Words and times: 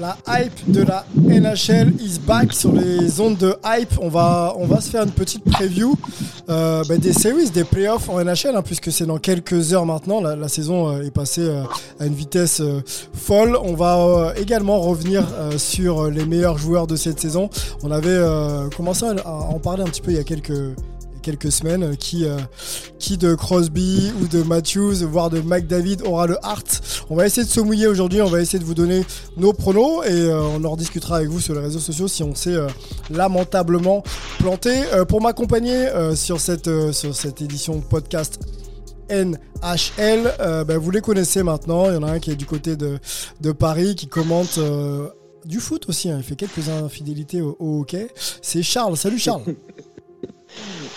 La 0.00 0.16
hype 0.28 0.70
de 0.70 0.82
la 0.82 1.04
NHL 1.16 1.92
is 2.00 2.20
back 2.24 2.52
sur 2.52 2.72
les 2.72 3.20
ondes 3.20 3.36
de 3.36 3.56
hype. 3.64 3.98
On 4.00 4.08
va, 4.08 4.54
on 4.56 4.64
va 4.64 4.80
se 4.80 4.90
faire 4.90 5.02
une 5.02 5.10
petite 5.10 5.42
preview 5.42 5.96
euh, 6.48 6.84
bah, 6.88 6.98
des 6.98 7.12
series, 7.12 7.50
des 7.50 7.64
playoffs 7.64 8.08
en 8.08 8.22
NHL, 8.22 8.54
hein, 8.54 8.62
puisque 8.62 8.92
c'est 8.92 9.06
dans 9.06 9.18
quelques 9.18 9.72
heures 9.72 9.86
maintenant. 9.86 10.20
La, 10.20 10.36
la 10.36 10.46
saison 10.46 10.88
euh, 10.88 11.02
est 11.02 11.10
passée 11.10 11.40
euh, 11.42 11.64
à 11.98 12.06
une 12.06 12.14
vitesse 12.14 12.60
euh, 12.60 12.80
folle. 13.12 13.58
On 13.60 13.74
va 13.74 13.98
euh, 13.98 14.34
également 14.34 14.78
revenir 14.78 15.26
sur 15.56 16.08
les 16.08 16.24
meilleurs 16.24 16.58
joueurs 16.58 16.86
de 16.86 16.94
cette 16.94 17.18
saison. 17.18 17.50
On 17.82 17.90
avait 17.90 18.20
commencé 18.76 19.04
à 19.04 19.28
en 19.32 19.58
parler 19.58 19.82
un 19.82 19.86
petit 19.86 20.00
peu 20.00 20.12
il 20.12 20.16
y 20.16 20.20
a 20.20 20.24
quelques 20.24 20.52
quelques 21.28 21.52
semaines 21.52 21.82
euh, 21.82 21.94
qui 21.94 22.24
euh, 22.24 22.38
qui 22.98 23.18
de 23.18 23.34
Crosby 23.34 24.10
ou 24.22 24.28
de 24.28 24.42
Matthews 24.42 25.04
voire 25.04 25.28
de 25.28 25.42
McDavid 25.42 25.98
aura 26.06 26.26
le 26.26 26.38
Hart 26.42 27.04
on 27.10 27.16
va 27.16 27.26
essayer 27.26 27.46
de 27.46 27.50
se 27.50 27.60
mouiller 27.60 27.86
aujourd'hui 27.86 28.22
on 28.22 28.30
va 28.30 28.40
essayer 28.40 28.58
de 28.58 28.64
vous 28.64 28.74
donner 28.74 29.04
nos 29.36 29.52
pronos 29.52 30.06
et 30.06 30.10
euh, 30.10 30.40
on 30.40 30.64
en 30.64 30.70
rediscutera 30.70 31.18
avec 31.18 31.28
vous 31.28 31.40
sur 31.40 31.52
les 31.52 31.60
réseaux 31.60 31.80
sociaux 31.80 32.08
si 32.08 32.22
on 32.22 32.34
s'est 32.34 32.56
lamentablement 33.10 34.02
planté 34.38 34.84
pour 35.08 35.20
m'accompagner 35.20 35.88
sur 36.14 36.40
cette 36.40 36.70
sur 36.92 37.14
cette 37.14 37.42
édition 37.42 37.80
podcast 37.80 38.40
NHL 39.10 40.34
bah, 40.38 40.78
vous 40.78 40.90
les 40.90 41.02
connaissez 41.02 41.42
maintenant 41.42 41.90
il 41.90 41.94
y 41.94 41.96
en 41.96 42.04
a 42.04 42.12
un 42.12 42.20
qui 42.20 42.30
est 42.30 42.36
du 42.36 42.46
côté 42.46 42.76
de, 42.76 42.98
de 43.40 43.52
Paris 43.52 43.96
qui 43.96 44.06
commente 44.06 44.58
du 45.44 45.60
foot 45.60 45.88
aussi, 45.88 46.10
hein. 46.10 46.16
il 46.18 46.24
fait 46.24 46.36
quelques 46.36 46.68
infidélités 46.68 47.40
au 47.40 47.56
hockey. 47.80 48.08
C'est 48.42 48.62
Charles. 48.62 48.96
Salut 48.96 49.18
Charles. 49.18 49.44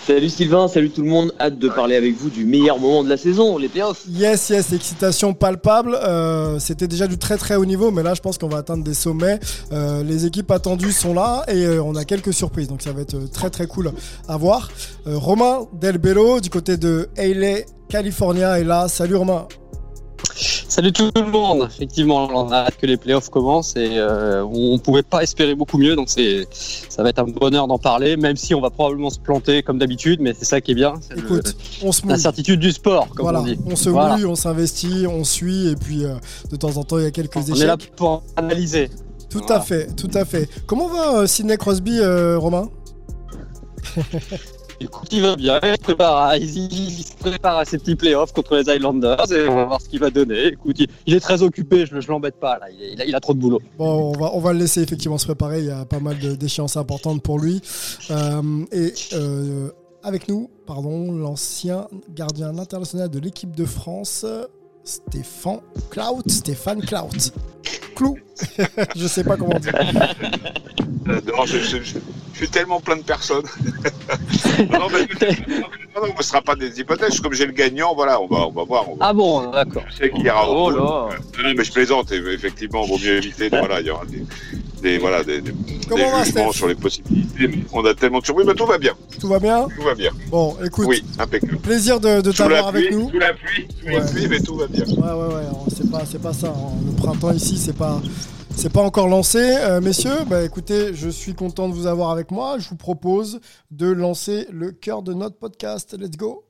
Salut 0.07 0.30
Sylvain, 0.30 0.67
salut 0.67 0.89
tout 0.89 1.03
le 1.03 1.09
monde. 1.09 1.33
Hâte 1.39 1.59
de 1.59 1.69
parler 1.69 1.95
avec 1.95 2.16
vous 2.16 2.30
du 2.30 2.45
meilleur 2.45 2.80
moment 2.80 3.03
de 3.03 3.09
la 3.09 3.17
saison, 3.17 3.57
les 3.57 3.67
playoffs. 3.67 4.03
Yes, 4.09 4.49
yes, 4.49 4.73
excitation 4.73 5.33
palpable. 5.33 5.95
Euh, 6.03 6.57
C'était 6.59 6.88
déjà 6.88 7.07
du 7.07 7.17
très 7.17 7.38
très 7.38 7.55
haut 7.55 7.66
niveau, 7.66 7.91
mais 7.91 8.03
là 8.03 8.13
je 8.13 8.22
pense 8.22 8.38
qu'on 8.38 8.47
va 8.47 8.57
atteindre 8.59 8.83
des 8.83 8.94
sommets. 8.94 9.39
Euh, 9.72 10.03
les 10.03 10.25
équipes 10.25 10.52
attendues 10.52 10.91
sont 10.91 11.13
là 11.13 11.44
et 11.47 11.66
euh, 11.66 11.83
on 11.83 11.95
a 11.95 12.05
quelques 12.05 12.33
surprises, 12.33 12.67
donc 12.67 12.81
ça 12.81 12.94
va 12.94 13.02
être 13.02 13.31
très 13.31 13.49
très 13.49 13.67
cool 13.67 13.91
à 14.27 14.38
voir. 14.38 14.69
Romain 15.05 15.67
Del 15.73 15.97
Bello 15.97 16.39
du 16.39 16.49
côté 16.49 16.77
de 16.77 17.09
LA, 17.17 17.59
California 17.89 18.59
est 18.59 18.63
là. 18.63 18.88
Salut 18.88 19.16
Romain. 19.16 19.47
Salut 20.72 20.94
tout 20.94 21.11
le 21.14 21.30
monde. 21.30 21.67
Effectivement, 21.69 22.30
on 22.33 22.50
a 22.50 22.59
hâte 22.59 22.77
que 22.77 22.86
les 22.86 22.95
playoffs 22.95 23.28
commencent 23.29 23.75
et 23.75 23.97
euh, 23.97 24.41
on 24.45 24.79
pouvait 24.79 25.03
pas 25.03 25.22
espérer 25.22 25.53
beaucoup 25.53 25.78
mieux. 25.78 25.97
Donc 25.97 26.07
c'est, 26.07 26.47
ça 26.51 27.03
va 27.03 27.09
être 27.09 27.19
un 27.19 27.25
bonheur 27.25 27.68
d'en 27.68 27.78
parler, 27.78 28.16
même 28.16 28.38
si 28.38 28.56
on 28.56 28.62
va 28.62 28.69
probablement 28.69 29.09
se 29.09 29.19
planter 29.19 29.63
comme 29.63 29.79
d'habitude, 29.79 30.22
mais 30.22 30.34
c'est 30.34 30.45
ça 30.45 30.62
qui 30.62 30.72
est 30.72 30.75
bien. 30.75 30.94
C'est 31.01 31.16
le- 31.16 31.19
Écoute, 31.25 31.57
on 31.84 31.91
se 31.91 32.03
mouille. 32.03 32.12
l'incertitude 32.12 32.62
du 32.62 32.72
sport, 32.72 33.09
comme 33.09 33.23
Voilà, 33.23 33.41
on 33.41 33.44
dit. 33.44 33.59
on 33.66 33.75
se 33.75 33.90
Voilà. 33.90 34.16
mouille, 34.16 34.25
on 34.25 34.35
s'investit, 34.35 35.06
on 35.09 35.25
suit 35.25 35.68
et 35.68 35.75
puis 35.75 36.06
euh, 36.06 36.13
de 36.50 36.56
temps 36.56 36.78
en 36.78 36.85
temps 36.85 37.00
il 37.00 37.03
y 37.03 37.07
a 37.07 37.12
quelques 37.12 37.35
On 37.35 37.41
échecs. 37.41 37.63
est 37.63 37.68
là 37.68 37.75
pour 37.97 38.24
analyser. 38.38 38.90
Tout 39.29 39.40
Voilà. 39.40 39.57
à 39.57 39.62
fait, 39.66 39.94
tout 39.97 40.12
à 40.13 40.24
fait. 40.24 40.47
Comment 40.68 40.88
va 40.88 41.18
euh, 41.18 41.28
Sidney 41.28 41.57
Crosby, 41.57 42.00
euh, 42.00 42.40
Écoute, 44.81 45.09
il 45.12 45.22
va 45.22 45.36
bien. 45.36 45.59
Il 45.64 45.78
se 45.78 47.16
prépare 47.16 47.58
à, 47.58 47.66
ses 47.66 47.78
petits 47.78 47.96
playoffs 47.96 48.34
contre 48.34 48.56
les 48.56 48.74
Islanders 48.74 49.31
et 49.31 49.47
on 49.47 49.56
va 49.56 49.66
voir 49.66 49.81
ce 49.81 49.88
qu'il 49.88 50.00
va 50.00 50.09
donner. 50.09 50.47
Écoute, 50.47 50.78
il, 51.06 51.14
est 51.14 51.19
très 51.19 51.44
occupé. 51.44 51.86
Je, 51.86 52.00
je 52.00 52.08
l'embête 52.08 52.40
pas 52.40 52.58
là. 52.58 52.66
Il, 52.72 53.16
a, 53.16 53.19
trop 53.19 53.36
de 53.36 53.40
boulot. 53.40 53.62
Bon, 53.78 54.14
on 54.16 54.19
va, 54.19 54.31
on 54.34 54.40
va 54.40 54.53
le 54.53 54.59
laisser 54.59 54.81
effectivement 54.81 55.19
se 55.19 55.25
préparer. 55.25 55.59
Il 55.59 55.68
y 55.68 55.72
a 55.72 55.86
pas 55.86 56.00
mal 56.00 56.18
d'échéances 56.18 56.78
importantes 56.78 57.22
pour 57.22 57.38
lui. 57.38 57.62
Euh, 58.09 58.66
et 58.72 58.94
euh, 59.14 59.69
avec 60.03 60.28
nous, 60.28 60.50
pardon, 60.66 61.12
l'ancien 61.12 61.88
gardien 62.09 62.58
international 62.58 63.09
de 63.09 63.19
l'équipe 63.19 63.56
de 63.56 63.66
France, 63.66 64.25
Stéphane 64.84 65.59
Clout. 65.92 66.24
Stéphane 66.28 66.81
Clout. 66.81 67.31
Clou. 68.01 68.17
Je 68.95 69.07
sais 69.07 69.23
pas 69.23 69.38
comment 69.38 69.59
dire. 69.59 69.73
Non, 71.06 71.45
je, 71.45 71.59
je- 71.59 71.81
je- 71.84 72.00
je 72.34 72.38
suis 72.38 72.50
tellement 72.50 72.79
plein 72.79 72.95
de 72.95 73.03
personnes. 73.03 73.44
non, 74.72 74.79
non, 74.79 74.88
mais, 74.91 75.07
non, 75.95 76.07
non, 76.07 76.13
ce 76.13 76.17
ne 76.17 76.23
sera 76.23 76.41
pas 76.41 76.56
des 76.56 76.79
hypothèses. 76.79 77.19
Comme 77.19 77.34
j'ai 77.34 77.45
le 77.45 77.51
gagnant, 77.51 77.94
voilà, 77.94 78.19
on 78.19 78.25
va, 78.28 78.47
on 78.47 78.51
va 78.51 78.63
voir. 78.63 78.89
On 78.89 78.95
va, 78.95 79.06
Ah 79.09 79.13
bon, 79.13 79.51
d'accord. 79.51 79.84
je 79.89 79.97
sais 79.97 80.09
qu'il 80.09 80.25
y 80.25 80.29
aura 80.31 80.50
au 80.50 80.66
Oh 80.67 80.69
là. 80.72 81.09
Non, 81.44 81.53
mais 81.56 81.63
je 81.63 81.72
plaisante. 81.72 82.12
Effectivement, 82.12 82.84
vaut 82.85 82.97
mieux 82.97 83.17
éviter. 83.17 83.50
de- 83.51 83.57
voilà, 83.57 83.81
il 83.81 83.88
y 83.88 83.89
aura 83.91 84.06
des, 84.06 84.23
des, 84.81 84.97
voilà, 84.97 85.24
des, 85.24 85.42
des, 85.42 85.53
Comment 85.88 86.06
des 86.06 86.12
va, 86.12 86.24
jugements 86.24 86.52
sur 86.52 86.68
les 86.68 86.75
possibilités. 86.75 87.47
Mais 87.47 87.59
on 87.74 87.86
a 87.86 87.94
tellement 87.94 88.19
de 88.19 88.25
surprises. 88.25 88.47
Mais 88.47 88.53
tout 88.56 88.66
va 88.66 88.78
bien. 88.78 88.94
Tout 89.19 89.28
va 89.28 89.40
bien 89.40 89.68
Tout 89.75 89.84
va 89.84 89.96
bien. 89.96 90.12
Bon, 90.30 90.56
écoute, 90.66 90.86
Oui, 90.88 91.03
impeccable. 91.19 91.58
plaisir 91.59 92.00
de, 92.00 92.22
de 92.22 92.31
t'avoir 92.31 92.68
avec 92.68 92.92
nous. 92.92 93.09
sous 93.09 93.19
la 93.19 93.34
pluie, 93.34 93.68
sous 93.80 93.88
la 93.88 94.00
Ouais. 94.00 94.12
pluie, 94.12 94.28
mais 94.28 94.40
tout 94.40 94.56
va 94.56 94.68
bien. 94.68 94.84
Ouais, 94.86 94.94
ouais, 95.02 95.36
ouais. 95.36 95.44
C'est 95.75 95.90
pas, 95.90 96.03
pas 96.22 96.34
ça. 96.34 96.47
hein. 96.47 96.72
Le 96.86 96.92
printemps 96.96 97.31
ici, 97.34 97.58
c'est 97.58 97.75
pas, 97.78 98.02
c'est 98.56 98.72
pas 98.72 98.81
encore 98.81 99.08
lancé, 99.08 99.40
Euh, 99.40 99.81
messieurs. 99.81 100.25
Bah, 100.30 100.44
écoutez, 100.44 100.94
je 100.94 101.09
suis 101.09 101.34
content 101.34 101.69
de 101.69 101.74
vous 101.74 101.88
avoir 101.88 102.09
avec 102.12 102.31
moi. 102.31 102.58
Je 102.59 102.68
vous 102.69 102.75
propose 102.75 103.40
de 103.72 103.88
lancer 103.88 104.48
le 104.52 104.72
cœur 104.72 105.02
de 105.02 105.13
notre 105.13 105.38
podcast. 105.38 105.96
Let's 106.00 106.18
go. 106.18 106.44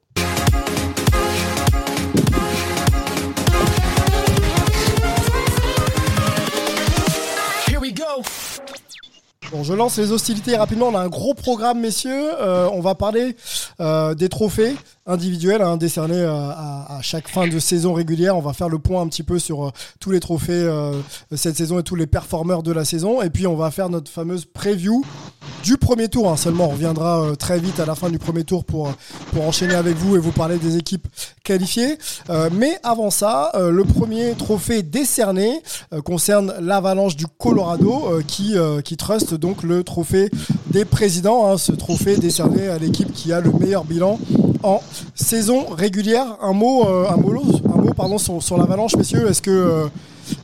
now. 8.21 8.50
Bon, 9.51 9.63
je 9.63 9.73
lance 9.73 9.97
les 9.97 10.13
hostilités 10.13 10.56
rapidement. 10.56 10.88
On 10.88 10.95
a 10.95 11.01
un 11.01 11.09
gros 11.09 11.34
programme, 11.34 11.81
messieurs. 11.81 12.29
Euh, 12.39 12.69
on 12.72 12.79
va 12.79 12.95
parler 12.95 13.35
euh, 13.81 14.16
des 14.16 14.29
trophées 14.29 14.78
individuels 15.06 15.62
hein, 15.62 15.75
décernés 15.75 16.22
euh, 16.22 16.31
à, 16.31 17.00
chaque 17.01 17.28
fin 17.28 17.50
de 17.50 17.59
saison 17.59 17.91
régulière. 17.91 18.38
On 18.38 18.41
va 18.41 18.53
faire 18.53 18.69
le 18.69 18.79
point 18.79 19.01
un 19.01 19.07
petit 19.07 19.23
peu 19.23 19.39
sur 19.39 19.73
tous 20.00 20.12
les 20.12 20.22
trophées 20.22 20.69
cette 21.35 21.57
saison 21.57 21.79
et 21.79 21.84
tous 21.84 21.95
les 21.95 22.07
performeurs 22.07 22.63
de 22.63 22.72
la 22.72 22.85
saison. 22.85 23.22
Et 23.22 23.29
puis, 23.29 23.45
on 23.45 23.56
va 23.56 23.72
faire 23.72 23.89
notre 23.89 24.09
fameuse 24.09 24.45
preview 24.45 25.03
du 25.63 25.75
premier 25.78 26.07
tour. 26.07 26.31
hein. 26.31 26.38
Seulement, 26.38 26.68
on 26.68 26.69
reviendra 26.69 27.35
très 27.38 27.59
vite 27.59 27.79
à 27.81 27.85
la 27.85 27.95
fin 27.95 28.09
du 28.09 28.19
premier 28.19 28.45
tour 28.45 28.63
pour, 28.63 28.94
pour 29.33 29.45
enchaîner 29.45 29.73
avec 29.73 29.97
vous 29.97 30.16
et 30.16 30.19
vous 30.19 30.31
parler 30.31 30.57
des 30.59 30.78
équipes 30.78 31.07
qualifiées. 31.44 31.97
Mais 32.53 32.79
avant 32.83 33.09
ça, 33.09 33.51
le 33.56 33.83
premier 33.83 34.33
trophée 34.35 34.81
décerné 34.83 35.62
concerne 36.06 36.53
l'Avalanche 36.62 37.16
du 37.18 37.25
Colorado 37.28 38.22
qui, 38.28 38.56
qui 38.85 38.95
trust 38.95 39.33
donc 39.41 39.63
le 39.63 39.84
trophée 39.84 40.29
des 40.69 40.85
présidents, 40.85 41.47
hein, 41.47 41.57
ce 41.57 41.74
trophée 41.74 42.16
décerné 42.16 42.68
à 42.69 42.78
l'équipe 42.78 43.12
qui 43.12 43.34
a 43.34 43.41
le 43.41 43.52
meilleur 43.52 43.84
bilan 43.84 44.19
en 44.63 44.80
saison 45.15 45.65
régulière. 45.69 46.38
Un 46.42 46.54
mot, 46.54 46.88
euh, 46.88 47.10
un 47.10 47.18
mot, 47.18 47.33
un 47.74 47.81
mot 47.81 47.94
pardon, 47.94 48.18
sur, 48.18 48.42
sur 48.42 48.57
l'Avalanche, 48.57 48.95
messieurs. 48.95 49.27
Est-ce 49.27 49.42
que, 49.42 49.51
euh, 49.51 49.88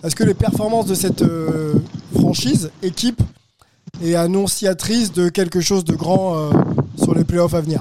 est-ce 0.04 0.16
que 0.16 0.24
les 0.25 0.33
performances 0.33 0.88
de 0.88 0.95
cette 0.95 1.21
euh, 1.21 1.75
franchise, 2.19 2.71
équipe, 2.83 3.21
est 4.04 4.16
annonciatrice 4.16 5.13
de 5.13 5.30
quelque 5.30 5.62
chose 5.62 5.86
de 5.86 5.95
grand 5.95 6.50
sur 7.01 7.16
les 7.16 7.24
playoffs 7.24 7.54
à 7.54 7.62
venir? 7.62 7.80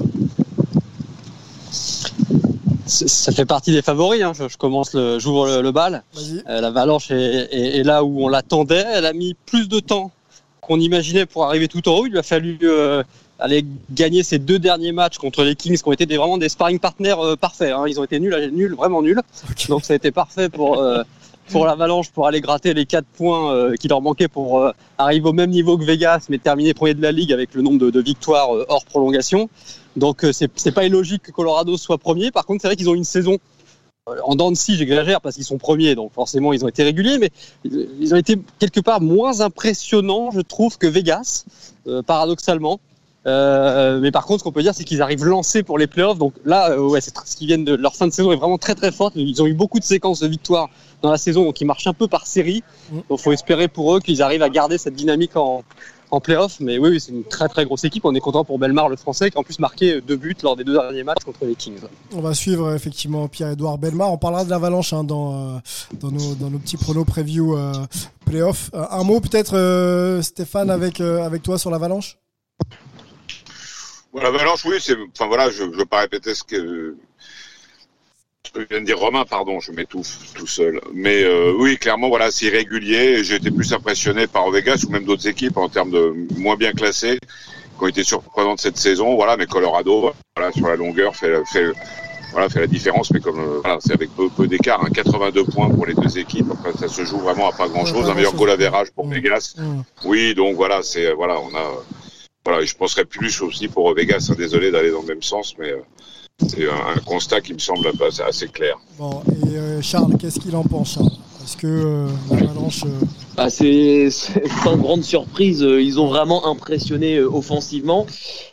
Ça 2.87 3.33
fait 3.33 3.45
partie 3.45 3.73
des 3.73 3.83
favoris. 3.83 4.23
hein. 4.23 4.33
Je, 4.49 4.57
commence, 4.57 4.95
le, 4.95 5.19
j'ouvre 5.19 5.47
le, 5.49 5.61
le 5.61 5.73
bal. 5.73 6.05
Euh, 6.49 6.61
L'Avalanche 6.61 7.11
est, 7.11 7.49
est- 7.51 7.79
est 7.79 7.83
là 7.83 8.05
où 8.05 8.25
on 8.25 8.29
l'attendait. 8.29 8.85
Elle 8.95 9.07
a 9.07 9.13
mis 9.13 9.35
plus 9.47 9.69
de 9.69 9.81
temps 9.81 10.13
qu'on 10.67 10.81
imaginait 10.81 11.27
pour 11.27 11.45
arriver 11.45 11.69
tout 11.69 11.89
en 11.89 11.93
haut. 11.99 12.07
Il 12.07 12.13
lui 12.13 12.19
a 12.19 12.23
fallu 12.23 12.59
euh, 12.63 13.03
aller 13.39 13.65
gagner 13.91 14.23
ses 14.23 14.39
deux 14.39 14.59
derniers 14.59 14.93
matchs 14.93 15.19
contre 15.19 15.43
les 15.45 15.55
Kings, 15.55 15.77
qui 15.79 15.89
ont 15.89 15.93
été 15.93 16.07
des, 16.07 16.17
vraiment 16.17 16.39
des 16.39 16.49
sparring 16.49 16.79
partners 16.79 17.15
euh, 17.19 17.37
parfaits. 17.37 17.73
hein. 17.73 17.85
Ils 17.87 18.01
ont 18.01 18.05
été 18.05 18.19
nuls, 18.21 18.51
nuls, 18.53 18.75
vraiment 18.75 19.03
nuls. 19.03 19.21
Donc 19.69 19.85
ça 19.85 19.93
a 19.93 19.97
été 19.97 20.11
parfait 20.11 20.49
pour, 20.49 20.79
euh, 20.81 21.03
pour 21.51 21.65
l'Avalanche 21.67 22.11
pour 22.11 22.27
aller 22.27 22.41
gratter 22.41 22.75
les 22.75 22.87
4 22.87 23.05
points 23.17 23.55
euh, 23.55 23.75
qui 23.77 23.89
leur 23.89 24.01
manquaient 24.01 24.29
pour 24.29 24.61
euh, 24.61 24.73
arriver 24.99 25.29
au 25.29 25.33
même 25.33 25.51
niveau 25.51 25.79
que 25.79 25.85
Vegas, 25.85 26.27
mais 26.29 26.39
terminer 26.39 26.75
premier 26.75 26.95
de 26.95 27.03
la 27.03 27.13
ligue 27.13 27.33
avec 27.33 27.55
le 27.55 27.63
nombre 27.63 27.79
de, 27.79 27.91
de 27.91 28.01
victoires 28.01 28.55
euh, 28.55 28.67
hors 28.69 28.85
prolongation. 28.85 29.49
Donc 29.97 30.27
c'est 30.33 30.73
pas 30.75 30.85
illogique 30.85 31.23
que 31.23 31.33
Colorado 31.33 31.79
soit 31.79 31.97
premier. 31.97 32.31
Par 32.31 32.45
contre, 32.45 32.61
c'est 32.61 32.69
vrai 32.69 32.77
qu'ils 32.77 32.91
ont 32.91 32.95
une 32.95 33.05
saison 33.05 33.39
en 34.25 34.37
dents 34.37 34.53
de 34.53 34.57
scie, 34.57 34.77
j'exagère 34.77 35.21
parce 35.21 35.35
qu'ils 35.35 35.45
sont 35.45 35.59
premiers, 35.59 35.95
donc 35.97 36.13
forcément 36.13 36.53
ils 36.53 36.65
ont 36.65 36.69
été 36.69 36.85
réguliers, 36.85 37.19
mais 37.19 37.31
ils 37.65 37.89
ils 37.99 38.15
ont 38.15 38.17
été 38.17 38.39
quelque 38.59 38.81
part 38.81 39.01
moins 39.01 39.41
impressionnants, 39.41 40.31
je 40.31 40.41
trouve, 40.41 40.79
que 40.79 40.87
Vegas, 40.87 41.45
euh, 41.89 42.03
paradoxalement. 42.03 42.79
Euh, 43.27 43.99
mais 43.99 44.13
par 44.13 44.25
contre, 44.25 44.41
ce 44.41 44.45
qu'on 44.45 44.53
peut 44.53 44.63
dire, 44.63 44.75
c'est 44.75 44.85
qu'ils 44.85 45.03
arrivent 45.03 45.25
lancés 45.25 45.65
pour 45.65 45.79
les 45.79 45.89
playoffs. 45.89 46.19
Donc 46.19 46.35
là, 46.45 46.71
euh, 46.71 46.79
ouais, 46.79 47.01
c'est 47.01 47.13
ce 47.25 47.35
qui 47.35 47.47
viennent 47.47 47.65
de 47.65 47.75
leur 47.75 47.97
fin 47.97 48.07
de 48.07 48.13
saison 48.13 48.31
est 48.31 48.37
vraiment 48.37 48.59
très 48.59 48.77
très 48.77 48.93
forte. 48.93 49.15
Ils 49.17 49.43
ont 49.43 49.47
eu 49.47 49.55
beaucoup 49.55 49.81
de 49.81 49.85
séquences 49.85 50.21
de 50.21 50.29
victoires 50.29 50.69
dans 51.03 51.11
la 51.11 51.19
saison, 51.19 51.45
donc 51.45 51.61
ils 51.61 51.65
marchent 51.65 51.89
un 51.89 51.93
peu 51.93 52.07
par 52.07 52.27
série. 52.27 52.63
Mm. 52.93 52.99
Donc 53.09 53.19
faut 53.19 53.33
espérer 53.33 53.67
pour 53.67 53.97
eux 53.97 54.01
qu'ils 54.01 54.23
arrivent 54.23 54.45
à 54.45 54.49
garder 54.49 54.79
cette 54.79 54.95
dynamique 54.95 55.37
en, 55.37 55.65
en 56.17 56.21
playoff. 56.21 56.59
Mais 56.61 56.79
oui, 56.79 56.91
oui, 56.91 57.01
c'est 57.01 57.13
une 57.13 57.25
très 57.25 57.49
très 57.49 57.65
grosse 57.65 57.85
équipe. 57.85 58.05
On 58.05 58.15
est 58.15 58.21
content 58.21 58.45
pour 58.45 58.59
Belmar, 58.59 58.89
le 58.89 58.97
Français, 58.97 59.31
qui 59.31 59.37
a 59.37 59.41
en 59.41 59.45
plus 59.45 59.59
marqué 59.59 60.01
deux 60.01 60.17
buts 60.17 60.37
lors 60.43 60.57
des 60.57 60.65
deux 60.65 60.73
derniers 60.73 61.05
matchs 61.05 61.25
contre 61.25 61.45
les 61.45 61.55
Kings. 61.55 61.79
On 62.13 62.21
va 62.21 62.35
suivre 62.35 62.75
effectivement 62.75 63.29
Pierre-Edouard 63.29 63.79
Belmar. 63.79 64.13
On 64.13 64.19
parlera 64.19 64.45
de 64.45 64.51
l'Avalanche 64.51 64.93
hein, 64.93 65.05
dans, 65.05 65.57
euh, 65.57 65.59
dans, 66.01 66.11
nos, 66.11 66.35
dans 66.35 66.51
nos 66.51 66.59
petits 66.59 66.77
pronos 66.77 67.05
preview 67.05 67.57
euh, 67.57 67.73
playoff. 68.25 68.71
Euh, 68.75 68.85
un 68.91 69.05
mot 69.05 69.21
peut-être, 69.21 69.57
euh, 69.57 70.23
Stéphane, 70.23 70.71
avec, 70.71 71.01
euh, 71.01 71.25
avec 71.25 71.43
toi 71.43 71.59
sur 71.59 71.71
l'Avalanche? 71.71 72.19
L'Avalanche, 74.15 74.65
oui, 74.65 74.77
c'est. 74.81 74.97
Enfin 75.13 75.27
voilà, 75.27 75.51
je 75.51 75.63
ne 75.63 75.77
veux 75.77 75.85
pas 75.85 76.01
répéter 76.01 76.35
ce 76.35 76.43
que. 76.43 76.97
Ce 78.47 78.53
que 78.53 78.67
vient 78.71 78.81
de 78.81 78.87
dire 78.87 78.99
Romain, 78.99 79.25
pardon, 79.29 79.59
je 79.61 79.73
m'étouffe 79.73 80.33
tout 80.35 80.47
seul. 80.47 80.81
Mais 80.95 81.25
euh, 81.25 81.53
oui, 81.59 81.77
clairement, 81.79 82.09
voilà, 82.09 82.31
c'est 82.31 82.47
irrégulier. 82.47 83.25
J'ai 83.25 83.37
été 83.37 83.51
plus 83.51 83.73
impressionné 83.73 84.27
par 84.29 84.49
Vegas 84.51 84.85
ou 84.87 84.93
même 84.93 85.05
d'autres 85.05 85.27
équipes 85.27 85.57
en 85.57 85.69
termes 85.69 85.91
de 85.91 86.15
moins 86.37 86.57
bien 86.57 86.73
classées, 86.73 87.19
qui 87.79 87.85
ont 87.85 87.89
été 87.89 88.05
surprenantes 88.05 88.61
cette 88.61 88.77
saison. 88.77 89.17
Voilà, 89.17 89.37
mais 89.37 89.47
Colorado, 89.47 90.13
voilà, 90.37 90.53
sur 90.53 90.69
la 90.69 90.77
longueur, 90.77 91.17
fait, 91.17 91.43
fait, 91.53 91.67
voilà, 92.33 92.49
fait 92.49 92.61
la 92.61 92.67
différence. 92.69 93.11
Mais 93.11 93.21
comme 93.21 93.41
euh, 93.41 93.61
voilà, 93.65 93.79
c'est 93.81 93.93
avec 93.95 94.11
peu, 94.15 94.29
peu 94.29 94.47
d'écart, 94.47 94.85
hein, 94.85 94.91
82 94.95 95.45
points 95.45 95.69
pour 95.69 95.85
les 95.87 95.95
deux 95.95 96.17
équipes. 96.19 96.47
Après, 96.53 96.73
ça 96.79 96.87
se 96.89 97.05
joue 97.05 97.19
vraiment 97.19 97.49
à 97.49 97.53
pas 97.53 97.67
grand-chose. 97.69 98.09
Un 98.09 98.15
meilleur 98.15 98.35
goal 98.35 98.51
average 98.51 98.93
pour 98.93 99.07
Mm. 99.07 99.13
Vegas. 99.15 99.57
Oui, 100.05 100.35
donc 100.35 100.55
voilà, 100.55 100.83
c'est 100.83 101.13
voilà, 101.13 101.41
on 101.41 101.55
a 101.57 101.83
voilà, 102.45 102.65
je 102.65 102.77
penserais 102.77 103.05
plus 103.05 103.41
aussi 103.43 103.67
pour 103.67 103.93
Vegas. 103.93 104.29
hein, 104.31 104.35
désolé 104.39 104.71
d'aller 104.71 104.93
dans 104.93 105.01
le 105.01 105.09
même 105.09 105.23
sens, 105.23 105.57
mais 105.59 105.73
euh, 105.73 105.81
c'est 106.45 106.69
un, 106.69 106.97
un 106.97 106.99
constat 107.05 107.41
qui 107.41 107.55
me 107.55 107.59
semble 107.59 107.89
assez, 108.07 108.23
assez 108.23 108.47
clair. 108.49 108.77
Bon, 108.99 109.23
et 109.31 109.57
euh, 109.57 109.81
Charles, 109.83 110.17
qu'est-ce 110.19 110.39
qu'il 110.41 110.55
en 110.55 110.63
pense, 110.63 110.95
Charles? 110.95 111.11
Est-ce 111.43 111.57
que 111.57 111.67
euh, 111.67 112.07
l'Avalanche. 112.31 112.83
euh, 112.85 113.07
Bah, 113.37 113.49
c'est 113.51 114.11
sans 114.11 114.77
grande 114.77 115.03
surprise, 115.03 115.63
euh, 115.63 115.81
ils 115.81 115.99
ont 116.01 116.09
vraiment 116.09 116.47
impressionné 116.47 117.17
euh, 117.17 117.29
offensivement 117.31 118.07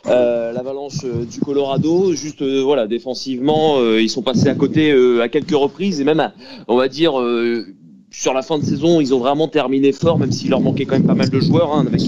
euh, 0.06 0.52
l'Avalanche 0.52 0.98
euh, 1.04 1.24
du 1.24 1.40
Colorado. 1.40 2.12
Juste 2.14 2.40
euh, 2.42 2.62
voilà, 2.62 2.86
défensivement, 2.86 3.78
euh, 3.78 4.00
ils 4.00 4.08
sont 4.10 4.22
passés 4.22 4.48
à 4.48 4.54
côté 4.54 4.90
euh, 4.92 5.22
à 5.22 5.28
quelques 5.28 5.50
reprises 5.56 6.00
et 6.00 6.04
même, 6.04 6.20
à- 6.20 6.32
on 6.68 6.76
va 6.76 6.88
dire. 6.88 7.20
euh, 7.20 7.66
sur 8.16 8.32
la 8.32 8.42
fin 8.42 8.60
de 8.60 8.64
saison, 8.64 9.00
ils 9.00 9.12
ont 9.12 9.18
vraiment 9.18 9.48
terminé 9.48 9.90
fort, 9.90 10.20
même 10.20 10.30
s'il 10.30 10.48
leur 10.50 10.60
manquait 10.60 10.84
quand 10.84 10.94
même 10.94 11.04
pas 11.06 11.16
mal 11.16 11.28
de 11.30 11.40
joueurs, 11.40 11.74
hein, 11.74 11.84
avec 11.84 12.00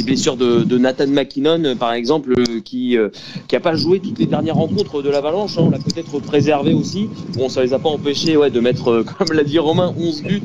les 0.00 0.04
blessures 0.04 0.36
de, 0.36 0.78
Nathan 0.78 1.06
McKinnon, 1.08 1.64
euh, 1.64 1.74
par 1.74 1.92
exemple, 1.92 2.32
euh, 2.38 2.60
qui 2.64 2.96
euh, 2.96 3.10
qui 3.48 3.56
a 3.56 3.60
pas 3.60 3.74
joué 3.74 4.00
toutes 4.00 4.18
les 4.18 4.26
dernières 4.26 4.56
rencontres 4.56 5.02
de 5.02 5.10
l'Avalanche. 5.10 5.58
hein. 5.58 5.64
on 5.66 5.70
l'a 5.70 5.78
peut-être 5.78 6.18
préservé 6.20 6.72
aussi. 6.72 7.08
Bon, 7.36 7.48
ça 7.48 7.62
les 7.62 7.74
a 7.74 7.78
pas 7.78 7.90
empêchés, 7.90 8.36
ouais, 8.36 8.50
de 8.50 8.60
mettre, 8.60 8.90
euh, 8.90 9.04
comme 9.18 9.36
l'a 9.36 9.44
dit 9.44 9.58
Romain, 9.58 9.94
11 9.98 10.22
buts 10.22 10.42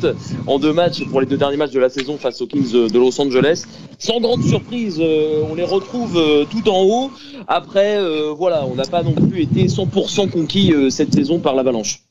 en 0.47 0.59
deux 0.59 0.73
matchs 0.73 1.05
pour 1.05 1.21
les 1.21 1.27
deux 1.27 1.37
derniers 1.37 1.57
matchs 1.57 1.71
de 1.71 1.79
la 1.79 1.89
saison 1.89 2.17
face 2.17 2.41
aux 2.41 2.47
Kings 2.47 2.71
de, 2.71 2.99
Los 2.99 3.19
Angeles. 3.21 3.63
Sans 3.97 4.19
grande 4.19 4.43
surprise, 4.43 4.97
euh, 4.99 5.43
on 5.49 5.55
les 5.55 5.63
retrouve 5.63 6.17
euh, 6.17 6.45
tout 6.49 6.69
en 6.69 6.83
haut. 6.83 7.11
Après, 7.47 7.97
euh, 7.97 8.33
voilà, 8.35 8.65
on 8.65 8.75
n'a 8.75 8.85
pas 8.85 9.03
non 9.03 9.13
plus 9.13 9.43
été 9.43 9.67
100% 9.67 10.29
conquis 10.29 10.73
euh, 10.73 10.89
cette 10.89 11.13
saison 11.13 11.39
par 11.39 11.55
l'Avalanche. 11.55 12.04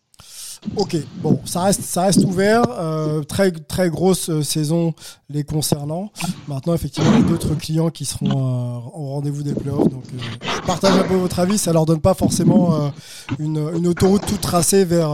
Ok, 0.76 0.96
bon, 1.22 1.38
ça 1.44 1.62
reste, 1.62 1.82
ça 1.82 2.02
reste 2.04 2.24
ouvert. 2.24 2.62
euh, 2.70 3.22
très, 3.22 3.50
très 3.52 3.90
grosse 3.90 4.30
euh, 4.30 4.42
saison 4.42 4.94
les 5.28 5.44
concernant. 5.44 6.10
Maintenant, 6.48 6.74
effectivement, 6.74 7.10
il 7.14 7.20
y 7.20 7.24
a 7.24 7.28
d'autres 7.28 7.54
clients 7.54 7.90
qui 7.90 8.04
seront 8.04 8.30
euh, 8.30 8.78
au 8.94 9.06
rendez-vous 9.14 9.42
des 9.42 9.54
playoffs. 9.54 9.88
Donc, 9.88 10.04
euh, 10.14 10.46
je 10.56 10.66
partage 10.66 10.98
un 10.98 11.04
peu 11.04 11.14
votre 11.14 11.38
avis. 11.38 11.58
Ça 11.58 11.72
leur 11.72 11.86
donne 11.86 12.00
pas 12.00 12.14
forcément 12.14 12.74
euh, 12.74 12.88
une, 13.38 13.58
une 13.76 13.86
autoroute 13.86 14.24
toute 14.26 14.40
tracée 14.40 14.84
vers 14.84 15.10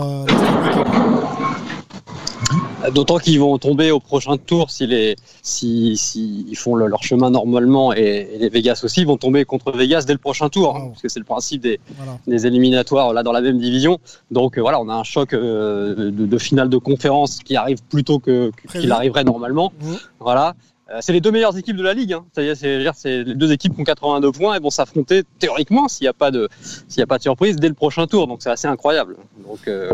D'autant 2.94 3.18
qu'ils 3.18 3.38
vont 3.38 3.58
tomber 3.58 3.90
au 3.90 4.00
prochain 4.00 4.36
tour 4.38 4.70
si 4.70 4.86
les 4.86 5.16
si, 5.42 5.96
si 5.96 6.46
ils 6.48 6.56
font 6.56 6.74
le- 6.76 6.86
leur 6.86 7.02
chemin 7.02 7.30
normalement 7.30 7.92
et, 7.92 8.28
et 8.34 8.38
les 8.38 8.48
Vegas 8.48 8.80
aussi 8.84 9.04
vont 9.04 9.16
tomber 9.18 9.44
contre 9.44 9.70
Vegas 9.72 10.04
dès 10.06 10.14
le 10.14 10.18
prochain 10.18 10.48
tour 10.48 10.76
hein, 10.76 10.88
parce 10.88 11.02
que 11.02 11.08
c'est 11.08 11.18
le 11.18 11.24
principe 11.26 11.60
des, 11.60 11.78
Voilà. 11.96 12.18
des 12.26 12.46
éliminatoires 12.46 13.12
là 13.12 13.22
dans 13.22 13.32
la 13.32 13.40
même 13.42 13.58
division. 13.58 13.98
Donc 14.30 14.56
euh, 14.56 14.60
voilà, 14.62 14.80
on 14.80 14.88
a 14.88 14.94
un 14.94 15.04
choc 15.04 15.32
euh, 15.34 15.94
de, 16.10 16.10
de 16.26 16.38
finale 16.38 16.68
de 16.70 16.78
conférence 16.78 17.40
qui 17.40 17.54
arrive 17.56 17.82
plus 17.88 18.04
tôt 18.04 18.18
que 18.18 18.50
qu'il 18.72 18.90
arriverait 18.92 19.24
normalement. 19.24 19.72
Mhm. 19.82 19.96
Voilà. 20.18 20.54
Euh, 20.92 20.98
c'est 21.00 21.12
les 21.12 21.20
deux 21.20 21.30
meilleures 21.30 21.56
équipes 21.56 21.76
de 21.76 21.82
la 21.84 21.94
ligue. 21.94 22.12
Hein. 22.14 22.24
C'est-à-dire, 22.32 22.94
c'est, 22.96 23.22
les 23.22 23.34
deux 23.36 23.52
équipes 23.52 23.74
qui 23.74 23.80
ont 23.80 23.84
82 23.84 24.32
points 24.32 24.56
et 24.56 24.58
vont 24.58 24.70
s'affronter 24.70 25.22
théoriquement 25.38 25.86
s'il 25.86 26.04
n'y 26.04 26.08
a 26.08 26.12
pas 26.12 26.30
de 26.32 26.48
s'il 26.88 26.98
y 26.98 27.02
a 27.02 27.06
pas 27.06 27.18
de 27.18 27.22
surprise 27.22 27.56
dès 27.56 27.68
le 27.68 27.74
prochain 27.74 28.06
tour. 28.08 28.26
Donc 28.26 28.40
c'est 28.42 28.50
assez 28.50 28.66
incroyable. 28.66 29.16
Donc, 29.46 29.60
euh, 29.68 29.92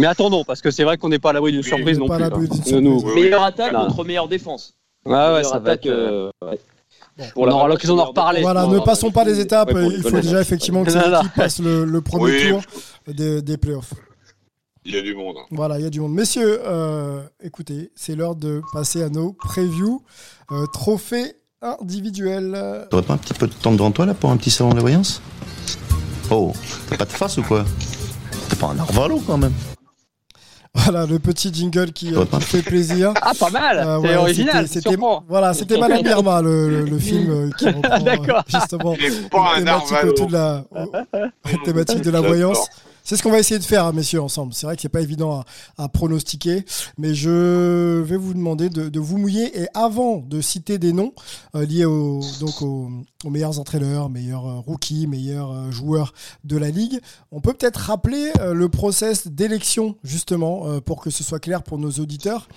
mais 0.00 0.06
attendons 0.06 0.42
parce 0.44 0.60
que 0.60 0.70
c'est 0.72 0.82
vrai 0.84 0.98
qu'on 0.98 1.10
n'est 1.10 1.20
pas 1.20 1.30
à 1.30 1.32
l'abri 1.34 1.52
d'une 1.52 1.60
Oui, 1.60 1.66
surprise 1.68 1.96
on 1.98 2.06
non 2.06 2.06
n'est 2.06 2.08
pas 2.08 2.16
plus. 2.16 2.24
à 2.24 2.28
l'abri 2.30 2.46
hein. 2.50 2.62
d'une 2.64 2.80
Nous- 2.80 2.98
surprise. 2.98 3.14
nous- 3.14 3.22
Meilleure 3.22 3.42
attaque 3.44 3.72
Non. 3.72 3.86
contre 3.86 4.04
meilleure 4.04 4.28
défense. 4.28 4.74
Ouais, 5.04 5.14
ouais, 5.34 5.44
ça 5.44 5.58
va 5.60 5.74
être. 5.74 5.86
euh, 5.86 6.30
ouais. 6.44 6.58
Bon. 7.18 7.24
On 7.36 7.48
aura 7.50 7.68
l'occasion 7.68 7.94
d'en 7.94 8.06
reparler. 8.06 8.40
Voilà, 8.40 8.66
ne 8.66 8.78
passons 8.80 9.10
pas 9.10 9.22
les 9.24 9.38
étapes. 9.38 9.70
ouais, 9.72 9.86
il 9.94 10.02
faut 10.02 10.10
déjà 10.20 10.40
effectivement 10.40 10.82
que 10.82 10.90
non. 11.08 11.20
équipes 11.20 11.34
passent 11.36 11.60
le, 11.60 11.84
le 11.84 12.00
premier 12.00 12.24
Oui, 12.32 12.48
tour 12.50 12.62
des, 13.06 13.42
des 13.42 13.56
playoffs. 13.58 13.92
Il 14.84 14.94
y 14.94 14.98
a 14.98 15.02
du 15.02 15.14
monde. 15.14 15.36
hein. 15.38 15.46
Voilà, 15.50 15.78
il 15.78 15.82
y 15.84 15.86
a 15.86 15.90
du 15.90 16.00
monde. 16.00 16.12
Messieurs, 16.14 16.60
euh, 16.64 17.22
écoutez, 17.42 17.90
c'est 17.94 18.14
l'heure 18.16 18.34
de 18.36 18.62
passer 18.72 19.02
à 19.02 19.08
nos 19.08 19.32
previews. 19.32 20.02
Euh, 20.50 20.66
trophées 20.72 21.34
individuels. 21.62 22.86
T'aurais 22.90 23.02
pas 23.04 23.14
un 23.14 23.18
petit 23.18 23.34
peu 23.34 23.46
de 23.46 23.52
temps 23.52 23.72
devant 23.72 23.90
toi 23.92 24.06
là 24.06 24.14
pour 24.14 24.30
un 24.30 24.36
petit 24.36 24.50
salon 24.50 24.70
de 24.70 24.74
la 24.76 24.80
voyance 24.80 25.22
Oh, 26.30 26.52
t'as 26.88 26.96
pas 26.96 27.04
de 27.04 27.10
face 27.12 27.36
ou 27.38 27.42
quoi? 27.42 27.64
T'es 28.48 28.56
pas 28.56 28.68
un 28.68 28.74
narvalo 28.74 29.20
quand 29.26 29.36
même 29.38 29.52
Voilà, 30.74 31.04
le 31.06 31.18
petit 31.18 31.52
jingle 31.52 31.92
qui, 31.92 32.14
euh, 32.14 32.24
qui 32.24 32.40
fait 32.40 32.62
plaisir. 32.62 33.12
Ah, 33.22 33.32
pas 33.38 33.50
mal. 33.50 33.78
Euh, 33.78 34.00
c'est 34.02 34.08
ouais, 34.08 34.16
original. 34.16 34.66
c'était-. 34.68 34.96
Voilà, 35.28 35.52
c'était 35.54 35.78
Madame 35.78 36.04
Irma, 36.06 36.40
le, 36.42 36.68
le- 36.70 36.84
le 36.86 36.98
film 36.98 37.30
euh, 37.30 37.50
qui 37.58 37.66
reprend 37.68 37.94
euh, 37.94 38.00
D'accord. 38.00 38.42
justement 38.48 38.96
Il 38.98 39.04
est 39.04 39.30
pas 39.30 39.54
un 39.54 39.58
une 39.58 39.64
thématique 39.64 40.04
autour 40.04 40.26
de 40.28 40.32
la, 40.32 40.64
thématique 41.64 42.00
de 42.02 42.10
la 42.10 42.20
voyance. 42.22 42.66
C'est 43.04 43.16
ce 43.16 43.22
qu'on 43.22 43.30
va 43.30 43.40
essayer 43.40 43.58
de 43.58 43.64
faire, 43.64 43.86
hein, 43.86 43.92
messieurs, 43.92 44.22
ensemble. 44.22 44.54
C'est 44.54 44.66
vrai 44.66 44.76
que 44.76 44.82
c'est 44.82 44.88
pas 44.88 45.00
évident 45.00 45.44
à, 45.76 45.88
pronostiquer, 45.88 46.64
mais 46.98 47.14
je 47.14 48.00
vais 48.00 48.16
vous 48.16 48.32
demander 48.32 48.70
de, 48.70 49.00
vous 49.00 49.18
mouiller. 49.18 49.60
Et 49.60 49.66
avant 49.74 50.18
de 50.18 50.40
citer 50.40 50.78
des 50.78 50.92
noms 50.92 51.12
euh, 51.56 51.66
liés 51.66 51.84
donc 52.40 52.62
aux, 52.62 52.90
meilleurs 53.28 53.58
entraîneurs, 53.58 54.08
meilleurs 54.08 54.46
euh, 54.46 54.58
rookies, 54.58 55.06
meilleurs 55.06 55.50
euh, 55.50 55.70
joueurs 55.70 56.14
de 56.44 56.56
la 56.56 56.70
ligue, 56.70 57.00
on 57.32 57.40
peut 57.40 57.52
peut-être 57.54 57.78
rappeler 57.78 58.30
le 58.40 58.68
process 58.68 59.26
d'élection, 59.26 59.96
justement, 60.04 60.80
pour 60.80 61.00
que 61.00 61.10
ce 61.10 61.24
soit 61.24 61.40
clair 61.40 61.62
pour 61.62 61.78
nos 61.78 61.90
auditeurs. 61.90 62.48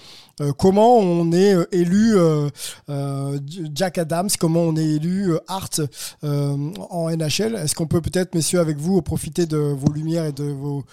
Euh, 0.41 0.51
comment 0.51 0.97
on 0.97 1.31
est 1.31 1.53
euh, 1.53 1.65
élu 1.71 2.15
euh, 2.17 3.39
Jack 3.73 3.97
Adams, 3.97 4.29
comment 4.39 4.61
on 4.61 4.75
est 4.75 4.85
élu 4.85 5.33
Hart 5.47 5.81
en 6.23 7.09
NHL. 7.09 7.55
Est-ce 7.55 7.75
qu'on 7.75 7.87
peut 7.87 8.01
peut-être, 8.01 8.35
messieurs, 8.35 8.59
avec 8.59 8.77
vous, 8.77 9.01
profiter 9.01 9.45
de 9.45 9.57
vos 9.57 9.91
lumières 9.91 10.25
et 10.25 10.31
de 10.31 10.43
vos, 10.43 10.83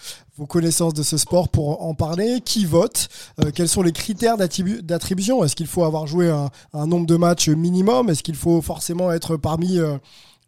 connaissances 0.49 0.95
de 0.95 1.03
ce 1.03 1.17
sport 1.17 1.49
pour 1.49 1.83
en 1.85 1.95
parler? 1.95 2.41
Qui 2.45 2.65
vote? 2.65 3.09
Quels 3.55 3.69
sont 3.69 3.83
les 3.83 3.93
critères 3.93 4.37
d'attribu- 4.37 4.83
d'attribution? 4.83 5.45
Est-ce 5.45 5.57
qu'il 5.57 5.67
faut 5.67 5.85
avoir 5.85 6.07
joué 6.07 6.31
un, 6.73 6.87
nombre 6.87 7.07
de 7.07 7.17
matchs 7.17 7.49
minimum? 7.49 8.11
Est-ce 8.11 8.23
qu'il 8.23 8.35
faut 8.37 8.61
forcément 8.61 9.13
être 9.13 9.37
parmi 9.37 9.79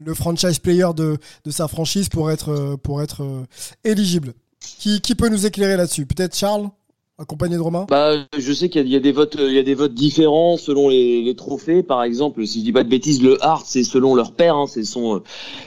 le 0.01 0.15
franchise 0.15 0.59
player 0.59 0.89
de, 0.97 1.19
de 1.45 1.51
sa 1.51 1.69
franchise 1.69 2.09
pour 2.09 2.31
être, 2.31 2.77
pour 2.83 3.03
être 3.03 3.45
éligible? 3.85 4.35
Qui, 4.61 5.01
qui 5.01 5.15
peut 5.15 5.29
nous 5.29 5.47
éclairer 5.47 5.77
là-dessus? 5.77 6.07
Peut-être 6.07 6.35
Charles, 6.35 6.71
accompagné 7.19 7.55
de 7.57 7.61
Romain 7.61 7.87
Bah, 7.89 8.13
je 8.37 8.53
sais 8.53 8.69
qu'il 8.69 8.81
y, 8.81 8.85
a- 8.85 8.87
il 8.87 8.93
y 8.93 8.97
a 8.97 9.01
des 9.01 9.13
votes, 9.13 9.37
euh, 9.37 9.49
il 9.49 9.55
y 9.55 9.59
a 9.59 9.63
des 9.63 9.75
votes 9.75 9.95
différents 9.95 10.57
selon 10.57 10.89
les, 10.89 11.23
les 11.23 11.35
trophées. 11.37 11.83
Par 11.83 12.03
exemple, 12.03 12.47
si 12.47 12.61
je 12.61 12.65
dis 12.65 12.73
pas 12.73 12.83
de 12.85 12.89
bêtises, 12.89 13.23
le 13.23 13.43
Hart, 13.45 13.65
c'est 13.67 13.85
selon 13.85 14.15
leur 14.15 14.33
père, 14.33 14.57
hein, 14.57 14.67
ce 14.67 14.83
sont 14.83 15.17
euh, 15.17 15.23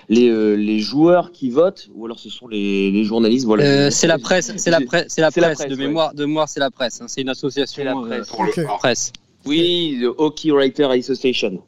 les, 0.09 0.27
euh, 0.29 0.55
les 0.55 0.79
joueurs 0.79 1.31
qui 1.31 1.49
votent, 1.49 1.89
ou 1.95 2.05
alors 2.05 2.19
ce 2.19 2.29
sont 2.29 2.47
les, 2.47 2.91
les 2.91 3.03
journalistes. 3.05 3.45
Voilà. 3.45 3.63
Euh, 3.63 3.89
c'est 3.91 4.07
la 4.07 4.17
presse, 4.19 4.51
c'est 4.57 4.71
la 4.71 4.81
presse, 4.81 5.05
c'est 5.09 5.21
la 5.21 5.31
presse, 5.31 5.57
presse, 5.57 5.69
de 5.69 5.75
ouais. 5.75 5.87
mémoire, 5.87 6.13
de 6.13 6.25
mémoire, 6.25 6.49
c'est 6.49 6.59
la 6.59 6.69
presse. 6.71 7.01
hein. 7.01 7.05
C'est 7.07 7.21
une 7.21 7.29
association 7.29 7.83
la 7.83 7.95
euh, 7.95 8.23
presse. 8.23 8.65
Hart. 8.67 8.79
presse. 8.79 9.13
Oui, 9.45 9.95
le 10.01 10.13
Hockey 10.17 10.51
Writer 10.51 10.85
Association. 10.85 11.61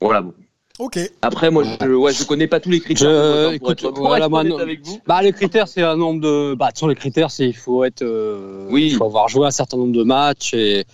Voilà. 0.00 0.22
bon. 0.22 0.32
Ok. 0.78 0.98
Après, 1.22 1.50
moi, 1.50 1.62
je, 1.80 1.86
ouais, 1.94 2.12
je 2.12 2.24
connais 2.24 2.46
pas 2.46 2.60
tous 2.60 2.68
les 2.70 2.80
critères. 2.80 3.08
Je- 3.08 3.56
pour 3.58 3.70
être- 3.70 3.80
écoute, 3.80 3.94
pour 3.94 4.06
voilà, 4.08 4.26
être 4.26 4.30
moi, 4.30 4.40
avec 4.60 4.84
vous. 4.84 4.98
Bah, 5.06 5.22
les 5.22 5.32
critères, 5.32 5.68
c'est 5.68 5.82
un 5.82 5.96
nombre 5.96 6.20
de. 6.20 6.54
Bah, 6.54 6.68
sur 6.74 6.86
les 6.88 6.94
critères, 6.94 7.30
c'est 7.30 7.46
il 7.46 7.56
faut 7.56 7.82
être. 7.84 8.02
euh, 8.02 8.66
Oui. 8.70 8.88
Il 8.92 8.94
faut 8.96 9.06
avoir 9.06 9.28
joué 9.28 9.46
un 9.46 9.50
certain 9.50 9.78
nombre 9.78 9.94
de 9.96 10.02
matchs 10.02 10.52
et, 10.52 10.84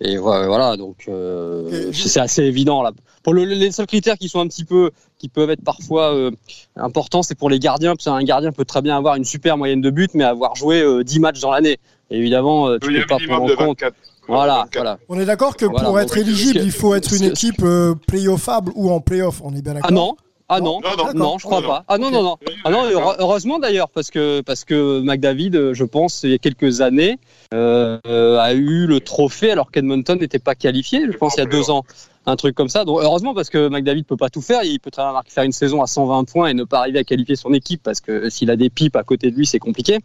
et 0.00 0.16
voilà, 0.16 0.76
donc 0.76 1.04
euh, 1.08 1.92
c'est 1.92 2.18
assez 2.20 2.42
évident 2.42 2.82
là. 2.82 2.90
Pour 3.22 3.34
le, 3.34 3.44
les 3.44 3.70
seuls 3.70 3.86
critères 3.86 4.16
qui 4.18 4.28
sont 4.28 4.40
un 4.40 4.48
petit 4.48 4.64
peu, 4.64 4.90
qui 5.18 5.28
peuvent 5.28 5.50
être 5.50 5.62
parfois 5.62 6.12
euh, 6.14 6.30
importants, 6.74 7.22
c'est 7.22 7.36
pour 7.36 7.50
les 7.50 7.58
gardiens. 7.60 7.94
Parce 7.94 8.06
qu'un 8.06 8.24
gardien 8.24 8.50
peut 8.50 8.64
très 8.64 8.82
bien 8.82 8.96
avoir 8.96 9.14
une 9.14 9.24
super 9.24 9.56
moyenne 9.58 9.80
de 9.82 9.90
buts, 9.90 10.08
mais 10.14 10.24
avoir 10.24 10.56
joué 10.56 10.80
euh, 10.82 11.04
10 11.04 11.20
matchs 11.20 11.40
dans 11.40 11.50
l'année. 11.52 11.78
Évidemment, 12.10 12.66
euh, 12.68 12.78
tu 12.80 12.88
Il 12.90 12.96
y 12.96 13.00
a 13.00 13.00
peux 13.00 13.04
un 13.04 13.06
pas 13.08 13.14
minimum 13.18 13.36
prendre 13.36 13.44
en 13.44 13.48
de 13.50 13.54
compte. 13.66 13.80
24. 13.82 13.94
Voilà, 14.36 14.54
24. 14.64 14.72
voilà. 14.82 14.98
On 15.08 15.18
est 15.20 15.24
d'accord 15.24 15.56
que 15.56 15.64
Voilà, 15.66 15.84
pour 15.84 15.92
bon, 15.94 15.98
être 15.98 16.14
bah, 16.14 16.20
éligible, 16.20 16.60
il 16.62 16.72
faut 16.72 16.94
être 16.94 17.12
une 17.14 17.24
équipe 17.24 17.62
euh, 17.62 17.94
playoffable 18.06 18.72
ou 18.74 18.90
en 18.90 19.00
playoff. 19.00 19.40
On 19.44 19.54
est 19.54 19.62
bien 19.62 19.74
d'accord 19.74 19.88
Ah 19.90 19.92
non, 19.94 20.16
ah 20.48 20.60
non, 20.60 20.80
Non, 20.80 20.90
non. 20.96 21.12
non, 21.14 21.38
je 21.38 21.44
crois 21.46 21.60
Non, 21.60 21.68
pas. 21.68 21.84
Ah 21.88 21.98
non, 21.98 22.10
non, 22.10 22.22
non. 22.22 22.36
Ah 22.64 22.70
non, 22.70 22.84
heure- 22.84 23.16
heureusement 23.20 23.58
d'ailleurs, 23.58 23.88
parce 23.88 24.10
que 24.10 24.40
parce 24.40 24.64
que 24.64 25.00
McDavid, 25.00 25.54
euh, 25.54 25.74
je 25.74 25.84
pense, 25.84 26.22
il 26.24 26.30
y 26.30 26.34
a 26.34 26.38
quelques 26.38 26.80
années, 26.80 27.18
euh, 27.54 27.98
a 28.38 28.52
eu 28.52 28.86
le 28.86 29.00
trophée 29.00 29.52
alors 29.52 29.70
qu'Edmonton 29.70 30.16
n'était 30.18 30.38
pas 30.40 30.54
qualifié. 30.54 31.06
Je 31.10 31.16
pense 31.16 31.34
il 31.36 31.40
y 31.40 31.42
a 31.42 31.46
deux 31.46 31.70
ans, 31.70 31.84
un 32.26 32.36
truc 32.36 32.54
comme 32.54 32.68
ça. 32.68 32.84
Donc 32.84 33.00
heureusement 33.02 33.34
parce 33.34 33.48
que 33.50 33.68
McDavid 33.68 34.04
peut 34.04 34.16
pas 34.16 34.28
tout 34.30 34.42
faire. 34.42 34.62
Il 34.62 34.78
peut 34.78 34.90
très 34.90 35.02
bien 35.02 35.20
faire 35.26 35.44
une 35.44 35.52
saison 35.52 35.82
à 35.82 35.86
120 35.86 36.24
points 36.24 36.48
et 36.48 36.54
ne 36.54 36.64
pas 36.64 36.80
arriver 36.80 36.98
à 36.98 37.04
qualifier 37.04 37.36
son 37.36 37.52
équipe 37.52 37.82
parce 37.82 38.00
que 38.00 38.28
s'il 38.30 38.50
a 38.50 38.56
des 38.56 38.70
pipes 38.70 38.96
à 38.96 39.02
côté 39.04 39.30
de 39.30 39.36
lui, 39.36 39.46
c'est 39.46 39.58
compliqué. 39.58 39.98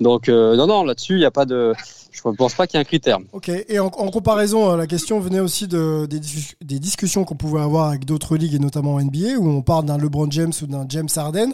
Donc 0.00 0.28
euh, 0.28 0.56
non, 0.56 0.66
non, 0.66 0.84
là-dessus, 0.84 1.14
il 1.14 1.18
n'y 1.20 1.24
a 1.24 1.30
pas 1.30 1.44
de. 1.44 1.72
Je 2.12 2.22
pense 2.22 2.54
pas 2.54 2.66
qu'il 2.66 2.78
y 2.78 2.80
ait 2.80 2.80
un 2.80 2.84
critère. 2.84 3.18
Ok, 3.32 3.50
et 3.50 3.78
en, 3.78 3.86
en 3.88 4.08
comparaison, 4.10 4.70
euh, 4.70 4.76
la 4.78 4.86
question 4.86 5.20
venait 5.20 5.40
aussi 5.40 5.68
de, 5.68 6.06
des, 6.06 6.18
dis- 6.18 6.54
des 6.64 6.78
discussions 6.78 7.24
qu'on 7.24 7.34
pouvait 7.36 7.60
avoir 7.60 7.88
avec 7.88 8.06
d'autres 8.06 8.36
ligues 8.38 8.54
et 8.54 8.58
notamment 8.58 8.94
en 8.94 9.02
NBA 9.02 9.36
où 9.38 9.46
on 9.48 9.60
parle 9.60 9.84
d'un 9.84 9.98
LeBron 9.98 10.30
James 10.30 10.52
ou 10.62 10.66
d'un 10.66 10.86
James 10.88 11.08
Harden 11.14 11.52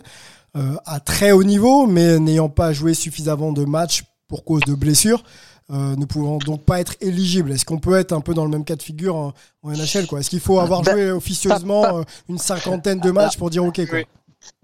euh, 0.57 0.77
à 0.87 1.01
très 1.01 1.33
haut 1.33 1.43
niveau 1.43 1.87
mais 1.89 2.21
n'ayant 2.21 2.49
pas 2.49 2.73
joué 2.73 2.95
suffisamment 2.95 3.51
de 3.51 3.65
matchs 3.65 4.05
pour 4.29 4.45
cause 4.45 4.61
de 4.67 4.75
blessures, 4.75 5.25
euh, 5.73 5.97
ne 5.97 6.05
pouvant 6.05 6.39
donc 6.39 6.63
pas 6.63 6.81
être 6.81 6.95
éligible. 7.01 7.53
Est-ce 7.53 7.65
qu'on 7.65 7.79
peut 7.79 7.97
être 7.97 8.13
un 8.13 8.21
peu 8.21 8.35
dans 8.35 8.45
le 8.45 8.51
même 8.51 8.65
cas 8.65 8.77
de 8.77 8.83
figure 8.83 9.17
en, 9.17 9.33
en 9.63 9.71
NHL 9.71 10.07
quoi? 10.07 10.21
Est-ce 10.21 10.31
qu'il 10.31 10.41
faut 10.41 10.59
avoir 10.59 10.83
Bah, 10.83 10.93
joué 10.93 11.11
officieusement 11.11 11.83
pas- 11.83 11.95
euh, 11.95 12.05
une 12.29 12.39
cinquantaine 12.39 13.01
de 13.01 13.11
matchs 13.11 13.37
pour 13.37 13.51
dire 13.51 13.65
ok 13.65 13.87
quoi? 13.89 13.99
Oui. 13.99 14.05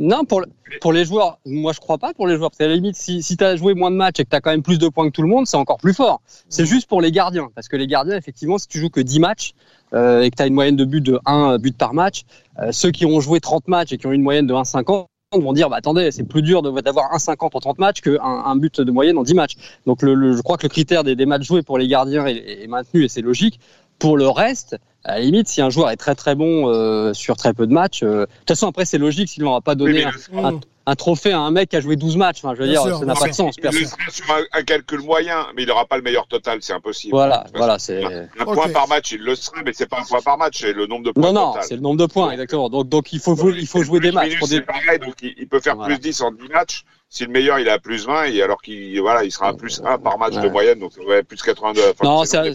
Non, 0.00 0.24
pour, 0.24 0.42
pour 0.80 0.92
les 0.92 1.04
joueurs, 1.04 1.38
moi 1.46 1.72
je 1.72 1.78
crois 1.78 1.98
pas 1.98 2.12
pour 2.12 2.26
les 2.26 2.36
joueurs. 2.36 2.50
Parce 2.50 2.58
qu'à 2.58 2.66
la 2.66 2.74
limite, 2.74 2.96
si, 2.96 3.22
si 3.22 3.36
tu 3.36 3.44
as 3.44 3.54
joué 3.56 3.74
moins 3.74 3.92
de 3.92 3.96
matchs 3.96 4.18
et 4.18 4.24
que 4.24 4.30
tu 4.30 4.34
as 4.36 4.40
quand 4.40 4.50
même 4.50 4.62
plus 4.64 4.78
de 4.78 4.88
points 4.88 5.06
que 5.06 5.12
tout 5.12 5.22
le 5.22 5.28
monde, 5.28 5.46
c'est 5.46 5.56
encore 5.56 5.78
plus 5.78 5.94
fort. 5.94 6.20
C'est 6.48 6.66
juste 6.66 6.88
pour 6.88 7.00
les 7.00 7.12
gardiens. 7.12 7.48
Parce 7.54 7.68
que 7.68 7.76
les 7.76 7.86
gardiens, 7.86 8.16
effectivement, 8.16 8.58
si 8.58 8.66
tu 8.66 8.80
joues 8.80 8.90
que 8.90 9.00
10 9.00 9.20
matchs 9.20 9.54
euh, 9.94 10.22
et 10.22 10.30
que 10.30 10.36
tu 10.36 10.42
as 10.42 10.46
une 10.46 10.54
moyenne 10.54 10.74
de 10.74 10.84
but 10.84 11.00
de 11.00 11.20
1 11.26 11.58
but 11.58 11.76
par 11.78 11.94
match, 11.94 12.22
euh, 12.58 12.72
ceux 12.72 12.90
qui 12.90 13.06
ont 13.06 13.20
joué 13.20 13.38
30 13.40 13.68
matchs 13.68 13.92
et 13.92 13.98
qui 13.98 14.06
ont 14.08 14.12
une 14.12 14.22
moyenne 14.22 14.48
de 14.48 14.52
1,50 14.54 15.06
vont 15.36 15.52
dire 15.52 15.68
bah 15.68 15.76
attendez 15.76 16.10
c'est 16.10 16.24
plus 16.24 16.42
dur 16.42 16.62
d'avoir 16.62 17.12
1,50 17.14 17.50
en 17.52 17.60
30 17.60 17.78
matchs 17.78 18.00
qu'un 18.00 18.18
un 18.22 18.56
but 18.56 18.80
de 18.80 18.90
moyenne 18.90 19.18
en 19.18 19.22
10 19.22 19.34
matchs. 19.34 19.56
Donc 19.86 19.98
je 20.02 20.40
crois 20.40 20.56
que 20.56 20.62
le 20.62 20.70
critère 20.70 21.04
des, 21.04 21.16
des 21.16 21.26
matchs 21.26 21.46
joués 21.46 21.62
pour 21.62 21.78
les 21.78 21.86
gardiens 21.86 22.26
est 22.26 22.66
maintenu 22.66 23.04
et 23.04 23.08
c'est 23.08 23.20
logique. 23.20 23.60
Pour 23.98 24.16
le 24.16 24.28
reste 24.28 24.76
à 25.04 25.14
la 25.14 25.20
limite 25.20 25.48
si 25.48 25.60
un 25.60 25.70
joueur 25.70 25.90
est 25.90 25.96
très 25.96 26.14
très 26.14 26.34
bon 26.34 26.68
euh, 26.68 27.14
sur 27.14 27.36
très 27.36 27.54
peu 27.54 27.66
de 27.66 27.72
matchs 27.72 28.02
euh, 28.02 28.22
de 28.22 28.26
toute 28.26 28.48
façon 28.48 28.68
après 28.68 28.84
c'est 28.84 28.98
logique 28.98 29.30
on 29.40 29.52
va 29.52 29.60
pas 29.60 29.72
Oui, 29.72 29.76
donner 29.78 30.06
mais 30.32 30.38
un, 30.44 30.60
un 30.86 30.94
trophée 30.94 31.32
à 31.32 31.38
un 31.40 31.50
mec 31.50 31.68
qui 31.68 31.76
a 31.76 31.80
joué 31.82 31.96
12 31.96 32.16
matchs. 32.16 32.38
Enfin, 32.42 32.54
je 32.54 32.60
veux 32.62 32.64
Bien 32.66 32.80
dire, 32.82 32.90
sûr, 32.90 32.98
ça 33.00 33.04
n'a 33.04 33.14
pas 33.14 33.28
de 33.28 33.34
sens. 33.34 33.56
Il 33.62 33.86
sera 33.86 34.10
sur 34.10 34.30
un, 34.32 34.40
un 34.58 34.62
calcul 34.62 35.00
moyen, 35.00 35.46
mais 35.54 35.64
il 35.64 35.68
n'aura 35.68 35.84
pas 35.84 35.98
le 35.98 36.02
meilleur 36.02 36.26
total, 36.28 36.60
c'est 36.62 36.72
impossible. 36.72 37.12
Voilà, 37.12 37.44
voilà, 37.54 37.78
c'est. 37.78 38.02
Un 38.38 38.44
point 38.46 38.70
par 38.70 38.88
match, 38.88 39.12
il 39.12 39.20
le 39.20 39.34
sera, 39.34 39.60
mais 39.66 39.72
c'est 39.74 39.86
pas 39.86 39.98
un 40.00 40.04
point 40.04 40.22
par 40.22 40.38
match, 40.38 40.60
c'est 40.60 40.72
le 40.72 40.86
nombre 40.86 41.04
de 41.04 41.10
points 41.10 41.30
Non, 41.30 41.34
non, 41.34 41.54
c'est 41.60 41.74
le 41.74 41.82
nombre 41.82 41.98
de 42.00 42.06
points, 42.06 42.30
exactement. 42.30 42.70
Donc, 42.70 42.88
donc 42.88 43.12
il 43.12 43.20
faut, 43.20 43.36
jouer- 43.36 43.56
il 43.58 43.66
faut 43.66 43.82
jouer 43.82 44.00
des 44.00 44.12
matchs. 44.12 44.38
des... 44.40 44.46
C'est 44.46 44.60
pareil, 44.62 44.98
donc 44.98 45.12
il, 45.20 45.34
il 45.36 45.46
peut 45.46 45.60
faire 45.60 45.76
Voilà. 45.76 45.94
plus 45.94 46.00
10 46.00 46.22
en 46.22 46.32
10 46.32 46.48
matchs. 46.48 46.84
Si 47.10 47.24
le 47.26 47.30
meilleur, 47.32 47.58
il 47.58 47.66
est 47.68 47.70
à 47.70 47.78
plus 47.78 48.06
20, 48.06 48.24
et 48.24 48.40
alors 48.40 48.62
qu'il 48.62 48.98
voilà, 49.02 49.24
il 49.24 49.30
sera 49.30 49.48
à 49.48 49.52
plus 49.52 49.82
1 49.84 49.98
par 49.98 50.16
match 50.16 50.36
de 50.36 50.48
moyenne, 50.48 50.78
donc 50.78 50.92
ouais, 51.06 51.22
plus 51.22 51.42
82. 51.42 51.82
Enfin, 51.82 51.92
Non, 52.02 52.24
c'est- 52.24 52.54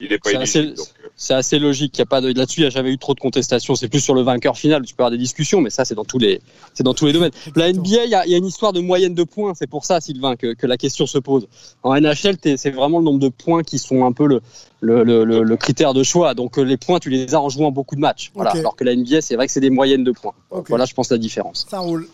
il 0.00 0.12
est 0.12 0.18
c'est- 0.24 0.32
pas 0.34 0.40
assez- 0.40 0.58
euh, 0.60 1.34
assez 1.36 1.58
logique. 1.58 1.96
Il 1.96 2.00
y 2.00 2.02
a 2.02 2.06
pas 2.06 2.20
de... 2.20 2.32
Là-dessus, 2.32 2.60
il 2.60 2.64
n'y 2.64 2.66
a 2.66 2.70
jamais 2.70 2.90
eu 2.92 2.98
trop 2.98 3.14
de 3.14 3.20
contestation. 3.20 3.74
C'est 3.74 3.88
plus 3.88 4.00
sur 4.00 4.14
le 4.14 4.22
vainqueur 4.22 4.56
final 4.58 4.84
tu 4.84 4.94
peux 4.94 5.02
avoir 5.02 5.10
des 5.10 5.16
discussions, 5.18 5.60
mais 5.60 5.70
ça, 5.70 5.84
c'est 5.84 5.94
dans 5.94 6.04
tous 6.04 6.18
les, 6.18 6.40
c'est 6.74 6.82
dans 6.82 6.92
tous 6.94 7.06
les 7.06 7.12
domaines. 7.12 7.30
La. 7.54 7.72
NBA, 7.72 8.04
il 8.04 8.10
y 8.10 8.14
a, 8.14 8.26
il 8.26 8.30
y 8.32 8.34
a 8.34 8.38
une 8.38 8.46
histoire 8.46 8.72
de 8.72 8.80
moyenne 8.80 9.14
de 9.14 9.24
points. 9.24 9.52
C'est 9.54 9.66
pour 9.68 9.84
ça, 9.84 10.00
Sylvain, 10.00 10.36
que, 10.36 10.52
que 10.54 10.66
la 10.66 10.76
question 10.76 11.06
se 11.06 11.18
pose. 11.18 11.48
En 11.82 11.94
NHL, 11.98 12.36
c'est 12.56 12.70
vraiment 12.70 12.98
le 12.98 13.04
nombre 13.04 13.20
de 13.20 13.28
points 13.28 13.62
qui 13.62 13.78
sont 13.78 14.04
un 14.04 14.12
peu 14.12 14.26
le, 14.26 14.40
le, 14.80 15.02
le, 15.04 15.24
le- 15.24 15.42
le 15.42 15.56
critère 15.56 15.94
de 15.94 16.02
choix. 16.02 16.34
Donc, 16.34 16.58
euh, 16.58 16.62
les 16.62 16.76
points, 16.76 16.98
tu 16.98 17.08
les 17.10 17.34
as 17.34 17.40
en 17.40 17.48
jouant 17.48 17.70
beaucoup 17.72 17.94
de 17.96 18.00
matchs. 18.00 18.30
Voilà. 18.34 18.50
Alors 18.50 18.76
que 18.76 18.84
la 18.84 18.94
NBA, 18.94 19.22
c'est 19.22 19.36
vrai 19.36 19.46
que 19.46 19.52
c'est 19.52 19.60
des 19.60 19.70
moyennes 19.70 20.04
de 20.04 20.12
points. 20.12 20.34
Voilà, 20.68 20.84
je 20.84 20.92
pense, 20.94 21.10
la 21.10 21.18
différence. 21.18 21.66
Ça 21.70 21.78
roule. 21.78 22.06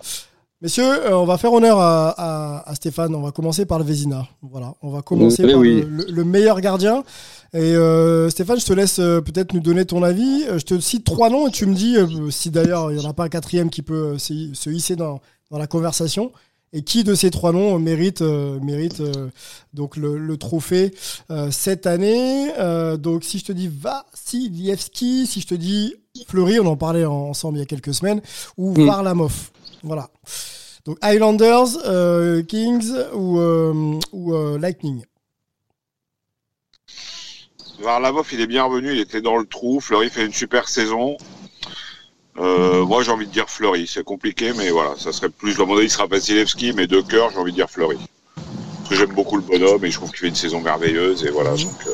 Messieurs, 0.61 0.85
euh, 1.07 1.17
on 1.19 1.25
va 1.25 1.39
faire 1.39 1.53
honneur 1.53 1.81
à, 1.81 2.11
à- 2.11 2.71
à 2.71 2.75
Stéphane. 2.77 3.13
On 3.17 3.21
va 3.23 3.33
commencer 3.33 3.67
par 3.67 3.81
le 3.81 3.85
Vézina. 3.85 4.29
Voilà, 4.43 4.75
on 4.83 4.91
va 4.91 5.03
commencer 5.03 5.45
Oui, 5.45 5.51
par 5.51 5.61
oui. 5.61 5.81
le, 5.81 5.89
le- 5.89 6.05
le 6.13 6.25
meilleur 6.25 6.61
gardien. 6.61 7.03
Et 7.55 7.59
euh, 7.77 8.31
Stéphane, 8.31 8.59
je 8.59 8.65
te 8.65 8.73
laisse 8.73 8.99
euh, 8.99 9.21
peut-être 9.21 9.53
nous 9.53 9.61
donner 9.61 9.85
ton 9.85 10.03
avis. 10.03 10.45
Euh, 10.49 10.59
Je 10.59 10.65
te 10.65 10.81
cite 10.81 11.05
trois 11.05 11.29
noms 11.29 11.49
et 11.49 11.51
tu 11.51 11.67
me 11.67 11.75
dis 11.75 11.97
euh, 11.99 12.31
si 12.31 12.51
d'ailleurs 12.51 12.91
il 12.91 12.99
n'y 12.99 13.05
en 13.05 13.11
a 13.11 13.13
pas 13.13 13.25
un 13.25 13.29
quatrième 13.29 13.69
qui 13.69 13.83
peut 13.83 14.17
se, 14.19 14.33
se 14.55 14.71
hisser 14.71 14.97
dans, 14.97 15.21
dans 15.51 15.59
la 15.59 15.67
conversation. 15.67 16.33
Et 16.75 16.83
qui 16.83 17.05
de 17.05 17.15
ces 17.15 17.31
trois 17.31 17.53
noms 17.53 17.79
mérite, 17.79 18.23
euh, 18.23 18.59
mérite 18.61 19.01
euh, 19.03 19.29
donc 19.75 19.99
le, 19.99 20.17
le 20.17 20.37
trophée 20.39 20.95
euh, 21.31 21.51
cette 21.51 21.87
année? 21.87 22.51
Euh, 22.59 22.97
Donc 22.97 23.25
si 23.25 23.39
je 23.39 23.45
te 23.45 23.53
dis 23.53 23.69
Vassilievski, 23.69 25.27
si 25.27 25.43
je 25.43 25.47
te 25.47 25.55
dis 25.55 25.95
Fleury, 26.29 26.59
on 26.61 26.67
en 26.67 26.77
parlait 26.79 27.05
en- 27.05 27.29
ensemble 27.29 27.59
il 27.59 27.61
y 27.61 27.63
a 27.63 27.67
quelques 27.67 27.93
semaines, 27.93 28.23
ou 28.57 28.73
Mm. 28.73 28.87
Varlamov. 28.87 29.51
Voilà. 29.83 30.09
Donc 30.87 30.97
Highlanders, 31.03 31.69
euh, 31.85 32.43
Kings 32.43 32.91
ou, 33.15 33.39
euh, 33.39 33.99
ou 34.13 34.35
euh, 34.35 34.59
Lightning. 34.59 35.03
Varlamov, 37.83 38.27
il 38.33 38.41
est 38.41 38.47
bien 38.47 38.65
revenu, 38.65 38.93
il 38.93 39.01
était 39.01 39.21
dans 39.21 39.37
le 39.37 39.45
trou. 39.47 39.81
Fleury 39.81 40.09
fait 40.11 40.25
une 40.25 40.33
super 40.33 40.69
saison. 40.69 41.17
Euh, 42.39 42.85
moi, 42.87 43.03
j'ai 43.03 43.11
envie 43.11 43.27
de 43.27 43.33
dire 43.33 43.51
Fleury. 43.51 43.87
C'est 43.87 44.05
compliqué, 44.05 44.53
mais 44.57 44.71
voilà, 44.71 44.95
ça 44.97 45.13
serait 45.13 45.29
plus. 45.29 45.61
À 45.61 45.65
mon 45.67 45.77
avis, 45.77 45.87
il 45.87 45.91
sera 45.91 46.07
Vasilevski, 46.07 46.73
mais 46.73 46.87
de 46.87 47.01
cœur, 47.01 47.31
j'ai 47.31 47.39
envie 47.39 47.53
de 47.53 47.57
dire 47.57 47.69
Fleury. 47.71 47.99
Parce 48.37 48.89
que 48.89 48.95
j'aime 48.97 49.13
beaucoup 49.15 49.37
le 49.37 49.43
bonhomme 49.43 49.85
et 49.85 49.91
je 49.91 49.97
trouve 49.97 50.11
qu'il 50.11 50.21
fait 50.21 50.29
une 50.29 50.35
saison 50.35 50.61
merveilleuse. 50.61 51.25
Et 51.25 51.31
voilà. 51.31 51.51
Donc, 51.51 51.87
euh, 51.87 51.91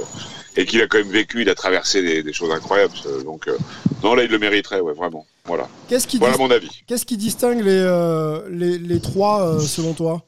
et 0.56 0.64
qu'il 0.64 0.80
a 0.82 0.86
quand 0.86 0.98
même 0.98 1.08
vécu, 1.10 1.42
il 1.42 1.48
a 1.50 1.54
traversé 1.54 2.02
des, 2.02 2.22
des 2.22 2.32
choses 2.32 2.50
incroyables. 2.52 2.94
euh, 3.06 3.22
Donc, 3.22 3.48
euh, 3.48 3.56
non, 4.02 4.14
là, 4.14 4.24
il 4.24 4.30
le 4.30 4.38
mériterait, 4.38 4.80
ouais, 4.80 4.94
vraiment. 4.94 5.26
Voilà. 5.44 5.68
Qu'est-ce 5.88 6.06
qui, 6.06 6.18
Voilà 6.18 6.36
mon 6.36 6.50
avis. 6.50 6.68
qu'est-ce 6.86 7.06
qui 7.06 7.16
distingue 7.16 7.60
les, 7.62 7.70
euh, 7.80 8.42
les, 8.50 8.78
les 8.78 9.00
trois 9.00 9.42
euh, 9.46 9.60
selon 9.60 9.94
toi? 9.94 10.22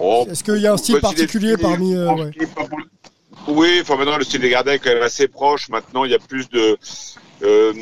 Oh, 0.00 0.26
Est-ce 0.30 0.44
qu'il 0.44 0.58
y 0.58 0.66
a 0.66 0.72
un 0.72 0.76
style 0.76 1.00
particulier 1.00 1.56
parmi. 1.56 1.94
euh, 1.94 2.12
ouais. 2.14 2.30
Oui, 3.48 3.78
enfin 3.80 3.96
maintenant 3.96 4.18
le 4.18 4.24
style 4.24 4.40
des 4.40 4.50
gardiens 4.50 4.74
est 4.74 4.78
quand 4.78 4.92
même 4.92 5.02
assez 5.02 5.26
proche. 5.28 5.68
Maintenant 5.70 6.04
il 6.04 6.10
y 6.10 6.14
a 6.14 6.18
plus 6.18 6.48
de. 6.50 6.76
Euh, 7.42 7.72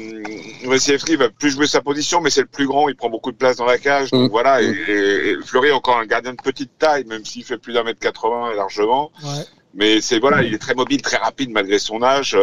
Vasilevski 0.66 1.16
va 1.16 1.30
plus 1.30 1.50
jouer 1.50 1.66
sa 1.66 1.80
position, 1.80 2.20
mais 2.20 2.28
c'est 2.30 2.42
le 2.42 2.46
plus 2.46 2.66
grand, 2.66 2.88
il 2.90 2.94
prend 2.94 3.08
beaucoup 3.08 3.32
de 3.32 3.36
place 3.36 3.56
dans 3.56 3.64
la 3.64 3.78
cage. 3.78 4.10
Donc 4.10 4.28
Mm. 4.28 4.30
voilà, 4.30 4.60
et, 4.62 4.66
et- 4.66 5.28
et 5.30 5.36
Fleury 5.44 5.68
est 5.68 5.72
encore 5.72 5.96
un 5.98 6.04
gardien 6.06 6.32
de 6.32 6.36
petite 6.42 6.72
taille, 6.78 7.04
même 7.06 7.24
s'il 7.24 7.42
fait 7.42 7.56
plus 7.56 7.72
d'un 7.72 7.82
mètre 7.82 7.98
80 8.00 8.54
largement. 8.54 9.10
Ouais. 9.24 9.44
Mais 9.74 10.00
c'est 10.02 10.18
voilà, 10.18 10.42
il 10.42 10.52
est 10.54 10.58
très 10.58 10.74
mobile, 10.74 11.00
très 11.02 11.16
rapide 11.16 11.50
malgré 11.50 11.78
son 11.78 12.02
âge. 12.02 12.36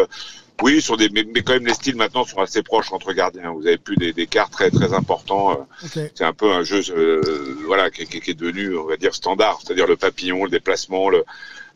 Oui, 0.62 0.82
sur 0.82 0.96
des, 0.98 1.10
mais, 1.10 1.26
mais 1.34 1.42
quand 1.42 1.54
même 1.54 1.66
les 1.66 1.74
styles 1.74 1.96
maintenant 1.96 2.24
sont 2.26 2.40
assez 2.40 2.64
proches 2.64 2.92
entre 2.94 3.12
gardiens. 3.12 3.52
Vous 3.52 3.66
avez 3.68 3.78
plus 3.78 3.96
des, 3.98 4.14
des 4.14 4.28
quarts 4.28 4.50
très 4.50 4.70
très 4.72 4.94
importants. 4.94 5.52
euh, 5.52 5.56
Ok. 5.86 6.12
c'est 6.16 6.24
un 6.24 6.32
peu 6.34 6.52
un 6.52 6.64
jeu 6.64 6.82
euh, 6.96 7.58
voilà 7.66 7.90
qui, 7.90 8.06
qui- 8.06 8.22
qui 8.22 8.32
est 8.32 8.34
devenu 8.36 8.78
on 8.78 8.86
va 8.86 8.96
dire 8.98 9.14
standard 9.16 9.60
c'est-à-dire 9.64 9.88
le 9.88 9.98
papillon 9.98 10.44
le 10.46 10.50
déplacement 10.52 11.10
le 11.10 11.26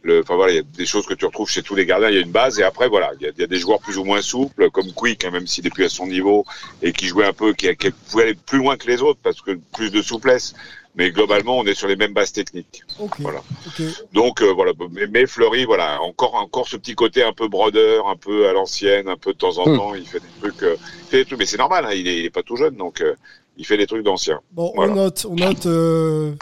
le 0.04 0.22
enfin 0.22 0.36
voilà 0.36 0.54
il 0.54 0.56
y 0.58 0.60
a 0.60 0.64
des 0.64 0.86
choses 0.86 1.06
que 1.06 1.14
tu 1.16 1.26
retrouves 1.26 1.50
chez 1.50 1.64
tous 1.64 1.76
les 1.76 1.86
gardiens 1.86 2.10
il 2.10 2.16
y 2.16 2.20
a 2.20 2.22
une 2.22 2.32
base 2.32 2.60
et 2.60 2.64
après 2.64 2.88
voilà 2.88 3.12
il 3.20 3.24
y 3.24 3.28
a, 3.28 3.32
il 3.36 3.42
y 3.42 3.44
a 3.44 3.48
des 3.48 3.58
joueurs 3.60 3.80
plus 3.80 3.98
ou 3.98 4.04
moins 4.04 4.22
souples 4.22 4.70
comme 4.70 4.92
Quick 4.94 5.26
hein, 5.26 5.32
même 5.32 5.48
s'il 5.48 5.66
est 5.66 5.72
plus 5.72 5.86
à 5.86 5.90
son 5.90 6.08
niveau 6.08 6.46
et 6.82 6.92
qui 6.94 7.08
jouait 7.08 7.26
un 7.26 7.34
peu 7.34 7.54
qui, 7.54 7.76
qui 7.76 7.92
pouvait 7.92 8.24
aller 8.24 8.36
plus 8.36 8.60
loin 8.60 8.78
que 8.78 8.88
les 8.88 9.02
autres 9.02 9.20
parce 9.24 9.42
que 9.42 9.60
plus 9.74 9.90
de 9.92 10.02
souplesse 10.02 10.54
mais 10.96 11.12
globalement 11.12 11.58
on 11.58 11.66
est 11.66 11.74
sur 11.74 11.88
les 11.88 11.96
mêmes 11.96 12.14
bases 12.14 12.32
techniques 12.32 12.84
Ok. 13.00 13.16
Voilà. 13.20 13.42
Ok. 13.66 13.82
donc 14.14 14.42
euh, 14.42 14.54
voilà 14.54 14.72
mais, 14.92 15.08
mais 15.08 15.26
Fleury 15.26 15.66
voilà 15.66 16.00
encore 16.02 16.36
encore 16.36 16.68
ce 16.68 16.78
petit 16.78 16.96
côté 16.96 17.24
un 17.24 17.34
peu 17.34 17.48
brodeur 17.48 18.08
un 18.08 18.16
peu 18.16 18.48
à 18.48 18.54
l'ancienne 18.54 19.10
un 19.10 19.18
peu 19.18 19.34
de 19.34 19.38
temps 19.38 19.58
en 19.58 19.68
Hmm. 19.70 19.78
temps 19.78 19.96
il 19.96 20.06
fait 20.06 20.20
des 20.20 20.40
trucs 20.40 20.64
euh, 20.64 20.76
il 21.06 21.10
fait 21.10 21.18
des 21.18 21.26
trucs 21.26 21.40
mais 21.40 21.46
c'est 21.46 21.58
normal 21.58 21.86
hein, 21.86 21.92
il, 21.94 22.08
est, 22.08 22.20
il 22.20 22.26
est 22.26 22.30
pas 22.30 22.44
tout 22.44 22.56
jeune 22.56 22.76
donc 22.76 23.02
euh, 23.02 23.16
il 23.58 23.66
fait 23.66 23.78
des 23.78 23.88
trucs 23.88 24.04
d'anciens 24.04 24.40
Bon, 24.52 24.72
Voilà. 24.76 24.94
on 24.94 24.96
note, 24.96 25.26
on 25.28 25.36
note 25.36 25.66
euh, 25.66 26.34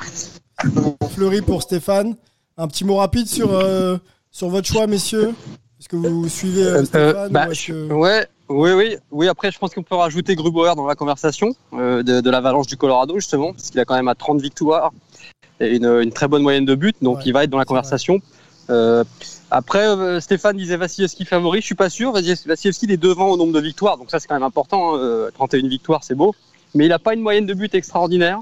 Fleury 1.14 1.42
pour 1.42 1.62
Stéphane. 1.62 2.16
Un 2.58 2.68
petit 2.68 2.86
mot 2.86 2.96
rapide 2.96 3.28
sur, 3.28 3.54
euh, 3.54 3.98
sur 4.32 4.48
votre 4.50 4.68
choix, 4.68 4.88
messieurs. 4.88 5.34
Est-ce 5.80 5.90
que 5.90 5.98
vous 5.98 6.30
suivez 6.30 6.64
euh, 6.64 6.78
Euh, 6.82 6.86
Stéphane 6.86 7.32
bah, 7.32 7.48
ou 7.48 7.52
est-ce 7.52 7.68
que- 7.68 7.94
Ouais, 7.94 8.28
oui, 8.48 8.72
oui, 8.72 8.96
oui. 9.12 9.28
Après, 9.28 9.52
je 9.52 9.60
pense 9.60 9.74
qu'on 9.74 9.84
peut 9.84 9.96
rajouter 9.96 10.36
Grubauer 10.36 10.74
dans 10.76 10.88
la 10.88 10.96
conversation 10.96 11.54
de, 11.74 12.02
de 12.22 12.30
l'Avalanche 12.30 12.68
du 12.68 12.78
Colorado 12.78 13.16
justement, 13.16 13.52
parce 13.52 13.70
qu'il 13.72 13.80
a 13.82 13.86
quand 13.86 13.96
même 13.96 14.08
à 14.08 14.16
30 14.16 14.40
victoires 14.42 14.92
et 15.60 15.76
une, 15.76 15.86
une 15.86 16.12
très 16.12 16.28
bonne 16.30 16.44
moyenne 16.44 16.66
de 16.66 16.76
buts, 16.76 16.94
donc 17.02 17.18
Ouais, 17.18 17.24
il 17.26 17.34
va 17.34 17.44
être 17.44 17.50
dans 17.50 17.58
la 17.58 17.66
conversation. 17.66 18.20
Euh, 18.70 19.04
après, 19.52 19.88
euh, 19.88 20.20
Stéphane 20.22 20.58
disait 20.58 20.78
Vasilevski 20.78 21.24
favori. 21.26 21.60
Je 21.62 21.66
suis 21.66 21.76
pas 21.76 21.90
sûr. 21.90 22.12
Vasile- 22.14 22.38
Vasilevski 22.48 22.86
il 22.86 22.92
est 22.94 22.98
devant 22.98 23.28
au 23.30 23.38
nombre 23.38 23.54
de 23.54 23.60
victoires, 23.60 23.98
donc 23.98 24.10
ça 24.10 24.20
c'est 24.20 24.28
quand 24.28 24.34
même 24.36 24.44
important. 24.44 24.96
hein. 24.96 25.00
Euh, 25.00 25.30
31 25.32 25.68
victoires, 25.68 26.04
c'est 26.04 26.16
beau. 26.16 26.34
Mais 26.74 26.86
il 26.86 26.92
a 26.94 27.00
pas 27.00 27.14
une 27.14 27.22
moyenne 27.22 27.46
de 27.46 27.54
buts 27.54 27.70
extraordinaire. 27.74 28.40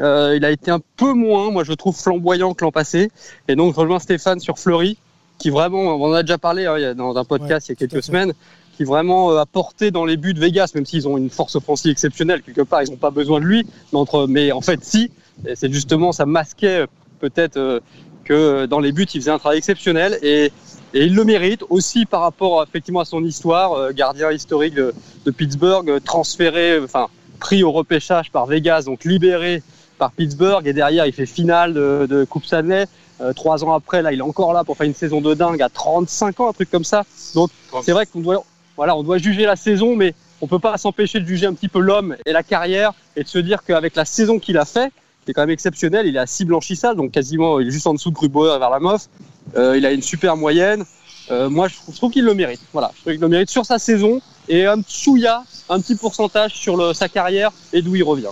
Euh, 0.00 0.34
il 0.36 0.44
a 0.44 0.50
été 0.50 0.70
un 0.70 0.80
peu 0.96 1.12
moins, 1.12 1.50
moi 1.50 1.64
je 1.64 1.70
le 1.70 1.76
trouve 1.76 1.96
flamboyant 1.96 2.54
que 2.54 2.64
l'an 2.64 2.72
passé. 2.72 3.10
Et 3.48 3.56
donc 3.56 3.74
je 3.74 3.80
rejoins 3.80 3.98
Stéphane 3.98 4.40
sur 4.40 4.58
Fleury, 4.58 4.98
qui 5.38 5.50
vraiment, 5.50 5.80
on 5.80 6.10
en 6.10 6.12
a 6.12 6.22
déjà 6.22 6.38
parlé 6.38 6.66
hein, 6.66 6.94
dans 6.94 7.16
un 7.16 7.24
podcast 7.24 7.68
il 7.68 7.72
y 7.72 7.74
a 7.74 7.76
quelques 7.76 8.02
semaines, 8.02 8.32
qui 8.76 8.84
vraiment 8.84 9.32
euh, 9.32 9.38
a 9.38 9.46
porté 9.46 9.90
dans 9.90 10.04
les 10.04 10.16
buts 10.16 10.34
de 10.34 10.40
Vegas, 10.40 10.72
même 10.74 10.86
s'ils 10.86 11.08
ont 11.08 11.16
une 11.16 11.30
force 11.30 11.56
offensive 11.56 11.90
exceptionnelle 11.90 12.42
quelque 12.42 12.62
part, 12.62 12.82
ils 12.82 12.90
n'ont 12.90 12.96
pas 12.96 13.10
besoin 13.10 13.40
de 13.40 13.46
lui. 13.46 13.66
Mais, 13.92 13.98
entre, 13.98 14.26
mais 14.26 14.52
en 14.52 14.60
fait, 14.60 14.84
si, 14.84 15.10
c'est 15.54 15.72
justement 15.72 16.12
ça 16.12 16.26
masquait 16.26 16.86
peut-être 17.20 17.56
euh, 17.56 17.80
que 18.24 18.66
dans 18.66 18.80
les 18.80 18.92
buts 18.92 19.06
il 19.14 19.20
faisait 19.20 19.30
un 19.30 19.38
travail 19.38 19.58
exceptionnel 19.58 20.18
et, 20.22 20.52
et 20.94 21.04
il 21.04 21.14
le 21.14 21.24
mérite 21.24 21.62
aussi 21.70 22.06
par 22.06 22.20
rapport 22.20 22.62
effectivement 22.62 23.00
à 23.00 23.04
son 23.04 23.24
histoire, 23.24 23.72
euh, 23.72 23.92
gardien 23.92 24.30
historique 24.32 24.74
de, 24.74 24.94
de 25.24 25.30
Pittsburgh, 25.30 25.88
euh, 25.88 26.00
transféré, 26.00 26.80
enfin 26.82 27.08
pris 27.38 27.62
au 27.62 27.70
repêchage 27.70 28.30
par 28.30 28.46
Vegas, 28.46 28.84
donc 28.84 29.04
libéré 29.04 29.62
par 29.98 30.12
Pittsburgh 30.12 30.66
et 30.66 30.72
derrière 30.72 31.06
il 31.06 31.12
fait 31.12 31.26
finale 31.26 31.74
de, 31.74 32.26
Coupe 32.28 32.44
Stanley. 32.44 32.86
Euh, 33.22 33.32
trois 33.32 33.64
ans 33.64 33.72
après, 33.72 34.02
là, 34.02 34.12
il 34.12 34.18
est 34.18 34.22
encore 34.22 34.52
là 34.52 34.62
pour 34.62 34.76
faire 34.76 34.86
une 34.86 34.94
saison 34.94 35.22
de 35.22 35.32
dingue 35.32 35.62
à 35.62 35.70
35 35.70 36.38
ans, 36.40 36.50
un 36.50 36.52
truc 36.52 36.70
comme 36.70 36.84
ça. 36.84 37.04
Donc, 37.34 37.50
c'est 37.82 37.92
vrai 37.92 38.04
qu'on 38.04 38.20
doit, 38.20 38.44
voilà, 38.76 38.94
on 38.94 39.02
doit 39.02 39.16
juger 39.16 39.46
la 39.46 39.56
saison, 39.56 39.96
mais 39.96 40.14
on 40.42 40.46
peut 40.46 40.58
pas 40.58 40.76
s'empêcher 40.76 41.20
de 41.20 41.24
juger 41.24 41.46
un 41.46 41.54
petit 41.54 41.68
peu 41.68 41.80
l'homme 41.80 42.16
et 42.26 42.32
la 42.32 42.42
carrière 42.42 42.92
et 43.16 43.22
de 43.22 43.28
se 43.28 43.38
dire 43.38 43.64
qu'avec 43.64 43.96
la 43.96 44.04
saison 44.04 44.38
qu'il 44.38 44.58
a 44.58 44.66
fait, 44.66 44.92
qui 45.24 45.30
est 45.30 45.34
quand 45.34 45.42
même 45.42 45.50
exceptionnelle, 45.50 46.06
il 46.06 46.14
est 46.14 46.20
à 46.20 46.26
6 46.26 46.44
blanchissages, 46.44 46.94
donc 46.94 47.10
quasiment, 47.10 47.58
il 47.58 47.68
est 47.68 47.70
juste 47.70 47.86
en 47.86 47.94
dessous 47.94 48.10
de 48.10 48.14
Grubauer 48.14 48.58
vers 48.58 48.70
la 48.70 48.80
MOF. 48.80 49.08
Euh, 49.56 49.78
il 49.78 49.86
a 49.86 49.92
une 49.92 50.02
super 50.02 50.36
moyenne. 50.36 50.84
Euh, 51.30 51.48
moi, 51.48 51.68
je 51.68 51.74
trouve, 51.96 52.10
qu'il 52.10 52.24
le 52.24 52.34
mérite. 52.34 52.60
Voilà, 52.72 52.92
je 52.94 53.00
trouve 53.00 53.12
qu'il 53.14 53.22
le 53.22 53.28
mérite 53.28 53.50
sur 53.50 53.64
sa 53.64 53.78
saison 53.78 54.20
et 54.48 54.66
un 54.66 54.80
chouïa, 54.86 55.42
un 55.68 55.80
petit 55.80 55.96
pourcentage 55.96 56.54
sur 56.54 56.94
sa 56.94 57.08
carrière 57.08 57.50
et 57.72 57.82
d'où 57.82 57.96
il 57.96 58.04
revient. 58.04 58.28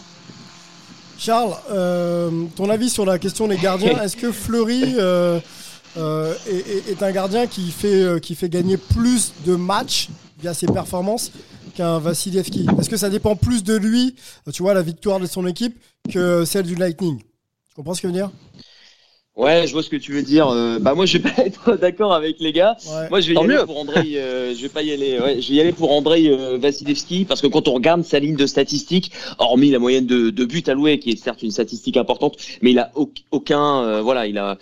Charles, 1.19 1.55
euh, 1.71 2.31
ton 2.57 2.71
avis 2.71 2.91
sur 2.91 3.07
la 3.07 3.19
question 3.19 3.47
des 3.49 3.57
gardiens 3.57 3.99
Est-ce 4.03 4.17
que 4.17 4.33
Fleury 4.33 4.95
euh, 4.99 5.41
euh, 5.97 6.35
est, 6.47 7.03
un 7.03 7.13
gardien 7.13 7.47
qui 7.47 7.71
fait, 7.71 8.21
qui 8.21 8.35
fait 8.35 8.49
gagner 8.49 8.77
plus 8.77 9.33
de 9.47 9.55
matchs 9.55 10.09
via 10.41 10.55
ses 10.55 10.67
performances 10.67 11.33
qu'un 11.75 11.99
Vassilievski 11.99 12.67
Est-ce 12.79 12.91
que 12.91 12.97
ça 12.97 13.11
dépend 13.11 13.37
plus 13.37 13.63
de 13.63 13.75
lui, 13.75 14.17
tu 14.53 14.63
vois, 14.63 14.75
la 14.75 14.83
victoire 14.83 15.21
de 15.21 15.27
son 15.27 15.47
équipe, 15.47 15.79
que 16.13 16.45
celle 16.45 16.67
du 16.67 16.75
Lightning? 16.75 17.19
Tu 17.19 17.75
comprends 17.75 17.95
ce 17.95 18.03
que 18.03 18.09
je 18.09 18.13
veux 18.13 18.19
dire? 18.19 18.31
Ouais, 19.37 19.67
je 19.67 19.73
vois 19.73 19.83
ce 19.83 19.91
que 19.91 19.97
tu 19.97 20.13
veux 20.13 20.23
dire. 20.23 20.49
Euh, 20.49 20.79
bah 20.79 20.95
moi, 20.95 21.07
je 21.07 21.19
vais 21.19 21.29
pas 21.29 21.43
être 21.45 21.75
d'accord 21.77 22.13
avec 22.15 22.37
les 22.39 22.53
gars. 22.53 22.77
Ouais. 22.87 23.09
Moi, 23.11 23.21
je 23.21 23.27
vais 23.27 23.33
y 23.33 23.35
Tant 23.35 23.43
aller 23.43 23.55
mieux. 23.55 23.67
pour 23.67 23.79
Andrei. 23.81 24.13
euh, 24.17 24.55
je 24.55 24.63
vais 24.63 24.69
pas 24.69 24.83
y 24.83 24.93
aller. 24.93 25.19
Ouais, 25.19 25.41
je 25.41 25.49
vais 25.49 25.55
y 25.57 25.61
aller 25.61 25.73
pour 25.73 25.91
Andrei 25.91 26.29
euh, 26.29 26.57
Vasilevski 26.57 27.25
parce 27.25 27.41
que 27.41 27.49
quand 27.49 27.67
on 27.67 27.73
regarde 27.75 28.05
sa 28.05 28.21
ligne 28.21 28.37
de 28.37 28.47
statistiques, 28.47 29.11
hormis 29.39 29.71
la 29.73 29.81
moyenne 29.81 30.07
de, 30.07 30.31
de 30.31 30.45
buts 30.45 30.63
alloués, 30.69 31.01
qui 31.01 31.11
est 31.11 31.17
certes 31.17 31.43
une 31.43 31.51
statistique 31.51 31.97
importante, 31.97 32.37
mais 32.63 32.71
il 32.71 32.79
a 32.79 32.93
au- 32.95 33.11
aucun. 33.33 33.83
euh, 33.83 34.03
voilà, 34.03 34.29
il 34.29 34.39
a, 34.39 34.57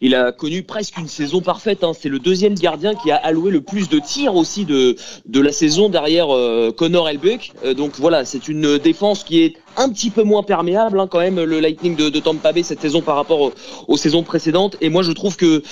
il 0.00 0.14
a 0.14 0.32
connu 0.32 0.62
presque 0.62 0.96
une 0.96 1.08
saison 1.08 1.42
parfaite. 1.42 1.84
Hein. 1.84 1.92
C'est 1.98 2.08
le 2.08 2.18
deuxième 2.18 2.54
gardien 2.54 2.94
qui 2.94 3.10
a 3.10 3.16
alloué 3.16 3.50
le 3.50 3.60
plus 3.60 3.90
de 3.90 3.98
tirs 3.98 4.34
aussi 4.34 4.64
de 4.64 4.96
de 5.26 5.40
la 5.40 5.52
saison 5.52 5.90
derrière 5.90 6.34
euh, 6.34 6.72
Connor 6.72 7.10
Helbeck. 7.10 7.52
Euh, 7.66 7.74
donc 7.74 7.92
voilà, 7.98 8.24
c'est 8.24 8.48
une 8.48 8.78
défense 8.78 9.24
qui 9.24 9.42
est 9.42 9.56
un 9.76 9.88
petit 9.90 10.10
peu 10.10 10.22
moins 10.22 10.42
perméable 10.42 10.98
hein, 11.00 11.06
quand 11.10 11.18
même 11.20 11.42
le 11.42 11.60
Lightning 11.60 11.96
de, 11.96 12.08
de 12.08 12.20
Tampa 12.20 12.52
Bay 12.52 12.62
cette 12.62 12.80
saison 12.80 13.00
par 13.02 13.16
rapport 13.16 13.40
au- 13.40 13.52
aux 13.88 13.96
saisons 13.96 14.22
précédentes. 14.22 14.76
Et 14.80 14.88
moi, 14.88 15.02
je 15.02 15.12
trouve 15.12 15.36
que 15.36 15.62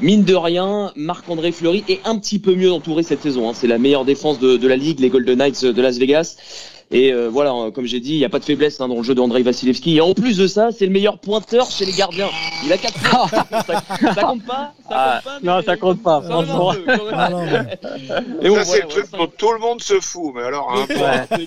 mine 0.00 0.24
de 0.24 0.34
rien, 0.34 0.92
Marc-André 0.96 1.52
Fleury 1.52 1.84
est 1.88 2.00
un 2.04 2.18
petit 2.18 2.38
peu 2.38 2.54
mieux 2.54 2.72
entouré 2.72 3.02
cette 3.02 3.22
saison. 3.22 3.48
hein. 3.48 3.52
C'est 3.54 3.66
la 3.68 3.78
meilleure 3.78 4.04
défense 4.04 4.38
de, 4.40 4.56
de 4.56 4.68
la 4.68 4.76
ligue, 4.76 5.00
les 5.00 5.08
Golden 5.10 5.38
Knights 5.38 5.64
de 5.64 5.82
Las 5.82 5.98
Vegas. 5.98 6.36
Et 6.90 7.12
euh, 7.14 7.28
voilà, 7.32 7.50
hein, 7.52 7.70
comme 7.70 7.86
j'ai 7.86 7.98
dit, 7.98 8.12
il 8.12 8.18
n'y 8.18 8.26
a 8.26 8.28
pas 8.28 8.38
de 8.38 8.44
faiblesse 8.44 8.78
hein, 8.80 8.88
dans 8.88 8.96
le 8.96 9.02
jeu 9.02 9.14
d'Andrei 9.14 9.42
Vasilevski. 9.42 9.96
Et 9.96 10.00
en 10.02 10.12
plus 10.12 10.36
de 10.36 10.46
ça, 10.46 10.68
c'est 10.70 10.84
le 10.84 10.92
meilleur 10.92 11.18
pointeur 11.18 11.68
chez 11.70 11.86
les 11.86 11.92
gardiens. 11.92 12.28
Il 12.64 12.72
a 12.72 12.76
4 12.76 12.92
points. 13.00 13.28
ça, 13.28 13.46
ça 13.66 13.80
compte 13.80 14.04
pas 14.14 14.14
Ça 14.14 14.22
compte 14.22 14.42
Ah, 14.90 15.20
pas 15.24 15.38
non, 15.42 15.62
ça 15.64 15.76
compte 15.78 16.02
pas, 16.02 16.20
franchement. 16.20 16.72
peu, 16.74 16.92
Non, 17.30 17.46
mais- 17.46 17.78
Et 18.42 18.48
bon, 18.50 18.56
ça, 18.56 18.64
c'est 18.64 18.70
voilà, 18.70 18.84
le 18.84 18.88
truc 18.88 19.06
dont 19.12 19.28
tout 19.38 19.52
le 19.52 19.58
monde 19.60 19.80
se 19.80 19.98
fout, 19.98 20.32
mais 20.36 20.42
alors, 20.42 20.70
hein, 20.76 20.86
Ouais. 21.30 21.46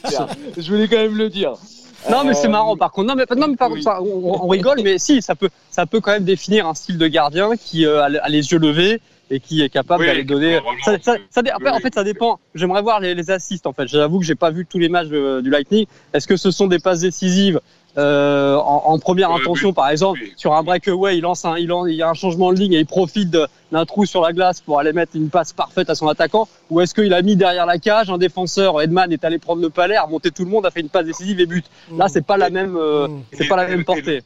Je 0.58 0.72
voulais 0.72 0.88
quand 0.88 0.98
même 0.98 1.16
le 1.16 1.30
dire. 1.30 1.54
Non, 2.10 2.24
mais 2.24 2.34
c'est 2.34 2.48
Euh, 2.48 2.52
marrant. 2.52 2.78
Par 2.78 2.92
contre, 2.92 3.08
non, 3.08 3.16
mais, 3.16 3.26
non, 3.36 3.48
mais 3.50 3.56
par 3.56 3.70
contre, 3.70 3.82
ça, 3.84 4.02
on, 4.02 4.44
on 4.44 4.48
rigole, 4.48 4.80
mais 4.84 4.98
si, 4.98 5.22
ça 5.22 5.36
peut, 5.36 5.50
ça 5.70 5.86
peut 5.86 6.00
quand 6.00 6.12
même 6.12 6.24
définir 6.24 6.68
un 6.68 6.74
style 6.74 6.98
de 6.98 7.08
gardien 7.08 7.52
qui 7.58 7.86
euh, 7.86 8.04
a, 8.04 8.10
le- 8.10 8.24
a 8.24 8.30
les 8.30 8.52
yeux 8.52 8.60
levés 8.60 9.02
et 9.30 9.42
qui 9.42 9.62
est 9.62 9.68
capable 9.70 10.02
Oui, 10.04 10.08
d'aller 10.08 10.24
donner. 10.24 10.60
Ça, 10.86 10.96
ça- 11.02 11.18
ça 11.30 11.42
après, 11.54 11.70
en 11.70 11.80
fait, 11.80 11.94
ça 11.94 12.04
dépend. 12.06 12.40
J'aimerais 12.56 12.82
voir 12.82 13.02
les, 13.02 13.14
les 13.14 13.30
assists. 13.30 13.68
En 13.68 13.74
fait, 13.74 13.88
j'avoue 13.88 14.20
que 14.20 14.26
j'ai 14.26 14.36
pas 14.36 14.52
vu 14.52 14.66
tous 14.66 14.80
les 14.80 14.88
matchs 14.88 15.08
de- 15.10 15.42
du 15.42 15.50
Lightning. 15.50 15.86
Est-ce 16.14 16.28
que 16.28 16.38
ce 16.38 16.50
sont 16.52 16.68
des 16.68 16.80
passes 16.80 17.02
décisives 17.02 17.60
euh, 17.98 18.56
en, 18.56 18.84
en 18.86 19.00
première 19.00 19.32
Oui, 19.32 19.42
intention, 19.42 19.70
oui. 19.70 19.74
par 19.74 19.90
exemple, 19.90 20.20
Oui. 20.22 20.34
sur 20.38 20.54
un 20.54 20.62
breakaway, 20.64 21.18
il 21.18 21.22
lance 21.22 21.46
un, 21.46 21.58
il, 21.58 21.68
y 21.96 22.02
a 22.02 22.10
un 22.10 22.14
changement 22.14 22.54
de 22.54 22.58
ligne 22.60 22.74
et 22.74 22.80
il 22.80 22.86
profite 22.86 23.30
d'un 23.32 23.86
trou 23.86 24.06
sur 24.06 24.22
la 24.22 24.34
glace 24.34 24.62
pour 24.62 24.80
aller 24.80 24.94
mettre 24.94 25.16
une 25.16 25.30
passe 25.30 25.52
parfaite 25.54 25.90
à 25.90 25.96
son 25.96 26.08
attaquant, 26.08 26.48
ou 26.70 26.80
est-ce 26.82 26.94
qu'il 26.94 27.14
a 27.14 27.22
mis 27.22 27.36
derrière 27.36 27.66
la 27.66 27.80
cage 27.80 28.10
un 28.10 28.18
défenseur, 28.18 28.82
Edman 28.82 29.12
est 29.12 29.24
allé 29.26 29.40
prendre 29.40 29.62
le 29.62 29.70
palais, 29.70 29.96
a 29.96 30.04
remonté 30.04 30.30
tout 30.32 30.44
le 30.44 30.50
monde, 30.52 30.66
a 30.66 30.72
fait 30.72 30.82
une 30.82 30.90
passe 30.90 31.06
décisive 31.06 31.40
et 31.40 31.46
but. 31.46 31.66
Là, 31.98 32.08
c'est 32.08 32.26
pas 32.26 32.38
la 32.38 32.50
même, 32.50 32.76
euh, 32.78 33.08
Mm. 33.08 33.22
c'est 33.34 33.48
pas 33.48 33.56
la 33.58 33.68
même 33.68 33.84
portée. 33.84 34.22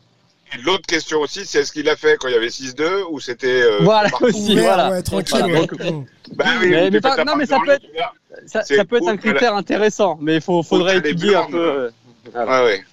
L'autre 0.66 0.86
question 0.86 1.20
aussi, 1.22 1.46
c'est 1.46 1.60
est-ce 1.60 1.72
qu'il 1.72 1.88
a 1.88 1.96
fait 1.96 2.18
quand 2.20 2.28
il 2.28 2.34
y 2.34 2.38
avait 2.38 2.50
6-2 2.50 3.04
ou 3.10 3.22
c'était. 3.22 3.62
euh, 3.62 3.78
Voilà 3.84 4.10
aussi, 4.20 4.52
Ouvert, 4.52 4.64
voilà. 4.76 4.90
ouais, 4.92 5.02
tranquille. 5.02 5.38
Voilà, 5.40 5.46
ouais. 5.48 5.68
donc, 5.68 5.72
Mm. 5.80 6.06
Bah 6.36 6.46
oui, 6.62 6.70
Mais- 6.92 7.00
pas- 7.02 7.24
non, 7.24 7.36
mais 7.38 7.46
ça 7.46 7.58
peut 7.66 7.72
être-. 7.72 7.86
Ça, 8.48 8.62
peut 8.86 8.98
être 8.98 9.08
un 9.08 9.16
critère 9.18 9.56
intéressant, 9.56 10.18
mais 10.22 10.36
il 10.36 10.42
faudrait 10.42 10.98
étudier 10.98 11.36
un 11.36 11.46
peu. 11.46 11.58
euh, 11.58 11.90
Ouais, 12.36 12.66
ouais. 12.66 12.84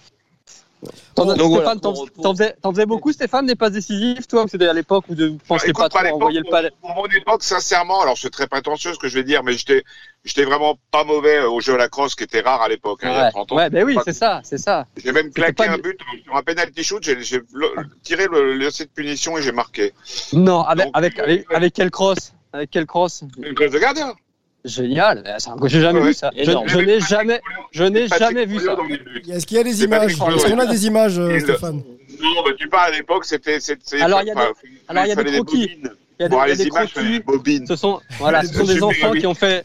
T'en, 1.14 1.24
Stéphane, 1.34 1.78
voilà, 1.82 2.04
faisais, 2.32 2.56
t'en 2.62 2.70
faisais 2.70 2.86
beaucoup, 2.86 3.12
Stéphane, 3.12 3.46
des 3.46 3.56
passes 3.56 3.72
décisives, 3.72 4.26
toi, 4.28 4.44
ou 4.44 4.48
c'était 4.48 4.68
à 4.68 4.72
l'époque 4.72 5.04
où 5.08 5.14
tu 5.16 5.32
pensais 5.46 5.66
Bah, 5.66 5.70
écoute, 5.70 5.92
pas 5.92 6.04
trop 6.04 6.14
envoyer 6.16 6.38
le 6.38 6.48
palais 6.48 6.70
Pour 6.80 6.94
mon 6.94 7.06
époque, 7.06 7.42
sincèrement, 7.42 8.00
alors 8.02 8.16
c'est 8.16 8.30
très 8.30 8.46
prétentieux 8.46 8.94
ce 8.94 8.98
que 8.98 9.08
je 9.08 9.14
vais 9.14 9.24
dire, 9.24 9.42
mais 9.42 9.54
j'étais, 9.54 9.82
j'étais 10.24 10.44
vraiment 10.44 10.78
pas 10.92 11.02
mauvais 11.02 11.40
au 11.40 11.60
jeu 11.60 11.74
à 11.74 11.78
la 11.78 11.88
crosse, 11.88 12.14
qui 12.14 12.22
était 12.22 12.40
rare 12.40 12.62
à 12.62 12.68
l'époque, 12.68 13.00
hein, 13.02 13.08
il 13.10 13.16
y 13.16 13.18
a 13.18 13.24
Ouais, 13.24 13.30
30 13.30 13.52
ans. 13.52 13.56
ouais 13.56 13.70
ben 13.70 13.84
oui, 13.84 13.96
c'est 14.04 14.12
ça, 14.12 14.40
c'est 14.44 14.58
ça. 14.58 14.86
J'ai 15.02 15.10
même 15.10 15.26
C'était 15.26 15.52
claqué 15.52 15.54
pas 15.54 15.70
un 15.74 15.78
but 15.78 15.98
sur 16.24 16.36
un 16.36 16.42
penalty 16.42 16.84
shoot, 16.84 17.02
j'ai, 17.02 17.16
le- 17.52 17.72
tiré 18.04 18.26
le 18.30 18.54
lancer 18.54 18.84
de 18.84 18.90
punition 18.90 19.36
et 19.36 19.42
j'ai 19.42 19.52
marqué. 19.52 19.92
Non, 20.32 20.62
avec, 20.62 20.86
Donc, 20.86 20.96
avec, 20.96 21.18
euh, 21.18 21.22
avec, 21.24 21.46
avec 21.52 21.72
quel 21.74 21.90
cross 21.90 22.32
Avec 22.52 22.70
quel 22.70 22.86
cross 22.86 23.24
Une 23.42 23.54
classe 23.54 23.72
de 23.72 23.78
gardien. 23.80 24.14
Génial, 24.64 25.22
Eh, 25.24 25.30
c'est 25.38 25.50
un- 25.50 25.56
j'ai 25.66 25.80
jamais 25.80 26.00
Ouais, 26.00 26.08
vu 26.08 26.14
ça. 26.14 26.30
Je, 26.36 26.50
je 26.66 26.78
n'ai 26.78 27.00
jamais, 27.00 27.40
je 27.70 27.84
n'ai 27.84 28.08
jamais 28.08 28.44
vu 28.44 28.58
ça. 28.58 28.76
Est-ce 29.32 29.46
qu'il 29.46 29.56
y 29.56 29.60
a 29.60 29.62
des 29.64 29.84
images 29.84 30.12
Est-ce 30.12 30.46
qu'on 30.50 30.58
a 30.58 30.66
des 30.66 30.86
images, 30.86 31.18
euh, 31.18 31.38
Stéphane 31.38 31.76
Non, 32.20 32.42
mais 32.46 32.54
tu 32.56 32.68
parles 32.68 32.92
à 32.92 32.96
l'époque, 32.96 33.24
c'était, 33.24 33.60
c'était, 33.60 34.00
Alors, 34.00 34.20
il 34.22 34.26
y 34.28 34.30
a 34.30 34.34
des- 34.34 34.40
enfin, 34.40 34.50
alors, 34.88 35.04
il 35.04 35.08
y 35.08 35.12
a 35.12 35.14
des 35.16 35.24
croquis. 35.32 35.66
bobines. 35.68 35.90
Il 36.18 36.22
y 36.22 36.24
a 36.24 36.28
des, 36.28 36.64
y 36.64 36.66
a 36.76 36.86
croquis. 36.86 37.20
bobines. 37.20 37.66
Ce 37.68 37.76
sont, 37.76 38.00
voilà, 38.18 38.42
ce 38.42 38.52
sont 38.52 38.64
des 38.64 38.82
enfants 38.82 39.12
qui 39.12 39.26
ont 39.28 39.34
fait, 39.34 39.64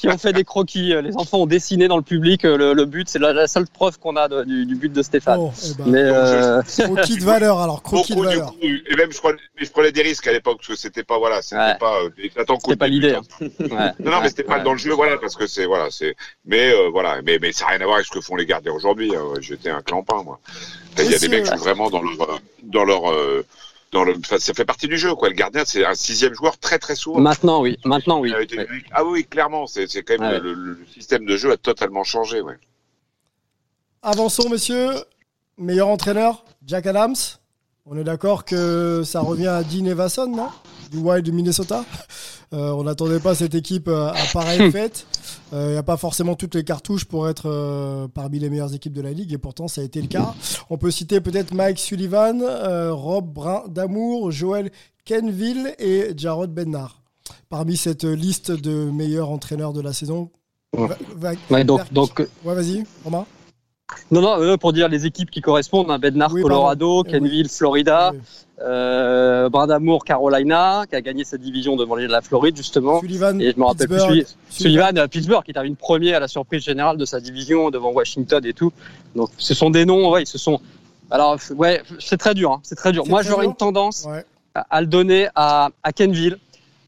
qui 0.00 0.08
ont 0.08 0.18
fait 0.18 0.32
des 0.32 0.44
croquis. 0.44 0.94
Les 1.02 1.16
enfants 1.16 1.38
ont 1.38 1.46
dessiné 1.46 1.86
dans 1.88 1.96
le 1.96 2.02
public 2.02 2.44
euh, 2.44 2.56
le, 2.56 2.72
le 2.74 2.84
but. 2.86 3.08
C'est 3.08 3.18
la, 3.18 3.32
la 3.32 3.46
seule 3.46 3.66
preuve 3.66 3.98
qu'on 3.98 4.16
a 4.16 4.28
de- 4.28 4.44
du, 4.44 4.66
du 4.66 4.74
but 4.74 4.92
de 4.92 5.02
Stéphane. 5.02 5.38
Oh, 5.40 5.52
eh 5.64 5.74
ben, 5.78 5.84
Mais 5.90 5.98
euh, 6.02 6.62
Croquis 6.62 7.18
de 7.18 7.24
valeur, 7.24 7.60
alors, 7.60 7.82
croquis 7.82 8.14
de 8.14 8.22
valeur. 8.22 8.52
coup, 8.52 8.56
et 8.62 8.96
même 8.96 9.12
je 9.12 9.18
prenais, 9.18 9.38
je 9.56 9.70
prenais 9.70 9.92
des 9.92 10.02
risques 10.02 10.26
à 10.26 10.32
l'époque 10.32 10.56
parce 10.58 10.68
que 10.68 10.76
c'était 10.76 11.04
pas 11.04 11.18
voilà, 11.18 11.42
c'était 11.42 11.56
Ouais. 11.60 11.76
pas 11.78 12.00
euh, 12.02 12.08
pas 12.76 12.86
but, 12.86 12.92
l'idée. 12.92 13.14
hein. 13.14 13.22
Ouais. 13.40 13.48
Non, 13.68 13.70
non, 13.70 14.16
mais 14.16 14.16
Ouais, 14.22 14.28
c'était 14.28 14.42
pas 14.44 14.58
ouais. 14.58 14.64
dans 14.64 14.72
le 14.72 14.78
jeu, 14.78 14.92
voilà, 14.92 15.18
parce 15.18 15.36
que 15.36 15.46
c'est 15.46 15.66
voilà, 15.66 15.88
c'est. 15.90 16.16
Mais 16.46 16.72
euh, 16.72 16.88
voilà, 16.90 17.20
mais 17.22 17.38
mais 17.40 17.52
ça 17.52 17.64
n'a 17.66 17.70
rien 17.72 17.80
à 17.80 17.84
voir 17.84 17.96
avec 17.96 18.06
ce 18.06 18.12
que 18.12 18.20
font 18.20 18.36
les 18.36 18.46
gardiens 18.46 18.72
aujourd'hui. 18.72 19.14
hein. 19.14 19.22
J'étais 19.40 19.70
un 19.70 19.82
clampin, 19.82 20.22
moi. 20.24 20.40
Il 20.98 21.10
y 21.10 21.14
a 21.14 21.18
des 21.18 21.28
mecs 21.28 21.44
qui 21.44 21.50
sont 21.50 21.56
vraiment 21.56 21.90
dans 21.90 22.02
leur 22.02 22.22
euh, 22.30 22.38
dans 22.62 22.84
leur 22.84 23.10
euh, 23.12 23.44
dans 23.92 24.04
le. 24.04 24.14
enfin, 24.18 24.38
ça 24.38 24.54
fait 24.54 24.64
partie 24.64 24.86
du 24.88 24.96
jeu, 24.96 25.14
quoi. 25.14 25.28
Le 25.28 25.34
gardien, 25.34 25.64
c'est 25.66 25.84
un 25.84 25.94
sixième 25.94 26.34
joueur 26.34 26.58
très 26.58 26.78
très 26.78 26.94
souvent. 26.94 27.20
Maintenant, 27.20 27.60
oui. 27.62 27.76
Maintenant, 27.84 28.20
oui. 28.20 28.32
Été-. 28.40 28.66
Ah 28.92 29.04
oui, 29.04 29.24
clairement, 29.24 29.66
c'est 29.66 29.88
c'est 29.90 30.02
quand 30.02 30.18
même 30.18 30.32
Ouais. 30.32 30.40
le, 30.40 30.52
le 30.54 30.78
système 30.92 31.24
de 31.26 31.36
jeu 31.36 31.50
a 31.52 31.56
totalement 31.56 32.04
changé, 32.04 32.40
ouais. 32.40 32.58
Avançons, 34.02 34.48
messieurs. 34.48 34.92
Meilleur 35.58 35.88
entraîneur, 35.88 36.44
Jack 36.66 36.86
Adams. 36.86 37.14
On 37.84 37.98
est 37.98 38.04
d'accord 38.04 38.44
que 38.44 39.02
ça 39.04 39.20
revient 39.20 39.48
à 39.48 39.62
Dean 39.62 39.84
Evason, 39.86 40.26
non? 40.28 40.48
Du 40.90 40.98
Wild 40.98 41.24
du 41.24 41.32
Minnesota. 41.32 41.84
Euh, 42.52 42.72
on 42.72 42.82
n'attendait 42.82 43.20
pas 43.20 43.36
cette 43.36 43.54
équipe 43.54 43.86
euh, 43.86 44.08
à 44.08 44.24
pareille 44.32 44.70
fête. 44.72 45.06
Il 45.52 45.58
n'y 45.68 45.76
a 45.76 45.84
pas 45.84 45.96
forcément 45.96 46.34
toutes 46.34 46.56
les 46.56 46.64
cartouches 46.64 47.04
pour 47.04 47.28
être 47.28 47.44
euh, 47.48 48.08
parmi 48.12 48.40
les 48.40 48.50
meilleures 48.50 48.74
équipes 48.74 48.92
de 48.92 49.02
la 49.02 49.12
ligue, 49.12 49.32
et 49.32 49.38
pourtant 49.38 49.68
ça 49.68 49.82
a 49.82 49.84
été 49.84 50.02
le 50.02 50.08
cas. 50.08 50.34
On 50.68 50.76
peut 50.76 50.90
citer 50.90 51.20
peut-être 51.20 51.54
Mike 51.54 51.78
Sullivan, 51.78 52.42
euh, 52.42 52.92
Rob 52.92 53.32
Brun 53.32 53.62
d'Amour, 53.68 54.32
Joel 54.32 54.72
Kenville 55.04 55.76
et 55.78 56.12
Jarrod 56.16 56.52
Bennard. 56.52 57.00
Parmi 57.50 57.76
cette 57.76 58.02
liste 58.02 58.50
de 58.50 58.90
meilleurs 58.90 59.30
entraîneurs 59.30 59.72
de 59.72 59.80
la 59.80 59.92
saison. 59.92 60.28
Ouais. 60.76 60.88
Va- 60.88 60.96
va- 61.14 61.32
Ouais, 61.52 61.62
donc, 61.62 61.82
Berk- 61.82 61.92
donc, 61.92 62.18
Ouais, 62.44 62.54
vas-y, 62.56 62.84
Romain. 63.04 63.26
Non, 64.10 64.20
non, 64.20 64.40
euh, 64.40 64.56
pour 64.56 64.72
dire 64.72 64.88
les 64.88 65.06
équipes 65.06 65.30
qui 65.30 65.40
correspondent, 65.40 65.90
hein, 65.90 65.98
Bednar, 65.98 66.32
Oui, 66.32 66.42
Colorado, 66.42 67.02
pardon. 67.04 67.18
Kenville, 67.18 67.48
Florida, 67.48 68.10
Oui. 68.12 68.20
euh, 68.62 69.48
Brindamour, 69.48 70.04
Carolina, 70.04 70.84
qui 70.88 70.96
a 70.96 71.00
gagné 71.00 71.24
cette 71.24 71.40
division 71.40 71.76
devant 71.76 71.94
les- 71.96 72.06
la 72.08 72.20
Floride, 72.20 72.56
justement. 72.56 73.00
Sullivan, 73.00 73.40
Et 73.40 73.52
je 73.52 73.58
me 73.58 73.64
rappelle 73.64 73.86
plus 73.88 73.96
Pittsburgh. 73.96 74.24
celui- 74.26 74.26
Sullivan 74.50 74.98
à 74.98 75.08
Pittsburgh, 75.08 75.44
qui 75.44 75.52
termine 75.52 75.76
premier 75.76 76.14
à 76.14 76.20
la 76.20 76.28
surprise 76.28 76.62
générale 76.62 76.96
de 76.96 77.04
sa 77.04 77.20
division 77.20 77.70
devant 77.70 77.90
Washington 77.92 78.44
et 78.44 78.52
tout. 78.52 78.72
Donc, 79.14 79.30
ce 79.38 79.54
sont 79.54 79.70
des 79.70 79.84
noms, 79.84 80.10
ouais, 80.10 80.22
ils 80.22 80.26
se 80.26 80.38
sont. 80.38 80.60
Alors, 81.10 81.38
ouais, 81.56 81.82
c'est 81.98 82.16
très 82.18 82.34
dur, 82.34 82.52
hein, 82.52 82.60
c'est 82.62 82.76
très 82.76 82.92
dur. 82.92 83.04
Moi, 83.08 83.22
j'aurais 83.22 83.46
une 83.46 83.54
tendance 83.56 84.06
Ouais. 84.08 84.24
à, 84.54 84.66
à 84.70 84.80
le 84.80 84.86
donner 84.86 85.28
à, 85.34 85.70
à 85.82 85.92
Kenville, 85.92 86.38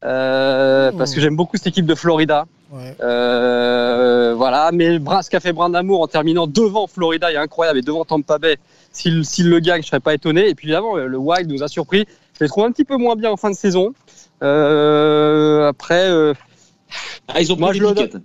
euh, 0.03 0.91
Oh. 0.93 0.97
parce 0.97 1.13
que 1.13 1.21
j'aime 1.21 1.35
beaucoup 1.35 1.57
cette 1.57 1.67
équipe 1.67 1.85
de 1.85 1.95
Florida. 1.95 2.45
Ouais. 2.73 2.95
Euh, 3.01 4.33
voilà, 4.35 4.71
mais 4.73 4.97
ce 4.97 5.29
qu'a 5.29 5.39
fait 5.39 5.53
Brindamour 5.53 6.01
en 6.01 6.07
terminant 6.07 6.47
devant 6.47 6.87
Florida 6.87 7.31
est 7.31 7.37
incroyable 7.37 7.77
et 7.77 7.81
devant 7.83 8.03
Tampa 8.03 8.39
Bay. 8.39 8.57
S'il 8.91 9.21
le 9.49 9.59
gagne, 9.59 9.83
je 9.83 9.87
serais 9.87 9.99
pas 9.99 10.15
étonné. 10.15 10.49
Et 10.49 10.55
puis 10.55 10.69
évidemment, 10.69 10.95
le 10.95 11.17
Wild 11.17 11.51
nous 11.51 11.61
a 11.61 11.67
surpris. 11.67 12.07
Je 12.33 12.43
les 12.43 12.49
trouve 12.49 12.65
un 12.65 12.71
petit 12.71 12.83
peu 12.83 12.97
moins 12.97 13.15
bien 13.15 13.29
en 13.29 13.37
fin 13.37 13.51
de 13.51 13.55
saison. 13.55 13.93
Euh, 14.41 15.67
après, 15.67 16.09
euh, 16.09 16.33
Ah, 17.27 17.41
ils 17.41 17.53
ont 17.53 17.57
Moi, 17.57 17.69
pris 17.69 17.79
je 17.79 17.85
des 17.85 17.93
piquettes. 17.93 18.21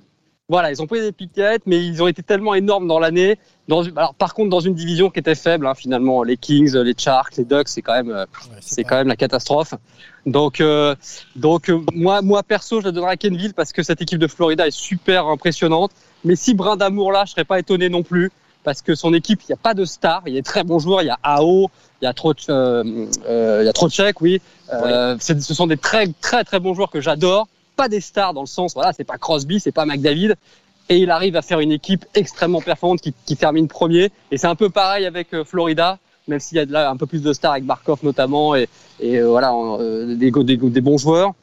Voilà, 0.51 0.71
ils 0.71 0.81
ont 0.81 0.87
pris 0.87 1.01
des 1.03 1.13
piquettes, 1.13 1.63
mais 1.67 1.85
ils 1.85 2.03
ont 2.03 2.07
été 2.09 2.23
tellement 2.23 2.55
énormes 2.55 2.89
dans 2.89 2.99
l'année. 2.99 3.39
Dans, 3.69 3.83
alors, 3.97 4.15
par 4.15 4.33
contre, 4.33 4.49
dans 4.49 4.61
une 4.61 4.73
division 4.75 5.11
qui 5.11 5.19
était 5.21 5.35
faible, 5.35 5.67
hein, 5.67 5.75
finalement, 5.75 6.23
les 6.23 6.39
Kings, 6.39 6.75
les 6.75 6.95
Sharks, 6.97 7.37
les 7.37 7.45
Ducks, 7.45 7.69
c'est 7.69 7.83
quand 7.83 7.93
même, 7.93 8.11
euh, 8.11 8.25
Ouais, 8.51 8.57
c'est 8.63 8.83
quand 8.83 8.97
même 8.97 9.09
la 9.09 9.17
catastrophe. 9.17 9.75
Donc, 10.25 10.63
euh, 10.63 10.95
donc 11.37 11.69
euh, 11.69 11.81
moi, 11.93 12.23
moi 12.23 12.43
perso, 12.43 12.81
je 12.81 12.87
la 12.87 12.93
donnerai 12.93 13.13
à 13.13 13.17
Kenville 13.19 13.53
parce 13.53 13.73
que 13.75 13.83
cette 13.83 14.01
équipe 14.01 14.19
de 14.19 14.27
Florida 14.27 14.67
est 14.67 14.71
super 14.71 15.27
impressionnante. 15.27 15.91
Mais 16.25 16.35
si 16.35 16.55
Brin 16.55 16.77
d'amour 16.77 17.13
là, 17.13 17.25
je 17.27 17.33
serais 17.33 17.45
pas 17.45 17.59
étonné 17.59 17.91
non 17.91 18.03
plus 18.03 18.31
parce 18.65 18.81
que 18.81 18.95
son 18.95 19.13
équipe, 19.13 19.43
il 19.43 19.47
n'y 19.51 19.55
a 19.55 19.59
pas 19.63 19.75
de 19.75 19.85
stars, 19.85 20.23
il 20.27 20.33
y 20.33 20.37
a 20.39 20.41
des 20.41 20.45
très 20.45 20.65
bons 20.65 20.79
joueurs, 20.79 21.03
il 21.03 21.07
y 21.07 21.11
a 21.11 21.19
AO, 21.23 21.71
il 22.01 22.05
y 22.07 22.09
a 22.09 22.15
Troch, 22.15 22.37
euh, 22.49 23.07
euh, 23.27 23.59
il 23.63 23.67
y 23.67 23.69
a 23.69 23.73
Trocheck, 23.75 24.21
oui. 24.23 24.41
Euh, 24.73 25.17
c'est- 25.21 25.41
Ce 25.43 25.53
sont 25.55 25.67
des 25.67 25.77
très 25.77 26.07
très 26.23 26.43
très 26.45 26.59
bons 26.59 26.73
joueurs 26.75 26.91
que 26.91 27.01
j'adore. 27.03 27.49
Pas 27.79 27.89
des 27.89 28.01
stars 28.01 28.35
dans 28.35 28.41
le 28.41 28.49
sens, 28.49 28.75
voilà, 28.75 28.93
c'est 28.93 29.05
pas 29.05 29.19
Crosby, 29.19 29.61
c'est 29.61 29.71
pas 29.71 29.87
McDavid. 29.87 30.35
Et 30.89 30.97
il 30.97 31.13
arrive 31.13 31.37
à 31.37 31.43
faire 31.43 31.61
une 31.61 31.71
équipe 31.71 32.05
extrêmement 32.15 32.61
performante 32.61 33.01
qui, 33.01 33.15
qui 33.25 33.37
termine 33.37 33.69
premier. 33.69 34.11
Et 34.33 34.37
c'est 34.37 34.49
un 34.49 34.57
peu 34.57 34.69
pareil 34.69 35.07
avec 35.07 35.33
euh, 35.33 35.45
Florida, 35.45 35.99
même 36.27 36.41
s'il 36.41 36.57
y 36.57 36.61
a 36.61 36.67
de 36.67 36.73
là 36.73 36.91
un 36.91 36.97
peu 36.97 37.07
plus 37.07 37.23
de 37.23 37.33
stars 37.33 37.53
avec 37.53 37.65
Barkov 37.65 38.01
notamment 38.03 38.57
et, 38.57 38.69
et 38.99 39.19
euh, 39.19 39.29
voilà 39.29 39.53
euh, 39.55 40.17
des, 40.17 40.33
des, 40.33 40.57
des 40.57 40.81
bons 40.81 40.99
joueurs. 40.99 41.35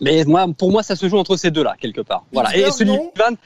Mais 0.00 0.22
moi, 0.24 0.46
pour 0.56 0.70
moi, 0.70 0.84
ça 0.84 0.94
se 0.94 1.08
joue 1.08 1.18
entre 1.18 1.36
ces 1.36 1.50
deux-là 1.50 1.74
quelque 1.80 2.02
part. 2.02 2.24
Voilà. 2.32 2.56
Et 2.56 2.70
Sullivan, 2.70 3.36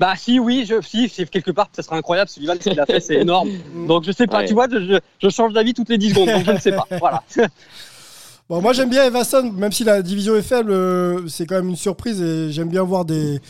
bah 0.00 0.14
si, 0.16 0.40
oui, 0.40 0.66
je, 0.68 0.80
si, 0.82 1.08
quelque 1.26 1.52
part, 1.52 1.68
ça 1.72 1.82
serait 1.82 1.96
incroyable. 1.96 2.28
Sullivan, 2.28 2.56
ce 2.60 2.70
qu'il 2.70 2.80
a 2.80 2.86
fait, 2.86 2.98
c'est 2.98 3.20
énorme. 3.20 3.50
Donc 3.86 4.02
je 4.02 4.10
sais 4.10 4.26
pas. 4.26 4.38
Ouais. 4.38 4.46
Tu 4.46 4.54
vois, 4.54 4.66
je, 4.68 4.80
je, 4.80 4.98
je 5.22 5.28
change 5.28 5.52
d'avis 5.52 5.74
toutes 5.74 5.90
les 5.90 5.98
10 5.98 6.10
secondes. 6.10 6.28
Donc 6.28 6.44
je 6.44 6.50
ne 6.50 6.58
sais 6.58 6.72
pas. 6.72 6.86
Voilà. 6.98 7.22
Bon, 8.48 8.62
moi 8.62 8.72
j'aime 8.72 8.90
bien 8.90 9.04
Everson, 9.04 9.50
même 9.56 9.72
si 9.72 9.82
la 9.82 10.02
division 10.02 10.36
est 10.36 10.42
faible, 10.42 10.70
euh, 10.70 11.26
c'est 11.26 11.46
quand 11.46 11.56
même 11.56 11.68
une 11.70 11.76
surprise 11.76 12.22
et 12.22 12.52
j'aime 12.52 12.68
bien 12.68 12.84
voir 12.84 13.04
des, 13.04 13.40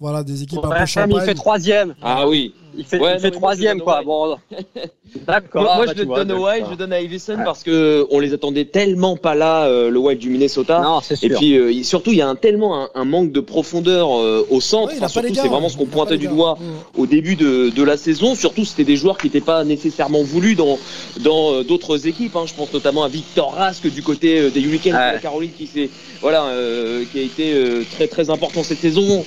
voilà, 0.00 0.22
des 0.22 0.42
équipes 0.42 0.58
un 0.64 0.68
Ouais, 0.68 0.74
peu 0.74 0.78
mais 0.78 0.84
il 0.84 0.88
champagne. 0.88 1.20
fait 1.26 1.34
troisième. 1.34 1.94
Ah 2.02 2.28
oui. 2.28 2.54
Il 2.76 2.84
fait, 2.84 3.00
Ouais, 3.00 3.14
il 3.16 3.20
fait 3.20 3.32
troisième, 3.32 3.80
quoi. 3.80 4.02
Bon. 4.04 4.36
D'accord. 5.26 5.62
Moi, 5.64 5.76
moi, 5.76 5.86
bah, 5.86 5.92
je 5.96 6.02
vois, 6.04 6.18
donne 6.18 6.32
au 6.32 6.36
donc, 6.36 6.46
Wild, 6.46 6.62
euh, 6.62 6.66
je 6.66 6.70
le 6.72 6.76
donne 6.76 6.92
à 6.92 6.96
Avison 6.96 7.36
parce 7.44 7.62
que 7.64 8.06
on 8.10 8.20
les 8.20 8.34
attendait 8.34 8.66
tellement 8.66 9.16
pas 9.16 9.34
là, 9.34 9.64
euh, 9.64 9.90
le 9.90 9.98
Wild 9.98 10.20
du 10.20 10.28
Minnesota. 10.30 10.80
Non, 10.80 11.00
c'est 11.00 11.16
sûr. 11.16 11.32
Et 11.32 11.34
puis 11.34 11.56
euh, 11.56 11.82
surtout, 11.82 12.12
il 12.12 12.18
y 12.18 12.22
a 12.22 12.28
un, 12.28 12.36
tellement 12.36 12.84
un, 12.84 12.88
un 12.94 13.04
manque 13.04 13.32
de 13.32 13.40
profondeur 13.40 14.16
euh, 14.20 14.46
au 14.50 14.60
centre. 14.60 14.92
Ouais, 14.92 14.98
Enfin, 15.02 15.08
c'est 15.08 15.48
vraiment 15.48 15.68
ce 15.70 15.74
il 15.74 15.78
qu'on 15.78 15.86
pointait 15.86 16.18
du 16.18 16.28
doigt 16.28 16.56
Mm. 16.60 17.00
au 17.00 17.06
début 17.06 17.34
de, 17.36 17.70
de 17.70 17.82
la 17.82 17.96
saison. 17.96 18.34
Surtout, 18.34 18.64
c'était 18.64 18.84
des 18.84 18.96
joueurs 18.96 19.16
qui 19.18 19.26
n'étaient 19.26 19.40
pas 19.40 19.64
nécessairement 19.64 20.22
voulus 20.22 20.54
dans 20.54 20.78
dans 21.20 21.54
euh, 21.54 21.64
d'autres 21.64 22.06
équipes. 22.06 22.36
Hein. 22.36 22.44
Je 22.46 22.54
pense 22.54 22.72
notamment 22.72 23.02
à 23.02 23.08
Victor 23.08 23.54
Rask 23.54 23.90
du 23.90 24.02
côté 24.02 24.38
euh, 24.40 24.50
des 24.50 24.60
Hurricanes 24.60 24.92
de 24.92 25.14
la 25.14 25.18
Caroline 25.18 25.50
qui 25.56 25.66
s'est 25.66 25.88
voilà 26.20 26.44
euh, 26.44 27.04
qui 27.10 27.18
a 27.18 27.22
été 27.22 27.54
euh, 27.54 27.82
très 27.92 28.06
très 28.08 28.28
important 28.30 28.62
cette 28.62 28.78
saison. 28.78 29.24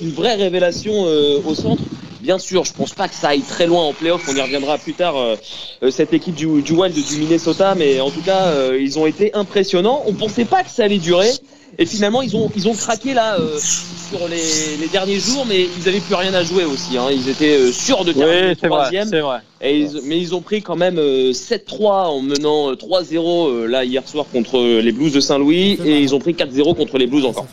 Une 0.00 0.10
vraie 0.12 0.34
révélation 0.34 1.06
euh, 1.06 1.40
au 1.44 1.54
centre. 1.54 1.82
Bien 2.20 2.38
sûr, 2.38 2.64
je 2.64 2.72
pense 2.72 2.92
pas 2.92 3.08
que 3.08 3.14
ça 3.14 3.28
aille 3.28 3.42
très 3.42 3.66
loin 3.66 3.84
en 3.84 3.92
playoff. 3.92 4.28
On 4.28 4.34
y 4.34 4.40
reviendra 4.40 4.76
plus 4.78 4.94
tard. 4.94 5.16
euh, 5.16 5.36
euh, 5.82 5.90
cette 5.90 6.12
équipe 6.12 6.34
du, 6.34 6.46
du 6.62 6.72
Wild 6.72 6.94
du 6.94 7.16
Minnesota, 7.16 7.74
mais 7.76 8.00
en 8.00 8.10
tout 8.10 8.22
cas, 8.22 8.52
ils 8.74 8.98
ont 8.98 9.06
été 9.06 9.32
impressionnants. 9.34 10.02
On 10.06 10.14
pensait 10.14 10.44
pas 10.44 10.62
que 10.64 10.70
ça 10.70 10.84
allait 10.84 10.98
durer. 10.98 11.30
Et 11.76 11.86
finalement, 11.86 12.22
ils 12.22 12.34
ont, 12.36 12.50
ils 12.56 12.66
ont 12.68 12.74
craqué 12.74 13.14
là 13.14 13.36
euh, 13.38 13.58
sur 13.58 14.26
les, 14.28 14.76
les 14.80 14.88
derniers 14.88 15.20
jours, 15.20 15.44
mais 15.48 15.66
ils 15.78 15.88
avaient 15.88 16.00
plus 16.00 16.14
rien 16.14 16.32
à 16.34 16.42
jouer 16.42 16.64
aussi. 16.64 16.96
Hein. 16.96 17.06
Ils 17.12 17.28
étaient 17.28 17.56
euh, 17.56 17.72
sûrs 17.72 18.04
de 18.04 18.12
terminer 18.12 18.48
Oui, 18.50 18.56
c'est 18.60 18.66
vrai. 18.68 18.78
troisième. 18.78 19.08
C'est 19.08 19.20
vrai. 19.20 19.38
Et 19.60 19.78
ils- 19.80 20.00
mais 20.04 20.18
ils 20.18 20.34
ont 20.34 20.40
pris 20.40 20.62
quand 20.62 20.76
même 20.76 20.98
euh, 20.98 21.32
7-3 21.32 22.06
en 22.08 22.20
menant 22.20 22.70
euh, 22.70 22.74
3-0 22.74 23.48
euh, 23.48 23.66
là 23.66 23.84
hier 23.84 24.06
soir 24.08 24.24
contre 24.32 24.58
euh, 24.58 24.80
les 24.80 24.92
Blues 24.92 25.12
de 25.12 25.20
Saint-Louis 25.20 25.78
et 25.84 26.00
ils 26.00 26.14
ont 26.14 26.20
pris 26.20 26.32
4-0 26.32 26.74
contre 26.74 26.96
les 26.98 27.06
Blues 27.06 27.24
encore. 27.26 27.46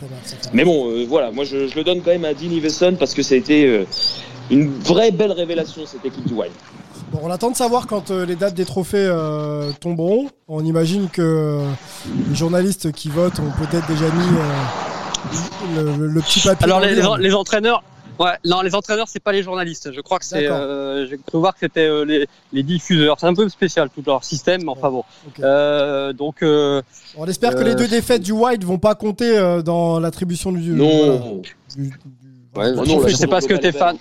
Mais 0.52 0.64
bon, 0.64 0.88
euh, 0.90 1.04
voilà, 1.08 1.30
moi 1.30 1.44
je, 1.44 1.66
je 1.68 1.74
le 1.76 1.84
donne 1.84 2.00
quand 2.00 2.10
même 2.12 2.24
à 2.24 2.32
Dean 2.32 2.50
Iveson 2.50 2.96
parce 2.98 3.12
que 3.14 3.22
ça 3.22 3.34
a 3.34 3.38
été 3.38 3.66
euh, 3.66 3.84
une 4.50 4.72
vraie 4.78 5.10
belle 5.10 5.32
révélation 5.32 5.82
cette 5.84 6.04
équipe 6.04 6.26
du 6.26 6.32
Wild. 6.34 6.52
Bon, 7.12 7.20
on 7.22 7.30
attend 7.30 7.50
de 7.50 7.56
savoir 7.56 7.86
quand 7.86 8.10
euh, 8.10 8.26
les 8.26 8.34
dates 8.36 8.54
des 8.54 8.64
trophées 8.64 8.96
euh, 9.08 9.70
tomberont. 9.80 10.28
On 10.48 10.64
imagine 10.64 11.08
que 11.08 11.22
euh, 11.22 11.60
les 12.28 12.34
journalistes 12.34 12.90
qui 12.92 13.08
votent 13.08 13.38
ont 13.38 13.52
peut-être 13.64 13.86
déjà 13.86 14.06
mis 14.06 14.36
euh, 15.76 15.82
le, 15.98 16.06
le- 16.08 16.20
petit 16.20 16.40
papier. 16.40 16.64
Alors 16.64 16.80
les, 16.80 17.34
entraîneurs, 17.34 17.84
ouais, 18.18 18.32
non, 18.44 18.60
les 18.62 18.74
entraîneurs, 18.74 19.06
c'est 19.08 19.22
pas 19.22 19.30
les 19.30 19.44
journalistes. 19.44 19.92
Je 19.94 20.00
crois 20.00 20.18
que 20.18 20.24
c'est, 20.24 20.48
euh, 20.48 21.06
j'ai 21.08 21.16
cru 21.18 21.38
voir 21.38 21.52
que 21.54 21.60
c'était 21.60 21.86
euh, 21.86 22.04
les, 22.04 22.26
les 22.52 22.62
diffuseurs. 22.64 23.16
C'est 23.20 23.26
un 23.26 23.34
peu 23.34 23.48
spécial 23.48 23.88
tout 23.94 24.02
leur 24.04 24.24
système, 24.24 24.62
mais 24.64 24.70
enfin 24.70 24.90
bon. 24.90 25.04
Euh, 25.40 26.12
donc, 26.12 26.42
euh, 26.42 26.82
On 27.16 27.26
espère 27.26 27.54
que 27.54 27.62
les 27.62 27.76
deux 27.76 27.88
défaites 27.88 28.22
du 28.22 28.32
Wild 28.32 28.64
vont 28.64 28.78
pas 28.78 28.96
compter 28.96 29.38
euh, 29.38 29.62
dans 29.62 30.00
l'attribution 30.00 30.50
du. 30.50 30.70
Non, 30.72 31.40
du- 31.76 31.88
du- 31.88 31.98
ouais, 32.56 32.72
non, 32.72 32.84
je 32.84 33.10
la 33.12 33.16
sais 33.16 33.26
pas 33.28 33.40
ce 33.40 33.46
que 33.46 33.54
chance 33.54 33.62
de 33.62 33.96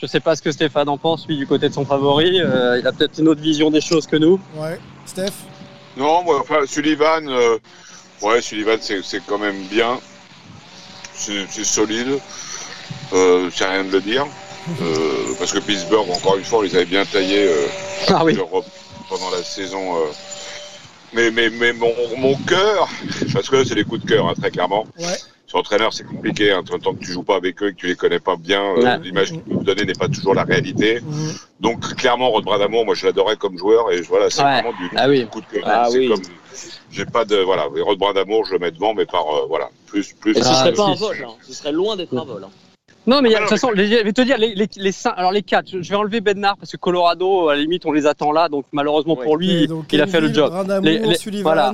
Je 0.00 0.06
sais 0.06 0.20
pas 0.20 0.36
ce 0.36 0.42
que 0.42 0.52
Stéphane 0.52 0.88
en 0.88 0.96
pense, 0.96 1.26
lui, 1.26 1.36
du 1.36 1.46
côté 1.46 1.68
de 1.68 1.74
son 1.74 1.84
favori. 1.84 2.40
Euh, 2.40 2.78
il 2.78 2.86
a 2.86 2.92
peut-être 2.92 3.18
une 3.18 3.28
autre 3.28 3.40
vision 3.40 3.70
des 3.70 3.80
choses 3.80 4.06
que 4.06 4.16
nous. 4.16 4.40
Ouais, 4.56 4.78
Steph. 5.06 5.32
Non, 5.96 6.22
moi, 6.22 6.40
enfin, 6.40 6.60
Sullivan, 6.66 7.28
euh, 7.28 7.58
ouais, 8.22 8.40
Sullivan, 8.40 8.78
c'est 8.80 9.02
c'est 9.02 9.22
quand 9.26 9.38
même 9.38 9.60
bien. 9.64 9.98
C'est 11.14 11.46
c'est 11.50 11.64
solide. 11.64 12.18
Euh, 13.12 13.50
c'est 13.52 13.64
rien 13.66 13.82
de 13.84 13.90
le 13.90 14.00
dire. 14.00 14.26
Euh, 14.82 15.34
parce 15.38 15.52
que 15.52 15.58
Pittsburgh, 15.58 16.08
encore 16.10 16.36
une 16.36 16.44
fois, 16.44 16.58
on 16.60 16.62
les 16.62 16.76
avait 16.76 16.84
bien 16.84 17.04
taillés 17.04 17.48
euh, 17.48 17.66
Ah 18.08 18.24
oui. 18.24 18.34
l'Europe 18.34 18.66
pendant 19.08 19.30
la 19.30 19.42
saison. 19.42 19.96
euh. 19.96 20.06
Mais, 21.14 21.30
mais, 21.30 21.48
mais 21.48 21.72
mon, 21.72 21.90
mon 22.18 22.34
cœur, 22.36 22.86
parce 23.32 23.48
que 23.48 23.56
là, 23.56 23.62
c'est 23.66 23.74
des 23.74 23.84
coups 23.84 24.02
de 24.04 24.08
cœur, 24.08 24.28
hein, 24.28 24.34
très 24.38 24.50
clairement. 24.50 24.86
Ouais. 24.98 25.06
Sur 25.48 25.58
entraîneur, 25.60 25.94
c'est 25.94 26.04
compliqué. 26.04 26.52
Hein, 26.52 26.62
tant 26.62 26.92
que 26.94 27.02
tu 27.02 27.10
joues 27.10 27.22
pas 27.22 27.36
avec 27.36 27.62
eux 27.62 27.68
et 27.68 27.72
que 27.72 27.76
tu 27.78 27.86
les 27.86 27.94
connais 27.96 28.20
pas 28.20 28.36
bien, 28.36 28.62
euh, 28.76 28.98
l'image 28.98 29.32
qu'ils 29.32 29.40
peuvent 29.40 29.64
donner 29.64 29.84
n'est 29.86 29.94
pas 29.94 30.08
toujours 30.08 30.34
la 30.34 30.44
réalité. 30.44 31.00
Mhm. 31.00 31.32
Donc, 31.60 31.80
clairement, 31.96 32.30
Rod 32.30 32.44
Bradamour, 32.44 32.84
moi, 32.84 32.94
je 32.94 33.06
l'adorais 33.06 33.36
comme 33.36 33.56
joueur 33.56 33.90
et 33.90 34.02
voilà, 34.02 34.28
c'est 34.28 34.42
Ouais. 34.44 34.60
vraiment 34.62 34.76
du, 34.78 34.90
Ah 34.96 35.08
oui. 35.08 35.26
coup 35.26 35.40
de 35.40 35.46
cœur. 35.46 35.62
Ah 35.66 35.88
oui. 35.90 36.08
comme, 36.08 36.20
j'ai 36.90 37.06
pas 37.06 37.24
de, 37.24 37.36
voilà, 37.36 37.64
Rod 37.64 37.98
Bradamour, 37.98 38.44
je 38.44 38.52
le 38.52 38.58
mets 38.58 38.70
devant, 38.70 38.92
mais 38.92 39.06
par, 39.06 39.22
euh, 39.26 39.46
voilà, 39.48 39.70
plus, 39.86 40.12
plus. 40.12 40.36
Et 40.36 40.42
ce 40.42 40.48
Ah, 40.50 40.54
serait 40.54 40.72
pas 40.74 40.84
si, 40.84 40.90
un 40.90 40.94
vol, 41.06 41.16
hein. 41.26 41.32
ce 41.42 41.52
serait 41.54 41.72
loin 41.72 41.96
d'être 41.96 42.16
un 42.16 42.24
vol. 42.24 42.44
hein. 42.44 42.50
Non, 43.06 43.22
mais 43.22 43.30
Ah, 43.34 43.36
de 43.36 43.40
toute 43.44 43.48
façon, 43.50 43.70
les- 43.70 43.86
je 43.88 44.04
vais 44.04 44.12
te 44.12 44.20
dire, 44.20 44.36
les, 44.36 44.54
les, 44.54 44.68
les 44.76 44.92
cinq, 44.92 45.14
alors 45.16 45.32
les 45.32 45.42
quatre, 45.42 45.66
je 45.70 45.80
je 45.80 45.88
vais 45.88 45.96
enlever 45.96 46.20
Bednar 46.20 46.58
parce 46.58 46.72
que 46.72 46.76
Colorado, 46.76 47.48
à 47.48 47.54
la 47.56 47.62
limite, 47.62 47.86
on 47.86 47.92
les 47.92 48.04
attend 48.06 48.32
là, 48.32 48.50
donc 48.50 48.66
malheureusement 48.72 49.16
Ouais. 49.16 49.24
pour 49.24 49.38
lui, 49.38 49.66
il, 49.92 50.00
a 50.02 50.06
fait 50.06 50.20
le 50.20 50.30
job. 50.30 50.50
Brandamore, 50.50 50.84
Les- 50.84 50.98
les- 50.98 51.14
Sullivan, 51.16 51.42
voilà. 51.54 51.72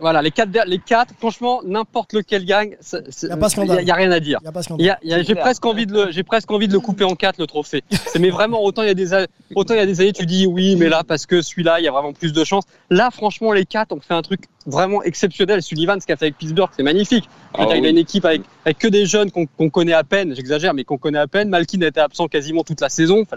Voilà, 0.00 0.20
les 0.22 0.30
quatre, 0.30 0.50
les 0.66 0.78
quatre, 0.78 1.14
franchement, 1.18 1.60
n'importe 1.64 2.12
lequel 2.12 2.44
gagne, 2.44 2.76
c'est- 2.80 3.04
c'est- 3.10 3.28
Y 3.28 3.90
a 3.90 3.94
rien 3.94 4.10
à 4.10 4.20
dire. 4.20 4.40
Il 4.78 4.96
il 5.02 5.24
j'ai 5.24 5.34
presque 5.34 5.64
envie 5.64 5.86
de 5.86 5.92
le, 5.92 6.10
j'ai 6.10 6.22
presque 6.22 6.50
envie 6.50 6.68
de 6.68 6.72
le 6.72 6.80
couper 6.80 7.04
en 7.04 7.14
quatre 7.14 7.38
le 7.38 7.46
trophée. 7.46 7.82
Mais 8.20 8.30
vraiment 8.30 8.62
autant 8.62 8.82
il 8.82 8.88
y 8.88 8.90
a 8.90 8.94
des, 8.94 9.14
a- 9.14 9.26
autant 9.54 9.74
il 9.74 9.78
y 9.78 9.80
a 9.80 9.86
des 9.86 10.00
années 10.00 10.12
tu 10.12 10.26
dis 10.26 10.46
oui, 10.46 10.76
mais 10.76 10.88
là 10.88 11.02
parce 11.06 11.26
que 11.26 11.40
celui-là 11.42 11.80
il 11.80 11.84
y 11.84 11.88
a 11.88 11.92
vraiment 11.92 12.12
plus 12.12 12.32
de 12.32 12.44
chance. 12.44 12.64
Là 12.90 13.10
franchement 13.10 13.52
les 13.52 13.64
quatre 13.64 13.92
ont 13.92 14.00
fait 14.00 14.14
un 14.14 14.22
truc 14.22 14.42
vraiment 14.66 15.02
exceptionnel. 15.04 15.62
Sullivan 15.62 16.00
ce 16.00 16.06
qu'a 16.06 16.16
fait 16.16 16.26
avec 16.26 16.38
Pittsburgh 16.38 16.70
c'est 16.76 16.82
magnifique. 16.82 17.28
Ah 17.54 17.64
dire, 17.66 17.76
Il 17.76 17.78
a 17.78 17.82
oui. 17.82 17.90
une 17.90 17.98
équipe 17.98 18.24
avec, 18.24 18.42
avec 18.66 18.78
que 18.78 18.88
des 18.88 19.06
jeunes 19.06 19.30
qu'on 19.30 19.70
connaît 19.70 19.92
à 19.94 20.04
peine. 20.04 20.34
J'exagère 20.36 20.74
mais 20.74 20.84
qu'on 20.84 20.98
connaît 20.98 21.18
à 21.20 21.26
peine. 21.26 21.48
Malkin 21.48 21.80
a 21.82 21.86
été 21.86 22.00
absent 22.00 22.26
quasiment 22.28 22.64
toute 22.64 22.80
la 22.82 22.88
saison, 22.90 23.22
enfin 23.22 23.36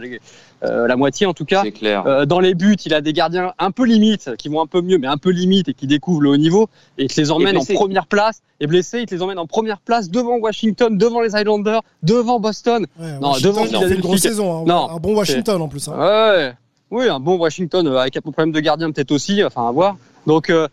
euh, 0.63 0.87
la 0.87 0.95
moitié 0.97 1.25
en 1.25 1.33
tout 1.33 1.45
cas. 1.45 1.61
C'est 1.63 1.71
clair. 1.71 2.03
Euh, 2.05 2.25
dans 2.25 2.39
les 2.39 2.53
buts, 2.55 2.75
il 2.85 2.93
a 2.93 3.01
des 3.01 3.13
gardiens 3.13 3.53
un 3.59 3.71
peu 3.71 3.85
limites, 3.85 4.31
qui 4.37 4.49
vont 4.49 4.61
un 4.61 4.65
peu 4.67 4.81
mieux, 4.81 4.97
mais 4.97 5.07
un 5.07 5.17
peu 5.17 5.29
limite 5.29 5.69
et 5.69 5.73
qui 5.73 5.87
découvrent 5.87 6.21
le 6.21 6.29
haut 6.31 6.37
niveau 6.37 6.48
et 6.97 7.07
qui 7.07 7.19
les 7.21 7.31
emmène 7.31 7.55
en 7.57 7.63
première 7.75 8.07
place. 8.07 8.41
Et 8.59 8.67
blessé, 8.67 8.99
il 9.01 9.05
te 9.05 9.15
les 9.15 9.21
emmène 9.21 9.39
en 9.39 9.47
première 9.47 9.79
place 9.79 10.09
devant 10.09 10.37
Washington, 10.37 10.97
devant 10.97 11.21
les 11.21 11.35
Islanders, 11.35 11.81
devant 12.03 12.39
Boston. 12.39 12.85
Ouais, 12.99 13.19
Non, 13.19 13.29
Washington, 13.31 13.51
devant 13.51 13.65
il 13.65 13.75
a 13.75 13.87
fait 13.87 13.95
une 13.95 14.01
grosse 14.01 14.19
saison. 14.21 14.61
hein. 14.61 14.63
Non, 14.67 14.89
un 14.89 14.97
bon 14.97 15.15
Washington 15.15 15.61
en 15.61 15.67
plus. 15.67 15.87
hein. 15.87 15.97
Ouais, 15.97 16.53
oui, 16.91 17.07
un 17.09 17.19
bon 17.19 17.37
Washington 17.37 17.85
euh, 17.87 17.97
avec 17.97 18.17
un 18.17 18.21
problème 18.21 18.51
de 18.51 18.59
gardien 18.59 18.91
peut-être 18.91 19.11
aussi, 19.11 19.43
enfin 19.43 19.67
à 19.67 19.71
voir. 19.71 19.97
Donc 20.27 20.49
euh, 20.49 20.67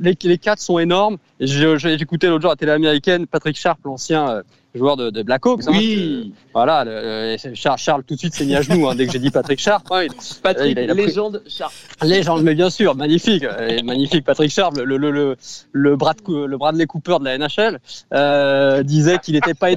les, 0.00 0.16
les 0.22 0.38
quatre 0.38 0.60
sont 0.60 0.78
énormes. 0.78 1.18
J'écoutais 1.40 2.26
l'autre 2.28 2.42
jour 2.42 2.50
à 2.50 2.54
la 2.54 2.56
télé 2.56 2.72
américaine 2.72 3.26
Patrick 3.26 3.56
Sharp, 3.56 3.78
l'ancien 3.84 4.28
euh, 4.30 4.42
joueur 4.78 4.96
de, 4.96 5.10
de 5.10 5.22
Blackhawks. 5.22 5.62
hein. 5.66 5.72
Oui, 5.72 6.32
Voilà, 6.54 6.84
le- 6.84 7.36
le- 7.44 7.54
Charles, 7.54 7.78
Charles 7.78 8.04
tout 8.04 8.14
de 8.14 8.18
suite 8.18 8.34
s'est 8.34 8.44
mis 8.46 8.54
à 8.56 8.62
genoux 8.62 8.88
hein, 8.88 8.94
dès 8.94 9.06
que 9.06 9.12
j'ai 9.12 9.18
dit 9.18 9.30
Patrick 9.30 9.58
Sharp. 9.60 9.86
hein, 9.90 10.04
il- 10.04 10.10
Patrick, 10.42 10.72
il 10.72 10.78
a- 10.78 10.82
il 10.84 10.90
a 10.90 10.94
pris- 10.94 11.06
légende 11.06 11.42
Sharp. 11.48 11.72
Légende, 12.02 12.42
mais 12.42 12.54
bien 12.54 12.70
sûr, 12.70 12.94
magnifique, 12.94 13.44
euh, 13.44 13.82
magnifique. 13.84 14.24
Patrick 14.24 14.50
Sharp, 14.50 14.76
le, 14.78 14.96
le, 14.96 15.10
le, 15.10 15.36
le, 15.72 15.96
Brad, 15.96 16.16
le 16.26 16.56
Bradley 16.56 16.86
Cooper 16.86 17.16
de 17.20 17.24
la 17.24 17.34
NHL, 17.38 17.78
euh, 18.14 18.82
disait 18.82 19.18
qu'il 19.18 19.34
n'était 19.34 19.54
pas, 19.54 19.68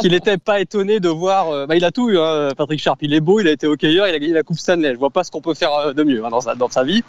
qu'il 0.00 0.12
était 0.14 0.38
pas 0.38 0.60
étonné 0.60 1.00
de 1.00 1.08
voir. 1.08 1.50
euh, 1.50 1.66
bah, 1.66 1.76
il 1.76 1.84
a 1.84 1.90
tout 1.90 2.10
eu, 2.10 2.18
hein, 2.18 2.50
Patrick 2.56 2.80
Sharp. 2.80 2.98
Il 3.02 3.14
est 3.14 3.20
beau, 3.20 3.40
il 3.40 3.48
a 3.48 3.52
été 3.52 3.66
hockeyeur, 3.66 4.06
il 4.08 4.14
a 4.14 4.18
gagné 4.18 4.32
la 4.32 4.42
Coupe 4.42 4.58
Stanley. 4.58 4.92
Je 4.94 4.98
vois 4.98 5.10
pas 5.10 5.24
ce 5.24 5.30
qu'on 5.30 5.40
peut 5.40 5.54
faire 5.54 5.94
de 5.94 6.02
mieux 6.02 6.24
hein, 6.24 6.28
dans, 6.30 6.40
sa, 6.40 6.54
dans 6.54 6.68
sa 6.68 6.84
vie. 6.84 7.02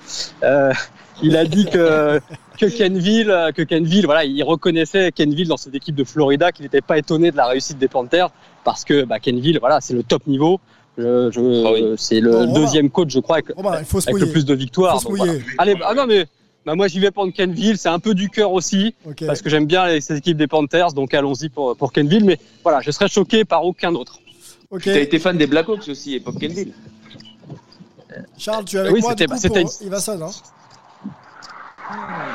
Euh, 0.44 0.72
il 1.24 1.36
a 1.38 1.46
dit 1.46 1.66
que 1.66 2.20
que 2.60 2.66
Kenville, 2.66 3.52
que 3.56 3.62
Kenville, 3.62 4.06
voilà, 4.06 4.26
il 4.26 4.44
reconnaissait 4.44 5.12
Kenville 5.14 5.48
dans 5.48 5.58
cette 5.58 5.76
équipe 5.76 5.96
de 5.96 6.04
Florida, 6.04 6.52
qu'il 6.52 6.64
n'était 6.64 6.82
pas 6.82 6.98
étonné 6.98 7.32
de 7.32 7.38
la 7.38 7.48
réussite 7.48 7.78
des 7.78 7.88
Panthers 7.88 8.30
parce 8.64 8.84
que 8.84 9.04
bah, 9.06 9.20
Kenville, 9.20 9.60
voilà, 9.60 9.80
c'est 9.82 9.94
le 9.94 10.04
top 10.04 10.28
niveau. 10.28 10.60
Je, 10.98 11.32
je- 11.32 11.66
Ah 11.66 11.72
oui. 11.72 11.96
C'est 11.98 12.20
le 12.20 12.32
Bon, 12.32 12.54
deuxième 12.54 12.90
coach, 12.90 13.12
je 13.12 13.20
crois, 13.20 13.38
avec, 13.38 13.56
Romain, 13.56 13.78
il 13.80 13.86
faut 13.86 14.02
se 14.02 14.08
avec 14.10 14.16
mouiller. 14.16 14.26
le 14.26 14.32
plus 14.34 14.46
de 14.46 14.54
victoires. 14.54 15.02
Donc 15.02 15.16
voilà. 15.16 15.34
Allez, 15.58 15.76
ah 15.86 15.94
non 15.94 16.06
mais 16.06 16.26
bah, 16.66 16.76
moi 16.76 16.88
j'y 16.90 17.00
vais 17.00 17.12
prendre 17.12 17.32
Kenville, 17.32 17.78
c'est 17.78 17.88
un 17.88 18.00
peu 18.00 18.14
du 18.14 18.30
cœur 18.30 18.52
aussi 18.52 18.94
parce 19.26 19.42
que 19.42 19.50
j'aime 19.50 19.66
bien 19.66 19.88
les, 19.88 20.02
ces 20.02 20.18
équipes 20.18 20.36
des 20.38 20.48
Panthers, 20.48 20.92
donc 20.92 21.14
allons-y 21.14 21.48
pour 21.48 21.78
pour 21.78 21.94
Kenville. 21.94 22.26
Mais 22.26 22.38
voilà, 22.64 22.82
je 22.82 22.92
serais 22.92 23.08
choqué 23.08 23.46
par 23.46 23.64
aucun 23.64 23.96
autre. 23.96 24.20
Ok. 24.72 24.84
T'as 24.84 25.00
été 25.00 25.18
fan 25.20 25.38
des 25.38 25.48
Blackhawks 25.48 25.88
aussi, 25.88 26.16
époque 26.16 26.38
Kenville. 26.40 26.74
Charles, 28.38 28.66
tu 28.66 28.76
es 28.76 28.80
avec 28.80 28.92
Oui, 28.94 29.02
moi 29.02 29.12
c'était- 29.12 29.26
du 29.26 29.32
coup, 29.34 29.38
c'était 29.40 29.62
pour 29.64 29.82
Ivason, 29.84 30.22
hein 30.22 30.32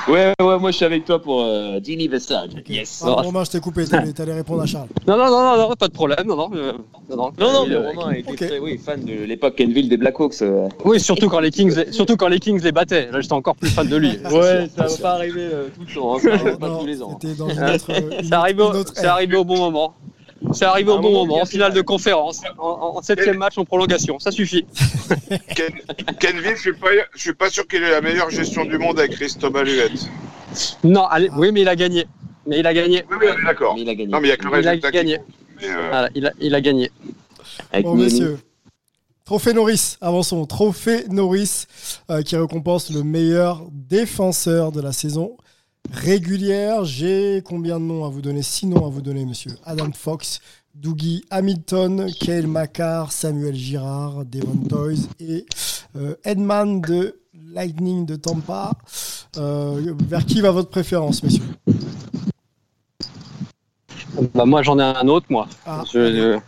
Ouais, 0.09 0.33
ouais, 0.41 0.59
moi 0.59 0.71
je 0.71 0.77
suis 0.77 0.85
avec 0.85 1.05
toi 1.05 1.21
pour 1.23 1.43
euh, 1.43 1.79
Ginny 1.83 2.09
Vessage. 2.09 2.51
Yes. 2.69 3.03
Ah, 3.07 3.23
Romain, 3.23 3.45
je 3.45 3.51
t'ai 3.53 3.61
coupé. 3.61 3.85
T'allais 3.87 4.13
t'allais 4.13 4.35
répondre 4.35 4.63
à 4.63 4.67
Charles. 4.67 4.89
Non 5.07 5.17
non 5.17 5.27
non 5.27 5.43
non, 5.57 5.69
non 5.69 5.75
pas 5.77 5.87
de 5.89 5.93
problème, 5.93 6.27
non 6.27 6.37
non 6.37 6.51
euh, 6.55 6.73
non 7.09 7.17
non. 7.17 7.33
Non, 7.39 7.53
non, 7.53 7.67
mais 7.67 7.75
Euh, 7.75 7.91
Romain 7.95 8.13
était 8.13 8.31
ok. 8.33 8.37
très 8.37 8.59
oui, 8.59 8.79
fan 8.79 9.05
de 9.05 9.13
l'époque 9.25 9.55
Kenville 9.57 9.89
des 9.89 9.97
Blackhawks. 9.97 10.43
euh. 10.43 10.69
Oui, 10.85 10.99
surtout 11.01 11.29
quand 11.29 11.41
les 11.41 11.51
Kings, 11.51 11.91
surtout 11.93 12.17
quand 12.17 12.29
les 12.29 12.41
Kings 12.41 12.61
les 12.63 12.73
battaient. 12.73 13.11
Là, 13.11 13.21
j'étais 13.21 13.33
encore 13.35 13.57
plus 13.57 13.71
fan 13.71 13.87
de 13.89 13.97
lui. 13.97 14.19
Ouais, 14.31 14.69
ça 14.77 14.87
va 14.87 14.97
pas 15.01 15.13
arriver 15.15 15.49
euh, 15.53 15.69
tout 15.75 15.83
le 15.87 15.95
temps, 15.95 16.17
hein, 16.17 16.19
ça 16.21 16.31
arrive 16.35 16.59
pas 16.59 16.69
Non, 16.69 16.79
tous 16.81 16.87
les 16.87 17.03
ans. 17.03 17.19
Une 17.23 17.31
autre. 17.71 17.91
une 17.91 18.25
C'est 18.25 18.33
arrivé, 18.35 18.63
au- 18.63 18.73
une 18.73 18.77
autre 18.81 18.93
c'est 18.95 19.05
ère. 19.05 19.13
arrivé 19.13 19.37
au 19.37 19.45
bon 19.45 19.59
moment. 19.59 19.95
C'est 20.53 20.65
arrivé 20.67 20.91
au 20.91 20.99
bon 20.99 21.11
moment 21.11 21.41
en 21.41 21.47
finale 21.47 21.71
final. 21.71 21.73
de 21.75 21.81
conférence, 21.83 22.41
en, 22.59 23.01
septième 23.03 23.39
match 23.39 23.57
en 23.59 23.65
prolongation, 23.65 24.19
ça 24.19 24.31
suffit. 24.31 24.67
Ken- 25.57 26.17
Kenville, 26.21 26.57
je 26.57 26.61
suis 26.61 26.73
pas, 26.75 26.89
je 27.15 27.21
suis 27.21 27.33
pas 27.35 27.51
sûr 27.51 27.67
qu'il 27.67 27.83
ait 27.83 27.91
la 27.91 28.01
meilleure 28.01 28.31
gestion 28.31 28.65
du 28.65 28.79
monde 28.79 28.99
avec 28.99 29.13
Christophe 29.13 29.55
Aluette. 29.57 29.93
Non, 30.85 31.05
allez, 31.07 31.31
oui, 31.37 31.51
mais 31.53 31.63
il 31.63 31.69
a 31.69 31.77
gagné. 31.77 32.07
Mais 32.47 32.59
il 32.61 32.67
a 32.67 32.75
gagné. 32.75 33.05
Oui, 33.11 33.17
oui, 33.21 33.27
on 33.35 33.39
est 33.41 33.45
d'accord. 33.45 33.75
Mais 33.75 33.83
il 33.83 33.89
a 33.89 33.95
gagné. 33.95 34.11
Non, 34.13 34.21
mais 34.21 34.29
il 34.29 34.31
y 34.31 34.35
a 34.35 34.37
que 34.37 34.45
le 34.45 34.51
Il 34.51 34.55
a 34.69 34.71
résultat 34.71 34.91
qui 34.91 34.97
gagné. 34.99 35.19
euh, 35.65 35.89
Voilà, 35.91 36.11
il, 36.15 36.27
a, 36.27 36.33
il 36.41 36.55
a 36.55 36.61
gagné. 36.61 36.91
Avec 37.73 37.87
Bon, 37.87 37.95
messieurs. 37.95 38.39
Trophée 39.25 39.55
Norris, 39.55 39.97
avançons. 40.03 40.45
Trophée 40.45 41.05
Norris 41.09 41.65
euh, 42.11 42.21
qui 42.21 42.37
récompense 42.37 42.91
le 42.91 43.03
meilleur 43.03 43.63
défenseur 43.73 44.71
de 44.73 44.83
la 44.83 44.93
saison 44.93 45.37
régulière. 45.93 46.85
J'ai 46.85 47.43
combien 47.45 47.79
de 47.79 47.85
noms 47.85 48.05
à 48.05 48.09
vous 48.09 48.23
donner? 48.23 48.43
Six 48.43 48.67
noms 48.67 48.87
à 48.87 48.89
vous 48.89 49.03
donner, 49.03 49.25
monsieur. 49.25 49.53
Adam 49.65 49.91
Fox, 49.93 50.41
Dougie 50.75 51.25
Hamilton, 51.31 52.11
Kale 52.21 52.47
Macar, 52.47 53.13
Samuel 53.13 53.55
Girard, 53.55 54.25
Devon 54.25 54.57
Toys 54.69 55.09
et 55.21 55.47
euh, 55.97 56.15
Edman 56.25 56.81
de 56.81 57.21
Lightning 57.53 58.07
de 58.07 58.17
Tampa. 58.17 58.73
Euh, 59.37 59.95
vers 60.09 60.25
qui 60.27 60.41
va 60.41 60.51
votre 60.51 60.71
préférence, 60.71 61.23
messieurs? 61.23 61.43
Bah, 64.35 64.45
moi, 64.45 64.63
j'en 64.63 64.79
ai 64.79 64.83
un 64.83 65.09
autre, 65.09 65.27
moi. 65.29 65.49
Ah, 65.67 65.83
Je- 65.93 66.39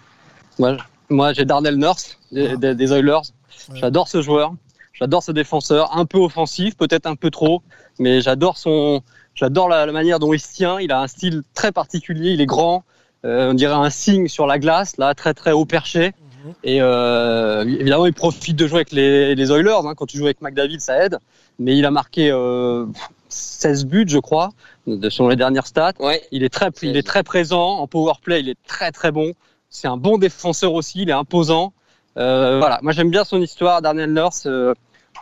je- 0.59 0.77
moi, 1.11 1.33
j'ai 1.33 1.45
Darnell 1.45 1.77
Nurse 1.77 2.17
des, 2.31 2.49
Ah. 2.53 2.57
des- 2.57 2.75
des 2.75 2.93
Oilers. 2.93 3.21
Ouais. 3.69 3.79
J'adore 3.81 4.09
ce 4.09 4.23
joueur. 4.23 4.55
J'adore 4.93 5.23
ce 5.23 5.33
défenseur, 5.33 5.97
un 5.97 6.07
peu 6.07 6.19
offensif, 6.19 6.77
peut-être 6.77 7.07
un 7.07 7.17
peu 7.17 7.31
trop, 7.31 7.63
mais 7.99 8.21
j'adore 8.23 8.57
son, 8.57 9.03
j'adore 9.37 9.69
la, 9.69 9.87
la 9.87 9.93
manière 9.93 10.19
dont 10.19 10.33
il 10.33 10.41
se 10.41 10.53
tient. 10.53 10.81
Il 10.81 10.91
a 10.91 11.01
un 11.01 11.07
style 11.07 11.43
très 11.55 11.71
particulier. 11.71 12.31
Il 12.33 12.41
est 12.41 12.47
grand, 12.47 12.83
euh, 13.25 13.51
on 13.51 13.55
dirait 13.55 13.75
un 13.75 13.91
signe 13.91 14.27
sur 14.27 14.47
la 14.49 14.59
glace, 14.59 14.97
là, 14.97 15.15
très 15.15 15.33
très 15.35 15.53
haut 15.53 15.65
perché. 15.67 16.09
Mhm. 16.45 16.53
Et 16.65 16.79
euh, 16.81 17.63
évidemment, 17.65 18.07
il 18.07 18.13
profite 18.15 18.57
de 18.57 18.67
jouer 18.67 18.79
avec 18.79 18.93
les, 18.93 19.35
les 19.37 19.51
Oilers. 19.53 19.85
hein. 19.87 19.95
Quand 19.97 20.07
tu 20.07 20.17
joues 20.19 20.25
avec 20.25 20.41
McDavid, 20.41 20.81
ça 20.81 21.05
aide. 21.05 21.19
Mais 21.59 21.77
il 21.77 21.87
a 21.87 21.91
marqué 21.91 22.31
euh, 22.31 22.87
16 23.29 23.87
buts, 23.87 24.07
je 24.09 24.19
crois, 24.19 24.51
de, 24.87 25.09
selon 25.09 25.29
les 25.29 25.37
dernières 25.37 25.67
stats. 25.67 25.93
Ouais. 26.01 26.23
Il 26.33 26.43
est 26.45 26.49
très, 26.49 26.71
il 26.83 26.97
est 26.97 27.07
très 27.07 27.23
présent 27.23 27.79
en 27.79 27.87
power 27.87 28.13
play. 28.23 28.41
Il 28.41 28.49
est 28.49 28.59
très 28.67 28.91
très 28.93 29.11
bon. 29.13 29.33
C'est 29.71 29.89
un 29.89 29.97
bon 29.97 30.19
défenseur 30.19 30.73
aussi. 30.75 31.03
Il 31.03 31.09
est 31.11 31.13
imposant. 31.15 31.73
Euh, 32.19 32.59
voilà. 32.59 32.79
Moi, 32.83 32.93
j'aime 32.93 33.11
bien 33.11 33.25
son 33.25 33.41
histoire. 33.41 33.83
Darnell 33.83 34.13
Nurse, 34.13 34.47
euh, 34.47 34.73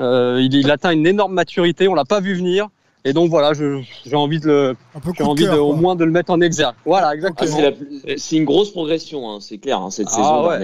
euh, 0.00 0.40
il, 0.42 0.54
il 0.54 0.70
atteint 0.70 0.90
une 0.90 1.06
énorme 1.06 1.32
maturité. 1.32 1.88
On 1.88 1.94
l'a 1.94 2.04
pas 2.04 2.20
vu 2.20 2.34
venir. 2.34 2.68
Et 3.06 3.12
donc 3.12 3.28
voilà, 3.28 3.52
je- 3.52 3.82
j'ai 4.06 4.16
envie 4.16 4.40
de 4.40 4.46
le, 4.46 4.76
j'ai 5.18 5.24
de 5.24 5.28
envie 5.28 5.44
de, 5.44 5.50
au 5.50 5.74
moins 5.74 5.94
de 5.94 6.04
le 6.04 6.10
mettre 6.10 6.32
en 6.32 6.40
exergue. 6.40 6.74
Voilà, 6.86 7.08
Ah, 7.10 7.14
exactement. 7.14 7.50
c'est, 7.54 7.62
la- 8.06 8.16
c'est 8.16 8.36
une 8.36 8.44
grosse 8.46 8.70
progression, 8.70 9.28
hein, 9.30 9.38
c'est 9.40 9.58
clair, 9.58 9.78
hein, 9.80 9.90
cette 9.90 10.06
Ah, 10.10 10.16
saison. 10.16 10.48
ouais. 10.48 10.58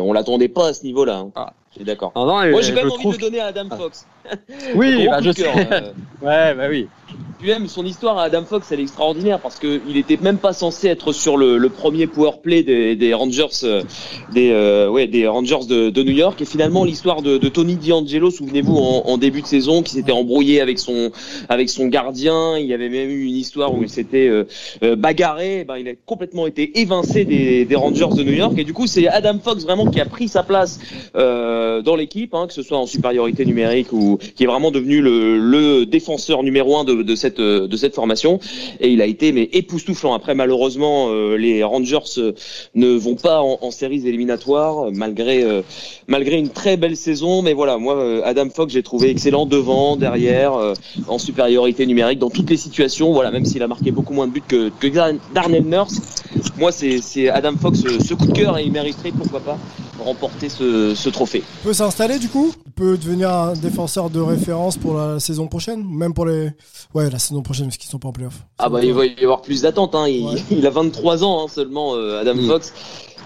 On 0.00 0.12
l'attendait 0.12 0.48
pas 0.48 0.68
à 0.68 0.74
ce 0.74 0.82
niveau-là. 0.82 1.18
hein. 1.18 1.30
Ah. 1.36 1.52
Je 1.74 1.80
suis 1.80 1.84
d'accord. 1.84 2.12
Moi, 2.14 2.60
j'ai 2.62 2.70
quand 2.72 2.76
même 2.82 2.90
envie 2.92 3.00
trouve- 3.00 3.16
de 3.16 3.20
le 3.24 3.30
donner 3.30 3.40
à 3.40 3.46
Adam 3.46 3.68
Fox. 3.76 4.06
Oui, 4.74 5.06
bah, 5.06 5.18
je 5.20 5.32
sais. 5.32 5.44
euh. 5.46 5.80
Ouais, 6.22 6.54
bah 6.54 6.64
oui. 6.70 6.86
Puis 7.38 7.48
même 7.50 7.68
son 7.68 7.84
histoire 7.84 8.16
à 8.16 8.22
Adam 8.24 8.44
Fox, 8.44 8.72
elle 8.72 8.80
est 8.80 8.84
extraordinaire 8.84 9.38
parce 9.38 9.58
que 9.58 9.82
il 9.86 9.98
était 9.98 10.16
même 10.16 10.38
pas 10.38 10.54
censé 10.54 10.88
être 10.88 11.12
sur 11.12 11.36
le, 11.36 11.58
le 11.58 11.68
premier 11.68 12.06
power 12.06 12.30
play 12.42 12.62
des, 12.62 12.96
des 12.96 13.12
Rangers, 13.12 13.44
euh, 13.64 13.82
des 14.32 14.50
euh, 14.50 14.88
ouais 14.88 15.06
des 15.08 15.26
Rangers 15.28 15.66
de, 15.68 15.90
de 15.90 16.02
New 16.02 16.12
York. 16.12 16.40
Et 16.40 16.46
finalement 16.46 16.84
l'histoire 16.84 17.20
de, 17.20 17.36
de 17.36 17.48
Tony 17.50 17.74
D'Angelo, 17.76 18.30
souvenez-vous 18.30 18.74
en, 18.74 19.02
en 19.06 19.18
début 19.18 19.42
de 19.42 19.46
saison, 19.46 19.82
qui 19.82 19.92
s'était 19.92 20.12
embrouillé 20.12 20.62
avec 20.62 20.78
son 20.78 21.10
avec 21.50 21.68
son 21.68 21.88
gardien. 21.88 22.56
Il 22.56 22.64
y 22.64 22.72
avait 22.72 22.88
même 22.88 23.10
eu 23.10 23.24
une 23.26 23.36
histoire 23.36 23.74
où 23.74 23.82
il 23.82 23.90
s'était 23.90 24.28
euh, 24.82 24.96
bagarré. 24.96 25.60
Eh 25.60 25.64
Ben, 25.64 25.76
il 25.76 25.88
a 25.88 25.92
complètement 26.06 26.46
été 26.46 26.80
évincé 26.80 27.26
des, 27.26 27.66
des 27.66 27.76
Rangers 27.76 28.14
de 28.16 28.22
New 28.22 28.32
York. 28.32 28.54
Et 28.56 28.64
du 28.64 28.72
coup 28.72 28.86
c'est 28.86 29.06
Adam 29.08 29.38
Fox 29.44 29.64
vraiment 29.64 29.86
qui 29.90 30.00
a 30.00 30.06
pris 30.06 30.28
sa 30.28 30.42
place 30.44 30.80
euh, 31.14 31.63
dans 31.82 31.96
l'équipe, 31.96 32.34
hein, 32.34 32.46
que 32.46 32.52
ce 32.52 32.62
soit 32.62 32.78
en 32.78 32.86
supériorité 32.86 33.44
numérique 33.44 33.92
ou 33.92 34.18
qui 34.36 34.44
est 34.44 34.46
vraiment 34.46 34.70
devenu 34.70 35.00
le, 35.00 35.38
le 35.38 35.86
défenseur 35.86 36.42
numéro 36.42 36.76
un 36.76 36.84
de, 36.84 37.02
de 37.02 37.14
cette 37.14 37.40
euh, 37.40 37.66
de 37.66 37.76
cette 37.76 37.94
formation. 37.94 38.38
Et 38.80 38.90
il 38.90 39.00
a 39.02 39.06
été 39.06 39.32
mais 39.32 39.48
époustouflant. 39.52 40.14
Après 40.14 40.34
malheureusement 40.34 41.08
euh, 41.10 41.36
les 41.36 41.62
Rangers 41.64 41.98
euh, 42.18 42.32
ne 42.74 42.88
vont 42.88 43.16
pas 43.16 43.40
en, 43.42 43.58
en 43.60 43.70
séries 43.70 44.06
éliminatoires 44.06 44.90
malgré 44.92 45.42
euh, 45.42 45.62
malgré 46.06 46.38
une 46.38 46.50
très 46.50 46.76
belle 46.76 46.96
saison. 46.96 47.42
Mais 47.42 47.52
voilà, 47.52 47.78
moi 47.78 47.96
euh, 47.96 48.22
Adam 48.24 48.48
Fox 48.50 48.72
j'ai 48.72 48.82
trouvé 48.82 49.10
excellent 49.10 49.46
devant, 49.46 49.96
derrière, 49.96 50.54
euh, 50.54 50.74
en 51.08 51.18
supériorité 51.18 51.86
numérique 51.86 52.18
dans 52.18 52.30
toutes 52.30 52.50
les 52.50 52.56
situations. 52.56 53.12
Voilà, 53.12 53.30
même 53.30 53.44
s'il 53.44 53.62
a 53.62 53.68
marqué 53.68 53.90
beaucoup 53.90 54.12
moins 54.12 54.26
de 54.26 54.32
buts 54.32 54.42
que, 54.46 54.70
que 54.80 54.86
Dar- 54.88 55.12
Darnell 55.34 55.64
Nurse. 55.64 56.00
Moi 56.58 56.72
c'est 56.72 57.28
Adam 57.28 57.54
Fox 57.60 57.84
euh, 57.84 57.98
ce 58.00 58.14
coup 58.14 58.26
de 58.26 58.32
cœur 58.32 58.58
et 58.58 58.64
il 58.64 58.72
mériterait 58.72 59.12
pourquoi 59.12 59.40
pas 59.40 59.58
remporter 60.02 60.48
ce, 60.48 60.94
ce 60.94 61.08
trophée. 61.08 61.42
Il 61.62 61.66
peut 61.68 61.72
s'installer 61.72 62.18
du 62.18 62.28
coup? 62.28 62.52
Il 62.66 62.72
peut 62.72 62.96
devenir 62.98 63.30
un 63.32 63.52
défenseur 63.54 64.10
de 64.10 64.20
référence 64.20 64.76
pour 64.76 64.94
la 64.94 65.20
saison 65.20 65.46
prochaine 65.46 65.84
Même 65.88 66.14
pour 66.14 66.26
les. 66.26 66.50
Ouais, 66.94 67.10
la 67.10 67.18
saison 67.18 67.42
prochaine, 67.42 67.66
parce 67.66 67.76
qu'ils 67.76 67.90
sont 67.90 67.98
pas 67.98 68.08
en 68.08 68.12
playoff. 68.12 68.34
Ah 68.58 68.68
bah 68.68 68.80
il 68.82 68.92
va 68.92 69.06
y 69.06 69.22
avoir 69.22 69.42
plus 69.42 69.62
d'attentes. 69.62 69.94
Hein. 69.94 70.08
Il, 70.08 70.24
Ouais. 70.26 70.42
il 70.50 70.66
a 70.66 70.70
23 70.70 71.24
ans 71.24 71.44
hein, 71.44 71.48
seulement, 71.48 71.94
euh, 71.94 72.20
Adam 72.20 72.34
Mm. 72.34 72.46
Fox. 72.48 72.72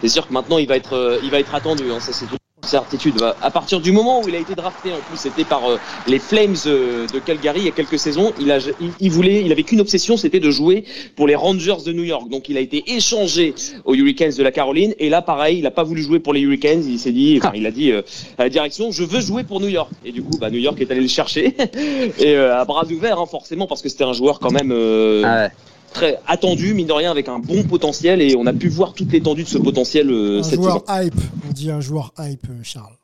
C'est 0.00 0.08
sûr 0.08 0.26
que 0.28 0.32
maintenant 0.32 0.58
il 0.58 0.66
va 0.68 0.76
être, 0.76 0.92
euh, 0.94 1.18
il 1.24 1.30
va 1.30 1.40
être 1.40 1.54
attendu. 1.54 1.84
Hein. 1.90 2.00
Ça 2.00 2.12
c'est 2.12 2.24
une 2.26 2.37
certitude. 2.68 3.14
Bah, 3.18 3.36
À 3.42 3.50
partir 3.50 3.80
du 3.80 3.90
moment 3.92 4.20
où 4.22 4.28
il 4.28 4.34
a 4.34 4.38
été 4.38 4.54
drafté, 4.54 4.90
en 4.92 4.96
plus 5.08 5.16
c'était 5.16 5.44
par 5.44 5.68
euh, 5.68 5.78
les 6.06 6.18
Flames 6.18 6.54
euh, 6.66 7.06
de 7.12 7.18
Calgary 7.18 7.60
il 7.60 7.64
y 7.64 7.68
a 7.68 7.72
quelques 7.72 7.98
saisons. 7.98 8.32
Il 8.40 8.52
a, 8.52 8.58
il, 8.80 8.90
il 9.00 9.10
voulait, 9.10 9.42
il 9.44 9.50
avait 9.52 9.62
qu'une 9.64 9.80
obsession, 9.80 10.16
c'était 10.16 10.40
de 10.40 10.50
jouer 10.50 10.84
pour 11.16 11.26
les 11.26 11.34
Rangers 11.34 11.82
de 11.84 11.92
New 11.92 12.04
York. 12.04 12.28
Donc 12.28 12.48
il 12.48 12.56
a 12.56 12.60
été 12.60 12.84
échangé 12.94 13.54
aux 13.84 13.94
Hurricanes 13.94 14.32
de 14.32 14.42
la 14.42 14.52
Caroline. 14.52 14.94
Et 14.98 15.08
là 15.08 15.22
pareil, 15.22 15.58
il 15.58 15.66
a 15.66 15.70
pas 15.70 15.82
voulu 15.82 16.02
jouer 16.02 16.18
pour 16.20 16.32
les 16.32 16.40
Hurricanes. 16.40 16.84
Il 16.86 16.98
s'est 16.98 17.12
dit, 17.12 17.38
enfin, 17.42 17.52
il 17.54 17.66
a 17.66 17.70
dit 17.70 17.90
euh, 17.90 18.02
à 18.38 18.44
la 18.44 18.48
direction, 18.50 18.90
je 18.90 19.02
veux 19.04 19.20
jouer 19.20 19.42
pour 19.44 19.60
New 19.60 19.68
York. 19.68 19.90
Et 20.04 20.12
du 20.12 20.22
coup, 20.22 20.36
bah, 20.38 20.50
New 20.50 20.58
York 20.58 20.80
est 20.80 20.90
allé 20.90 21.00
le 21.00 21.08
chercher 21.08 21.54
et 22.18 22.34
euh, 22.36 22.60
à 22.60 22.64
bras 22.64 22.84
ouverts 22.86 23.18
hein, 23.18 23.26
forcément 23.26 23.66
parce 23.66 23.82
que 23.82 23.88
c'était 23.88 24.04
un 24.04 24.12
joueur 24.12 24.38
quand 24.40 24.50
même. 24.50 24.70
euh, 24.72 25.22
Ah 25.24 25.42
ouais. 25.44 25.50
Très 25.92 26.18
attendu, 26.26 26.74
mine 26.74 26.86
de 26.86 26.92
rien, 26.92 27.10
avec 27.10 27.28
un 27.28 27.38
bon 27.38 27.62
potentiel 27.64 28.20
et 28.22 28.36
on 28.36 28.46
a 28.46 28.52
pu 28.52 28.68
voir 28.68 28.92
toute 28.94 29.10
l'étendue 29.12 29.44
de 29.44 29.48
ce 29.48 29.58
potentiel 29.58 30.10
euh, 30.10 30.40
Un 30.40 30.42
cette 30.42 30.60
joueur 30.60 30.84
saison. 30.86 31.02
hype. 31.02 31.20
On 31.48 31.52
dit 31.52 31.70
un 31.70 31.80
joueur 31.80 32.12
hype, 32.18 32.46
euh, 32.50 32.62
Charles. 32.62 32.94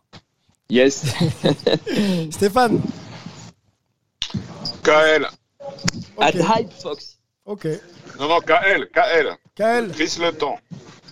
Yes. 0.70 1.04
Stéphane 2.30 2.80
KL. 4.82 5.26
Ok. 6.16 6.22
At 6.24 6.32
Hype 6.60 6.72
Fox. 6.72 7.18
Ok. 7.46 7.66
Non, 8.18 8.28
non, 8.28 8.40
KL, 8.40 8.88
KL. 8.92 9.36
Kael 9.54 9.88
Chris 9.92 10.16
Le 10.20 10.32
Temps. 10.32 10.58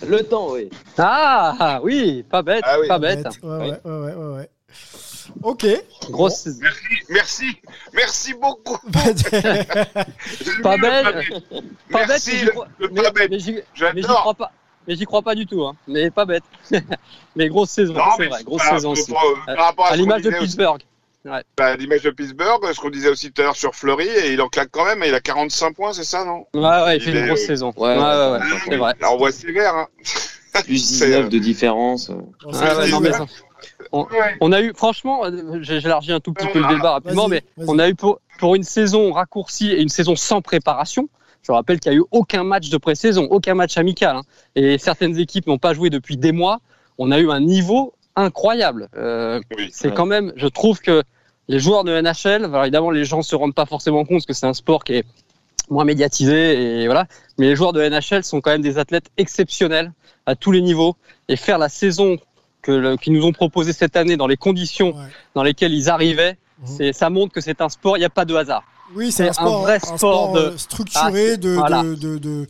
Le 0.07 0.23
temps, 0.25 0.53
oui. 0.53 0.69
Ah, 0.99 1.81
oui, 1.85 2.25
pas 2.29 2.43
bête, 2.43 2.65
Ah 2.67 2.77
oui. 2.81 2.89
pas 2.89 2.99
bête. 2.99 3.25
Ouais, 3.43 3.51
ouais, 3.51 3.81
ouais, 3.85 4.15
ouais. 4.37 4.49
Ok. 5.42 5.66
Grosse, 6.11 6.47
Merci, 6.61 6.81
merci, 7.09 7.45
merci 7.95 8.35
beaucoup. 8.35 8.79
pas 8.92 9.01
J'aime 9.05 10.81
bête. 10.81 10.81
bien 10.81 11.03
le 11.03 11.23
Pas 11.90 12.07
bête, 12.07 12.09
Merci, 12.09 12.31
mais 12.33 12.38
j'y 12.38 12.45
le, 12.45 12.51
crois- 12.53 12.68
le 12.79 12.88
mais- 12.88 13.03
pas 13.03 13.11
bête. 13.11 13.31
mais 13.31 13.38
j'y- 13.38 13.61
J'adore. 13.75 14.21
crois 14.21 14.35
pas. 14.35 14.53
mais 14.87 14.97
j'y 14.97 15.05
crois 15.05 15.23
pas 15.23 15.35
du 15.35 15.47
tout. 15.47 15.62
Hein. 15.64 15.75
Mais 15.87 16.11
pas 16.11 16.25
bête. 16.25 16.45
mais 17.37 17.49
grosse 17.49 17.71
saison, 17.71 17.95
c'est 18.16 18.27
vrai, 18.27 18.42
grosse 18.45 18.62
saison 18.62 18.90
aussi. 18.92 19.12
par 19.47 19.57
rapport 19.66 19.87
à 19.87 19.97
l'image 19.97 20.23
de. 20.23 20.31
Pittsburgh. 20.31 20.81
Ouais. 21.25 21.45
Bah, 21.57 21.66
à 21.66 21.77
l'image 21.77 22.03
de 22.03 22.11
Pittsburgh, 22.11 22.61
ce 22.73 22.81
qu'on 22.81 22.90
disait 22.90 23.09
aussi 23.09 23.31
tout 23.31 23.42
à 23.42 23.45
l'heure 23.45 23.57
sur 23.57 23.77
Fleury, 23.77 24.09
et 24.09 24.33
il 24.33 24.40
en 24.42 24.49
claque 24.49 24.71
quand 24.73 24.85
même, 24.85 25.05
il 25.07 25.14
a 25.14 25.21
45 25.21 25.73
points, 25.77 25.92
c'est 25.92 26.03
ça, 26.03 26.25
non? 26.25 26.47
Ouais, 26.53 26.61
ouais, 26.85 26.97
il 26.97 27.01
fait 27.01 27.12
une 27.12 27.27
grosse 27.29 27.47
saison. 27.47 27.73
Ouais, 27.77 27.90
Ouais, 27.90 27.97
ouais, 27.97 28.03
ouais, 28.33 28.38
Ah, 28.42 28.57
c'est 28.64 28.77
vrai. 28.77 28.95
Là, 29.01 29.12
on 29.12 29.18
voit 29.18 29.31
sévère. 29.31 29.73
Hein. 29.75 29.87
Plus 30.64 30.79
C'est, 30.99 31.07
19 31.07 31.27
euh, 31.27 31.29
de 31.29 31.38
différence. 31.38 32.11
Bon, 32.11 32.33
Ouais, 32.53 32.90
non, 32.90 32.99
mais 33.01 33.12
ça- 33.12 33.27
on, 33.92 34.07
on 34.40 34.53
a 34.53 34.61
eu, 34.61 34.72
franchement, 34.75 35.25
euh, 35.25 35.62
élargi 35.62 36.12
un 36.12 36.20
tout 36.20 36.33
petit 36.33 36.46
peu 36.48 36.61
le 36.61 36.68
débat 36.68 36.92
rapidement, 36.92 37.29
mais 37.29 37.42
on 37.59 37.79
a 37.79 37.88
eu 37.88 37.94
pour, 37.94 38.20
pour 38.38 38.55
une 38.55 38.62
saison 38.62 39.12
raccourcie 39.12 39.70
et 39.72 39.81
une 39.83 39.88
saison 39.88 40.16
sans 40.16 40.40
préparation. 40.40 41.09
Je 41.42 41.51
rappelle 41.53 41.81
qu'il 41.81 41.90
n'y 41.90 41.98
a 41.98 42.01
eu 42.01 42.05
aucun 42.12 42.44
match 42.44 42.68
de 42.70 42.77
pré-saison, 42.77 43.27
aucun 43.31 43.55
match 43.55 43.77
amical. 43.77 44.16
hein. 44.16 44.22
et 44.55 44.79
certaines 44.79 45.18
équipes 45.18 45.46
n'ont 45.48 45.59
pas 45.59 45.75
joué 45.75 45.90
depuis 45.90 46.16
des 46.16 46.31
mois. 46.33 46.61
On 46.98 47.11
a 47.11 47.18
eu 47.18 47.31
un 47.31 47.40
niveau 47.40 47.94
incroyable. 48.14 48.88
Euh, 48.96 49.40
Oui. 49.57 49.68
c'est 49.72 49.88
Ouais. 49.88 49.94
quand 49.94 50.07
même, 50.07 50.33
je 50.37 50.46
trouve 50.46 50.79
que 50.81 51.03
les 51.48 51.59
joueurs 51.59 51.83
de 51.83 52.01
NHL, 52.01 52.44
alors 52.44 52.62
évidemment, 52.62 52.90
les 52.90 53.05
gens 53.05 53.22
se 53.22 53.35
rendent 53.35 53.55
pas 53.55 53.66
forcément 53.66 54.05
compte 54.05 54.25
que 54.25 54.33
c'est 54.33 54.46
un 54.46 54.55
sport 54.55 54.85
qui 54.85 54.94
est 54.94 55.05
moins 55.70 55.85
médiatisé 55.85 56.83
et 56.83 56.87
voilà. 56.87 57.07
Mais 57.38 57.46
les 57.48 57.57
joueurs 57.57 57.72
de 57.72 57.83
NHL 57.83 58.22
sont 58.22 58.40
quand 58.40 58.51
même 58.51 58.62
des 58.62 58.79
athlètes 58.79 59.11
exceptionnels 59.16 59.92
à 60.27 60.37
tous 60.37 60.53
les 60.53 60.61
niveaux 60.61 60.94
et 61.29 61.35
faire 61.37 61.59
la 61.59 61.68
saison 61.68 62.18
que 62.62 62.96
qu'ils 62.96 63.12
nous 63.12 63.25
ont 63.25 63.33
proposée 63.33 63.72
cette 63.72 63.96
année 63.96 64.16
dans 64.16 64.27
les 64.27 64.37
conditions 64.37 64.94
Ouais. 64.96 65.03
dans 65.35 65.42
lesquelles 65.42 65.75
ils 65.75 65.90
arrivaient, 65.90 66.37
Mhm. 66.61 66.66
c'est 66.66 66.92
ça 66.92 67.11
montre 67.11 67.33
que 67.33 67.40
c'est 67.40 67.61
un 67.61 67.68
sport. 67.68 67.96
Il 67.96 68.01
n'y 68.01 68.07
a 68.07 68.11
pas 68.11 68.25
de 68.25 68.35
hasard. 68.35 68.62
Oui, 68.94 69.11
c'est 69.11 69.25
c'est 69.25 69.25
un 69.25 69.31
un 69.31 69.33
sport, 69.33 69.61
vrai 69.62 69.79
un 69.83 69.96
sport 69.96 70.33
de- 70.33 70.38
euh, 70.38 70.57
structuré 70.59 71.33
Ah, 71.33 71.37
de, 71.37 71.51
voilà. 71.55 71.83
de, 71.83 72.18
de- 72.18 72.46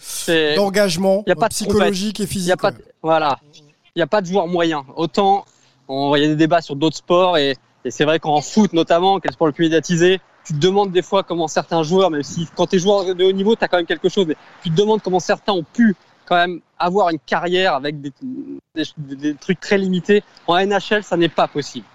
d'engagement 0.56 1.22
y 1.26 1.30
a 1.30 1.36
pas 1.36 1.48
de 1.48 1.54
psychologique 1.54 2.20
et 2.20 2.26
physique. 2.26 2.48
y 2.48 2.52
a 2.52 2.56
pas, 2.56 2.68
ouais. 2.70 2.78
de- 2.78 2.84
voilà, 3.02 3.38
il 3.54 3.62
n'y 3.98 4.02
a 4.02 4.06
pas 4.06 4.20
de 4.20 4.26
joueur 4.26 4.46
moyen. 4.48 4.84
Autant, 4.96 5.44
on- 5.88 6.14
il 6.16 6.22
y 6.22 6.24
a 6.24 6.28
des 6.28 6.36
débats 6.36 6.60
sur 6.60 6.74
d'autres 6.76 6.96
sports 6.96 7.38
et, 7.38 7.56
et 7.84 7.90
c'est 7.90 8.04
vrai 8.04 8.18
qu'en 8.18 8.40
foot 8.40 8.72
notamment, 8.72 9.20
qui 9.20 9.26
est 9.28 9.30
le 9.30 9.34
sport 9.34 9.46
le 9.46 9.52
plus 9.52 9.64
médiatisé, 9.66 10.20
tu 10.44 10.52
te 10.54 10.58
demandes 10.58 10.90
des 10.90 11.02
fois 11.02 11.22
comment 11.22 11.46
certains 11.46 11.84
joueurs, 11.84 12.10
même 12.10 12.24
si 12.24 12.48
quand 12.56 12.66
tu 12.66 12.76
es 12.76 12.78
joueur 12.80 13.14
de 13.14 13.24
haut 13.24 13.32
niveau, 13.32 13.54
tu 13.54 13.62
as 13.64 13.68
quand 13.68 13.76
même 13.76 13.86
quelque 13.86 14.08
chose, 14.08 14.26
mais 14.26 14.36
tu 14.64 14.70
te 14.70 14.74
demandes 14.74 15.00
comment 15.00 15.20
certains 15.20 15.52
ont 15.52 15.64
pu 15.72 15.94
quand 16.26 16.36
même 16.36 16.60
avoir 16.78 17.10
une 17.10 17.18
carrière 17.18 17.74
avec 17.74 18.00
des, 18.00 18.12
des, 18.96 19.34
trucs 19.34 19.60
très 19.60 19.78
limités. 19.78 20.22
En 20.46 20.56
NHL, 20.64 21.02
ça 21.02 21.16
n'est 21.16 21.28
pas 21.28 21.48
possible. 21.48 21.86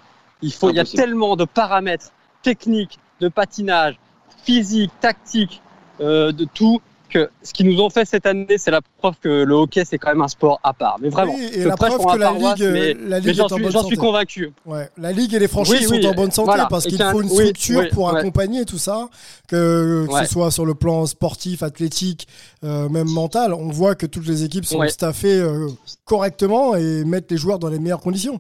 Il 0.42 0.54
faut, 0.54 0.70
il 0.70 0.76
y 0.76 0.80
a 0.80 0.86
tellement 0.86 1.36
de 1.36 1.46
paramètres 1.46 2.12
techniques, 2.44 3.00
de 3.20 3.28
patinage, 3.28 4.00
physique, 4.44 4.92
tactique, 5.00 5.62
euh, 6.00 6.32
de 6.32 6.46
tout 6.46 6.82
que 7.10 7.30
ce 7.44 7.54
qu'ils 7.54 7.68
nous 7.70 7.82
ont 7.82 7.90
fait 7.90 8.06
cette 8.06 8.26
année, 8.26 8.58
c'est 8.58 8.72
la 8.72 8.82
preuve 9.00 9.16
que 9.22 9.44
le 9.44 9.54
hockey 9.56 9.84
c'est 9.86 9.98
quand 9.98 10.10
même 10.10 10.22
un 10.22 10.28
sport 10.28 10.60
à 10.64 10.74
part. 10.74 10.98
Mais 11.02 11.10
vraiment, 11.10 11.34
Oui, 11.36 11.50
et 11.54 11.64
la 11.64 11.76
preuve 11.78 11.98
que 11.98 12.18
la 12.18 12.32
Ligue, 12.34 12.70
mais, 12.72 12.94
la 12.94 13.20
mais 13.20 13.20
Ligue 13.22 13.34
j'en 13.36 13.48
est 13.48 13.52
en 13.52 13.56
suis, 13.56 13.64
bonne 13.64 13.72
j'en 13.72 13.84
suis 13.86 13.96
santé. 13.96 14.08
convaincu. 14.08 14.54
Ouais, 14.66 14.90
la 14.98 15.12
ligue 15.12 15.34
et 15.34 15.40
les 15.40 15.48
franchises 15.48 15.90
Oui, 15.90 15.98
oui, 15.98 16.04
sont 16.04 16.10
en 16.10 16.14
bonne 16.14 16.32
santé 16.32 16.46
voilà. 16.48 16.66
parce 16.68 16.86
Et 16.86 16.90
qu'il 16.90 17.04
faut 17.04 17.22
une 17.22 17.30
structure 17.30 17.88
pour 17.90 18.12
ouais. 18.12 18.20
accompagner 18.20 18.66
tout 18.66 18.78
ça, 18.78 19.10
que, 19.48 20.06
que 20.08 20.12
Ouais. 20.14 20.26
ce 20.26 20.32
soit 20.32 20.52
sur 20.52 20.66
le 20.66 20.76
plan 20.76 21.06
sportif, 21.06 21.64
athlétique, 21.64 22.28
euh, 22.64 22.90
même 22.90 23.10
mental. 23.10 23.54
On 23.54 23.70
voit 23.70 23.96
que 23.96 24.06
toutes 24.06 24.28
les 24.28 24.44
équipes 24.44 24.66
sont 24.66 24.86
staffées 24.90 25.40
euh, 25.40 25.68
correctement 26.06 26.76
et 26.76 27.04
mettent 27.04 27.32
les 27.32 27.38
joueurs 27.38 27.60
dans 27.60 27.70
les 27.70 27.80
meilleures 27.80 28.00
conditions. 28.02 28.38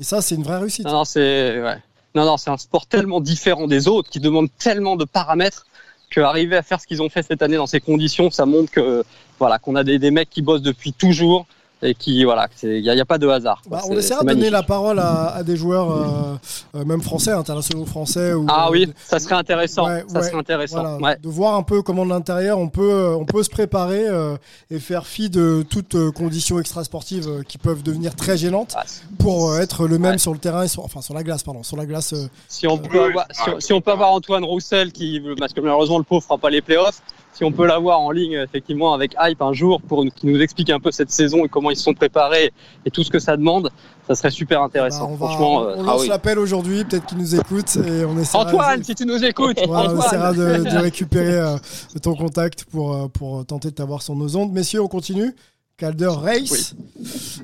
Et 0.00 0.04
ça, 0.04 0.22
c'est 0.22 0.34
une 0.34 0.42
vraie 0.42 0.58
réussite. 0.58 0.86
Non, 0.86 0.92
non, 0.92 1.04
c'est 1.04 1.60
ouais. 1.62 1.76
non, 2.14 2.24
non, 2.24 2.36
c'est 2.36 2.50
un 2.50 2.56
sport 2.56 2.86
tellement 2.86 3.20
différent 3.20 3.66
des 3.66 3.88
autres 3.88 4.08
qui 4.10 4.20
demande 4.20 4.48
tellement 4.58 4.96
de 4.96 5.04
paramètres 5.04 5.66
qu'arriver 6.12 6.56
à 6.56 6.62
faire 6.62 6.80
ce 6.80 6.86
qu'ils 6.86 7.02
ont 7.02 7.08
fait 7.08 7.22
cette 7.22 7.42
année 7.42 7.56
dans 7.56 7.66
ces 7.66 7.80
conditions, 7.80 8.30
ça 8.30 8.46
montre 8.46 8.70
que 8.70 9.04
voilà 9.38 9.58
qu'on 9.58 9.74
a 9.74 9.84
des, 9.84 9.98
des 9.98 10.10
mecs 10.10 10.30
qui 10.30 10.42
bossent 10.42 10.62
depuis 10.62 10.92
toujours 10.92 11.46
et 11.82 11.94
qui 11.94 12.24
voilà, 12.24 12.48
il 12.62 12.80
n'y 12.82 12.88
a, 13.00 13.04
pas 13.04 13.18
de 13.18 13.26
hasard. 13.28 13.60
Bah, 13.68 13.82
on 13.88 13.96
essaiera 13.96 14.22
de 14.22 14.28
donner 14.28 14.50
la 14.50 14.62
parole 14.62 14.98
à, 15.00 15.34
à 15.34 15.42
des 15.42 15.56
joueurs, 15.56 15.90
euh, 15.90 16.36
euh, 16.76 16.84
même 16.84 17.02
français, 17.02 17.32
internationaux 17.32 17.84
français. 17.84 18.32
Ou, 18.34 18.46
Ah 18.48 18.66
euh, 18.68 18.70
oui, 18.72 18.92
ça 19.04 19.18
serait 19.18 19.34
intéressant. 19.34 19.86
Ouais, 19.86 20.04
ça 20.06 20.20
ouais, 20.20 20.26
serait 20.26 20.38
intéressant. 20.38 20.80
Voilà, 20.82 20.96
Ouais. 20.98 21.16
de 21.20 21.28
voir 21.28 21.54
un 21.56 21.62
peu 21.62 21.82
comment 21.82 22.04
de 22.04 22.10
l'intérieur 22.10 22.58
on 22.58 22.68
peut, 22.68 22.92
euh, 22.92 23.16
on 23.16 23.24
peut 23.24 23.42
se 23.42 23.50
préparer 23.50 24.06
euh, 24.06 24.36
et 24.70 24.78
faire 24.78 25.06
fi 25.06 25.28
de 25.28 25.64
toutes 25.68 25.96
euh, 25.96 26.12
conditions 26.12 26.58
extrasportives 26.60 27.26
euh, 27.28 27.42
qui 27.42 27.58
peuvent 27.58 27.82
devenir 27.82 28.14
très 28.14 28.36
gênantes 28.36 28.74
Ah, 28.76 28.84
pour 29.18 29.50
euh, 29.50 29.58
être 29.60 29.86
le 29.88 29.98
même 29.98 30.18
sur 30.18 30.32
le 30.32 30.38
terrain, 30.38 30.62
et 30.62 30.68
sur, 30.68 30.84
enfin 30.84 31.00
sur 31.00 31.14
la 31.14 31.22
glace, 31.24 31.42
pardon, 31.42 31.62
sur 31.62 31.76
la 31.76 31.86
glace. 31.86 32.12
euh, 32.12 32.26
Si 32.48 32.66
on 32.68 32.78
peut 32.78 33.02
avoir, 33.04 33.26
si, 33.32 33.50
on- 33.50 33.60
si 33.60 33.72
on 33.72 33.80
peut 33.80 33.90
avoir 33.90 34.12
Antoine 34.12 34.44
Roussel 34.44 34.92
qui, 34.92 35.20
parce 35.38 35.52
que 35.52 35.60
malheureusement 35.60 35.98
le 35.98 36.04
pauvre 36.04 36.22
fera 36.22 36.38
pas 36.38 36.50
les 36.50 36.62
playoffs, 36.62 37.02
si 37.32 37.44
on 37.44 37.52
peut 37.52 37.66
l'avoir 37.66 38.00
en 38.00 38.10
ligne 38.10 38.34
effectivement 38.34 38.92
avec 38.92 39.14
Hype 39.20 39.40
un 39.40 39.52
jour 39.52 39.80
pour 39.80 40.04
qui 40.14 40.26
nous 40.26 40.40
explique 40.40 40.70
un 40.70 40.80
peu 40.80 40.90
cette 40.90 41.10
saison 41.10 41.44
et 41.44 41.48
comment 41.48 41.70
ils 41.70 41.76
se 41.76 41.82
sont 41.82 41.94
préparés 41.94 42.52
et 42.84 42.90
tout 42.90 43.02
ce 43.02 43.10
que 43.10 43.18
ça 43.18 43.36
demande, 43.36 43.70
ça 44.06 44.14
serait 44.14 44.30
super 44.30 44.60
bah, 44.60 44.66
intéressant. 44.66 45.10
on 45.10 45.16
va, 45.16 45.26
Franchement, 45.28 45.56
on, 45.56 45.64
euh, 45.64 45.74
on 45.78 45.82
ah 45.82 45.86
lance 45.92 46.02
oui. 46.02 46.08
l'appel 46.08 46.38
aujourd'hui, 46.38 46.84
peut-être 46.84 47.06
qu'il 47.06 47.18
nous 47.18 47.34
écoute 47.34 47.76
et 47.76 48.04
on 48.04 48.18
essaiera. 48.18 48.44
Antoine, 48.44 48.84
si 48.84 48.94
tu 48.94 49.06
nous 49.06 49.24
écoutes, 49.24 49.60
Voilà, 49.66 49.92
on 49.92 49.98
essaiera 49.98 50.32
de, 50.32 50.64
de 50.64 50.78
récupérer 50.82 51.38
euh, 51.38 51.56
ton 52.02 52.14
contact 52.14 52.64
pour, 52.64 52.94
euh, 52.94 53.08
pour 53.08 53.44
tenter 53.46 53.70
de 53.70 53.74
t'avoir 53.74 54.02
sur 54.02 54.14
nos 54.14 54.36
ondes. 54.36 54.52
Messieurs, 54.52 54.82
on 54.82 54.88
continue. 54.88 55.34
Calder 55.78 56.06
Race, 56.14 56.74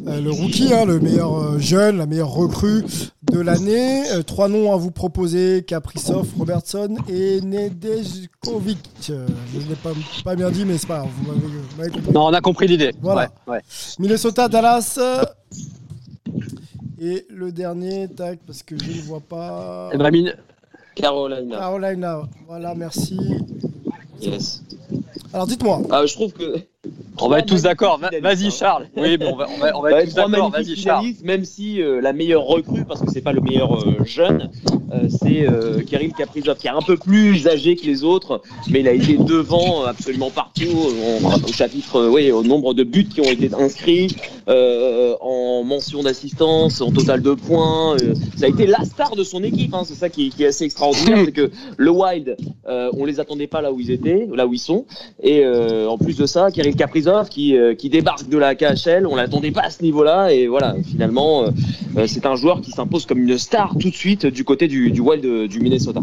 euh, 0.06 0.20
le 0.20 0.30
rookie, 0.30 0.72
hein, 0.72 0.84
le 0.84 1.00
meilleur 1.00 1.34
euh, 1.36 1.58
jeune, 1.58 1.96
la 1.98 2.06
meilleure 2.06 2.30
recrue 2.30 2.84
de 3.32 3.40
l'année. 3.40 4.08
Euh, 4.12 4.22
trois 4.22 4.48
noms 4.48 4.72
à 4.72 4.76
vous 4.76 4.92
proposer 4.92 5.64
Kaprizov, 5.66 6.28
Robertson 6.38 6.96
et 7.08 7.40
Nedeljkovic. 7.40 8.78
Euh, 9.10 9.26
je 9.52 9.58
ne 9.58 9.68
l'ai 9.68 9.74
pas, 9.74 9.90
pas 10.24 10.36
bien 10.36 10.50
dit, 10.52 10.64
mais 10.64 10.78
c'est 10.78 10.86
pas 10.86 10.98
grave, 10.98 11.08
vous 11.20 11.26
m'avez- 11.32 11.46
vous 11.46 11.76
m'avez 11.78 11.90
compris. 11.90 12.12
Non, 12.12 12.26
on 12.26 12.32
a 12.32 12.40
compris 12.40 12.68
l'idée. 12.68 12.92
Voilà. 13.00 13.30
Ouais, 13.48 13.54
ouais. 13.54 13.60
Minnesota, 13.98 14.46
Dallas. 14.48 15.00
Et 17.00 17.26
le 17.30 17.50
dernier, 17.52 18.08
tac, 18.08 18.38
parce 18.46 18.62
que 18.62 18.76
je 18.78 18.90
ne 18.98 19.02
vois 19.02 19.20
pas. 19.20 19.90
Eh 19.92 19.96
ben, 19.96 20.10
mine- 20.10 20.34
Carolina. 20.94 21.58
Carolina, 21.58 22.22
voilà, 22.46 22.74
merci. 22.74 23.16
Yes. 24.20 24.62
Alors 25.32 25.46
dites-moi, 25.46 25.80
Ah, 25.90 26.04
je 26.06 26.14
trouve 26.14 26.32
que. 26.32 26.56
On 27.20 27.28
va 27.28 27.40
être 27.40 27.46
tous 27.46 27.62
d'accord. 27.62 27.98
Va- 27.98 28.10
Vas-y, 28.20 28.46
hein. 28.46 28.50
Charles. 28.50 28.86
Oui, 28.96 29.16
mais 29.18 29.26
on 29.26 29.36
va, 29.36 29.46
on 29.54 29.58
va, 29.58 29.76
on 29.78 29.82
va 29.82 29.90
Ouais, 29.90 30.02
être 30.02 30.08
tous 30.10 30.14
d'accord. 30.14 30.50
Vas-y, 30.50 30.76
Charles. 30.76 31.06
même 31.24 31.44
si 31.44 31.82
euh, 31.82 32.00
la 32.00 32.12
meilleure 32.12 32.44
recrue, 32.44 32.84
parce 32.84 33.00
que 33.00 33.10
c'est 33.10 33.20
pas 33.22 33.32
le 33.32 33.40
meilleur 33.40 33.74
euh, 33.74 34.04
jeune, 34.04 34.50
c'est 35.08 35.46
euh, 35.46 35.80
Kirill 35.80 36.12
Kaprizov, 36.12 36.56
qui 36.56 36.66
est 36.66 36.70
un 36.70 36.82
peu 36.82 36.96
plus 36.96 37.46
âgé 37.46 37.76
que 37.76 37.84
les 37.84 38.04
autres, 38.04 38.42
mais 38.70 38.80
il 38.80 38.88
a 38.88 38.92
été 38.92 39.16
devant 39.16 39.82
euh, 39.82 39.86
absolument 39.86 40.30
partout, 40.30 40.62
euh, 40.62 41.18
au 41.46 41.52
chapitre, 41.52 41.96
euh, 41.96 42.10
oui, 42.10 42.30
au 42.32 42.42
nombre 42.42 42.74
de 42.74 42.84
buts 42.84 43.06
qui 43.06 43.20
ont 43.20 43.30
été 43.30 43.50
inscrits, 43.54 44.16
euh, 44.48 45.14
en 45.20 45.64
mention 45.64 46.02
d'assistance, 46.02 46.80
en 46.80 46.90
total 46.90 47.22
de 47.22 47.34
points. 47.34 47.96
euh, 47.96 48.14
ça 48.36 48.46
a 48.46 48.48
été 48.48 48.66
la 48.66 48.84
star 48.84 49.14
de 49.14 49.24
son 49.24 49.42
équipe, 49.42 49.74
hein, 49.74 49.82
c'est 49.84 49.94
ça 49.94 50.08
qui, 50.08 50.32
est 50.38 50.46
assez 50.46 50.64
extraordinaire, 50.64 51.18
c'est 51.24 51.32
que 51.32 51.50
le 51.76 51.90
Wild, 51.90 52.36
euh, 52.68 52.90
on 52.94 53.04
les 53.04 53.20
attendait 53.20 53.46
pas 53.46 53.60
là 53.60 53.72
où 53.72 53.80
ils 53.80 53.90
étaient, 53.90 54.26
là 54.32 54.46
où 54.46 54.54
ils 54.54 54.58
sont, 54.58 54.86
et 55.22 55.44
euh, 55.44 55.88
en 55.88 55.98
plus 55.98 56.16
de 56.16 56.26
ça, 56.26 56.50
Kirill 56.50 56.76
Kaprizov 56.76 57.28
qui, 57.28 57.56
euh, 57.56 57.74
qui 57.74 57.90
débarque 57.90 58.28
de 58.28 58.38
la 58.38 58.54
KHL, 58.54 59.06
on 59.06 59.16
l'attendait 59.16 59.50
pas 59.50 59.62
à 59.62 59.70
ce 59.70 59.82
niveau-là 59.82 60.32
et 60.32 60.46
voilà, 60.46 60.76
finalement, 60.88 61.44
euh, 61.44 61.50
euh, 61.96 62.06
c'est 62.06 62.26
un 62.26 62.36
joueur 62.36 62.60
qui 62.60 62.70
s'impose 62.70 63.06
comme 63.06 63.18
une 63.18 63.38
star 63.38 63.74
tout 63.78 63.90
de 63.90 63.94
suite 63.94 64.26
du 64.26 64.44
côté 64.44 64.68
du, 64.68 64.77
du 64.90 65.00
Wild 65.00 65.22
de- 65.22 65.46
du 65.46 65.60
Minnesota. 65.60 66.00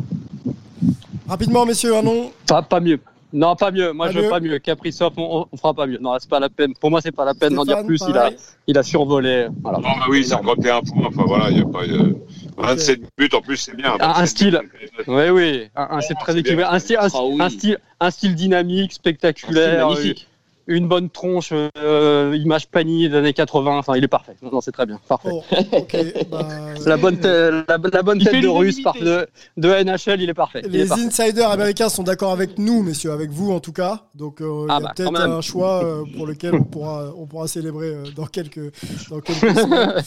rapidement, 1.27 1.65
messieurs, 1.65 1.95
un 1.95 2.03
nom. 2.03 2.31
Pas, 2.47 2.61
pas 2.61 2.79
mieux. 2.79 2.99
Non, 3.33 3.55
pas 3.55 3.69
mieux. 3.71 3.91
Moi, 3.91 4.05
Pas 4.07 4.11
je 4.13 4.17
veux 4.17 4.23
mieux. 4.25 4.29
pas 4.29 4.39
mieux. 4.39 4.59
Capricop, 4.59 5.13
on, 5.17 5.45
on 5.51 5.57
fera 5.57 5.73
pas 5.73 5.85
mieux. 5.87 5.97
Non, 5.99 6.15
c'est 6.19 6.29
pas 6.29 6.39
la 6.39 6.47
peine. 6.47 6.73
Pour 6.79 6.89
moi, 6.89 7.01
c'est 7.01 7.11
pas 7.11 7.25
la 7.25 7.33
peine 7.33 7.53
d'en 7.53 7.65
dire 7.65 7.83
plus. 7.85 8.01
Il 8.07 8.15
a, 8.17 8.31
il 8.67 8.77
a 8.77 8.83
survolé. 8.83 9.47
Voilà. 9.61 9.79
Non, 9.79 9.89
bah 9.99 10.05
oui, 10.09 10.23
51 10.23 10.81
points. 10.81 11.07
Enfin 11.07 11.23
voilà, 11.27 11.49
il 11.49 11.57
y 11.57 11.61
a 11.61 11.65
pas. 11.65 11.83
euh, 11.83 12.13
27 12.57 13.01
buts 13.17 13.29
en 13.33 13.41
plus, 13.41 13.57
c'est 13.57 13.75
bien. 13.75 13.91
Un- 13.99 14.03
un 14.05 14.13
27 14.13 14.27
style. 14.27 14.61
buts. 14.63 15.03
Oui, 15.07 15.29
oui. 15.31 15.63
Un, 15.75 15.87
un- 15.97 16.01
c'est 16.01 16.13
Oh, 16.17 16.21
très 16.21 16.37
équilibré. 16.37 16.63
Un 16.63 16.79
style, 16.79 16.97
un, 16.97 17.07
Ah 17.13 17.19
oui. 17.25 17.37
un 17.41 17.49
style, 17.49 17.77
un 17.99 18.11
style 18.11 18.35
dynamique, 18.35 18.93
spectaculaire. 18.93 19.85
magnifique. 19.89 20.27
Une 20.67 20.87
bonne 20.87 21.09
tronche, 21.09 21.51
euh, 21.77 22.35
image 22.41 22.67
panier 22.69 23.07
des 23.09 23.15
années 23.17 23.33
80. 23.33 23.77
Enfin, 23.77 23.95
il 23.97 24.03
est 24.03 24.07
parfait. 24.07 24.35
Non, 24.41 24.49
non, 24.51 24.61
c'est 24.61 24.71
très 24.71 24.85
bien. 24.85 24.99
Parfait. 25.07 25.29
Oh, 25.31 25.43
bah, 26.31 26.47
La 26.85 26.97
bonne, 26.97 27.17
tête- 27.17 27.65
la, 27.67 27.77
la 27.77 28.01
bonne 28.03 28.19
tête 28.19 28.41
de 28.41 28.47
russe 28.47 28.77
de, 29.01 29.27
de 29.57 29.83
NHL, 29.83 30.21
il 30.21 30.29
est 30.29 30.33
parfait. 30.33 30.59
Est 30.65 30.69
les 30.69 30.85
parfait. 30.87 31.03
insiders 31.05 31.51
américains 31.51 31.89
sont 31.89 32.03
d'accord 32.03 32.31
avec 32.31 32.57
nous, 32.57 32.81
messieurs, 32.81 33.11
avec 33.11 33.29
vous 33.29 33.51
en 33.51 33.59
tout 33.59 33.73
cas. 33.73 34.05
Donc 34.15 34.41
euh, 34.41 34.65
il 34.67 34.71
Ah 34.71 34.73
y 34.73 34.77
a 34.77 34.79
bah, 34.87 34.93
peut-être 34.95 35.21
un 35.21 35.41
choix 35.41 35.83
euh, 35.83 36.03
pour 36.17 36.25
lequel 36.25 36.55
on 36.55 36.63
pourra, 36.63 37.11
on 37.15 37.27
pourra 37.27 37.47
célébrer 37.47 37.89
euh, 37.89 38.03
dans 38.15 38.25
quelques, 38.25 38.71
dans 39.09 39.19
quelques 39.19 39.57
semaines. 39.59 39.93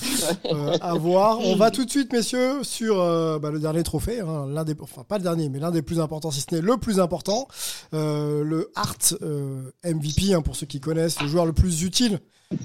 Euh, 0.53 0.77
à 0.81 0.95
voir. 0.95 1.39
On 1.41 1.57
va 1.57 1.71
tout 1.71 1.85
de 1.85 1.91
suite, 1.91 2.13
messieurs, 2.13 2.63
sur 2.63 3.01
euh, 3.01 3.39
bah, 3.39 3.51
le 3.51 3.59
dernier 3.59 3.83
trophée, 3.83 4.21
hein, 4.21 4.47
l'un 4.49 4.65
des, 4.65 4.75
enfin 4.81 5.03
pas 5.07 5.19
le 5.19 5.23
dernier, 5.23 5.49
mais 5.49 5.59
l'un 5.59 5.71
des 5.71 5.83
plus 5.83 6.01
importants, 6.01 6.31
si 6.31 6.41
ce 6.41 6.55
n'est 6.55 6.61
le 6.61 6.77
plus 6.79 7.01
important, 7.01 7.49
euh, 7.95 8.43
le 8.45 8.71
Hart 8.75 9.15
euh, 9.23 9.71
MVP, 9.85 10.33
hein, 10.35 10.41
pour 10.49 10.57
ceux 10.57 10.65
qui 10.65 10.81
connaissent, 10.81 11.21
le 11.21 11.29
joueur 11.29 11.45
le 11.45 11.53
plus 11.53 11.83
utile 11.83 12.21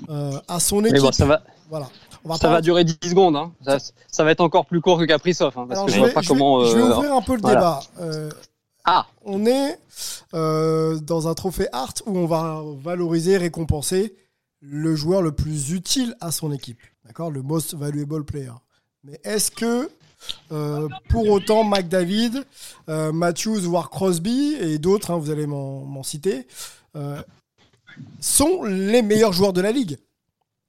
euh, 0.08 0.40
à 0.48 0.62
son 0.62 0.80
Mais 0.80 0.90
équipe. 0.90 1.02
bon, 1.02 1.12
ça 1.12 1.26
va, 1.26 1.44
Voilà. 1.70 1.90
On 2.24 2.30
va 2.30 2.36
ça 2.36 2.48
pas- 2.48 2.54
va 2.54 2.62
durer 2.62 2.86
10 2.86 3.10
secondes. 3.10 3.36
Hein. 3.36 3.52
Ça, 3.66 3.78
ça 4.10 4.24
va 4.24 4.32
être 4.32 4.40
encore 4.40 4.66
plus 4.66 4.80
court 4.80 4.98
que 4.98 5.04
Capricov. 5.04 5.48
Hein, 5.58 5.66
parce 5.68 5.72
Alors, 5.72 5.86
que 5.88 5.92
je 5.92 5.98
vois 5.98 6.08
vais, 6.08 6.14
pas 6.14 6.22
je 6.22 6.30
vais- 6.30 6.34
comment. 6.40 6.64
je 6.64 6.78
vais 6.78 6.82
euh, 6.82 6.96
ouvrir 6.96 7.14
un 7.14 7.22
peu 7.22 7.36
le 7.36 7.42
voilà. 7.42 7.56
débat. 7.60 7.84
Euh, 8.00 8.30
Ah, 8.86 9.06
on 9.26 9.46
est 9.46 9.78
dans 10.32 11.28
un 11.28 11.34
trophée 11.34 11.68
Hart 11.74 12.02
où 12.06 12.18
on 12.18 12.26
va 12.26 12.62
valoriser, 12.82 13.36
récompenser 13.38 14.16
le 14.62 14.96
joueur 14.96 15.22
le 15.22 15.34
plus 15.34 15.72
utile 15.72 16.16
à 16.22 16.32
son 16.32 16.54
équipe. 16.54 16.80
D'accord? 17.06 17.32
Le 17.32 17.42
most 17.42 17.74
valuable 17.76 18.24
player. 18.24 18.52
Mais 19.04 19.20
est-ce 19.26 19.52
que 19.52 19.90
euh, 20.54 20.88
pour 21.10 21.28
autant 21.30 21.66
McDavid, 21.66 22.46
euh, 22.88 23.12
Matthews, 23.12 23.60
voire 23.64 23.90
Crosby 23.90 24.54
et 24.62 24.78
d'autres, 24.80 25.12
hein, 25.12 25.18
vous 25.18 25.30
allez 25.32 25.46
m'en 25.48 25.82
m'en 25.84 26.02
citer, 26.04 26.48
euh, 26.96 27.22
sont 28.20 28.64
les 28.64 29.02
meilleurs 29.02 29.34
joueurs 29.34 29.54
de 29.54 29.62
la 29.62 29.72
ligue 29.72 29.98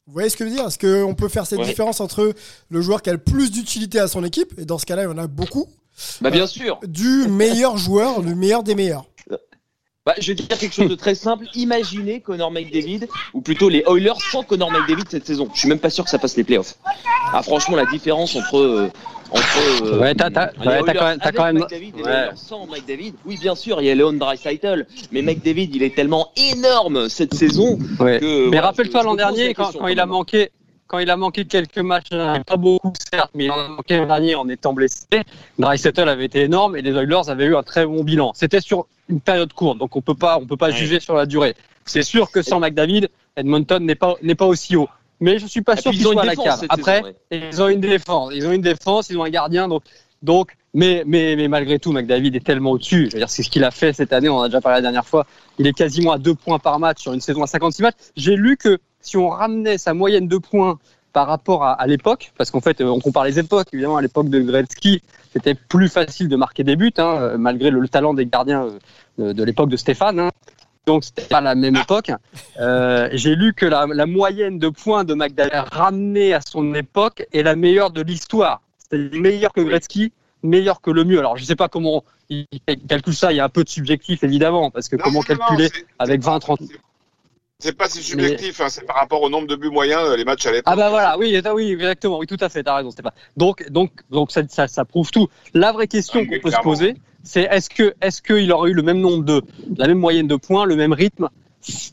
Vous 0.07 0.13
voyez 0.13 0.29
ce 0.29 0.37
que 0.37 0.45
je 0.45 0.51
veux 0.51 0.57
dire? 0.57 0.67
Est-ce 0.67 0.79
qu'on 0.79 1.15
peut 1.15 1.29
faire 1.29 1.47
cette 1.47 1.61
Ouais. 1.61 1.65
différence 1.65 2.01
entre 2.01 2.35
le 2.69 2.81
joueur 2.83 3.01
qui 3.03 3.09
a 3.11 3.13
le 3.15 3.19
plus 3.19 3.51
d'utilité 3.51 3.99
à 3.99 4.07
son 4.09 4.23
équipe, 4.25 4.53
et 4.59 4.65
dans 4.67 4.79
ce 4.79 4.85
cas-là, 4.87 5.03
il 5.03 5.07
y 5.07 5.09
en 5.09 5.17
a 5.19 5.27
beaucoup, 5.27 5.67
Bah 6.21 6.31
bien 6.31 6.47
sûr. 6.47 6.79
du 6.87 7.27
meilleur 7.29 7.77
joueur, 7.79 8.21
le 8.21 8.35
meilleur 8.35 8.63
des 8.63 8.75
meilleurs? 8.75 9.07
Bah, 10.07 10.13
je 10.21 10.33
vais 10.33 10.35
dire 10.35 10.59
quelque 10.59 10.75
chose 10.75 10.89
de 10.91 10.95
très 10.97 11.15
simple. 11.15 11.47
Imaginez 11.55 12.21
Connor 12.21 12.51
McDavid, 12.51 13.07
ou 13.33 13.41
plutôt 13.41 13.71
les 13.71 13.83
Oilers 13.89 14.21
sans 14.31 14.43
Connor 14.43 14.71
McDavid 14.71 15.05
cette 15.09 15.27
saison. 15.27 15.49
Je 15.55 15.61
suis 15.61 15.69
même 15.69 15.79
pas 15.79 15.89
sûr 15.89 16.05
que 16.05 16.11
ça 16.11 16.19
passe 16.19 16.37
les 16.37 16.45
playoffs. 16.45 16.75
Ah, 17.33 17.43
franchement, 17.43 17.75
la 17.75 17.87
différence 17.87 18.37
entre. 18.37 18.59
euh, 18.59 18.91
entre 19.31 19.83
euh, 19.83 19.99
Ouais, 20.01 20.15
t'as- 20.15 20.29
ouais, 20.29 20.41
quand 20.59 20.69
même- 20.85 20.85
t'as 21.19 21.25
avec 21.29 21.37
quand 21.37 21.45
même- 21.47 21.59
McDavid 21.59 21.93
et 21.99 22.03
ouais. 22.03 22.29
Sans 22.35 22.67
McDavid. 22.67 23.15
Oui, 23.25 23.39
bien 23.41 23.55
sûr, 23.55 23.81
il 23.81 23.87
y 23.87 23.91
a 23.91 23.95
Leon 23.95 24.13
Draisaitl, 24.13 24.87
mais 25.11 25.23
McDavid, 25.23 25.71
il 25.75 25.83
est 25.83 25.95
tellement 25.95 26.31
énorme 26.37 27.09
cette 27.09 27.33
saison. 27.33 27.79
Ouais. 27.99 28.21
Que, 28.21 28.45
mais 28.45 28.47
voilà, 28.49 28.67
rappelle-toi 28.67 29.03
l'an 29.05 29.15
dernier, 29.15 29.55
quand, 29.55 29.73
quand 29.73 29.87
il 29.89 29.99
a 30.01 30.05
manqué, 30.07 30.51
quand 30.87 30.99
il 30.99 31.11
a 31.11 31.17
manqué 31.17 31.45
quelques 31.45 31.79
matchs, 31.79 32.11
pas 32.11 32.57
beaucoup 32.57 32.93
certes, 33.13 33.31
mais 33.35 33.45
il 33.47 33.51
en 33.51 33.59
a 33.59 33.69
manqué 33.69 33.97
l'an 33.97 34.07
dernier 34.07 34.35
en 34.35 34.49
étant 34.49 34.73
blessé. 34.73 35.07
Dreisettle 35.59 36.09
avait 36.09 36.27
été 36.27 36.43
énorme 36.43 36.77
et 36.77 36.83
les 36.83 36.93
Oilers 36.93 37.29
avaient 37.29 37.47
eu 37.47 37.57
un 37.57 37.63
très 37.63 37.87
bon 37.87 38.05
bilan. 38.05 38.33
C'était 38.35 38.61
sur 38.61 38.87
une 39.09 39.21
période 39.21 39.53
courte, 39.53 39.79
donc 39.79 39.97
on 39.97 40.01
peut 40.03 40.15
pas, 40.15 40.39
on 40.39 40.47
peut 40.47 40.57
pas 40.57 40.69
Ouais. 40.69 40.73
juger 40.77 41.01
sur 41.01 41.15
la 41.15 41.27
durée. 41.27 41.55
C'est 41.87 42.03
sûr 42.03 42.31
que 42.31 42.43
sans 42.43 42.61
McDavid, 42.61 43.09
Edmonton 43.37 43.85
n'est 43.85 43.95
pas, 43.95 44.15
n'est 44.23 44.35
pas 44.35 44.47
aussi 44.47 44.77
haut. 44.77 44.89
Mais 45.21 45.39
je 45.39 45.47
suis 45.47 45.63
pas 45.63 45.75
Et 45.75 45.81
sûr 45.81 45.91
puis, 45.91 45.99
qu'il 45.99 46.07
ils 46.09 46.13
ont 46.15 46.19
à 46.19 46.23
une 46.23 46.29
la 46.29 46.37
cave. 46.37 46.65
Après, 46.69 47.03
ils 47.31 47.63
ont 47.63 47.69
une 47.69 47.81
défense, 47.81 48.33
ils 48.35 48.47
ont 48.47 48.53
une 48.53 48.63
défense, 48.63 49.11
ils 49.11 49.19
ont 49.19 49.25
un 49.25 49.31
gardien, 49.31 49.69
donc, 49.69 49.83
donc, 50.23 50.57
mais, 50.73 51.03
mais, 51.07 51.37
mais 51.37 51.49
malgré 51.49 51.79
tout, 51.79 51.93
McDavid 51.93 52.35
est 52.35 52.45
tellement 52.45 52.73
au-dessus. 52.73 53.07
Je 53.09 53.13
veux 53.13 53.19
dire, 53.19 53.29
c'est 53.31 53.43
ce 53.43 53.51
qu'il 53.51 53.63
a 53.63 53.71
fait 53.71 53.93
cette 53.93 54.13
année. 54.13 54.29
On 54.29 54.39
en 54.39 54.43
a 54.43 54.49
déjà 54.49 54.61
parlé 54.61 54.79
la 54.79 54.83
dernière 54.83 55.07
fois. 55.07 55.25
Il 55.59 55.67
est 55.67 55.73
quasiment 55.73 56.13
à 56.13 56.19
deux 56.19 56.35
points 56.35 56.59
par 56.59 56.79
match 56.81 57.01
sur 57.03 57.13
une 57.13 57.21
saison 57.21 57.43
à 57.43 57.47
56 57.47 57.83
matchs. 57.83 57.95
J'ai 58.17 58.35
lu 58.35 58.57
que 58.57 58.79
si 59.05 59.17
on 59.17 59.29
ramenait 59.29 59.79
sa 59.79 59.95
moyenne 59.95 60.29
de 60.29 60.39
points 60.39 60.79
par 61.13 61.27
rapport 61.29 61.63
à, 61.65 61.73
à 61.73 61.87
l'époque, 61.87 62.33
parce 62.37 62.51
qu'en 62.51 62.61
fait, 62.61 62.81
euh, 62.81 62.87
on 62.87 62.99
compare 63.01 63.25
les 63.25 63.39
époques. 63.39 63.69
Évidemment, 63.73 63.97
à 63.97 64.03
l'époque 64.03 64.29
de 64.29 64.41
Gretzky, 64.41 65.01
c'était 65.33 65.55
plus 65.55 65.89
facile 65.89 66.29
de 66.29 66.37
marquer 66.37 66.65
des 66.65 66.75
buts, 66.77 66.93
hein, 66.99 67.17
euh, 67.21 67.39
malgré 67.39 67.71
le, 67.71 67.79
le 67.81 67.89
talent 67.89 68.15
des 68.15 68.27
gardiens 68.27 68.65
euh, 68.65 68.79
de, 69.19 69.33
de 69.33 69.45
l'époque 69.45 69.69
de 69.69 69.77
Stéphane. 69.77 70.19
hein. 70.19 70.31
Donc, 70.87 71.05
c'était 71.05 71.23
pas 71.23 71.41
la 71.41 71.55
même 71.55 71.77
époque. 71.77 72.11
Euh, 72.61 73.09
J'ai 73.13 73.37
lu 73.37 73.55
que 73.55 73.65
la, 73.65 73.87
la 73.87 74.07
moyenne 74.07 74.59
de 74.59 74.69
points 74.69 75.05
de 75.05 75.15
McDavid 75.15 75.63
ramenée 75.73 76.35
à 76.35 76.41
son 76.41 76.75
époque 76.75 77.25
est 77.33 77.43
la 77.43 77.57
meilleure 77.57 77.91
de 77.91 78.03
l'histoire. 78.03 78.61
C'est-à-dire 78.79 79.19
meilleure 79.21 79.53
que 79.53 79.63
Gretzky, 79.63 80.13
meilleure 80.43 80.81
que 80.83 80.91
le 80.91 81.05
mieux. 81.05 81.21
Alors, 81.21 81.37
je 81.39 81.45
sais 81.45 81.57
pas 81.57 81.69
comment 81.69 82.05
il 82.29 82.47
calcule 82.87 83.15
ça. 83.15 83.33
Il 83.33 83.37
y 83.37 83.41
a 83.41 83.45
un 83.45 83.49
peu 83.49 83.65
de 83.65 83.69
subjectif, 83.71 84.25
évidemment, 84.25 84.71
parce 84.71 84.89
que 84.91 84.97
Non, 84.97 85.05
comment 85.05 85.23
calculer 85.23 85.71
avec 85.99 86.21
20, 86.23 86.39
30 86.41 86.61
C'est 87.65 87.73
pas 87.73 87.89
si 87.89 88.03
subjectif, 88.03 88.61
hein, 88.61 88.69
c'est 88.69 88.85
par 88.85 88.97
rapport 88.97 89.23
au 89.23 89.31
nombre 89.31 89.47
de 89.47 89.57
buts 89.57 89.71
moyens, 89.71 90.03
euh, 90.05 90.17
les 90.19 90.27
matchs 90.27 90.45
à 90.45 90.53
l'époque. 90.53 90.65
Ah 90.67 90.77
bah 90.77 90.91
voilà, 90.91 91.17
oui, 91.17 91.35
oui, 91.55 91.73
exactement, 91.73 92.19
oui, 92.19 92.27
tout 92.27 92.37
à 92.41 92.51
fait, 92.51 92.63
t'as 92.63 92.77
raison, 92.77 92.91
Stéphane. 92.91 93.15
Donc, 93.39 93.67
donc, 93.71 93.91
donc 94.11 94.33
ça, 94.33 94.43
ça, 94.51 94.69
ça 94.69 94.85
prouve 94.85 95.11
tout. 95.11 95.29
La 95.55 95.73
vraie 95.73 95.87
question 95.87 96.21
Ah, 96.23 96.27
qu'on 96.27 96.41
peut 96.43 96.51
se 96.51 96.61
poser, 96.61 96.95
c'est 97.23 97.45
est-ce 97.45 97.71
que, 97.71 97.95
est-ce 98.03 98.21
qu'il 98.21 98.53
aurait 98.53 98.69
eu 98.71 98.75
le 98.75 98.83
même 98.83 99.01
nombre 99.01 99.25
de, 99.25 99.41
la 99.79 99.87
même 99.87 99.99
moyenne 99.99 100.27
de 100.29 100.37
points, 100.37 100.67
le 100.67 100.77
même 100.77 100.93
rythme 100.93 101.31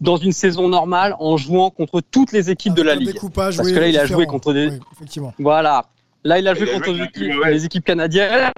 dans 0.01 0.17
une 0.17 0.33
saison 0.33 0.67
normale 0.67 1.15
en 1.19 1.37
jouant 1.37 1.69
contre 1.69 2.01
toutes 2.01 2.33
les 2.33 2.49
équipes 2.49 2.73
de 2.73 2.81
la 2.81 2.95
ligue? 2.95 3.13
découpage, 3.13 3.55
Parce 3.55 3.69
oui, 3.69 3.73
que 3.73 3.79
là, 3.79 3.87
il 3.87 3.97
a 3.97 4.05
joué 4.05 4.25
contre 4.25 4.51
des, 4.51 4.71
Oui, 4.71 4.79
effectivement. 4.91 5.33
voilà. 5.39 5.85
Là, 6.25 6.37
il 6.37 6.49
a 6.49 6.53
joué 6.53 6.67
Il 6.67 6.71
a 6.71 6.73
contre 6.81 6.93
joué 6.93 7.49
les 7.49 7.63
équipes 7.63 7.85
canadiennes, 7.85 8.51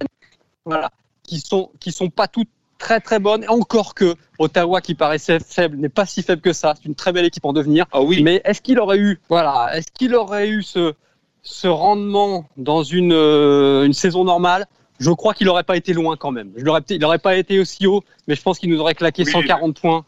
voilà, 0.66 0.90
qui 1.22 1.40
sont, 1.42 1.70
qui 1.80 1.92
sont 1.92 2.10
pas 2.10 2.28
toutes 2.28 2.50
très 2.84 3.00
très 3.00 3.20
bonnes. 3.20 3.46
Encore 3.48 3.96
que 3.96 4.16
Ottawa, 4.40 4.82
qui 4.82 4.94
paraissait 4.96 5.40
faible, 5.40 5.78
n'est 5.78 5.90
pas 5.90 6.06
si 6.06 6.22
faible 6.22 6.42
que 6.42 6.54
ça. 6.54 6.74
C'est 6.76 6.86
une 6.86 6.96
très 6.96 7.12
belle 7.14 7.26
équipe 7.26 7.46
en 7.46 7.54
devenir. 7.54 7.86
Ah 7.92 8.02
oui. 8.02 8.22
Mais 8.22 8.42
est-ce 8.46 8.62
qu'il 8.62 8.80
aurait 8.80 8.98
eu, 8.98 9.20
voilà, 9.30 9.76
est-ce 9.76 9.88
qu'il 9.92 10.14
aurait 10.16 10.50
eu 10.50 10.62
ce, 10.64 10.94
ce 11.42 11.68
rendement 11.68 12.46
dans 12.58 12.84
une, 12.84 13.14
euh, 13.14 13.86
une 13.86 13.94
saison 13.94 14.24
normale? 14.26 14.66
Je 15.00 15.10
crois 15.12 15.34
qu'il 15.34 15.48
n'aurait 15.48 15.64
pas 15.64 15.76
été 15.78 15.94
loin 15.94 16.16
quand 16.18 16.32
même. 16.32 16.52
Je 16.56 16.64
il 16.90 17.00
n'aurait 17.00 17.20
pas 17.20 17.36
été 17.36 17.60
aussi 17.60 17.88
haut, 17.88 18.04
mais 18.28 18.36
je 18.36 18.42
pense 18.42 18.60
qu'il 18.60 18.70
nous 18.70 18.80
aurait 18.80 18.96
claqué 18.96 19.24
Oui. 19.26 19.32
140 19.32 19.80
points, 19.80 20.06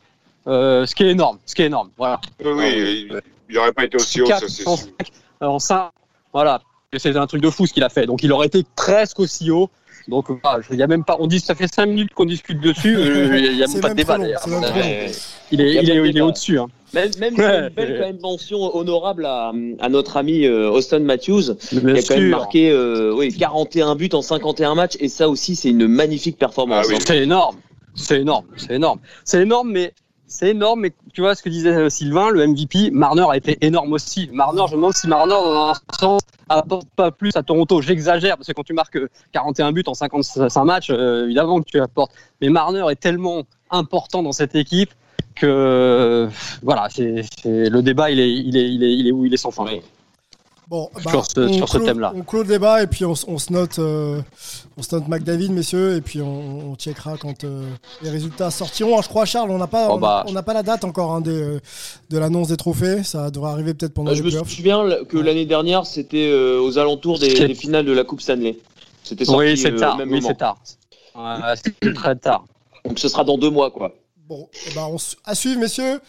euh, 0.47 0.85
ce 0.85 0.93
qui 0.95 1.03
est 1.03 1.09
énorme, 1.11 1.39
ce 1.45 1.55
qui 1.55 1.63
est 1.63 1.65
énorme. 1.67 1.89
Voilà. 1.97 2.21
Oui, 2.43 2.51
oui, 2.55 3.07
il- 3.09 3.21
il 3.49 3.55
n'aurait 3.55 3.73
pas 3.73 3.83
été 3.85 3.95
aussi 3.97 4.21
haut, 4.21 4.25
ça 4.27 4.39
4, 4.39 4.49
c'est 4.49 4.63
105, 4.63 4.85
sûr. 4.85 4.93
euh, 5.41 5.45
en 5.47 5.59
5, 5.59 5.89
voilà. 6.33 6.61
C'est 6.97 7.15
un 7.17 7.27
truc 7.27 7.41
de 7.41 7.49
fou 7.49 7.65
ce 7.67 7.73
qu'il 7.73 7.83
a 7.83 7.89
fait. 7.89 8.05
Donc 8.05 8.23
il 8.23 8.31
aurait 8.31 8.47
été 8.47 8.63
presque 8.75 9.19
aussi 9.19 9.51
haut. 9.51 9.69
Donc 10.07 10.25
voilà, 10.43 10.63
il 10.71 10.77
y 10.77 10.83
a 10.83 10.87
même 10.87 11.03
pas, 11.03 11.17
on 11.19 11.27
dit 11.27 11.39
ça 11.39 11.55
fait 11.55 11.67
5 11.67 11.85
minutes 11.87 12.13
qu'on 12.13 12.25
discute 12.25 12.59
dessus. 12.61 12.95
euh, 12.95 13.37
Il 13.39 13.55
n'y 13.55 13.63
a 13.63 13.67
même 13.67 13.81
pas 13.81 13.89
de 13.89 13.93
même 13.95 13.95
débat. 13.95 14.17
Euh, 14.21 15.07
Il 15.51 15.61
est, 16.17 16.21
au-dessus. 16.21 16.59
Hein. 16.59 16.67
Même, 16.93 17.09
même 17.19 17.33
Ouais, 17.35 17.59
une 17.67 17.69
belle 17.69 17.91
euh, 17.91 17.99
quand 17.99 18.05
même 18.07 18.19
mention 18.21 18.75
honorable 18.75 19.25
à, 19.25 19.51
à 19.79 19.89
notre 19.89 20.17
ami 20.17 20.45
euh, 20.45 20.69
Austin 20.69 20.99
Matthews, 20.99 21.55
qui 21.55 21.77
a 21.77 21.81
quand 22.03 22.15
même 22.17 22.29
marqué 22.29 22.69
euh, 22.69 23.13
oui, 23.15 23.33
41 23.33 23.95
buts 23.95 24.09
en 24.13 24.21
51 24.21 24.75
matchs, 24.75 24.95
et 24.99 25.09
ça 25.09 25.27
aussi 25.27 25.55
c'est 25.55 25.69
une 25.69 25.87
magnifique 25.87 26.37
performance. 26.37 26.85
Ah 26.87 26.93
oui. 26.93 26.99
C'est 27.05 27.17
énorme. 27.23 27.57
C'est 27.95 28.21
énorme. 28.21 28.45
C'est 28.57 28.75
énorme. 28.75 28.99
C'est 29.23 29.41
énorme, 29.41 29.71
mais 29.71 29.93
c'est 30.27 30.49
énorme. 30.49 30.81
Mais 30.81 30.93
tu 31.13 31.21
vois 31.21 31.35
ce 31.35 31.43
que 31.43 31.49
disait 31.49 31.69
euh, 31.69 31.89
Sylvain, 31.89 32.29
le 32.29 32.45
MVP, 32.47 32.91
Marner 32.91 33.25
a 33.29 33.37
été 33.37 33.57
énorme 33.61 33.93
aussi. 33.93 34.29
Marner, 34.31 34.63
je 34.67 34.73
me 34.73 34.77
demande 34.77 34.93
si 34.93 35.07
Marner, 35.07 35.31
dans 35.33 35.69
un 35.69 35.73
sens, 35.99 36.21
apporte 36.49 36.87
pas 36.95 37.11
plus 37.11 37.35
à 37.35 37.43
Toronto. 37.43 37.81
J'exagère 37.81 38.37
parce 38.37 38.47
que 38.47 38.53
quand 38.53 38.63
tu 38.63 38.73
marques 38.73 38.97
euh, 38.97 39.09
41 39.33 39.71
buts 39.71 39.83
en 39.87 39.93
55 39.93 40.63
matchs, 40.65 40.89
euh, 40.89 41.25
évidemment 41.25 41.59
que 41.61 41.69
tu 41.69 41.79
apportes. 41.79 42.11
Mais 42.41 42.49
Marner 42.49 42.85
est 42.89 42.99
tellement 42.99 43.43
important 43.69 44.23
dans 44.23 44.31
cette 44.31 44.55
équipe 44.55 44.91
que 45.35 45.45
euh, 45.45 46.29
voilà, 46.61 46.87
c'est 46.89 47.25
le 47.45 47.81
débat, 47.81 48.09
il 48.09 48.19
est, 48.19 48.31
il 48.31 48.55
est, 48.57 48.73
il 48.73 48.83
est, 48.83 48.93
il 48.93 49.07
est 49.07 49.11
où? 49.11 49.25
Il 49.25 49.33
est 49.33 49.37
sans 49.37 49.51
fin. 49.51 49.65
Bon, 50.67 50.89
bah, 51.03 51.11
Sur 51.11 51.25
ce- 51.25 51.39
on 51.41 51.53
sur 51.53 51.69
ce 51.69 51.77
clôt- 51.77 51.85
thème-là. 51.85 52.11
On 52.15 52.21
clôt 52.23 52.41
le 52.41 52.47
débat 52.47 52.81
et 52.81 52.87
puis 52.87 53.05
on, 53.05 53.13
se 53.15 53.53
note, 53.53 53.77
euh, 53.77 54.19
on 54.77 54.81
se 54.81 54.95
note 54.95 55.07
McDavid, 55.07 55.49
messieurs, 55.51 55.95
et 55.95 56.01
puis 56.01 56.21
on, 56.21 56.71
on 56.71 56.75
checkera 56.75 57.17
quand 57.17 57.43
euh, 57.43 57.69
les 58.01 58.09
résultats 58.09 58.49
sortiront. 58.49 58.99
Je 59.03 59.07
crois, 59.07 59.25
Charles, 59.25 59.51
on 59.51 59.59
n'a 59.59 59.67
pas, 59.67 59.87
Oh, 59.89 59.93
on 59.93 59.95
n'a- 59.95 60.01
bah. 60.01 60.25
on 60.27 60.31
n'a 60.31 60.41
pas 60.41 60.53
la 60.55 60.63
date 60.63 60.83
encore 60.83 61.11
hein, 61.13 61.21
des, 61.21 61.39
euh, 61.39 61.59
de 62.09 62.17
l'annonce 62.17 62.47
des 62.47 62.57
trophées. 62.57 63.03
Ça 63.03 63.29
devrait 63.29 63.51
arriver 63.51 63.75
peut-être 63.75 63.93
pendant 63.93 64.09
Euh, 64.11 64.15
je 64.15 64.23
me 64.23 64.29
souviens 64.31 64.83
que 65.07 65.17
l'année 65.17 65.45
dernière 65.45 65.85
c'était 65.85 66.29
euh, 66.31 66.59
aux 66.59 66.79
alentours 66.79 67.19
des, 67.19 67.33
des 67.47 67.53
finales 67.55 67.85
de 67.85 67.91
la 67.91 68.03
Coupe 68.03 68.21
Stanley. 68.21 68.57
C'était 69.03 69.25
sorti 69.25 69.39
Oui, 69.51 69.57
c'est 69.57 69.71
euh, 69.71 69.77
tard. 69.77 69.93
au 69.95 69.97
même 69.99 70.11
Oui, 70.11 70.21
c'est 70.25 70.35
tard. 70.37 70.57
Ouais, 71.15 71.53
c'est 71.63 71.93
très 71.93 72.15
tard. 72.15 72.43
Donc 72.85 72.97
ce 72.97 73.07
sera 73.07 73.23
dans 73.23 73.37
deux 73.37 73.51
mois 73.51 73.69
quoi. 73.69 73.93
Bon, 74.27 74.49
eh 74.67 74.73
ben, 74.73 74.87
on 74.91 74.97
à 75.25 75.35
suivre, 75.35 75.59
messieurs. 75.59 75.99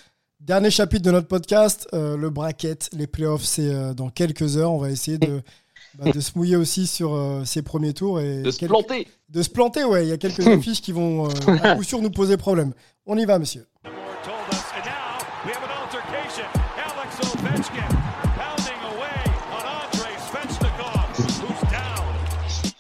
Dernier 0.47 0.71
chapitre 0.71 1.03
de 1.05 1.11
notre 1.11 1.27
podcast, 1.27 1.89
euh, 1.93 2.17
le 2.17 2.31
bracket, 2.31 2.89
les 2.93 3.09
playoffs, 3.09 3.43
c'est 3.43 3.69
euh, 3.69 3.95
dans 3.95 4.11
quelques 4.11 4.57
heures. 4.57 4.71
On 4.73 4.79
va 4.79 4.91
essayer 4.91 5.19
de, 5.19 5.43
bah, 5.99 6.13
de 6.13 6.21
se 6.21 6.31
mouiller 6.37 6.55
aussi 6.55 6.87
sur 6.87 7.15
euh, 7.15 7.45
ces 7.45 7.63
premiers 7.63 7.93
tours 7.95 8.21
et 8.21 8.43
De 8.43 8.51
se 8.53 8.59
quelques- 8.59 8.71
planter. 8.71 9.09
de 9.29 9.43
se 9.43 9.51
planter. 9.51 9.83
Ouais, 9.85 10.07
il 10.07 10.09
y 10.09 10.13
a 10.13 10.19
quelques 10.19 10.47
affiches 10.47 10.81
qui 10.81 10.93
vont 10.93 11.27
euh, 11.29 11.33
à 11.65 11.75
coup 11.75 11.83
sûr 11.83 12.01
nous 12.01 12.11
poser 12.13 12.37
problème. 12.37 12.73
On 13.07 13.19
y 13.19 13.25
va, 13.25 13.41
monsieur. 13.41 13.67
Moore 13.85 13.93
told 14.23 14.37
us, 14.53 14.63
and 14.77 14.85
now 14.87 15.27
we 15.45 15.53
have 15.53 15.65
an 15.65 15.83
altercation. 15.83 16.45
Alex 16.77 17.19
Ovechkin 17.35 17.89
pounding 18.37 18.83
away 18.95 19.25
on 19.51 19.67
Andrei 19.67 20.15
Svechnikov, 20.31 21.19
who's 21.19 21.71
down. 21.73 22.73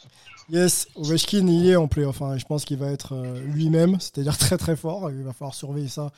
Yes, 0.49 0.87
Ovechkin, 0.95 1.49
il 1.49 1.69
est 1.69 1.75
en 1.75 1.89
playoff. 1.89 2.23
hein, 2.23 2.39
je 2.39 2.45
pense 2.45 2.65
qu'il 2.65 2.79
va 2.79 2.93
être 2.93 3.15
euh, 3.17 3.41
lui-même, 3.45 3.99
c'est-à-dire 3.99 4.39
très 4.39 4.57
très 4.57 4.77
fort. 4.77 5.11
Il 5.11 5.25
va 5.25 5.33
falloir 5.33 5.55
surveiller 5.55 5.89
ça 5.89 6.13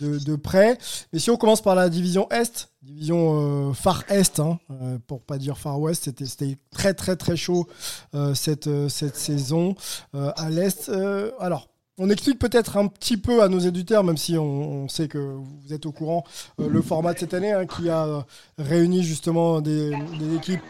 de, 0.00 0.36
près. 0.36 0.78
Mais 1.12 1.18
si 1.18 1.30
on 1.30 1.36
commence 1.36 1.62
par 1.62 1.74
la 1.74 1.88
division 1.88 2.28
Est, 2.30 2.70
division 2.82 3.68
euh, 3.68 3.72
Far 3.72 4.04
Est, 4.08 4.40
hein, 4.40 4.58
euh, 4.70 4.98
pour 5.06 5.22
pas 5.22 5.38
dire 5.38 5.58
Far 5.58 5.80
West, 5.80 6.04
c'était 6.04 6.56
très 6.70 6.94
très 6.94 7.16
très 7.16 7.36
chaud 7.36 7.66
euh, 8.14 8.34
cette, 8.34 8.66
euh, 8.66 8.88
cette 8.88 9.16
saison 9.16 9.74
à 10.12 10.50
l'Est. 10.50 10.90
Alors, 11.38 11.68
on 11.98 12.08
explique 12.08 12.38
peut-être 12.38 12.76
un 12.78 12.86
petit 12.86 13.16
peu 13.16 13.42
à 13.42 13.48
nos 13.48 13.58
éditeurs, 13.58 14.04
même 14.04 14.16
si 14.16 14.38
on, 14.38 14.88
sait 14.88 15.08
que 15.08 15.18
vous 15.18 15.72
êtes 15.72 15.84
au 15.84 15.92
courant, 15.92 16.24
le 16.58 16.80
format 16.80 17.12
de 17.12 17.18
cette 17.18 17.34
année 17.34 17.52
hein, 17.52 17.66
qui 17.66 17.90
a 17.90 18.24
réuni 18.58 19.02
justement 19.02 19.60
des 19.60 19.92
équipes 20.34 20.60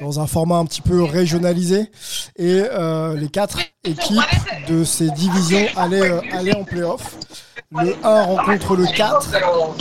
dans 0.00 0.20
un 0.20 0.26
format 0.26 0.56
un 0.56 0.66
petit 0.66 0.82
peu 0.82 1.02
régionalisé. 1.02 1.90
Et 2.36 2.62
euh, 2.70 3.14
les 3.16 3.28
quatre 3.28 3.60
équipes 3.84 4.20
de 4.68 4.84
ces 4.84 5.10
divisions 5.10 5.66
allaient, 5.76 6.10
euh, 6.10 6.20
allaient 6.32 6.54
en 6.56 6.64
playoff. 6.64 7.16
Le 7.72 7.94
1 8.04 8.22
rencontre 8.24 8.76
le 8.76 8.86
4. 8.86 9.32
J'en- 9.32 9.74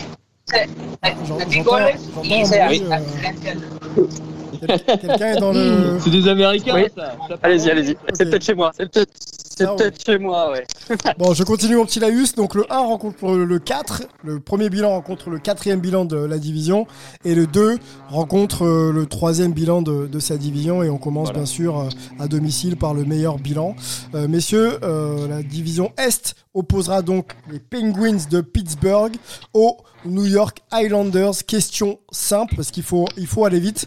J'entends 1.49 1.49
j'entends 1.49 1.75
un 1.75 1.89
bruit, 2.15 2.43
euh, 2.53 2.97
quel- 3.43 4.99
Quelqu'un 4.99 5.27
est 5.33 5.39
dans 5.39 5.51
le. 5.51 5.99
C'est 6.01 6.09
des 6.09 6.27
Américains 6.27 6.75
Oui. 6.75 6.85
ça. 6.95 7.15
Ça 7.27 7.35
Allez-y, 7.43 7.69
allez-y. 7.71 7.97
C'est 8.13 8.25
peut-être 8.29 8.43
chez 8.45 8.53
moi. 8.53 8.71
C'est 8.77 8.89
peut-être 8.91 9.11
C'est 9.57 9.65
peut-être 9.67 10.03
chez 10.05 10.17
moi, 10.17 10.51
ouais. 10.51 10.65
Bon, 11.17 11.33
je 11.33 11.43
continue 11.43 11.75
mon 11.75 11.85
petit 11.85 11.99
laïus. 11.99 12.35
Donc 12.35 12.55
le 12.55 12.71
1 12.71 12.77
rencontre 12.77 13.31
le 13.31 13.59
4. 13.59 14.03
Le 14.23 14.39
premier 14.39 14.69
bilan 14.69 14.89
rencontre 14.91 15.29
le 15.29 15.39
quatrième 15.39 15.79
bilan 15.79 16.05
de 16.05 16.17
la 16.17 16.37
division. 16.37 16.87
Et 17.23 17.35
le 17.35 17.47
2 17.47 17.77
rencontre 18.09 18.65
euh, 18.65 18.91
le 18.91 19.05
troisième 19.05 19.53
bilan 19.53 19.81
de, 19.81 20.07
de 20.07 20.19
sa 20.19 20.37
division. 20.37 20.83
Et 20.83 20.89
on 20.89 20.97
commence 20.97 21.31
bien 21.31 21.45
sûr 21.45 21.79
euh, 21.79 21.89
à 22.19 22.27
domicile 22.27 22.75
par 22.75 22.93
le 22.93 23.05
meilleur 23.05 23.37
bilan. 23.39 23.75
Euh, 24.13 24.27
messieurs, 24.27 24.79
euh, 24.83 25.27
la 25.27 25.41
division 25.43 25.91
Est 25.97 26.35
opposera 26.53 27.01
donc 27.01 27.33
les 27.51 27.59
Penguins 27.59 28.17
de 28.29 28.41
Pittsburgh 28.41 29.13
aux 29.53 29.77
New 30.05 30.25
York 30.25 30.59
Islanders. 30.73 31.45
Question 31.45 31.99
simple, 32.11 32.55
parce 32.55 32.71
qu'il 32.71 32.83
faut, 32.83 33.05
il 33.17 33.27
faut 33.27 33.45
aller 33.45 33.59
vite. 33.59 33.85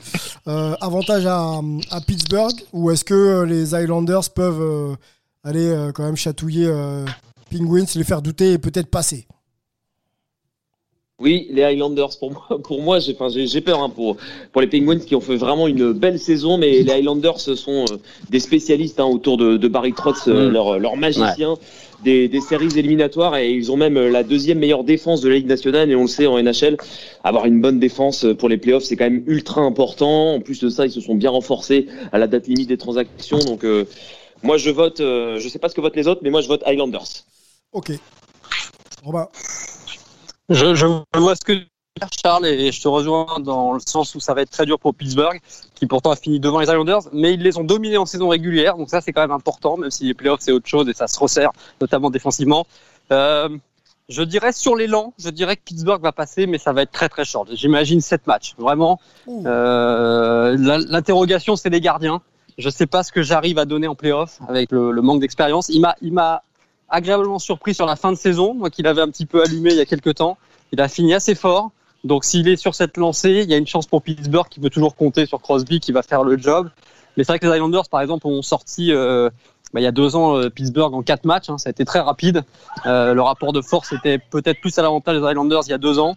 Euh, 0.48 0.74
avantage 0.80 1.26
à, 1.26 1.60
à 1.90 2.00
Pittsburgh 2.00 2.54
ou 2.72 2.90
est-ce 2.90 3.04
que 3.04 3.42
les 3.44 3.74
Islanders 3.74 4.30
peuvent 4.34 4.96
aller 5.48 5.66
euh, 5.68 5.92
quand 5.92 6.04
même 6.04 6.16
chatouiller 6.16 6.66
euh, 6.66 7.04
Penguins, 7.50 7.84
les 7.94 8.04
faire 8.04 8.22
douter 8.22 8.52
et 8.52 8.58
peut-être 8.58 8.88
passer 8.88 9.26
Oui, 11.20 11.48
les 11.50 11.64
Highlanders 11.64 12.10
pour 12.18 12.32
moi, 12.32 12.46
pour 12.62 12.82
moi, 12.82 12.98
j'ai, 13.00 13.16
enfin, 13.18 13.28
peur 13.64 13.82
hein, 13.82 13.88
pour 13.88 14.16
pour 14.52 14.60
les 14.60 14.68
Penguins 14.68 14.98
qui 14.98 15.14
ont 15.14 15.20
fait 15.20 15.36
vraiment 15.36 15.66
une 15.66 15.92
belle 15.92 16.18
saison, 16.18 16.58
mais 16.58 16.82
les 16.82 16.92
Highlanders 16.92 17.40
ce 17.40 17.54
sont 17.54 17.86
euh, 17.90 17.96
des 18.30 18.40
spécialistes 18.40 19.00
hein, 19.00 19.06
autour 19.06 19.36
de, 19.38 19.56
de 19.56 19.68
Barry 19.68 19.94
Trotz, 19.94 20.28
euh, 20.28 20.48
Mm. 20.48 20.52
leur 20.52 20.78
leur 20.78 20.96
magicien. 20.96 21.54
Des, 22.04 22.28
des 22.28 22.40
séries 22.40 22.78
éliminatoires 22.78 23.36
et 23.36 23.50
ils 23.50 23.72
ont 23.72 23.76
même 23.76 23.98
la 23.98 24.22
deuxième 24.22 24.60
meilleure 24.60 24.84
défense 24.84 25.20
de 25.20 25.28
la 25.30 25.34
Ligue 25.34 25.48
nationale 25.48 25.90
et 25.90 25.96
on 25.96 26.02
le 26.02 26.06
sait 26.06 26.28
en 26.28 26.40
NHL 26.40 26.76
avoir 27.24 27.44
une 27.46 27.60
bonne 27.60 27.80
défense 27.80 28.24
pour 28.38 28.48
les 28.48 28.56
playoffs 28.56 28.84
c'est 28.84 28.94
quand 28.94 29.10
même 29.10 29.24
ultra 29.26 29.62
important 29.62 30.34
en 30.34 30.40
plus 30.40 30.60
de 30.60 30.68
ça 30.68 30.86
ils 30.86 30.92
se 30.92 31.00
sont 31.00 31.16
bien 31.16 31.30
renforcés 31.30 31.88
à 32.12 32.18
la 32.18 32.28
date 32.28 32.46
limite 32.46 32.68
des 32.68 32.76
transactions 32.76 33.40
donc 33.40 33.64
euh, 33.64 33.84
moi 34.42 34.56
je 34.56 34.70
vote 34.70 35.00
euh, 35.00 35.38
je 35.38 35.48
sais 35.48 35.58
pas 35.58 35.68
ce 35.68 35.74
que 35.74 35.80
votent 35.80 35.96
les 35.96 36.08
autres 36.08 36.20
mais 36.22 36.30
moi 36.30 36.40
je 36.40 36.48
vote 36.48 36.62
Highlanders 36.64 37.24
Ok. 37.72 37.92
Robin. 39.04 39.28
Je, 40.48 40.74
je 40.74 40.86
vois 41.18 41.36
ce 41.36 41.44
que 41.44 41.52
tu 41.52 41.58
veux 41.58 41.66
dire, 42.00 42.08
Charles, 42.24 42.46
et 42.46 42.72
je 42.72 42.80
te 42.80 42.88
rejoins 42.88 43.38
dans 43.40 43.72
le 43.74 43.80
sens 43.80 44.14
où 44.14 44.20
ça 44.20 44.32
va 44.32 44.40
être 44.42 44.50
très 44.50 44.64
dur 44.64 44.78
pour 44.78 44.94
Pittsburgh, 44.94 45.38
qui 45.74 45.86
pourtant 45.86 46.10
a 46.10 46.16
fini 46.16 46.40
devant 46.40 46.60
les 46.60 46.66
Islanders, 46.66 47.02
mais 47.12 47.34
ils 47.34 47.42
les 47.42 47.58
ont 47.58 47.64
dominés 47.64 47.98
en 47.98 48.06
saison 48.06 48.28
régulière, 48.28 48.76
donc 48.78 48.88
ça 48.88 49.02
c'est 49.02 49.12
quand 49.12 49.20
même 49.20 49.32
important, 49.32 49.76
même 49.76 49.90
si 49.90 50.04
les 50.04 50.14
playoffs 50.14 50.40
c'est 50.40 50.52
autre 50.52 50.66
chose 50.68 50.88
et 50.88 50.94
ça 50.94 51.06
se 51.06 51.18
resserre, 51.18 51.50
notamment 51.80 52.08
défensivement. 52.10 52.66
Euh, 53.12 53.50
je 54.08 54.22
dirais 54.22 54.52
sur 54.52 54.74
l'élan, 54.74 55.12
je 55.18 55.28
dirais 55.28 55.56
que 55.56 55.62
Pittsburgh 55.64 56.00
va 56.00 56.12
passer, 56.12 56.46
mais 56.46 56.56
ça 56.56 56.72
va 56.72 56.82
être 56.82 56.92
très 56.92 57.10
très 57.10 57.26
short. 57.26 57.50
J'imagine 57.52 58.00
sept 58.00 58.26
matchs, 58.26 58.54
vraiment. 58.56 58.98
Euh, 59.28 60.56
L'interrogation 60.88 61.56
c'est 61.56 61.68
les 61.68 61.82
gardiens. 61.82 62.22
Je 62.58 62.68
sais 62.70 62.86
pas 62.86 63.02
ce 63.02 63.12
que 63.12 63.22
j'arrive 63.22 63.58
à 63.58 63.64
donner 63.64 63.86
en 63.86 63.94
playoff 63.94 64.40
avec 64.48 64.72
le, 64.72 64.90
le 64.90 65.02
manque 65.02 65.20
d'expérience. 65.20 65.68
Il 65.68 65.80
m'a, 65.80 65.94
il 66.02 66.12
m'a 66.12 66.42
agréablement 66.88 67.38
surpris 67.38 67.74
sur 67.74 67.86
la 67.86 67.96
fin 67.96 68.10
de 68.10 68.16
saison, 68.16 68.54
moi 68.54 68.68
qui 68.70 68.82
l'avais 68.82 69.00
un 69.02 69.08
petit 69.08 69.26
peu 69.26 69.42
allumé 69.42 69.70
il 69.70 69.76
y 69.76 69.80
a 69.80 69.86
quelques 69.86 70.16
temps. 70.16 70.36
Il 70.72 70.80
a 70.80 70.88
fini 70.88 71.14
assez 71.14 71.34
fort. 71.34 71.70
Donc 72.04 72.24
s'il 72.24 72.48
est 72.48 72.56
sur 72.56 72.74
cette 72.74 72.96
lancée, 72.96 73.42
il 73.44 73.50
y 73.50 73.54
a 73.54 73.56
une 73.56 73.66
chance 73.66 73.86
pour 73.86 74.02
Pittsburgh 74.02 74.48
qui 74.48 74.60
peut 74.60 74.70
toujours 74.70 74.94
compter 74.96 75.26
sur 75.26 75.40
Crosby 75.40 75.80
qui 75.80 75.92
va 75.92 76.02
faire 76.02 76.22
le 76.24 76.36
job. 76.36 76.70
Mais 77.16 77.24
c'est 77.24 77.32
vrai 77.32 77.38
que 77.38 77.46
les 77.46 77.54
Islanders, 77.54 77.88
par 77.88 78.00
exemple, 78.00 78.26
ont 78.26 78.42
sorti 78.42 78.92
euh, 78.92 79.28
bah, 79.72 79.80
il 79.80 79.82
y 79.82 79.86
a 79.86 79.92
deux 79.92 80.14
ans 80.16 80.36
euh, 80.36 80.50
Pittsburgh 80.50 80.94
en 80.94 81.02
quatre 81.02 81.24
matchs. 81.24 81.50
hein. 81.50 81.58
ça 81.58 81.68
a 81.68 81.72
été 81.72 81.84
très 81.84 82.00
rapide. 82.00 82.44
Euh, 82.86 83.14
le 83.14 83.22
rapport 83.22 83.52
de 83.52 83.60
force 83.60 83.92
était 83.92 84.18
peut-être 84.18 84.60
plus 84.60 84.78
à 84.78 84.82
l'avantage 84.82 85.20
des 85.20 85.26
Islanders 85.28 85.62
il 85.66 85.70
y 85.70 85.74
a 85.74 85.78
deux 85.78 85.98
ans. 85.98 86.16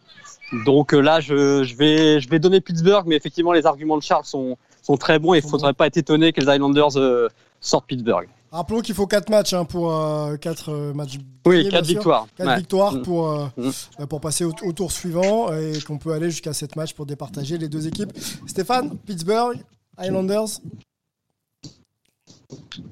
Donc 0.66 0.94
euh, 0.94 1.00
là, 1.00 1.20
je, 1.20 1.64
je, 1.64 1.76
vais, 1.76 2.20
je 2.20 2.30
vais 2.30 2.39
donner 2.39 2.62
Pittsburgh, 2.62 3.06
mais 3.08 3.16
effectivement, 3.16 3.52
les 3.52 3.66
arguments 3.66 3.98
de 3.98 4.04
Charles 4.04 4.26
sont, 4.26 4.58
sont 4.82 4.98
très 4.98 5.20
bons 5.20 5.34
et 5.34 5.40
il 5.40 5.46
ne 5.46 5.50
faudrait 5.50 5.74
pas 5.74 5.88
être 5.88 5.98
étonné 5.98 6.34
que 6.34 6.42
les 6.42 6.54
Islanders 6.54 6.98
euh, 6.98 7.28
sortent 7.60 7.86
Pittsburgh. 7.88 8.28
Rappelons 8.52 8.82
qu'il 8.82 8.96
faut 8.96 9.08
4 9.08 9.30
matchs 9.30 9.54
hein, 9.54 9.64
pour 9.64 9.94
4 10.42 10.94
matchs. 10.94 11.18
Oui, 11.46 11.58
gagnés, 11.58 11.70
bien 11.70 11.72
quatre 11.72 11.86
sûr. 11.86 11.94
victoires. 11.96 12.28
Quatre 12.36 12.48
Ouais. 12.48 12.58
victoires 12.58 12.94
Mm. 12.96 13.02
pour, 13.04 13.28
euh, 13.30 13.46
Mm. 13.56 13.70
euh, 14.02 14.06
pour 14.08 14.20
passer 14.20 14.44
au, 14.44 14.54
au 14.64 14.74
tour 14.74 14.92
suivant 14.92 15.54
et 15.54 15.80
qu'on 15.88 15.98
peut 15.98 16.12
aller 16.12 16.30
jusqu'à 16.30 16.52
7 16.54 16.76
matchs 16.76 16.94
pour 16.94 17.06
départager 17.06 17.58
les 17.58 17.70
deux 17.70 17.88
équipes. 17.88 18.12
Stéphane, 18.48 18.98
Pittsburgh, 19.06 19.58
Islanders. 20.02 20.48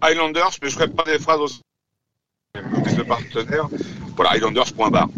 Highlanders, 0.02 0.52
mais 0.62 0.70
je 0.70 0.76
ferai 0.76 0.88
pas 0.88 1.04
des 1.04 1.20
phrases 1.20 1.40
aussi. 1.42 1.60
Avec 2.56 2.98
le 2.98 3.04
partenaire. 3.04 3.68
Voilà, 4.16 4.32
Highlanders, 4.32 4.74
point 4.74 4.90
barre. 4.90 5.10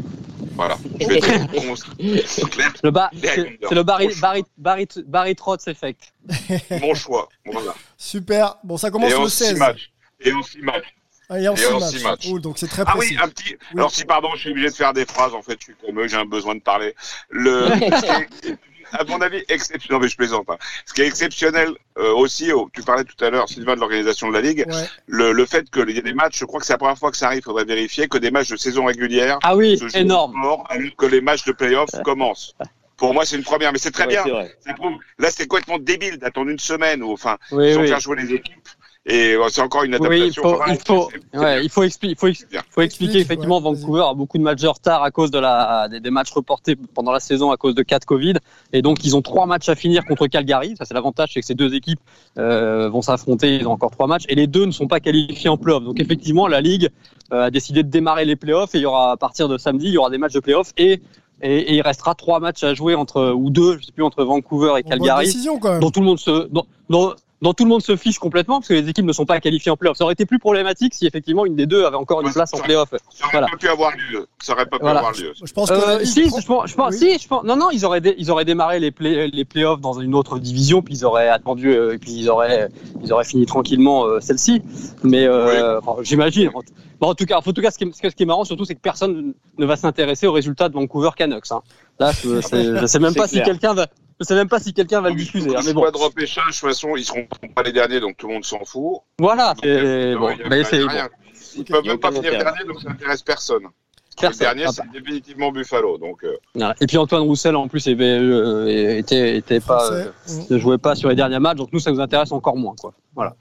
Voilà. 0.56 0.78
Je 1.00 1.08
vais 1.08 1.18
être. 1.18 2.80
Le 2.84 2.92
ba- 2.92 3.10
c'est 3.14 3.72
le 3.72 3.84
Barry, 3.84 4.06
Mon 4.08 4.12
choix. 4.14 4.22
Barry, 4.22 4.44
Barry, 4.58 4.88
Barry 5.06 5.36
Trotz 5.36 5.68
effect. 5.68 6.14
Mon 6.82 6.94
choix. 6.94 7.30
Voilà. 7.46 7.74
Super. 7.98 8.56
Bon, 8.64 8.78
ça 8.78 8.92
commence 8.92 9.12
Et 9.12 9.16
en 9.16 9.24
le 9.24 9.30
6 9.30 9.38
16. 9.46 9.58
matchs. 9.60 9.92
Et 10.20 10.32
en 10.34 10.44
6 10.44 10.60
matchs. 10.62 10.94
Ah, 11.30 11.40
et 11.40 11.48
en 11.48 11.54
Et 11.54 11.58
6 11.58 11.66
en 11.68 11.80
matchs. 11.80 11.90
six 11.96 12.04
matchs. 12.04 12.28
Oh, 12.32 12.40
donc 12.40 12.58
c'est 12.60 12.68
très 12.68 12.84
Ah 12.86 12.92
précis. 12.92 13.16
oui, 13.16 13.24
un 13.24 13.28
petit. 13.30 13.56
Alors 13.74 13.90
si 13.92 14.04
pardon, 14.06 14.30
je 14.36 14.42
suis 14.42 14.52
obligé 14.52 14.68
de 14.70 14.74
faire 14.74 14.94
des 14.94 15.06
phrases. 15.06 15.34
En 15.34 15.42
fait, 15.42 15.58
je 15.60 15.64
suis 15.66 15.76
comme 15.86 16.00
eux, 16.00 16.08
j'ai 16.08 16.18
un 16.18 16.26
besoin 16.26 16.56
de 16.56 16.62
parler. 16.62 16.94
Le. 17.30 17.70
à 18.92 19.04
mon 19.06 19.20
avis, 19.22 19.44
exceptionnel. 19.50 19.88
Non 19.92 20.00
mais 20.00 20.08
je 20.10 20.16
plaisante. 20.18 20.46
Hein. 20.50 20.58
Ce 20.86 20.94
qui 20.94 21.02
est 21.02 21.08
exceptionnel 21.08 21.70
euh, 21.98 22.14
aussi, 22.14 22.52
oh, 22.52 22.70
tu 22.74 22.82
parlais 22.84 23.04
tout 23.04 23.24
à 23.24 23.30
l'heure, 23.30 23.48
Sylvain, 23.50 23.76
de 23.76 23.80
l'organisation 23.80 24.28
de 24.30 24.34
la 24.34 24.42
ligue. 24.42 24.66
Ouais. 24.68 24.86
Le, 25.08 25.32
le 25.32 25.46
fait 25.46 25.70
qu'il 25.70 25.90
y 25.90 25.98
ait 25.98 26.02
des 26.02 26.14
matchs, 26.14 26.40
je 26.40 26.46
crois 26.46 26.60
que 26.60 26.66
c'est 26.66 26.74
la 26.74 26.78
première 26.78 26.98
fois 26.98 27.12
que 27.12 27.18
ça 27.18 27.28
arrive. 27.28 27.44
Faudrait 27.44 27.66
vérifier 27.66 28.08
que 28.08 28.18
des 28.18 28.32
matchs 28.32 28.50
de 28.50 28.58
saison 28.58 28.86
régulière 28.86 29.40
Ah 29.44 29.56
oui, 29.56 29.78
se 29.78 29.88
jouent 29.88 29.98
énorme. 29.98 30.36
alors 30.42 30.68
que 30.98 31.06
les 31.06 31.22
matchs 31.22 31.46
de 31.46 31.52
playoff 31.52 31.90
commencent. 32.04 32.56
Pour 32.98 33.14
moi, 33.16 33.26
c'est 33.26 33.36
une 33.36 33.44
première, 33.44 33.72
mais 33.74 33.80
c'est 33.80 33.90
très 33.92 34.06
Ouais, 34.06 34.24
bien. 34.24 34.48
Ça 34.66 34.74
prouve- 34.74 35.00
Là, 35.18 35.30
c'est 35.32 35.48
complètement 35.48 35.80
débile 35.80 36.18
d'attendre 36.20 36.50
une 36.52 36.60
semaine 36.60 37.02
ou 37.02 37.12
enfin, 37.14 37.38
Oui, 37.52 37.70
ils 37.70 37.76
vont 37.76 37.82
oui. 37.82 37.88
faire 37.88 38.00
jouer 38.00 38.16
les 38.18 38.32
équipes. 38.34 38.70
Et 39.08 39.34
euh, 39.34 39.48
c'est 39.50 39.62
encore 39.62 39.84
une 39.84 39.96
Oui, 39.96 40.00
il 40.02 40.14
adaptation. 40.22 40.44
faut, 40.44 40.60
il 40.68 40.78
faut, 40.86 41.10
ouais, 41.40 41.64
il 41.64 41.70
faut, 41.72 41.84
expli- 41.84 42.10
il 42.12 42.16
faut, 42.16 42.28
ex- 42.28 42.46
bien. 42.48 42.62
faut 42.70 42.82
expliquer 42.82 43.14
Explique, 43.18 43.26
effectivement 43.26 43.58
ouais. 43.58 43.64
Vancouver 43.64 44.04
a 44.08 44.14
beaucoup 44.14 44.38
de 44.38 44.44
matchs 44.44 44.62
de 44.62 44.68
retard 44.68 45.02
à 45.02 45.10
cause 45.10 45.32
de 45.32 45.40
la 45.40 45.88
des, 45.90 46.00
des 46.00 46.12
matchs 46.12 46.30
reportés 46.32 46.76
pendant 46.76 47.12
la 47.12 47.20
saison 47.20 47.50
à 47.50 47.58
cause 47.58 47.74
de 47.74 47.82
cas 47.82 47.98
de 47.98 48.06
Covid 48.06 48.36
et 48.74 48.84
donc 48.84 49.04
ils 49.04 49.16
ont 49.16 49.24
trois 49.24 49.48
matchs 49.48 49.70
à 49.70 49.76
finir 49.76 50.06
contre 50.06 50.28
Calgary. 50.28 50.76
Ça 50.78 50.86
c'est 50.86 50.94
l'avantage, 50.94 51.32
c'est 51.34 51.40
que 51.40 51.48
ces 51.48 51.56
deux 51.56 51.74
équipes 51.74 52.00
euh, 52.38 52.90
vont 52.90 53.02
s'affronter. 53.02 53.56
Ils 53.56 53.68
ont 53.68 53.72
encore 53.72 53.90
trois 53.90 54.06
matchs 54.06 54.26
et 54.30 54.36
les 54.36 54.46
deux 54.46 54.66
ne 54.68 54.72
sont 54.72 54.88
pas 54.88 55.00
qualifiés 55.00 55.50
en 55.50 55.58
playoff. 55.58 55.84
Donc 55.84 56.00
effectivement 56.00 56.48
la 56.48 56.62
ligue 56.62 56.90
euh, 57.34 57.46
a 57.46 57.50
décidé 57.50 57.82
de 57.82 57.90
démarrer 57.90 58.26
les 58.26 58.36
playoffs 58.36 58.76
et 58.76 58.78
il 58.78 58.82
y 58.82 58.86
aura 58.86 59.14
à 59.14 59.18
partir 59.18 59.50
de 59.50 59.58
samedi 59.58 59.88
il 59.88 59.94
y 59.94 59.98
aura 59.98 60.12
des 60.12 60.20
matchs 60.20 60.34
de 60.34 60.42
playoffs 60.42 60.74
et 60.78 61.02
et, 61.44 61.58
et 61.58 61.74
il 61.74 61.82
restera 61.82 62.14
trois 62.14 62.40
matchs 62.40 62.64
à 62.64 62.76
jouer 62.76 62.94
entre 62.94 63.32
ou 63.32 63.50
deux, 63.50 63.80
je 63.80 63.86
sais 63.88 63.92
plus 63.92 64.04
entre 64.04 64.24
Vancouver 64.24 64.74
et 64.78 64.84
Bon, 64.84 64.90
bonne 64.90 65.00
Calgary 65.00 65.26
décision 65.26 65.58
quand 65.58 65.72
même. 65.72 65.80
dont 65.82 65.90
tout 65.90 66.02
le 66.02 66.06
monde 66.06 66.20
se 66.20 66.48
dont, 66.50 66.66
dont- 66.88 67.16
dont 67.42 67.54
tout 67.54 67.64
le 67.64 67.70
monde 67.70 67.82
se 67.82 67.96
fiche 67.96 68.20
complètement 68.20 68.60
parce 68.60 68.68
que 68.68 68.74
les 68.76 68.88
équipes 68.88 69.06
ne 69.06 69.14
sont 69.14 69.26
pas 69.26 69.40
qualifiées 69.40 69.72
en 69.72 69.78
playoff. 69.78 69.98
Ça 69.98 70.04
aurait 70.04 70.14
été 70.14 70.26
plus 70.28 70.38
problématique 70.38 70.94
si 70.94 71.08
effectivement 71.08 71.46
une 71.46 71.56
des 71.56 71.66
deux 71.66 71.86
avait 71.86 71.96
encore 71.96 72.22
une 72.22 72.28
Ouais, 72.28 72.34
place 72.34 72.54
en 72.54 72.60
playoff. 72.60 72.90
Ça 72.92 72.98
aurait 73.26 73.32
Voilà. 73.32 73.48
pas 73.48 73.58
pu 73.58 73.68
avoir 73.68 73.92
lieu. 73.96 74.28
Ça 74.42 74.54
aurait 74.54 74.66
pas 74.68 74.78
pu 74.78 74.84
Voilà. 74.84 75.00
avoir 75.00 75.14
lieu. 75.14 75.34
Je 75.44 75.52
pense 75.52 75.70
que 75.70 75.74
Euh, 75.74 76.06
si, 76.06 76.26
je 76.26 76.46
pense, 76.46 76.70
je 76.70 76.76
pense, 76.76 76.92
Oui. 76.94 76.98
si, 77.14 77.18
je 77.20 77.28
pense, 77.28 77.44
non, 77.44 77.56
non, 77.56 77.70
ils 77.72 77.84
auraient, 77.86 78.02
dé- 78.02 78.14
ils 78.20 78.30
auraient 78.30 78.46
démarré 78.46 78.80
les, 78.80 78.92
play, 78.92 79.28
les 79.28 79.46
playoffs 79.46 79.82
dans 79.82 80.00
une 80.00 80.14
autre 80.14 80.38
division, 80.38 80.82
puis 80.84 80.94
ils 80.96 81.06
auraient 81.06 81.30
attendu, 81.30 81.70
euh, 81.76 81.94
et 81.94 81.98
puis 81.98 82.12
ils 82.12 82.30
auraient, 82.30 82.70
ils 83.04 83.12
auraient 83.12 83.26
fini 83.26 83.46
tranquillement 83.48 84.06
euh, 84.06 84.20
celle-ci. 84.20 84.62
Mais 85.04 85.26
euh, 85.26 85.80
enfin, 85.80 85.96
j'imagine. 86.04 86.50
En, 86.54 86.62
bon, 87.00 87.08
en 87.10 87.16
tout 87.16 87.26
cas, 87.26 87.38
en 87.38 87.42
tout 87.42 87.54
cas, 87.54 87.72
ce 87.72 87.80
qui 87.80 87.86
est, 87.86 87.92
ce 88.10 88.16
qui 88.16 88.24
est 88.24 88.26
marrant 88.28 88.44
surtout, 88.46 88.66
c'est 88.66 88.76
que 88.76 88.82
personne 88.82 89.34
ne 89.58 89.66
va 89.66 89.76
s'intéresser 89.78 90.28
aux 90.28 90.32
résultats 90.34 90.70
de 90.70 90.76
Vancouver 90.76 91.10
Canucks. 91.18 91.52
Hein. 91.52 91.62
Là, 92.00 92.12
je, 92.24 92.40
sais- 92.42 92.78
je 92.80 92.86
sais 92.86 93.00
même 93.00 93.16
pas 93.16 93.28
si 93.28 93.42
quelqu'un 93.42 93.74
va, 93.74 93.88
je 94.22 94.26
sais 94.26 94.36
même 94.36 94.48
pas 94.48 94.60
si 94.60 94.72
quelqu'un 94.72 95.02
va 95.02 95.10
le 95.10 95.16
diffuser. 95.16 95.50
hein, 95.56 95.62
mais 95.66 95.74
bon, 95.74 95.82
de 95.92 95.98
repêchage, 95.98 96.46
de 96.46 96.52
toute 96.52 96.60
façon, 96.70 96.96
ils 96.96 97.04
seront 97.04 97.28
pas 97.56 97.64
les 97.64 97.72
derniers, 97.72 98.00
donc 98.00 98.18
tout 98.18 98.28
le 98.28 98.34
monde 98.36 98.46
s'en 98.46 98.64
fout. 98.64 99.00
voilà. 99.20 99.56
Donc, 99.56 99.64
c'est- 99.64 100.16
bon. 100.16 100.28
Ils 101.58 101.66
peuvent 101.66 101.84
même 101.88 102.00
pas 102.00 102.10
finir 102.12 102.32
dernier, 102.44 102.68
donc 102.68 102.82
ça 102.82 102.90
intéresse 102.92 103.22
personne. 103.24 103.64
Personne. 104.22 104.48
Le 104.48 104.56
dernier, 104.56 104.66
Ah, 104.68 104.72
c'est 104.72 104.92
définitivement 105.00 105.52
Buffalo. 105.52 105.98
Donc, 105.98 106.24
euh. 106.24 106.74
Et 106.80 106.88
puis 106.88 106.98
Antoine 106.98 107.24
Roussel 107.24 107.56
en 107.56 107.68
plus 107.68 107.86
avait, 107.88 108.18
euh, 108.20 108.98
était, 108.98 109.38
était 109.38 109.60
pas, 109.60 109.92
euh, 109.92 110.06
Mm. 110.30 110.54
ne 110.54 110.58
jouait 110.60 110.78
pas 110.78 110.96
sur 110.96 111.10
les 111.10 111.16
derniers 111.16 111.40
matchs, 111.40 111.58
donc 111.58 111.70
nous 111.74 111.80
ça 111.80 111.92
nous 111.92 112.00
intéresse 112.00 112.32
encore 112.32 112.56
moins 112.56 112.76
quoi. 112.80 112.94
Voilà. 113.16 113.36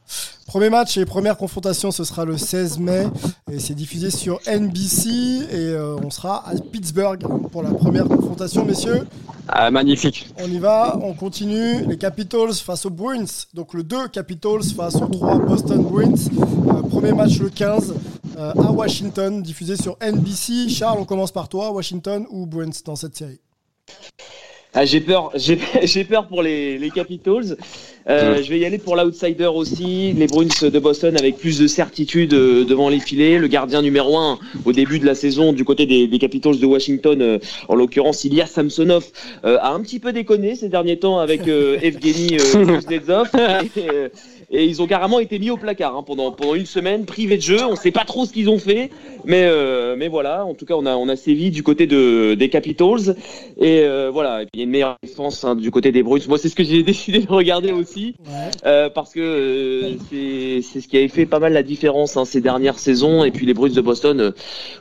Premier 0.47 0.69
match 0.71 0.97
et 0.99 1.05
première 1.05 1.37
confrontation, 1.37 1.93
ce 1.93 2.03
sera 2.03 2.25
le 2.25 2.37
16 2.37 2.81
mai 2.81 3.07
et 3.53 3.61
c'est 3.61 3.75
diffusé 3.75 4.11
sur 4.11 4.41
NBC 4.47 5.09
et 5.09 5.55
euh, 5.55 5.95
on 6.05 6.11
sera 6.11 6.45
à 6.49 6.55
Pittsburgh 6.73 7.21
pour 7.53 7.63
la 7.63 7.71
première 7.71 8.07
confrontation, 8.09 8.65
messieurs. 8.65 9.07
Ah, 9.47 9.71
magnifique. 9.71 10.29
On 10.43 10.49
y 10.51 10.59
va, 10.59 10.99
on 11.03 11.13
continue. 11.15 11.85
Les 11.87 11.97
Capitals 11.99 12.55
face 12.55 12.85
aux 12.87 12.91
Bruins. 12.91 13.25
Donc 13.55 13.75
le 13.75 13.85
2 13.85 14.09
Capitals 14.09 14.65
face 14.77 14.97
aux 14.97 15.07
3 15.07 15.39
Boston 15.39 15.83
Bruins. 15.83 16.15
Premier 16.91 17.13
match 17.13 17.39
le 17.39 17.51
15 17.51 17.95
euh, 18.37 18.53
à 18.53 18.73
Washington, 18.73 19.43
diffusé 19.43 19.77
sur 19.77 19.97
NBC. 20.03 20.69
Charles, 20.69 20.99
on 21.01 21.05
commence 21.05 21.31
par 21.31 21.49
toi, 21.49 21.71
Washington 21.71 22.27
ou 22.31 22.47
Bruins 22.47 22.71
dans 22.85 22.97
cette 22.97 23.17
série? 23.17 23.39
Ah, 24.75 24.85
j'ai 24.85 25.01
peur, 25.01 25.31
j'ai 25.37 25.59
j'ai 25.85 26.05
peur 26.05 26.27
pour 26.27 26.43
les, 26.43 26.79
les 26.79 26.91
Capitals. 26.91 27.57
Euh, 28.09 28.43
Je 28.43 28.49
vais 28.49 28.59
y 28.59 28.65
aller 28.65 28.79
pour 28.79 28.97
l'outsider 28.97 29.47
aussi, 29.47 30.13
les 30.15 30.27
Bruins 30.27 30.47
de 30.63 30.79
Boston 30.79 31.17
avec 31.17 31.37
plus 31.37 31.59
de 31.59 31.67
certitude 31.67 32.33
euh, 32.35 32.65
devant 32.65 32.89
les 32.89 32.99
filets. 32.99 33.39
Le 33.39 33.47
gardien 33.47 33.83
numéro 33.83 34.17
un 34.17 34.39
au 34.65 34.73
début 34.73 34.99
de 34.99 35.07
la 35.07 35.15
saison 35.15 35.53
du 35.53 35.65
côté 35.65 35.87
des, 35.87 36.07
des 36.07 36.19
Capitals 36.19 36.59
de 36.59 36.67
Washington, 36.67 37.21
euh, 37.21 37.39
en 37.69 37.75
l'occurrence 37.75 38.25
Ilya 38.25 38.47
Samsonov, 38.47 39.07
euh, 39.45 39.59
a 39.61 39.73
un 39.73 39.81
petit 39.81 40.01
peu 40.01 40.13
déconné 40.13 40.57
ces 40.57 40.69
derniers 40.69 40.99
temps 40.99 41.19
avec 41.19 41.47
euh, 41.47 41.79
Evgeny 41.83 42.39
euh, 42.39 42.67
Kuznetsov. 42.79 43.29
Et, 43.77 43.91
euh, 43.91 44.09
et 44.51 44.65
ils 44.65 44.83
ont 44.83 44.87
carrément 44.87 45.21
été 45.21 45.39
mis 45.39 45.51
au 45.51 45.57
placard 45.57 45.97
hein, 45.97 46.03
pendant 46.05 46.33
pendant 46.33 46.55
une 46.57 46.67
semaine, 46.67 47.05
privés 47.05 47.37
de 47.37 47.43
jeu. 47.43 47.63
On 47.65 47.77
sait 47.77 47.93
pas 47.93 48.05
trop 48.05 48.27
ce 48.27 48.33
qu'ils 48.33 48.51
ont 48.51 48.59
fait, 48.59 48.91
mais 49.25 49.45
euh, 49.45 49.95
mais 49.97 50.09
voilà. 50.09 50.45
En 50.45 50.55
tout 50.55 50.67
cas, 50.67 50.75
on 50.75 50.87
a 50.87 50.97
on 50.97 51.09
a 51.09 51.15
sévi 51.15 51.51
du 51.51 51.63
côté 51.63 51.87
de 51.87 52.35
des 52.35 52.49
Capitals 52.49 53.15
et 53.59 53.81
euh, 53.81 54.11
voilà. 54.13 54.43
Et 54.43 54.47
puis 54.47 54.51
il 54.55 54.59
y 54.61 54.63
a 54.63 54.65
une 54.65 54.71
meilleure 54.71 54.97
défense 55.05 55.45
hein, 55.45 55.55
du 55.55 55.71
côté 55.71 55.93
des 55.93 56.03
Bruins. 56.03 56.19
Moi, 56.29 56.37
c'est 56.37 56.49
ce 56.49 56.57
que 56.57 56.65
j'ai 56.65 56.83
décidé 56.91 57.21
de 57.21 57.29
regarder 57.29 57.71
aussi 57.71 58.17
euh, 58.67 58.91
parce 58.91 59.13
que 59.13 59.21
euh, 59.21 59.93
c'est 60.11 60.63
c'est 60.63 60.81
ce 60.81 60.89
qui 60.89 60.97
avait 60.97 61.09
fait 61.09 61.27
pas 61.27 61.39
mal 61.39 61.53
la 61.53 61.63
différence 61.63 62.17
hein, 62.17 62.25
ces 62.25 62.41
dernières 62.41 62.79
saisons. 62.81 63.23
Et 63.23 63.31
puis 63.31 63.47
les 63.47 63.55
Bruins 63.55 63.71
de 63.71 63.81
Boston, 63.81 64.21
euh, 64.21 64.31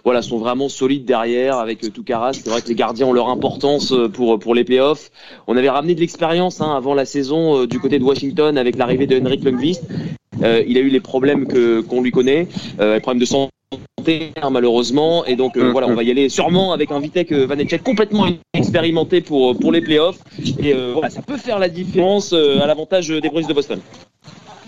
voilà, 0.03 0.24
sont 0.24 0.39
vraiment 0.39 0.70
solides 0.70 1.05
derrière 1.05 1.57
avec 1.57 1.84
euh, 1.84 1.89
Toukaras. 1.89 2.34
C'est 2.34 2.49
vrai 2.49 2.63
que 2.63 2.67
les 2.70 2.76
gardiens 2.76 3.05
ont 3.05 3.13
leur 3.13 3.30
importance 3.30 3.93
pour 4.13 4.39
pour 4.39 4.55
les 4.55 4.63
playoffs. 4.63 5.11
On 5.45 5.55
avait 5.55 5.70
ramené 5.70 5.93
de 5.93 5.99
l'expérience 5.99 6.59
hein, 6.59 6.76
avant 6.76 6.95
la 6.95 7.05
saison 7.05 7.65
du 7.65 7.80
côté 7.80 7.99
de 7.99 8.03
Washington 8.03 8.57
avec 8.57 8.76
l'arrivée 8.76 9.05
de 9.05 9.20
Henrik 9.20 9.43
Lundqvist. 9.43 9.59
Euh, 10.41 10.64
il 10.68 10.78
a 10.78 10.82
eu 10.82 10.89
les 10.89 10.99
problèmes 11.01 11.45
que 11.47 11.82
qu'on 11.82 12.01
lui 12.01 12.12
connaît, 12.12 12.47
euh, 12.80 12.95
les 12.95 13.01
problèmes 13.01 13.20
de 13.20 13.26
santé 13.26 13.51
hein, 14.41 14.49
malheureusement, 14.49 15.26
et 15.26 15.36
donc 15.36 15.57
euh, 15.57 15.72
voilà, 15.72 15.88
on 15.88 15.95
va 15.95 16.03
y 16.03 16.12
aller 16.12 16.30
sûrement 16.30 16.72
avec 16.72 16.91
un 16.91 16.99
Vitek 16.99 17.32
euh, 17.32 17.45
Vanecek 17.45 17.84
complètement 17.84 18.26
expérimenté 18.53 19.22
pour 19.22 19.57
pour 19.57 19.72
les 19.72 19.82
playoffs. 19.82 20.20
Et 20.60 20.74
euh, 20.74 20.91
voilà, 20.93 21.10
ça 21.10 21.22
peut 21.22 21.38
faire 21.38 21.60
la 21.60 21.68
différence 21.70 22.32
euh, 22.34 22.62
à 22.62 22.68
l'avantage 22.68 23.10
des 23.10 23.30
Bruins 23.30 23.47
de 23.47 23.53
Boston. 23.53 23.80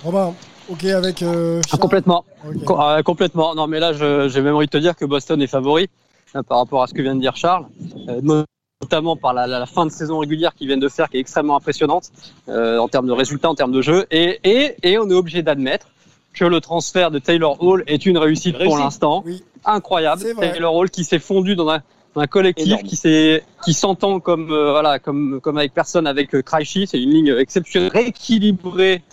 Romain, 0.04 0.34
ok 0.70 0.84
avec. 0.86 1.22
euh, 1.22 1.62
Ah, 1.64 1.68
Charles 1.70 1.82
complètement. 1.82 2.26
Euh, 2.46 3.02
complètement. 3.04 3.56
Non, 3.56 3.68
mais 3.68 3.80
là, 3.80 3.94
j'ai 4.28 4.42
même 4.42 4.56
envie 4.56 4.66
de 4.66 4.72
te 4.72 4.78
dire 4.78 4.96
que 4.96 5.06
Boston 5.06 5.42
est 5.42 5.48
favori 5.48 5.88
euh, 6.36 6.44
par 6.44 6.58
rapport 6.58 6.84
à 6.84 6.88
ce 6.88 6.94
que 6.94 7.02
vient 7.02 7.16
de 7.16 7.22
dire 7.22 7.36
Charles, 7.38 7.66
euh, 8.10 8.44
notamment 8.82 9.16
par 9.16 9.34
la, 9.34 9.48
la- 9.48 9.60
la 9.60 9.66
fin 9.66 9.86
de 9.86 9.92
saison 9.92 10.20
régulière 10.20 10.54
qu'ils 10.56 10.68
viennent 10.68 10.80
de 10.80 10.90
faire, 10.90 11.10
qui 11.10 11.18
est 11.18 11.20
extrêmement 11.20 11.56
impressionnante 11.56 12.12
euh, 12.50 12.78
en 12.78 12.88
termes 12.88 13.08
de 13.08 13.12
résultats, 13.12 13.50
en 13.50 13.56
termes 13.56 13.72
de 13.72 13.82
jeu. 13.82 14.06
Et, 14.12 14.40
et, 14.44 14.76
et 14.84 14.98
on 14.98 15.10
est 15.10 15.14
obligé 15.14 15.42
d'admettre 15.44 15.88
que 16.34 16.46
le 16.46 16.62
transfert 16.62 17.12
de 17.12 17.20
Taylor 17.20 17.62
Hall 17.62 17.84
est 17.88 18.06
une 18.06 18.18
réussite, 18.18 18.58
pour 18.64 18.78
l'instant. 18.78 19.24
Oui. 19.26 19.44
Incroyable. 19.66 20.24
Taylor 20.40 20.74
Hall 20.74 20.90
qui 20.90 21.04
s'est 21.04 21.20
fondu 21.20 21.56
dans 21.56 21.70
un, 21.70 21.80
dans 22.16 22.22
un 22.22 22.28
collectif 22.28 22.68
Énorme. 22.68 22.84
qui 22.84 22.96
s'est 22.96 23.44
qui 23.64 23.74
s'entend 23.74 24.20
comme 24.20 24.52
euh, 24.52 24.72
voilà 24.72 24.98
comme 24.98 25.40
comme 25.42 25.58
avec 25.58 25.74
personne 25.74 26.08
avec 26.08 26.34
euh, 26.34 26.42
Krejci. 26.42 26.88
c'est 26.88 27.00
une 27.00 27.12
ligne 27.12 27.36
exceptionnelle 27.38 27.92
rééquilibrée 27.94 29.04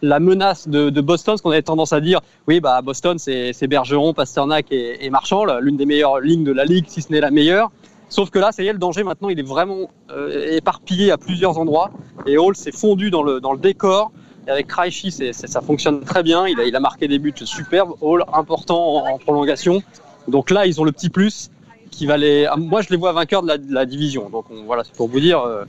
la 0.00 0.20
menace 0.20 0.68
de, 0.68 0.90
de 0.90 1.00
Boston, 1.00 1.36
ce 1.36 1.42
qu'on 1.42 1.50
avait 1.50 1.60
tendance 1.62 1.92
à 1.92 2.00
dire, 2.00 2.20
oui, 2.46 2.60
bah 2.60 2.80
Boston, 2.82 3.18
c'est 3.18 3.52
c'est 3.52 3.66
Bergeron, 3.66 4.14
Pasternak 4.14 4.66
et, 4.70 5.04
et 5.04 5.10
Marchand, 5.10 5.44
l'une 5.60 5.76
des 5.76 5.86
meilleures 5.86 6.20
lignes 6.20 6.44
de 6.44 6.52
la 6.52 6.64
ligue, 6.64 6.84
si 6.88 7.02
ce 7.02 7.10
n'est 7.12 7.20
la 7.20 7.32
meilleure. 7.32 7.70
Sauf 8.08 8.30
que 8.30 8.38
là, 8.38 8.52
ça 8.52 8.62
y 8.62 8.66
est, 8.68 8.72
le 8.72 8.78
danger 8.78 9.02
maintenant, 9.04 9.28
il 9.28 9.38
est 9.38 9.46
vraiment 9.46 9.90
euh, 10.10 10.56
éparpillé 10.56 11.10
à 11.10 11.18
plusieurs 11.18 11.58
endroits. 11.58 11.90
Et 12.26 12.38
Hall 12.38 12.56
s'est 12.56 12.72
fondu 12.72 13.10
dans 13.10 13.22
le, 13.22 13.40
dans 13.40 13.52
le 13.52 13.58
décor. 13.58 14.10
Et 14.46 14.50
avec 14.50 14.66
Krejci, 14.66 15.10
c'est- 15.10 15.32
c'est- 15.34 15.46
ça 15.46 15.60
fonctionne 15.60 16.00
très 16.00 16.22
bien. 16.22 16.46
Il 16.46 16.58
a, 16.58 16.64
il 16.64 16.74
a 16.74 16.80
marqué 16.80 17.06
des 17.06 17.18
buts 17.18 17.34
superbes. 17.44 17.92
Hall, 18.00 18.24
important 18.32 18.96
en, 19.04 19.14
en 19.14 19.18
prolongation. 19.18 19.82
Donc 20.26 20.50
là, 20.50 20.66
ils 20.66 20.80
ont 20.80 20.84
le 20.84 20.92
petit 20.92 21.10
plus 21.10 21.50
qui 21.90 22.06
va 22.06 22.16
les. 22.16 22.46
ah, 22.46 22.56
Moi, 22.56 22.80
je 22.82 22.88
les 22.90 22.96
vois 22.96 23.12
vainqueurs 23.12 23.42
de 23.42 23.48
la, 23.48 23.58
de 23.58 23.72
la 23.72 23.84
division. 23.84 24.30
Donc 24.30 24.46
on- 24.50 24.64
voilà, 24.64 24.84
c'est 24.84 24.94
pour 24.94 25.08
vous 25.08 25.20
dire. 25.20 25.40
euh, 25.40 25.64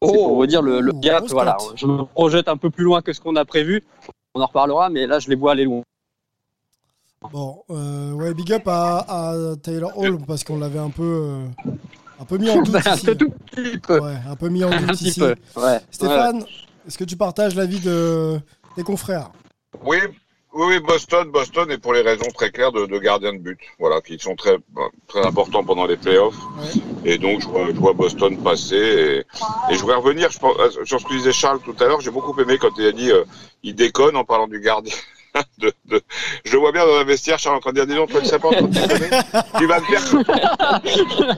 pour 0.00 0.34
vous 0.36 0.46
dire 0.46 0.62
le, 0.62 0.80
le 0.80 0.92
gap. 0.92 1.24
Voilà, 1.34 1.56
je 1.76 1.86
me 1.86 2.04
projette 2.04 2.48
un 2.48 2.56
peu 2.56 2.70
plus 2.70 2.84
loin 2.84 3.02
que 3.02 3.12
ce 3.12 3.20
qu'on 3.20 3.36
a 3.36 3.44
prévu. 3.44 3.82
On 4.34 4.40
en 4.40 4.46
reparlera, 4.46 4.88
mais 4.90 5.06
là, 5.06 5.18
je 5.18 5.28
les 5.28 5.36
vois 5.36 5.52
aller 5.52 5.64
loin. 5.64 5.82
Bon, 7.32 7.64
euh, 7.70 8.12
ouais, 8.12 8.34
big 8.34 8.52
up 8.52 8.62
à, 8.68 8.98
à 9.08 9.56
Taylor 9.62 9.96
Hall 9.98 10.18
parce 10.26 10.44
qu'on 10.44 10.58
l'avait 10.58 10.78
un 10.78 10.90
peu, 10.90 11.02
euh, 11.02 11.46
un 12.20 12.24
peu 12.24 12.38
mis 12.38 12.50
en 12.50 12.62
doute 12.62 12.74
un 12.86 12.94
ici. 12.94 13.06
tout 13.16 13.30
petit 13.50 13.78
peu. 13.78 13.98
Ouais, 14.00 14.16
un 14.28 14.36
peu 14.36 14.48
mis 14.48 14.62
en 14.64 14.70
doute 14.80 15.00
ici. 15.00 15.18
peu. 15.20 15.34
Ouais. 15.56 15.80
Stéphane, 15.90 16.44
est-ce 16.86 16.98
que 16.98 17.04
tu 17.04 17.16
partages 17.16 17.54
l'avis 17.56 17.80
de 17.80 18.38
tes 18.76 18.82
confrères? 18.82 19.30
Oui, 19.84 19.96
oui, 20.54 20.66
oui, 20.68 20.80
Boston, 20.80 21.28
Boston, 21.30 21.70
et 21.70 21.78
pour 21.78 21.94
les 21.94 22.02
raisons 22.02 22.28
très 22.34 22.50
claires 22.50 22.70
de, 22.72 22.86
de 22.86 22.98
gardiens 22.98 23.32
de 23.32 23.38
but, 23.38 23.58
voilà, 23.78 24.00
qui 24.00 24.18
sont 24.18 24.36
très, 24.36 24.56
ben, 24.70 24.88
très 25.08 25.26
importants 25.26 25.64
pendant 25.64 25.86
les 25.86 25.96
playoffs. 25.96 26.36
Ouais. 26.58 27.12
Et 27.12 27.18
donc, 27.18 27.40
je 27.40 27.48
vois, 27.48 27.66
je 27.66 27.72
vois 27.78 27.92
Boston 27.92 28.38
passer. 28.42 28.76
Et, 28.76 29.18
et 29.70 29.74
je 29.74 29.80
voudrais 29.80 29.96
revenir 29.96 30.30
je 30.30 30.38
euh, 30.44 30.84
sur 30.84 31.00
ce 31.00 31.04
que 31.06 31.12
disait 31.14 31.32
Charles 31.32 31.60
tout 31.64 31.74
à 31.80 31.86
l'heure. 31.86 32.00
J'ai 32.02 32.10
beaucoup 32.10 32.38
aimé 32.40 32.56
quand 32.58 32.70
il 32.78 32.86
a 32.86 32.92
dit 32.92 33.10
euh, 33.10 33.24
il 33.64 33.74
déconne 33.74 34.16
en 34.16 34.24
parlant 34.24 34.46
du 34.46 34.60
gardien. 34.60 34.94
De, 35.58 35.72
de- 35.86 36.02
Je 36.44 36.52
le 36.52 36.58
vois 36.58 36.72
bien 36.72 36.84
dans 36.86 36.96
un 36.98 37.04
vestiaire, 37.04 37.38
Charles, 37.38 37.56
en 37.56 37.60
train 37.60 37.70
de 37.72 37.76
dire 37.76 37.86
dis 37.86 37.94
donc, 37.94 38.10
toi, 38.10 38.20
tu 38.20 38.28
de 38.28 38.66
déconner 38.66 39.22
Tu 39.58 39.66
vas 39.66 39.80
me 39.80 39.84
faire. 39.86 40.04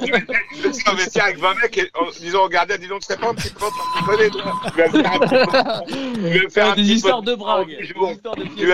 tu 0.04 0.10
vas 0.12 0.18
me 0.18 0.72
faire 0.72 0.92
un 0.92 0.94
vestiaire 0.96 1.24
avec 1.24 1.38
20 1.38 1.54
mecs 1.62 1.78
et 1.78 1.90
en 1.94 2.10
disant 2.20 2.44
au 2.44 2.48
gardien 2.48 2.76
dis 2.78 2.88
donc, 2.88 3.00
tu 3.00 3.06
sais 3.06 3.16
pas 3.16 3.28
un 3.28 3.34
petit 3.34 3.50
peu 3.50 3.64
en 3.64 3.70
train 3.70 4.16
de 4.16 4.18
déconner, 4.18 4.30
toi 4.30 4.60
Tu 4.70 4.78
vas 4.78 4.88
me 4.88 5.02
faire 5.02 5.12
un 5.12 5.18
petit 5.18 5.36
peu. 5.84 6.30
Tu 6.30 6.38
vas 6.38 6.42
me 6.44 6.48
faire 6.48 6.66
un 6.66 6.74
des 6.74 6.82
petit 6.82 6.88
peu 6.88 6.94
histoires 6.96 7.22
de 7.22 7.34
brague, 7.34 7.76
Tu 7.86 7.94
vas, 7.94 8.06
tu 8.16 8.56
tu 8.56 8.66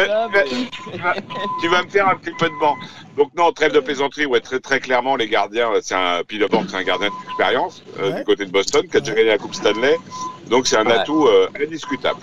tu 1.60 1.68
me 1.68 1.88
faire 1.90 2.08
un 2.08 2.16
petit 2.16 2.32
peu 2.38 2.48
de 2.48 2.58
banc. 2.60 2.74
Donc 3.16 3.30
non, 3.36 3.52
trêve 3.52 3.72
de 3.72 3.80
plaisanterie, 3.80 4.26
ouais, 4.26 4.40
très 4.40 4.60
très 4.60 4.80
clairement 4.80 5.16
les 5.16 5.28
gardiens, 5.28 5.70
c'est 5.82 5.94
un 5.94 6.22
puis 6.26 6.38
d'abord 6.38 6.62
c'est 6.68 6.76
un 6.76 6.82
gardien 6.82 7.08
d'expérience 7.26 7.82
euh, 8.00 8.10
Ouais. 8.10 8.18
du 8.18 8.24
côté 8.24 8.44
de 8.44 8.50
Boston 8.50 8.82
qui 8.90 8.96
a 8.96 9.00
déjà 9.00 9.14
gagné 9.14 9.28
la 9.28 9.38
Coupe 9.38 9.54
Stanley, 9.54 9.96
donc 10.48 10.66
c'est 10.66 10.76
un 10.76 10.86
Ouais. 10.86 10.92
atout 10.92 11.26
euh, 11.26 11.48
indiscutable. 11.60 12.20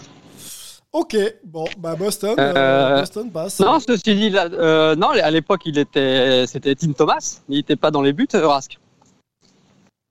Ok, 0.93 1.15
bon, 1.45 1.65
bah 1.77 1.95
Boston, 1.95 2.35
Euh, 2.37 2.53
euh, 2.55 2.99
Boston 2.99 3.31
passe. 3.31 3.59
Non, 3.61 3.79
ceci 3.79 4.13
dit, 4.13 4.29
là, 4.29 4.49
euh, 4.51 4.93
non, 4.95 5.09
à 5.11 5.31
l'époque, 5.31 5.61
il 5.65 5.77
était, 5.77 6.45
c'était 6.47 6.75
Tim 6.75 6.91
Thomas. 6.91 7.39
Il 7.47 7.55
n'était 7.55 7.77
pas 7.77 7.91
dans 7.91 8.01
les 8.01 8.11
buts, 8.11 8.27
euh, 8.35 8.45
Rask. 8.45 8.77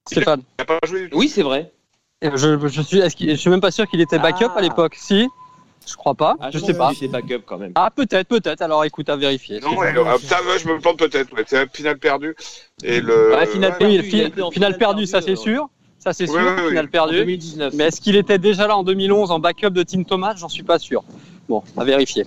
Stéphane. 0.08 0.40
Il 0.58 0.62
n'a 0.62 0.64
pas 0.64 0.78
joué 0.86 1.00
du 1.02 1.10
tout. 1.10 1.18
Oui, 1.18 1.28
c'est 1.28 1.42
vrai. 1.42 1.70
Je, 2.22 2.58
je 2.66 2.80
suis, 2.82 3.00
je 3.30 3.34
suis 3.34 3.50
même 3.50 3.60
pas 3.60 3.70
sûr 3.70 3.86
qu'il 3.88 4.00
était 4.00 4.18
backup 4.18 4.46
Ah. 4.54 4.58
à 4.58 4.60
l'époque. 4.62 4.94
Si, 4.96 5.28
je 5.86 5.94
crois 5.96 6.14
pas. 6.14 6.36
Ah, 6.40 6.50
je 6.50 6.58
pense 6.58 6.66
sais 6.66 6.74
pas. 6.74 6.92
était 6.92 7.08
backup 7.08 7.42
quand 7.46 7.58
même. 7.58 7.72
Ah, 7.74 7.90
peut-être, 7.94 8.28
peut-être. 8.28 8.62
Alors, 8.62 8.82
écoute, 8.86 9.08
à 9.10 9.16
vérifier. 9.16 9.60
Non, 9.60 9.76
ouais, 9.76 9.92
ah, 9.96 10.16
ouais, 10.16 10.58
je 10.58 10.66
me 10.68 10.80
plante 10.80 10.98
peut-être. 10.98 11.30
Ouais, 11.34 11.44
c'est 11.46 11.58
un 11.58 11.66
final 11.66 11.98
perdu. 11.98 12.34
Et 12.82 13.00
le. 13.02 13.34
Ouais, 13.34 13.46
final 13.46 13.72
ouais, 13.72 13.78
perdu. 13.78 13.84
Oui, 13.84 13.94
il 13.94 14.00
a 14.00 14.02
fi- 14.02 14.20
été 14.22 14.42
en 14.42 14.50
finale 14.50 14.72
finale 14.72 14.78
perdue, 14.78 15.06
ça 15.06 15.20
c'est 15.20 15.32
euh, 15.32 15.36
sûr. 15.36 15.68
Ça 16.00 16.14
c'est 16.14 16.26
sûr. 16.26 16.36
oui, 16.36 16.62
oui. 16.62 16.68
Finale 16.70 16.88
perdue. 16.88 17.18
2019. 17.18 17.74
Mais 17.74 17.84
est-ce 17.84 18.00
qu'il 18.00 18.16
était 18.16 18.38
déjà 18.38 18.66
là 18.66 18.76
en 18.76 18.82
2011 18.82 19.30
en 19.30 19.38
backup 19.38 19.70
de 19.70 19.82
Tim 19.82 20.02
Thomas? 20.02 20.34
J'en 20.36 20.48
suis 20.48 20.62
pas 20.62 20.78
sûr. 20.78 21.04
Bon, 21.48 21.62
à 21.76 21.84
vérifier. 21.84 22.26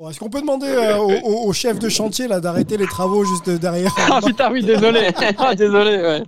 Bon, 0.00 0.08
Est-ce 0.08 0.18
qu'on 0.18 0.30
peut 0.30 0.40
demander 0.40 0.66
euh, 0.66 0.96
au, 0.96 1.52
chef 1.52 1.78
de 1.78 1.90
chantier 1.90 2.26
là 2.26 2.40
d'arrêter 2.40 2.78
les 2.78 2.86
travaux 2.86 3.22
juste 3.22 3.50
derrière? 3.50 3.94
Ah 4.10 4.20
putain, 4.24 4.50
oui, 4.50 4.64
désolé. 4.64 5.10
Ah, 5.38 5.54
désolé, 5.54 5.98
ouais. 5.98 6.22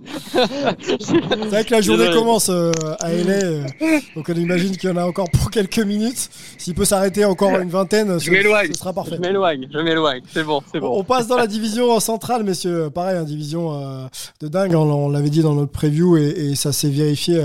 C'est 0.99 1.45
vrai 1.47 1.63
que 1.65 1.71
la 1.71 1.81
journée 1.81 2.05
Désolé. 2.05 2.19
commence 2.19 2.49
euh, 2.49 2.71
à 2.99 3.11
LA, 3.11 3.33
euh, 3.33 3.63
donc 4.15 4.29
on 4.29 4.33
imagine 4.33 4.77
qu'il 4.77 4.89
y 4.89 4.93
en 4.93 4.97
a 4.97 5.05
encore 5.05 5.27
pour 5.31 5.49
quelques 5.49 5.79
minutes. 5.79 6.29
S'il 6.59 6.75
peut 6.75 6.85
s'arrêter 6.85 7.25
encore 7.25 7.49
une 7.59 7.69
vingtaine, 7.69 8.19
ce, 8.19 8.31
sera 8.77 8.93
parfait. 8.93 9.15
Je 9.15 9.21
m'éloigne, 9.21 9.67
je 9.73 9.79
m'éloigne. 9.79 10.21
C'est 10.31 10.43
bon, 10.43 10.61
c'est 10.71 10.77
On 10.77 10.81
bon. 10.81 10.99
on 10.99 11.03
passe 11.03 11.27
dans 11.27 11.37
la 11.37 11.47
division 11.47 11.99
centrale, 11.99 12.43
messieurs. 12.43 12.91
Pareil, 12.91 13.17
une 13.17 13.25
division 13.25 13.73
euh, 13.73 14.05
de 14.39 14.47
dingue. 14.49 14.75
On, 14.75 14.83
on 14.91 15.09
l'avait 15.09 15.31
dit 15.31 15.41
dans 15.41 15.55
notre 15.55 15.71
preview 15.71 16.15
et, 16.17 16.29
et 16.29 16.55
ça 16.55 16.71
s'est 16.71 16.89
vérifié 16.89 17.43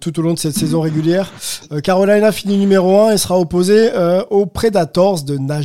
tout 0.00 0.18
au 0.20 0.22
long 0.22 0.34
de 0.34 0.38
cette 0.38 0.54
saison 0.54 0.80
régulière. 0.80 1.32
Euh, 1.72 1.80
Carolina 1.80 2.30
finit 2.30 2.58
numéro 2.58 3.00
1 3.00 3.12
et 3.12 3.18
sera 3.18 3.38
opposé 3.38 3.90
euh, 3.94 4.22
aux 4.30 4.46
Predators 4.46 5.22
de 5.22 5.36
Nashville. 5.36 5.55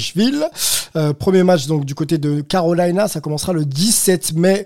Euh, 0.96 1.14
premier 1.14 1.44
match 1.44 1.68
donc 1.68 1.86
du 1.86 1.96
côté 1.96 2.18
de 2.18 2.42
Carolina, 2.42 3.08
ça 3.08 3.22
commencera 3.22 3.54
le 3.54 3.66
17 3.66 4.34
mai 4.34 4.66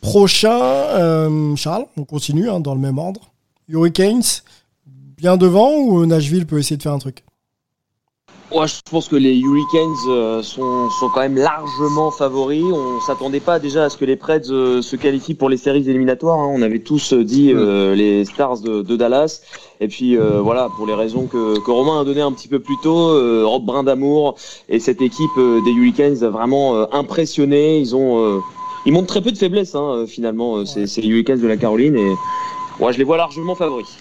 prochain. 0.00 0.60
Euh, 0.60 1.56
Charles, 1.56 1.86
on 1.96 2.04
continue 2.04 2.48
hein, 2.48 2.60
dans 2.60 2.74
le 2.74 2.80
même 2.80 2.98
ordre. 2.98 3.30
Hurricanes, 3.68 4.42
bien 4.86 5.36
devant 5.36 5.72
ou 5.72 6.06
Nashville 6.06 6.46
peut 6.46 6.58
essayer 6.58 6.76
de 6.76 6.82
faire 6.82 6.92
un 6.92 6.98
truc? 6.98 7.24
Ouais, 8.50 8.66
je 8.66 8.76
pense 8.90 9.08
que 9.08 9.16
les 9.16 9.36
Hurricanes 9.38 9.94
euh, 10.08 10.42
sont, 10.42 10.88
sont 10.98 11.10
quand 11.10 11.20
même 11.20 11.36
largement 11.36 12.10
favoris. 12.10 12.64
On 12.64 12.98
s'attendait 13.02 13.40
pas 13.40 13.58
déjà 13.58 13.84
à 13.84 13.90
ce 13.90 13.98
que 13.98 14.06
les 14.06 14.16
Preds 14.16 14.40
euh, 14.50 14.80
se 14.80 14.96
qualifient 14.96 15.34
pour 15.34 15.50
les 15.50 15.58
séries 15.58 15.88
éliminatoires. 15.88 16.38
hein. 16.38 16.48
On 16.50 16.62
avait 16.62 16.78
tous 16.78 17.12
euh, 17.12 17.24
dit 17.24 17.52
euh, 17.52 17.94
les 17.94 18.24
Stars 18.24 18.60
de, 18.60 18.80
de 18.80 18.96
Dallas. 18.96 19.42
Et 19.80 19.88
puis 19.88 20.16
euh, 20.16 20.40
voilà, 20.40 20.70
pour 20.76 20.86
les 20.86 20.94
raisons 20.94 21.26
que, 21.26 21.60
que 21.60 21.70
Romain 21.70 22.00
a 22.00 22.04
donné 22.04 22.22
un 22.22 22.32
petit 22.32 22.48
peu 22.48 22.58
plus 22.58 22.76
tôt, 22.82 23.10
euh, 23.10 23.42
Rob 23.44 23.66
Brindamour 23.66 24.36
et 24.70 24.80
cette 24.80 25.02
équipe 25.02 25.36
des 25.36 25.70
Hurricanes 25.70 26.24
a 26.24 26.30
vraiment 26.30 26.74
euh, 26.74 26.86
impressionné. 26.92 27.78
Ils 27.78 27.94
ont, 27.94 28.18
euh, 28.24 28.40
ils 28.86 28.92
montrent 28.94 29.08
très 29.08 29.20
peu 29.20 29.30
de 29.30 29.36
faiblesse 29.38 29.74
hein, 29.74 30.06
finalement. 30.08 30.64
C'est 30.64 30.86
c'est 30.86 31.02
les 31.02 31.08
Hurricanes 31.08 31.40
de 31.40 31.46
la 31.46 31.58
Caroline 31.58 31.96
et 31.96 32.14
ouais, 32.80 32.94
je 32.94 32.98
les 32.98 33.04
vois 33.04 33.18
largement 33.18 33.54
favoris. 33.54 33.94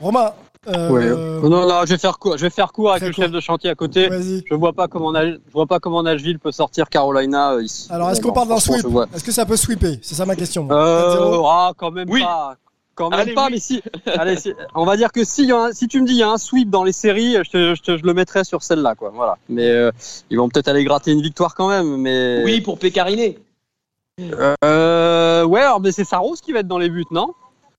Romain, 0.00 0.30
euh, 0.68 1.40
Non, 1.40 1.66
non, 1.66 1.80
je 1.84 1.90
vais 1.90 1.98
faire 1.98 2.18
court. 2.18 2.36
Je 2.36 2.42
vais 2.42 2.50
faire 2.50 2.72
court 2.72 2.90
avec 2.90 3.00
Très 3.02 3.08
le 3.08 3.14
court. 3.14 3.24
chef 3.24 3.32
de 3.32 3.40
chantier 3.40 3.70
à 3.70 3.74
côté. 3.74 4.08
Je 4.48 4.54
vois 4.54 4.72
pas 4.72 4.88
comment 4.88 5.12
je 5.14 5.38
vois 5.52 5.66
pas 5.66 5.80
comment 5.80 6.02
Nashville 6.02 6.38
peut 6.38 6.52
sortir 6.52 6.88
Carolina. 6.90 7.52
euh, 7.52 7.62
ici. 7.62 7.88
Alors, 7.90 8.10
est-ce 8.10 8.20
qu'on 8.20 8.32
parle 8.32 8.48
d'un 8.48 8.60
sweep 8.60 8.84
Est-ce 9.14 9.24
que 9.24 9.32
ça 9.32 9.46
peut 9.46 9.56
sweeper? 9.56 9.96
C'est 10.02 10.14
ça 10.14 10.26
ma 10.26 10.36
question. 10.36 10.66
4-0. 10.66 10.72
Euh, 10.72 11.42
ah, 11.46 11.72
quand 11.76 11.90
même 11.90 12.08
Oui. 12.10 12.22
pas. 12.22 12.56
Quand 12.94 13.08
même 13.08 13.20
Allez, 13.20 13.32
pas, 13.32 13.46
oui. 13.46 13.52
mais 13.52 13.58
si. 13.60 13.82
Allez, 14.04 14.36
si- 14.36 14.52
on 14.74 14.84
va 14.84 14.96
dire 14.98 15.10
que 15.10 15.24
si, 15.24 15.46
y 15.46 15.52
a 15.52 15.56
un- 15.56 15.72
si 15.72 15.88
tu 15.88 16.02
me 16.02 16.06
dis 16.06 16.12
il 16.12 16.18
y 16.18 16.22
a 16.22 16.28
un 16.30 16.36
sweep 16.36 16.68
dans 16.68 16.84
les 16.84 16.92
séries, 16.92 17.36
je, 17.42 17.50
te, 17.50 17.74
je, 17.74 17.80
te- 17.82 17.96
je 17.96 18.02
le 18.04 18.12
mettrai 18.12 18.44
sur 18.44 18.62
celle-là, 18.62 18.94
quoi. 18.94 19.10
Voilà. 19.14 19.38
Mais 19.48 19.70
euh, 19.70 19.90
ils 20.28 20.36
vont 20.36 20.50
peut-être 20.50 20.68
aller 20.68 20.84
gratter 20.84 21.10
une 21.12 21.22
victoire 21.22 21.54
quand 21.54 21.68
même. 21.70 21.96
Mais 21.96 22.42
Oui, 22.44 22.60
pour 22.60 22.78
Pécariné. 22.78 23.38
Euh, 24.64 25.44
ouais, 25.44 25.60
alors 25.62 25.80
mais 25.80 25.92
c'est 25.92 26.04
Saros 26.04 26.34
qui 26.42 26.52
va 26.52 26.58
être 26.58 26.68
dans 26.68 26.76
les 26.76 26.90
buts, 26.90 27.06
non? 27.10 27.32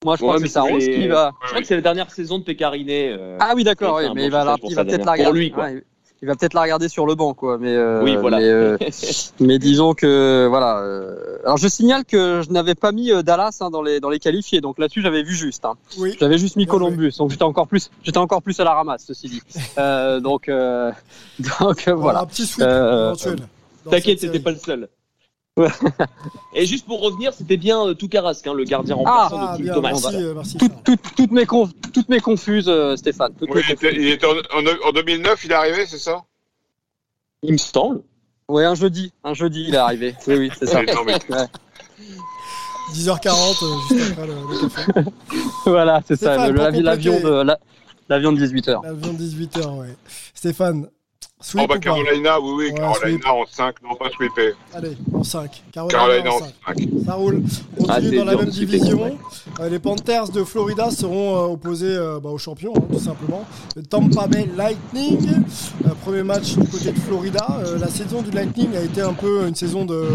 Moi, 0.03 0.15
je 0.15 0.21
crois 0.21 0.31
Ouais, 0.33 0.37
que 0.37 0.41
mais 0.43 0.47
c'est 0.47 0.53
Saros 0.53 0.79
c'est 0.79 0.87
les- 0.87 0.95
qui 1.01 1.07
va. 1.07 1.31
Je 1.43 1.47
crois 1.49 1.61
que 1.61 1.67
c'est 1.67 1.75
la 1.75 1.81
dernière 1.81 2.09
saison 2.09 2.39
de 2.39 2.43
Pécariné. 2.43 3.09
euh, 3.17 3.37
Ah 3.39 3.53
oui, 3.55 3.63
d'accord. 3.63 3.97
oui, 3.97 4.03
mais 4.15 4.21
bon 4.21 4.25
il 4.27 4.31
va, 4.31 4.57
pour 4.57 4.73
va 4.73 4.83
peut-être 4.83 4.99
la 4.99 5.03
Pour 5.05 5.13
regarder. 5.13 5.39
lui, 5.39 5.51
quoi. 5.51 5.65
Ouais, 5.65 5.83
il 6.23 6.27
va 6.27 6.35
peut-être 6.35 6.53
la 6.55 6.61
regarder 6.61 6.87
sur 6.89 7.05
le 7.05 7.13
banc, 7.13 7.35
quoi. 7.35 7.59
Mais 7.59 7.75
euh, 7.75 8.01
Oui, 8.03 8.15
voilà. 8.15 8.37
Mais, 8.39 8.45
euh, 8.45 8.77
mais 9.39 9.59
disons 9.59 9.93
que 9.93 10.47
voilà. 10.49 10.79
euh, 10.79 11.37
Alors 11.45 11.57
je 11.57 11.67
signale 11.67 12.03
que 12.05 12.41
je 12.43 12.51
n'avais 12.51 12.73
pas 12.73 12.91
mis 12.91 13.11
euh, 13.11 13.21
Dallas 13.21 13.57
hein, 13.61 13.69
dans 13.69 13.83
les 13.83 13.99
dans 13.99 14.09
les 14.09 14.17
qualifiés, 14.19 14.59
donc 14.59 14.79
là-dessus 14.79 15.01
j'avais 15.03 15.21
vu 15.21 15.35
juste. 15.35 15.65
Hein. 15.65 15.73
Oui. 15.99 16.15
J'avais 16.19 16.37
juste 16.39 16.55
mis. 16.55 16.65
Columbus, 16.65 17.13
donc 17.19 17.29
j'étais 17.29 17.43
encore 17.43 17.67
plus 17.67 17.91
j'étais 18.03 18.17
encore 18.17 18.41
plus 18.41 18.59
à 18.59 18.63
la 18.63 18.73
ramasse, 18.73 19.03
ceci 19.05 19.27
dit. 19.29 19.41
Euh, 19.77 20.19
donc 20.19 20.49
euh, 20.49 20.91
donc 21.59 21.87
voilà. 21.89 22.21
Un 22.21 22.25
petit 22.25 22.45
sweep 22.47 22.65
Euh, 22.67 23.09
éventuel. 23.09 23.35
T'inquiète, 23.89 24.19
c'était 24.19 24.39
pas 24.39 24.51
le 24.51 24.57
seul. 24.57 24.89
Et 26.53 26.65
juste 26.65 26.85
pour 26.85 27.01
revenir, 27.01 27.33
c'était 27.33 27.57
bien 27.57 27.85
euh, 27.85 27.93
Toukarasque, 27.93 28.47
hein, 28.47 28.53
le 28.53 28.63
gardien 28.63 28.95
Ah, 29.05 29.27
remplaçant 29.27 29.47
Ah, 29.53 29.57
de 29.57 29.63
bien, 29.63 29.73
Thomas. 29.73 29.89
merci, 29.91 30.15
euh, 30.15 30.33
merci. 30.33 30.57
Tout- 30.57 30.95
toutes 31.15 31.31
mes 31.31 31.43
conf- 31.45 31.71
toutes 31.93 32.09
mes 32.09 32.19
confuses, 32.19 32.69
euh, 32.69 32.95
Stéphane. 32.95 33.33
Toutes 33.37 33.49
Oui, 33.49 33.57
mes 33.57 33.61
il 33.67 33.71
était, 33.73 33.89
confuses. 33.89 34.03
il 34.05 34.11
était 34.11 34.25
en, 34.25 34.31
en- 34.59 34.89
en 34.89 34.91
2009, 34.93 35.43
il 35.45 35.51
est 35.51 35.55
arrivé, 35.55 35.85
c'est 35.85 35.97
ça? 35.99 36.23
Il 37.43 37.53
me 37.53 37.57
semble. 37.57 38.01
Ouais, 38.47 38.65
un 38.65 38.75
jeudi, 38.75 39.11
un 39.23 39.33
jeudi, 39.33 39.65
il 39.67 39.75
est 39.75 39.77
arrivé. 39.77 40.15
Oui, 40.27 40.35
oui, 40.35 40.51
c'est 40.57 40.65
ça. 40.67 40.79
Ouais. 40.79 40.85
10h40, 42.93 43.63
euh, 43.63 43.95
juste 43.95 44.11
après 44.11 44.27
le, 44.27 44.33
le 44.33 44.69
café. 44.69 45.09
Voilà, 45.65 46.01
c'est 46.05 46.15
ça. 46.17 46.35
L'avion 46.49 47.19
de 47.19 47.43
la- 47.43 47.57
l'avion 48.09 48.31
de 48.33 48.37
18 48.37 48.67
h 48.67 48.83
L'avion 48.83 49.13
de 49.13 49.17
18h, 49.19 49.77
ouais. 49.79 49.95
Stéphane, 50.33 50.87
sweep 51.41 51.63
Oh, 51.63 51.67
bah, 51.67 51.79
Carolina, 51.79 52.39
oui, 52.39 52.51
oui, 52.57 52.65
Ouais, 52.65 52.73
Carolina 52.73 53.33
en 53.33 53.45
5, 53.45 53.75
non, 53.83 53.95
pas 53.95 54.09
sweepé. 54.09 54.53
Allez, 54.73 54.97
en 55.13 55.23
5. 55.23 55.63
Carolina, 55.71 55.99
Carolina 55.99 56.31
en 56.31 56.35
en 56.35 56.39
5. 56.39 56.53
5. 56.67 56.87
Ça 57.05 57.13
roule. 57.13 57.43
On 57.79 57.85
Ah, 57.89 57.95
continue 57.95 58.17
dans 58.17 58.25
la 58.25 58.35
même 58.35 58.49
division. 58.49 59.05
les 59.05 59.63
Euh, 59.65 59.69
les 59.69 59.79
Panthers 59.79 60.29
de 60.29 60.43
Florida 60.43 60.89
seront 60.91 61.35
euh, 61.35 61.53
opposés 61.53 61.95
euh, 61.95 62.19
bah, 62.21 62.29
aux 62.29 62.37
champions, 62.37 62.73
hein, 62.77 62.83
tout 62.91 62.99
simplement. 62.99 63.45
Le 63.75 63.83
Tampa 63.83 64.27
Bay 64.27 64.47
Lightning. 64.55 65.29
Euh, 65.85 65.89
premier 66.03 66.23
match 66.23 66.55
du 66.55 66.67
côté 66.67 66.91
de 66.91 66.99
Florida. 66.99 67.45
Euh, 67.65 67.77
la 67.79 67.87
saison 67.89 68.21
du 68.21 68.31
Lightning 68.31 68.75
a 68.75 68.81
été 68.81 69.01
un 69.01 69.13
peu 69.13 69.47
une 69.47 69.55
saison 69.55 69.85
de 69.85 70.05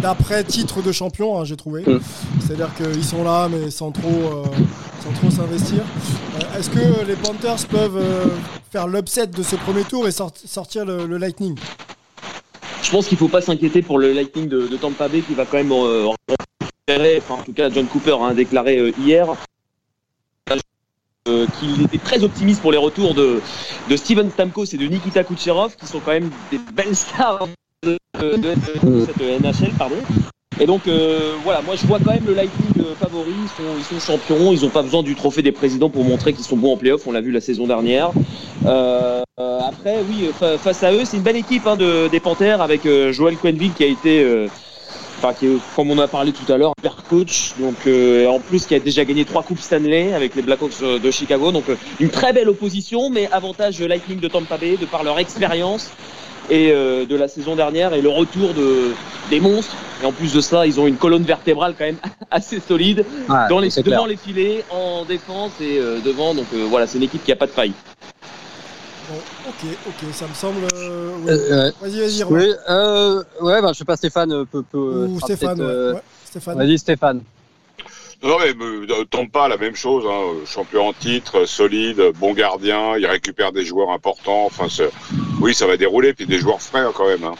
d'après 0.00 0.44
titre 0.44 0.82
de 0.82 0.92
champion, 0.92 1.38
hein, 1.40 1.44
j'ai 1.44 1.56
trouvé. 1.56 1.82
Mm. 1.86 2.00
C'est-à-dire 2.40 2.70
qu'ils 2.74 3.04
sont 3.04 3.22
là, 3.24 3.48
mais 3.50 3.70
sans 3.70 3.90
trop, 3.90 4.08
euh, 4.08 4.44
sans 5.04 5.12
trop 5.20 5.30
s'investir. 5.30 5.80
Euh, 6.36 6.58
Est-ce 6.58 6.70
que 6.70 7.04
les 7.06 7.14
Panthers 7.16 7.66
peuvent 7.70 7.96
euh, 7.96 8.26
faire 8.70 8.86
l'upset 8.86 9.26
de 9.26 9.42
ce 9.42 9.56
premier 9.56 9.84
tour 9.84 10.06
et 10.06 10.12
sort- 10.12 10.32
sortir 10.44 10.84
le, 10.84 11.06
Lightning 11.16 11.56
Je 12.82 12.90
pense 12.90 13.06
qu'il 13.08 13.18
faut 13.18 13.28
pas 13.28 13.40
s'inquiéter 13.40 13.82
pour 13.82 13.98
le 13.98 14.12
Lightning 14.12 14.48
de, 14.48 14.66
Tampa 14.76 15.08
Bay 15.08 15.20
qui 15.22 15.34
va 15.34 15.44
quand 15.46 15.56
même 15.58 15.72
euh, 15.72 16.08
enfin 17.18 17.34
en 17.34 17.42
tout 17.42 17.52
cas 17.52 17.70
John 17.70 17.86
Cooper 17.86 18.16
a 18.22 18.34
déclaré 18.34 18.78
euh, 18.78 18.92
hier 18.98 19.26
euh, 21.28 21.46
qu'il 21.60 21.82
était 21.82 21.98
très 21.98 22.22
optimiste 22.24 22.62
pour 22.62 22.72
les 22.72 22.78
retours 22.78 23.14
de, 23.14 23.40
Steven 23.96 24.30
Stamkos 24.30 24.64
et 24.72 24.78
de 24.78 24.86
Nikita 24.86 25.24
Kucherov 25.24 25.76
qui 25.76 25.86
sont 25.86 26.00
quand 26.00 26.12
même 26.12 26.30
des 26.50 26.58
belles 26.72 26.96
stars 26.96 27.46
de- 27.82 27.98
de- 28.20 28.36
de 28.36 29.06
cette 29.06 29.20
NHL 29.20 29.72
pardon. 29.78 29.96
Et 30.60 30.66
donc 30.66 30.88
euh, 30.88 31.36
voilà, 31.42 31.62
moi 31.62 31.76
je 31.76 31.86
vois 31.86 31.98
quand 32.00 32.12
même 32.12 32.26
le 32.26 32.34
Lightning 32.34 32.72
euh, 32.80 32.94
favori, 32.96 33.34
ils 33.42 33.48
sont, 33.48 33.76
ils 33.78 33.84
sont 33.84 34.00
champions, 34.00 34.52
ils 34.52 34.62
n'ont 34.62 34.70
pas 34.70 34.82
besoin 34.82 35.02
du 35.02 35.14
trophée 35.14 35.42
des 35.42 35.52
présidents 35.52 35.88
pour 35.88 36.04
montrer 36.04 36.32
qu'ils 36.32 36.44
sont 36.44 36.56
bons 36.56 36.72
en 36.72 36.76
playoff, 36.76 37.06
on 37.06 37.12
l'a 37.12 37.20
vu 37.20 37.30
la 37.30 37.40
saison 37.40 37.66
dernière. 37.66 38.10
Euh, 38.66 39.22
euh, 39.38 39.60
après, 39.60 40.00
oui, 40.08 40.30
fa- 40.36 40.58
face 40.58 40.82
à 40.82 40.92
eux, 40.92 41.04
c'est 41.04 41.16
une 41.16 41.22
belle 41.22 41.36
équipe 41.36 41.66
hein, 41.66 41.76
de, 41.76 42.08
des 42.08 42.18
Panthers 42.18 42.60
avec 42.60 42.86
euh, 42.86 43.12
Joel 43.12 43.36
Quenville 43.36 43.72
qui 43.72 43.84
a 43.84 43.86
été, 43.86 44.20
euh, 44.20 44.48
enfin, 45.18 45.32
qui 45.32 45.46
comme 45.76 45.92
on 45.92 45.98
a 46.00 46.08
parlé 46.08 46.32
tout 46.32 46.52
à 46.52 46.56
l'heure, 46.56 46.72
super 46.82 47.04
coach. 47.08 47.52
Donc, 47.60 47.76
euh, 47.86 48.26
en 48.26 48.40
plus, 48.40 48.66
qui 48.66 48.74
a 48.74 48.80
déjà 48.80 49.04
gagné 49.04 49.24
trois 49.24 49.44
coupes 49.44 49.60
Stanley 49.60 50.12
avec 50.12 50.34
les 50.34 50.42
Blackhawks 50.42 50.82
euh, 50.82 50.98
de 50.98 51.10
Chicago. 51.12 51.52
Donc, 51.52 51.68
euh, 51.68 51.76
une 52.00 52.10
très 52.10 52.32
belle 52.32 52.48
opposition, 52.48 53.10
mais 53.10 53.28
avantage 53.30 53.80
Lightning 53.80 54.18
de 54.18 54.26
Tampa 54.26 54.58
Bay 54.58 54.76
de 54.76 54.86
par 54.86 55.04
leur 55.04 55.20
expérience 55.20 55.92
et 56.50 56.70
euh, 56.72 57.04
de 57.06 57.16
la 57.16 57.28
saison 57.28 57.56
dernière 57.56 57.94
et 57.94 58.00
le 58.02 58.08
retour 58.08 58.54
de 58.54 58.92
des 59.30 59.40
monstres. 59.40 59.74
Et 60.02 60.06
en 60.06 60.12
plus 60.12 60.32
de 60.32 60.40
ça, 60.40 60.66
ils 60.66 60.78
ont 60.78 60.86
une 60.86 60.96
colonne 60.96 61.24
vertébrale 61.24 61.74
quand 61.76 61.84
même 61.84 61.96
assez 62.30 62.60
solide 62.60 63.04
dans 63.48 63.58
les, 63.58 63.68
devant 63.68 63.82
clair. 63.82 64.06
les 64.06 64.16
filets, 64.16 64.64
en 64.70 65.04
défense 65.04 65.52
et 65.60 65.78
euh, 65.78 65.98
devant. 66.04 66.34
Donc 66.34 66.46
euh, 66.54 66.66
voilà, 66.68 66.86
c'est 66.86 66.98
une 66.98 67.04
équipe 67.04 67.24
qui 67.24 67.32
a 67.32 67.36
pas 67.36 67.46
de 67.46 67.50
faille. 67.52 67.72
Bon, 69.10 69.16
ok, 69.48 69.70
ok, 69.88 70.12
ça 70.12 70.26
me 70.28 70.34
semble. 70.34 70.60
euh, 70.74 71.10
oui. 71.24 71.30
Euh, 71.30 71.66
ouais. 71.66 71.72
Vas-y, 71.80 72.00
vas-y. 72.00 72.24
Oui, 72.24 72.52
euh, 72.68 73.22
ouais, 73.40 73.62
bah, 73.62 73.70
je 73.72 73.78
sais 73.78 73.84
pas, 73.84 73.96
Stéphane 73.96 74.32
euh, 74.32 74.44
peut. 74.44 74.62
peut 74.62 75.06
Ou 75.08 75.18
Stéphane, 75.20 75.58
ouais. 75.60 75.66
euh, 75.66 75.94
Ouais, 75.94 76.02
Stéphane. 76.26 76.58
Vas-y, 76.58 76.78
Stéphane. 76.78 77.20
Non, 78.22 78.36
mais 78.40 78.52
euh, 78.64 79.04
Tampa, 79.08 79.46
la 79.48 79.56
même 79.56 79.76
chose, 79.76 80.04
hein, 80.08 80.44
champion 80.44 80.88
en 80.88 80.92
titre, 80.92 81.44
solide, 81.46 82.02
bon 82.18 82.32
gardien, 82.34 82.96
il 82.96 83.06
récupère 83.06 83.52
des 83.52 83.64
joueurs 83.64 83.90
importants. 83.90 84.44
Enfin, 84.46 84.66
c'est- 84.68 84.90
oui, 85.40 85.54
ça 85.54 85.66
va 85.68 85.76
dérouler, 85.76 86.14
puis 86.14 86.26
des 86.26 86.38
joueurs 86.38 86.60
frais 86.60 86.80
hein, 86.80 86.92
quand 86.94 87.06
même. 87.06 87.22
hein. 87.24 87.34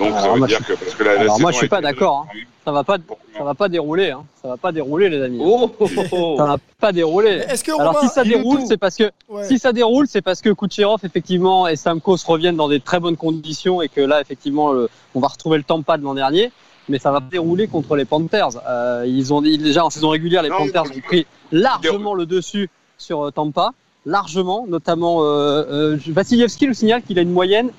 Donc 0.00 0.12
ça 0.14 0.30
veut 0.32 0.38
moi, 0.38 0.48
dire 0.48 0.64
que 0.66 0.72
parce 0.72 0.94
que 0.94 1.04
la, 1.04 1.14
la 1.14 1.20
Alors, 1.20 1.40
moi, 1.40 1.52
je 1.52 1.58
suis 1.58 1.68
pas 1.68 1.80
d'accord, 1.80 2.26
Ça 2.64 2.72
va 2.72 2.82
pas, 2.84 2.96
ça 3.36 3.44
va 3.44 3.54
pas 3.54 3.68
dérouler, 3.68 4.10
hein. 4.10 4.24
Ça 4.42 4.48
va 4.48 4.56
pas 4.56 4.72
dérouler, 4.72 5.08
les 5.10 5.22
amis. 5.22 5.38
Oh, 5.42 5.70
oh, 5.78 5.86
oh. 6.12 6.34
Ça 6.38 6.44
va 6.46 6.56
pas 6.80 6.90
dérouler. 6.92 7.42
Est-ce 7.48 7.62
que 7.62 7.72
Alors 7.78 7.94
Romain, 7.94 8.08
si 8.08 8.12
ça 8.14 8.24
déroule, 8.24 8.60
c'est 8.66 8.76
parce 8.78 8.96
que 8.96 9.10
Ouais. 9.28 9.46
si 9.46 9.58
ça 9.58 9.72
déroule, 9.72 10.06
c'est 10.08 10.22
parce 10.22 10.40
que 10.42 10.50
Kucherov 10.50 11.00
effectivement 11.04 11.68
et 11.68 11.76
Stamkos 11.76 12.16
reviennent 12.26 12.56
dans 12.56 12.68
des 12.68 12.80
très 12.80 12.98
bonnes 12.98 13.16
conditions 13.16 13.80
et 13.82 13.88
que 13.88 14.00
là 14.00 14.20
effectivement 14.20 14.72
le- 14.72 14.88
on 15.14 15.20
va 15.20 15.28
retrouver 15.28 15.58
le 15.58 15.64
Tampa 15.64 15.96
de 15.98 16.02
l'an 16.04 16.14
dernier. 16.14 16.50
Mais 16.90 16.98
ça 16.98 17.12
va 17.12 17.20
dérouler 17.20 17.68
contre 17.68 17.94
les 17.94 18.04
Panthers. 18.04 18.60
Euh, 18.68 19.04
ils 19.06 19.32
ont 19.32 19.42
ils- 19.44 19.62
déjà 19.62 19.84
en 19.84 19.90
saison 19.90 20.08
régulière, 20.08 20.42
les 20.42 20.48
Non, 20.50 20.56
Panthers 20.58 20.84
ont 20.96 21.00
pris 21.00 21.24
largement 21.52 22.14
le 22.14 22.26
dessus 22.26 22.68
sur 22.98 23.26
euh, 23.26 23.30
Tampa, 23.30 23.70
largement, 24.04 24.66
notamment 24.68 25.22
euh, 25.22 25.94
euh, 25.94 25.98
Vassilievski 26.08 26.66
le 26.66 26.74
signale 26.74 27.02
qu'il 27.02 27.18
a 27.18 27.22
une 27.22 27.32
moyenne 27.32 27.70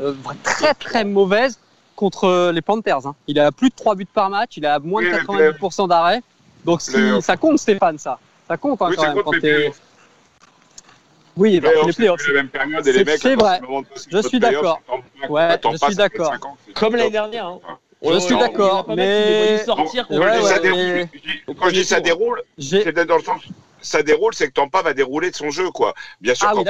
euh, 0.00 0.12
très 0.42 0.74
très 0.74 1.04
mauvaise 1.04 1.58
contre 1.94 2.50
les 2.52 2.62
Panthers. 2.62 3.06
hein. 3.06 3.14
Il 3.28 3.38
a 3.38 3.52
plus 3.52 3.70
de 3.70 3.74
3 3.76 3.94
buts 3.94 4.06
par 4.12 4.28
match, 4.28 4.56
il 4.56 4.66
a 4.66 4.80
moins 4.80 5.02
de 5.02 5.06
Oui, 5.06 5.12
mais 5.12 5.50
90% 5.52 5.88
d'arrêt. 5.88 6.20
Donc 6.64 6.80
si, 6.82 6.92
ça 7.20 7.36
compte 7.36 7.58
Stéphane 7.58 7.98
ça. 7.98 8.18
Ça 8.48 8.56
compte 8.56 8.82
hein, 8.82 8.86
Oui, 8.90 8.96
quand 8.96 9.14
même 9.14 9.22
quand 9.22 9.32
les 9.40 9.72
oui, 11.34 11.60
bah, 11.60 11.70
Les 11.86 11.92
playoffs, 11.94 12.20
c'est 13.18 13.34
vrai. 13.36 13.60
Je 14.10 14.18
suis 14.20 14.38
d'accord. 14.38 14.80
Ouais, 15.30 15.58
je 15.62 15.76
suis 15.76 15.86
fait 15.86 15.94
d'accord. 15.94 16.32
50, 16.32 16.58
c'est 16.66 16.74
Comme 16.74 16.96
l'année 16.96 17.10
dernière. 17.10 17.46
Hein. 17.46 17.58
Je 18.04 18.18
suis 18.18 18.36
d'accord, 18.36 18.86
mais 18.94 19.64
sortir 19.64 20.06
Quand 20.08 21.68
je 21.68 21.74
dis 21.74 21.84
ça 21.84 22.00
déroule, 22.00 22.42
c'est 22.58 22.92
dans 23.06 23.16
le 23.16 23.22
sens 23.22 23.40
ça 23.84 24.02
déroule, 24.02 24.32
c'est 24.32 24.46
que 24.46 24.52
Tampa 24.52 24.80
va 24.82 24.94
dérouler 24.94 25.30
de 25.32 25.34
son 25.36 25.50
jeu, 25.50 25.70
quoi. 25.70 25.92
Bien 26.20 26.34
sûr 26.36 26.46
Ah 26.48 26.54
qu'en 26.54 26.62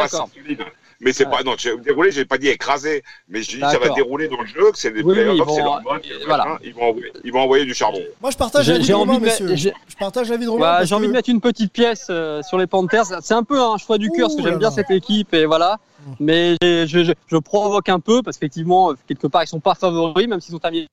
oui. 0.48 0.56
Mais 1.00 1.12
c'est 1.12 1.26
Ouais. 1.26 1.30
pas, 1.30 1.42
non, 1.42 1.56
dérouler, 1.84 2.12
j'ai 2.12 2.24
pas 2.24 2.38
dit 2.38 2.46
écraser, 2.48 3.02
mais 3.28 3.42
je 3.42 3.50
dis 3.56 3.60
ça 3.60 3.76
va 3.78 3.88
dérouler 3.90 4.28
dans 4.28 4.40
le 4.40 4.46
jeu, 4.46 4.70
que 4.70 4.78
c'est 4.78 4.92
des 4.92 5.02
Oui, 5.02 5.14
playoffs, 5.14 5.48
c'est 5.52 5.60
leur 5.60 5.82
mode, 5.82 6.00
euh, 6.06 6.24
voilà. 6.26 6.58
ils 6.62 6.72
vont 6.72 6.84
envoyer, 6.90 7.12
ils 7.24 7.32
vont 7.32 7.40
envoyer 7.40 7.64
du 7.64 7.74
charbon. 7.74 8.00
Moi, 8.20 8.30
je 8.30 8.36
partage 8.36 8.64
J'ai- 8.66 8.74
l'avis 8.74 8.88
de 8.88 8.94
envie 8.94 9.12
Romain, 9.18 9.30
Je 9.56 9.96
partage 9.98 10.30
l'avis 10.30 10.44
de 10.44 10.50
Romain. 10.50 10.84
J'ai 10.84 10.94
envie 10.94 11.06
que- 11.06 11.10
de 11.10 11.16
mettre 11.16 11.28
une 11.28 11.40
petite 11.40 11.72
pièce 11.72 12.06
euh, 12.08 12.40
sur 12.44 12.56
les 12.56 12.68
Panthers. 12.68 13.20
C'est 13.20 13.34
un 13.34 13.42
peu 13.42 13.60
un 13.60 13.76
choix 13.78 13.98
du 13.98 14.10
cœur 14.10 14.28
parce 14.28 14.36
que 14.36 14.42
j'aime 14.42 14.58
bien 14.58 14.70
cette 14.70 14.90
équipe 14.92 15.34
et 15.34 15.44
voilà. 15.44 15.78
Mmh. 16.06 16.12
Mais 16.20 16.56
je, 16.62 16.86
je, 17.04 17.12
je 17.26 17.36
provoque 17.36 17.88
un 17.88 17.98
peu 18.00 18.22
parce 18.22 18.36
qu'effectivement, 18.38 18.92
quelque 19.08 19.26
part, 19.26 19.42
ils 19.42 19.48
sont 19.48 19.60
pas 19.60 19.74
favoris, 19.74 20.28
même 20.28 20.40
s'ils 20.40 20.54
ont 20.54 20.60
terminé. 20.60 20.86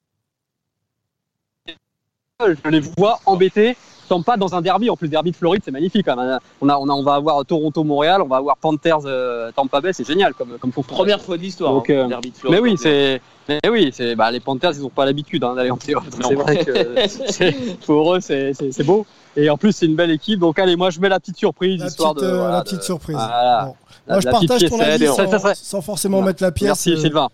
Je 2.47 2.69
les 2.69 2.79
vois 2.97 3.19
embêtés. 3.25 3.75
Tampa 4.07 4.37
dans 4.37 4.55
un 4.55 4.61
derby, 4.61 4.89
en 4.89 4.95
plus 4.95 5.07
derby 5.07 5.29
de 5.31 5.35
Floride, 5.35 5.61
c'est 5.63 5.69
magnifique. 5.71 6.03
quand 6.05 6.15
même. 6.15 6.39
On 6.61 6.69
a, 6.69 6.77
on 6.77 6.89
a, 6.89 6.93
on 6.93 7.03
va 7.03 7.13
avoir 7.15 7.45
Toronto-Montréal, 7.45 8.21
on 8.23 8.27
va 8.27 8.37
avoir 8.37 8.57
Panthers 8.57 9.01
euh, 9.05 9.51
Tampa 9.55 9.81
Bay, 9.81 9.91
c'est 9.93 10.07
génial 10.07 10.33
comme 10.33 10.57
comme 10.57 10.71
confrontation. 10.71 10.95
Première 11.03 11.21
fois 11.21 11.37
de 11.37 11.43
l'histoire. 11.43 11.75
Hein, 11.75 11.83
euh, 11.89 12.07
derby 12.07 12.29
de 12.29 12.33
Mais 12.35 12.39
Floride. 12.39 12.61
oui, 12.63 12.75
c'est, 12.81 13.21
mais 13.49 13.59
oui, 13.69 13.91
c'est, 13.93 14.15
bah, 14.15 14.31
les 14.31 14.39
Panthers, 14.39 14.71
ils 14.73 14.83
ont 14.83 14.89
pas 14.89 15.05
l'habitude 15.05 15.43
hein, 15.43 15.53
d'aller 15.53 15.69
en 15.69 15.77
playoff. 15.77 16.05
C'est 16.25 16.33
vrai 16.33 16.65
que 16.65 17.07
c'est- 17.27 17.77
pour 17.85 18.15
eux, 18.15 18.19
c'est, 18.21 18.53
beau. 18.83 19.05
Et 19.35 19.47
en 19.51 19.57
plus, 19.57 19.73
c'est 19.73 19.85
une 19.85 19.95
belle 19.95 20.09
équipe. 20.11 20.39
Donc 20.39 20.57
allez, 20.57 20.75
moi, 20.75 20.89
je 20.89 20.99
mets 21.01 21.09
la 21.09 21.19
petite 21.19 21.37
surprise, 21.37 21.79
La 21.81 21.87
histoire 21.87 22.15
petite, 22.15 22.27
de, 22.27 22.33
euh, 22.33 22.37
voilà, 22.37 22.53
la 22.53 22.59
de- 22.61 22.63
petite 22.63 22.83
surprise. 22.83 23.15
Voilà. 23.17 23.65
Bon. 23.65 23.75
La- 24.07 24.13
Moi, 24.15 24.21
je 24.21 24.27
partage 24.29 24.69
ton 24.69 24.79
avis 24.79 25.07
sans 25.55 25.81
forcément 25.81 26.21
mettre 26.23 26.41
la 26.41 26.51
pièce. 26.51 26.67
Merci 26.69 26.93
euh, 26.93 26.97
Sylvain. 26.97 27.27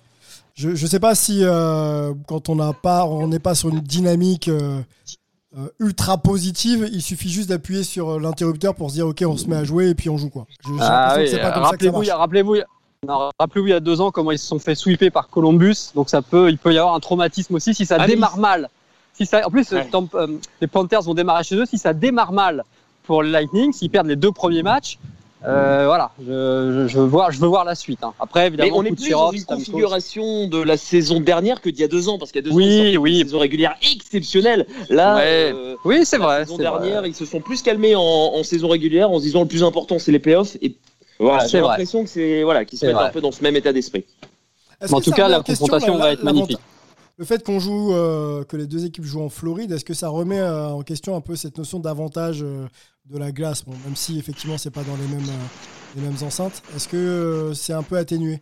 Je 0.55 0.69
ne 0.69 0.75
sais 0.75 0.99
pas 1.01 1.15
si 1.15 1.39
euh, 1.43 2.13
quand 2.27 2.47
on 2.49 2.55
n'a 2.55 2.71
pas, 2.71 3.05
on 3.05 3.27
n'est 3.27 3.39
pas 3.39 3.55
sur 3.55 3.69
une 3.69 3.81
dynamique 3.81 4.47
euh, 4.47 4.79
euh, 5.57 5.67
ultra 5.79 6.17
positive, 6.17 6.89
il 6.93 7.01
suffit 7.01 7.29
juste 7.29 7.49
d'appuyer 7.49 7.83
sur 7.83 8.19
l'interrupteur 8.21 8.73
pour 8.73 8.89
se 8.89 8.95
dire 8.95 9.07
ok, 9.07 9.23
on 9.27 9.35
se 9.35 9.47
met 9.47 9.57
à 9.57 9.63
jouer 9.65 9.89
et 9.89 9.95
puis 9.95 10.09
on 10.09 10.17
joue 10.17 10.29
quoi. 10.29 10.45
Ah 10.79 11.15
oui, 11.17 11.29
rappelez-vous, 11.35 12.03
il 12.03 12.05
y 12.05 12.09
marche. 12.09 12.09
a- 12.09 12.17
rappelez-vous, 12.17 12.55
il 12.55 12.57
y 12.59 12.61
a- 12.61 12.65
non, 13.05 13.29
rappelez-vous 13.37 13.67
il 13.67 13.71
y 13.71 13.73
a 13.73 13.79
deux 13.81 13.99
ans 13.99 14.11
comment 14.11 14.31
ils 14.31 14.39
se 14.39 14.47
sont 14.47 14.57
fait 14.59 14.75
sweeper 14.75 15.11
par 15.11 15.27
Columbus. 15.27 15.91
Donc 15.93 16.09
ça 16.09 16.21
peut, 16.21 16.49
il 16.49 16.57
peut 16.57 16.73
y 16.73 16.77
avoir 16.77 16.95
un 16.95 16.99
traumatisme 17.01 17.55
aussi 17.55 17.73
si 17.73 17.85
ça 17.85 17.97
Ah 17.99 18.07
démarre 18.07 18.37
mal. 18.37 18.69
Si 19.13 19.25
ça, 19.25 19.45
en 19.45 19.49
plus, 19.51 19.69
Ouais. 19.71 19.87
Euh, 20.15 20.27
les 20.61 20.67
Panthers 20.67 21.01
vont 21.03 21.13
démarrer 21.13 21.43
chez 21.43 21.55
eux. 21.55 21.65
Si 21.65 21.77
ça 21.77 21.93
démarre 21.93 22.31
mal 22.33 22.63
pour 23.03 23.23
le 23.23 23.29
Lightning, 23.29 23.71
s'ils 23.73 23.89
perdent 23.89 24.07
les 24.07 24.15
deux 24.17 24.31
premiers 24.31 24.63
matchs, 24.63 24.99
euh, 25.47 25.83
voilà, 25.85 26.11
je, 26.19 26.25
je, 26.25 26.87
je 26.87 26.97
veux 26.99 27.05
voir, 27.05 27.31
je 27.31 27.39
veux 27.39 27.47
voir 27.47 27.65
la 27.65 27.75
suite. 27.75 28.03
hein. 28.03 28.13
Après, 28.19 28.41
Mais 28.41 28.47
évidemment, 28.47 28.77
on 28.77 28.83
est 28.83 28.91
plus 28.95 29.09
dans 29.09 29.31
une 29.31 29.43
configuration 29.45 30.47
de 30.47 30.57
la 30.61 30.77
saison 30.77 31.19
dernière 31.19 31.61
que 31.61 31.69
d'il 31.69 31.81
y 31.81 31.83
a 31.83 31.87
deux 31.87 32.09
ans, 32.09 32.17
parce 32.17 32.31
qu'il 32.31 32.43
y 32.43 32.45
a 32.45 32.49
deux 32.49 32.53
ans, 32.53 32.55
Oui, 32.57 32.77
sortaient 32.83 32.97
oui. 32.97 33.19
une 33.19 33.25
saison 33.27 33.39
régulière 33.39 33.75
exceptionnelle. 33.93 34.65
Là, 34.89 35.15
Ouais. 35.15 35.51
euh, 35.53 35.75
Oui, 35.85 36.05
c'est 36.05 36.17
la 36.17 36.25
vrai. 36.25 36.39
saison 36.45 36.57
c'est 36.57 36.63
vrai. 36.63 36.71
dernière, 36.81 37.05
ils 37.05 37.15
se 37.15 37.25
sont 37.25 37.41
plus 37.41 37.61
calmés 37.61 37.95
en, 37.95 38.01
en 38.01 38.43
saison 38.43 38.67
régulière 38.69 39.11
en 39.11 39.17
se 39.19 39.23
disant 39.23 39.41
le 39.41 39.47
plus 39.47 39.63
important, 39.63 39.99
c'est 39.99 40.11
les 40.11 40.19
playoffs. 40.19 40.57
Et 40.61 40.75
Voilà, 41.19 41.41
C'est 41.41 41.49
j'ai 41.49 41.59
vrai. 41.61 41.69
l'impression 41.69 42.03
que 42.03 42.09
c'est 42.09 42.43
voilà, 42.43 42.65
qu'ils 42.65 42.79
se 42.79 42.85
mettent 42.85 42.95
vrai. 42.95 43.05
un 43.05 43.09
peu 43.11 43.21
dans 43.21 43.31
ce 43.31 43.41
même 43.43 43.55
état 43.55 43.71
d'esprit. 43.73 44.05
En 44.91 44.99
tout 44.99 45.11
cas, 45.11 45.27
la 45.29 45.41
question, 45.41 45.65
confrontation 45.67 45.97
la- 45.97 46.03
va 46.05 46.11
être 46.13 46.19
la- 46.23 46.33
magnifique. 46.33 46.59
Le 47.17 47.23
fait 47.23 47.41
qu'on 47.45 47.59
joue, 47.61 47.93
euh, 47.93 48.43
que 48.43 48.57
les 48.57 48.65
deux 48.67 48.83
équipes 48.83 49.05
jouent 49.05 49.21
en 49.23 49.29
Floride, 49.29 49.71
est-ce 49.71 49.85
que 49.85 49.93
ça 49.93 50.09
remet 50.09 50.37
euh, 50.41 50.67
en 50.67 50.81
question 50.81 51.15
un 51.15 51.21
peu 51.21 51.37
cette 51.37 51.57
notion 51.57 51.79
d'avantage 51.79 52.43
euh, 52.43 52.65
de 53.09 53.17
la 53.19 53.31
glace 53.31 53.63
bon, 53.65 53.73
Même 53.85 53.95
si 53.95 54.17
effectivement 54.19 54.57
c'est 54.57 54.71
pas 54.71 54.83
dans 54.83 54.95
les 54.95 55.07
mêmes, 55.07 55.27
euh, 55.29 55.95
les 55.95 56.01
mêmes 56.01 56.17
enceintes, 56.23 56.61
est-ce 56.75 56.87
que 56.87 56.97
euh, 56.97 57.53
c'est 57.53 57.73
un 57.73 57.83
peu 57.83 57.97
atténué 57.97 58.41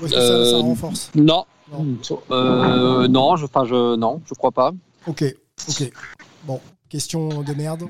Ou 0.00 0.06
est-ce 0.06 0.14
que 0.14 0.20
ça, 0.20 0.26
ça 0.50 0.56
Euh, 0.56 0.60
renforce 0.60 1.10
Non. 1.14 1.44
Non. 1.70 1.98
Euh, 2.30 3.08
non, 3.08 3.36
je, 3.36 3.44
enfin, 3.46 3.64
je, 3.64 3.96
non, 3.96 4.20
je 4.26 4.34
crois 4.34 4.50
pas. 4.52 4.72
Ok, 5.06 5.24
ok. 5.68 5.90
Bon, 6.44 6.60
question 6.90 7.42
de 7.42 7.52
merde. 7.54 7.84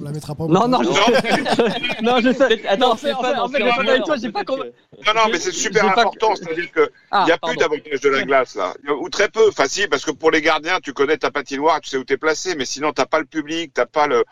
On 0.00 0.02
la 0.02 0.10
mettra 0.10 0.34
pas. 0.34 0.46
Non, 0.46 0.66
non, 0.66 0.82
je... 0.82 0.88
non, 2.02 2.18
je 2.20 2.32
sais. 2.32 2.66
Attends, 2.66 2.86
Non, 2.88 2.92
en 2.94 2.96
fait, 2.96 3.12
en 3.12 3.48
fait, 3.48 3.62
avec 3.62 4.02
toi, 4.04 4.16
j'ai 4.16 4.32
pas 4.32 4.42
compris. 4.44 4.70
Non, 5.06 5.12
non, 5.14 5.20
mais 5.30 5.38
c'est 5.38 5.52
super 5.52 5.84
important. 5.88 6.34
C'est-à-dire 6.34 6.72
qu'il 6.72 6.88
Ah, 7.12 7.24
n'y 7.26 7.30
a 7.30 7.38
pardon. 7.38 7.54
plus 7.54 7.60
d'avantage 7.60 8.00
de 8.00 8.08
la 8.08 8.22
glace, 8.24 8.56
là. 8.56 8.74
Ou 9.00 9.08
très 9.08 9.28
peu. 9.28 9.52
Facile, 9.52 9.88
parce 9.88 10.04
que 10.04 10.10
pour 10.10 10.32
les 10.32 10.42
gardiens, 10.42 10.80
tu 10.82 10.92
connais 10.92 11.18
ta 11.18 11.30
patinoire, 11.30 11.80
tu 11.80 11.90
sais 11.90 11.98
où 11.98 12.04
t'es 12.04 12.16
placé. 12.16 12.56
Mais 12.56 12.64
sinon, 12.64 12.92
t'as 12.92 13.06
pas 13.06 13.20
le 13.20 13.26
public, 13.26 13.72
t'as 13.74 13.86
pas 13.86 14.08
le. 14.08 14.24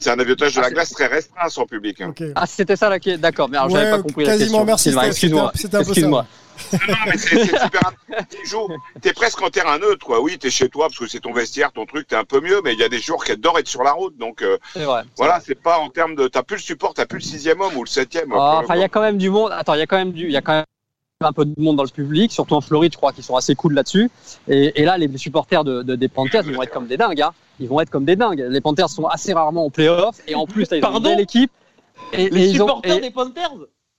C'est 0.00 0.10
un 0.10 0.18
avantage 0.18 0.54
de 0.54 0.60
la 0.62 0.70
glace 0.70 0.90
très 0.90 1.06
restreint 1.06 1.48
sans 1.48 1.66
public. 1.66 2.00
hein. 2.00 2.12
Ah, 2.34 2.46
c'était 2.46 2.74
ça 2.76 2.88
la 2.88 2.98
question. 2.98 3.20
D'accord, 3.20 3.48
mais 3.50 3.58
alors, 3.58 3.68
j'avais 3.70 3.84
Ouais, 3.84 3.96
pas 3.98 4.02
compris 4.02 4.24
la 4.24 4.38
question. 4.38 4.64
merci, 4.64 4.88
Excuse-moi. 4.88 5.52
Excuse-moi. 5.54 6.26
Non, 6.72 6.78
non, 6.88 6.94
mais 7.06 7.16
c'est 7.16 7.36
c'est 7.46 7.58
super 7.58 7.80
important. 7.86 8.26
Tu 8.30 8.46
joues, 8.46 8.68
t'es 9.00 9.12
presque 9.14 9.40
en 9.40 9.48
terrain 9.48 9.78
neutre, 9.78 10.04
quoi. 10.04 10.20
Oui, 10.20 10.36
t'es 10.38 10.50
chez 10.50 10.68
toi 10.68 10.88
parce 10.88 10.98
que 10.98 11.06
c'est 11.06 11.20
ton 11.20 11.32
vestiaire, 11.32 11.72
ton 11.72 11.86
truc, 11.86 12.06
t'es 12.06 12.16
un 12.16 12.24
peu 12.24 12.40
mieux, 12.40 12.60
mais 12.62 12.74
il 12.74 12.78
y 12.78 12.82
a 12.82 12.88
des 12.90 12.98
jours 12.98 13.24
qui 13.24 13.32
adorent 13.32 13.58
être 13.58 13.68
sur 13.68 13.82
la 13.82 13.92
route. 13.92 14.16
Donc, 14.18 14.42
euh, 14.42 14.58
C'est 14.74 14.84
vrai. 14.84 15.02
voilà, 15.16 15.40
c'est 15.44 15.54
pas 15.54 15.78
en 15.78 15.88
termes 15.88 16.14
de. 16.16 16.28
T'as 16.28 16.42
plus 16.42 16.56
le 16.56 16.62
support, 16.62 16.92
t'as 16.92 17.06
plus 17.06 17.18
le 17.18 17.24
sixième 17.24 17.60
homme 17.62 17.76
ou 17.76 17.84
le 17.84 17.88
septième. 17.88 18.32
Ah, 18.34 18.60
Enfin, 18.62 18.74
il 18.74 18.80
y 18.80 18.84
a 18.84 18.88
quand 18.88 19.00
même 19.00 19.16
du 19.16 19.30
monde. 19.30 19.52
Attends, 19.52 19.72
il 19.74 19.78
y 19.80 19.82
a 19.82 19.86
quand 19.86 19.96
même 19.96 20.12
du, 20.12 20.26
il 20.26 20.32
y 20.32 20.36
a 20.36 20.42
quand 20.42 20.52
même 20.52 20.64
un 21.22 21.32
peu 21.32 21.44
de 21.46 21.54
monde 21.58 21.76
dans 21.76 21.82
le 21.84 21.88
public, 21.90 22.30
surtout 22.32 22.54
en 22.54 22.60
Floride, 22.62 22.92
je 22.92 22.96
crois 22.98 23.12
qu'ils 23.12 23.24
sont 23.24 23.36
assez 23.36 23.54
cool 23.54 23.72
là-dessus. 23.74 24.10
Et, 24.48 24.80
et 24.80 24.84
là, 24.84 24.96
les 24.98 25.08
supporters 25.18 25.64
de, 25.64 25.82
de- 25.82 25.94
des 25.96 26.08
Panthers, 26.08 26.42
ils 26.46 26.54
vont 26.54 26.62
être 26.62 26.72
comme 26.72 26.86
des 26.86 26.96
dingues. 26.98 27.20
Hein. 27.22 27.32
Ils 27.60 27.68
vont 27.68 27.80
être 27.80 27.90
comme 27.90 28.04
des 28.04 28.16
dingues. 28.16 28.44
Les 28.48 28.60
Panthers 28.60 28.88
sont 28.88 29.06
assez 29.06 29.32
rarement 29.32 29.66
en 29.66 29.70
playoff, 29.70 30.20
et 30.26 30.34
en 30.34 30.46
plus, 30.46 30.62
là, 30.70 30.78
ils 30.78 30.84
ont 30.84 30.88
une 30.88 30.92
Pardon 30.92 31.10
belle 31.10 31.20
équipe. 31.20 31.52
Et, 32.12 32.28
Les 32.30 32.40
et 32.40 32.46
ils 32.50 32.62
ont- 32.62 32.66
supporters 32.66 32.96
et- 32.96 33.00
des 33.00 33.10
Panthers 33.10 33.52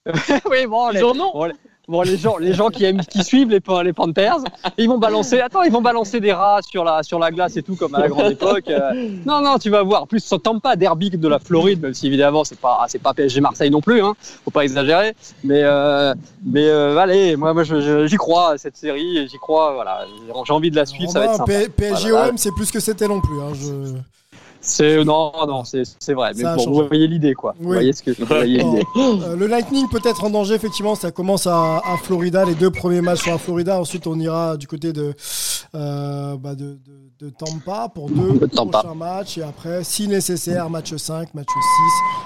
oui, 0.50 0.66
bon, 0.68 0.90
les, 0.90 1.00
Ils 1.00 1.04
en 1.06 1.12
ont 1.20 1.32
bon, 1.32 1.52
bon, 1.92 2.02
les 2.02 2.18
gens, 2.18 2.38
les 2.38 2.54
gens 2.54 2.70
qui 2.70 2.86
aiment, 2.86 3.02
qui 3.02 3.24
suivent 3.24 3.50
les, 3.50 3.62
les 3.84 3.94
Panthers, 3.94 4.38
ils 4.78 4.88
vont 4.88 4.98
balancer. 4.98 5.40
Attends, 5.42 5.62
ils 5.64 5.72
vont 5.72 5.82
balancer 5.82 6.20
des 6.20 6.34
rats 6.34 6.60
sur 6.68 6.84
la 6.84 7.04
sur 7.04 7.20
la 7.20 7.30
glace 7.32 7.58
et 7.58 7.62
tout 7.64 7.76
comme 7.76 7.94
à 7.96 8.00
la 8.00 8.08
grande 8.08 8.32
époque. 8.32 8.70
Euh, 8.70 9.10
non, 9.26 9.42
non, 9.42 9.58
tu 9.60 9.70
vas 9.70 9.84
voir. 9.84 10.04
En 10.04 10.06
plus, 10.08 10.22
ça 10.22 10.38
tombe 10.40 10.62
pas 10.62 10.76
derby 10.76 11.10
de 11.12 11.28
la 11.28 11.40
Floride, 11.40 11.82
même 11.82 11.94
si 11.94 12.08
évidemment 12.08 12.44
c'est 12.44 12.60
pas 12.60 12.86
c'est 12.88 13.00
pas 13.02 13.14
PSG 13.14 13.42
Marseille 13.42 13.70
non 13.70 13.82
plus. 13.82 14.02
Hein, 14.02 14.14
faut 14.44 14.52
pas 14.52 14.64
exagérer. 14.64 15.14
Mais 15.44 15.62
euh, 15.64 16.16
mais 16.46 16.68
euh, 16.68 16.98
allez, 16.98 17.36
moi, 17.36 17.54
moi, 17.54 17.64
j'y 17.64 18.16
crois 18.18 18.54
à 18.54 18.58
cette 18.58 18.78
série. 18.78 19.28
J'y 19.28 19.38
crois. 19.38 19.74
Voilà, 19.74 20.06
j'ai 20.46 20.54
envie 20.54 20.72
de 20.72 20.76
la 20.76 20.86
suivre. 20.86 21.12
Ça 21.12 21.20
va 21.20 21.26
être 21.26 21.36
sympa. 21.36 21.52
PSG 21.76 22.10
Voilà. 22.12 22.30
OM, 22.30 22.38
c'est 22.38 22.52
plus 22.56 22.72
que 22.72 22.80
c'était 22.80 23.08
non 23.08 23.20
plus. 23.22 23.40
hein, 23.42 23.52
je- 23.54 23.98
C'est 24.62 25.04
non, 25.04 25.32
non, 25.48 25.64
c'est 25.64 25.84
c'est 26.00 26.14
vrai. 26.14 26.32
Mais 26.36 26.44
bon, 26.56 26.66
vous 26.72 26.88
voyez 26.88 27.08
l'idée, 27.08 27.34
quoi. 27.34 27.56
Vous 27.60 27.72
voyez 27.74 27.94
ce 27.94 28.04
que 28.04 28.12
vous 28.12 28.26
voyez 28.26 28.64
euh, 28.64 29.36
le 29.36 29.48
Lightning 29.48 29.88
peut 29.90 30.00
être 30.06 30.24
en 30.24 30.30
danger, 30.30 30.54
effectivement. 30.54 30.96
Ça 30.96 31.12
commence 31.12 31.48
à, 31.48 31.78
à 31.78 31.98
Florida. 31.98 32.46
Les 32.46 32.56
deux 32.56 32.70
premiers 32.72 33.02
matchs 33.02 33.24
sont 33.26 33.34
à 33.34 33.38
Florida. 33.38 33.80
Ensuite, 33.80 34.06
on 34.08 34.20
ira 34.20 34.58
du 34.58 34.68
côté 34.68 34.94
de, 34.94 35.14
euh, 35.76 36.36
bah, 36.38 36.56
de, 36.56 36.78
de- 36.86 37.02
de 37.22 37.30
Tampa 37.30 37.88
pour 37.94 38.10
deux 38.10 38.40
De 38.40 38.46
Tampa. 38.48 38.80
prochains 38.80 38.96
matchs. 38.96 39.38
Et 39.38 39.44
après, 39.44 39.84
si 39.84 40.08
nécessaire, 40.08 40.70
match 40.72 40.96
5, 40.96 41.34
match 41.36 41.46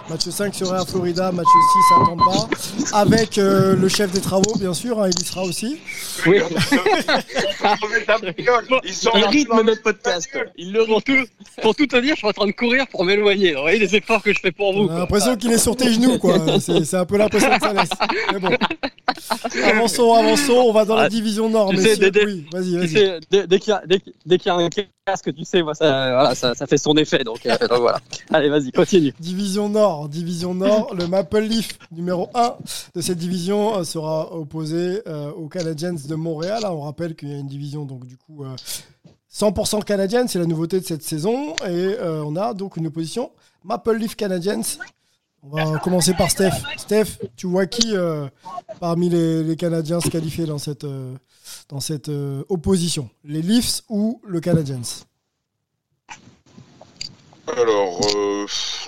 6. 0.07 0.09
Match 0.11 0.29
5 0.29 0.55
serait 0.55 0.77
à 0.79 0.86
Florida, 0.86 1.33
match 1.33 1.47
6 1.89 2.01
à 2.01 2.05
Tampa. 2.05 2.47
Avec 2.93 3.38
euh, 3.38 3.75
le 3.75 3.89
chef 3.89 4.11
des 4.13 4.21
travaux, 4.21 4.55
bien 4.57 4.73
sûr. 4.73 5.01
hein, 5.01 5.09
il 5.13 5.21
y 5.21 5.25
sera 5.25 5.43
aussi. 5.43 5.77
Oui. 6.25 6.38
Ils 8.86 8.93
sont 8.93 9.11
Ils 9.15 9.25
rythment 9.25 9.63
notre 9.63 9.81
podcast. 9.81 10.29
Ils 10.57 10.71
le 10.71 10.86
Pour 10.86 11.03
tout, 11.03 11.13
pour 11.61 11.75
tout 11.75 11.88
te 11.88 11.97
dire, 12.01 12.15
je 12.15 12.24
suis 12.26 12.39
en 12.39 12.41
train 12.41 12.47
de 12.47 12.51
courir 12.51 12.88
pour 12.88 13.05
m'éloigner. 13.05 13.53
Vous 13.53 13.61
voyez 13.61 13.80
les 13.80 13.95
efforts 13.95 14.21
que 14.21 14.34
je 14.34 14.39
fais 14.39 14.51
pour 14.51 14.73
vous. 14.73 14.88
Quoi. 14.88 14.99
l'impression 14.99 15.36
qu'il 15.36 15.51
est 15.51 15.57
sur 15.57 15.76
tes 15.76 15.91
genoux, 15.93 16.17
quoi. 16.19 16.38
C'est 16.59 16.93
un 16.95 17.05
peu 17.05 17.17
l'impression 17.17 17.49
que 17.49 17.59
ça 17.61 17.73
laisse. 17.73 17.89
Mais 18.34 18.39
bon. 18.39 18.49
Avançons, 19.63 20.13
avançons. 20.13 20.53
On 20.67 20.71
va 20.73 20.86
dans 20.86 20.95
la 20.95 21.03
Ah, 21.03 21.09
division 21.09 21.49
Nord, 21.49 21.69
tu 21.71 21.78
sais. 21.78 21.95
Dédé, 21.97 22.26
Oui, 22.26 22.45
vas-y, 22.51 22.71
Tu 22.71 22.78
vas-y. 22.78 22.88
sais, 22.89 23.19
dès, 23.32 23.47
dès 23.47 23.59
qu'il 23.59 23.69
y 23.71 23.73
a, 23.73 23.82
dès, 23.88 24.01
dès 24.26 24.38
qu'il 24.38 24.47
y 24.47 24.49
a 24.49 24.55
un 24.55 24.69
casque, 25.05 25.34
tu 25.34 25.45
sais, 25.45 25.61
moi, 25.63 25.73
ça, 25.73 25.86
voilà, 25.86 26.36
ça, 26.36 26.53
ça 26.53 26.67
fait 26.67 26.78
son 26.78 26.95
effet. 26.97 27.23
Donc, 27.23 27.45
euh, 27.45 27.57
donc 27.67 27.80
voilà. 27.80 27.99
Allez, 28.34 28.49
vas-y, 28.49 28.71
continue. 28.71 29.13
Division 29.19 29.69
Nord, 29.69 30.09
Division 30.09 30.53
Nord, 30.53 30.93
le 30.95 31.07
Maple 31.07 31.39
Leaf 31.41 31.78
numéro 31.91 32.30
1 32.34 32.55
de 32.95 33.01
cette 33.01 33.17
division 33.17 33.78
euh, 33.78 33.84
sera 33.84 34.34
opposé 34.36 35.01
euh, 35.07 35.32
aux 35.32 35.47
Canadiens 35.47 35.93
de 35.93 36.15
Montréal. 36.15 36.61
Ah, 36.63 36.73
On 36.73 36.82
rappelle 36.82 37.15
qu'il 37.15 37.30
y 37.30 37.34
a 37.34 37.38
une 37.38 37.47
division 37.47 37.86
donc 37.86 38.05
du 38.05 38.17
coup 38.17 38.43
euh, 38.43 38.49
100% 39.36 39.83
canadienne, 39.83 40.29
c'est 40.29 40.39
la 40.39 40.45
nouveauté 40.45 40.79
de 40.79 40.86
cette 40.86 41.03
saison 41.03 41.55
et 41.57 41.65
euh, 41.67 42.23
on 42.23 42.38
a 42.38 42.53
donc 42.53 42.77
une 42.77 42.88
opposition 42.88 43.31
Maple 43.65 43.97
Leaf 43.97 44.15
Canadiens. 44.15 44.61
On 45.43 45.49
va 45.49 45.77
commencer 45.79 46.13
par 46.13 46.31
Steph. 46.31 46.53
Steph, 46.77 47.19
tu 47.36 47.45
vois 47.45 47.65
qui 47.65 47.95
euh, 47.95 48.27
parmi 48.79 49.09
les, 49.09 49.43
les 49.43 49.55
Canadiens 49.57 49.99
se 49.99 50.09
qualifier 50.09 50.45
dans 50.45 50.57
cette 50.57 50.86
euh, 50.86 51.13
dans 51.67 51.81
cette 51.81 52.09
opposition, 52.47 53.09
les 53.25 53.41
Leafs 53.41 53.81
ou 53.89 54.21
le 54.23 54.39
Canadiens? 54.39 54.81
Alors, 57.47 57.99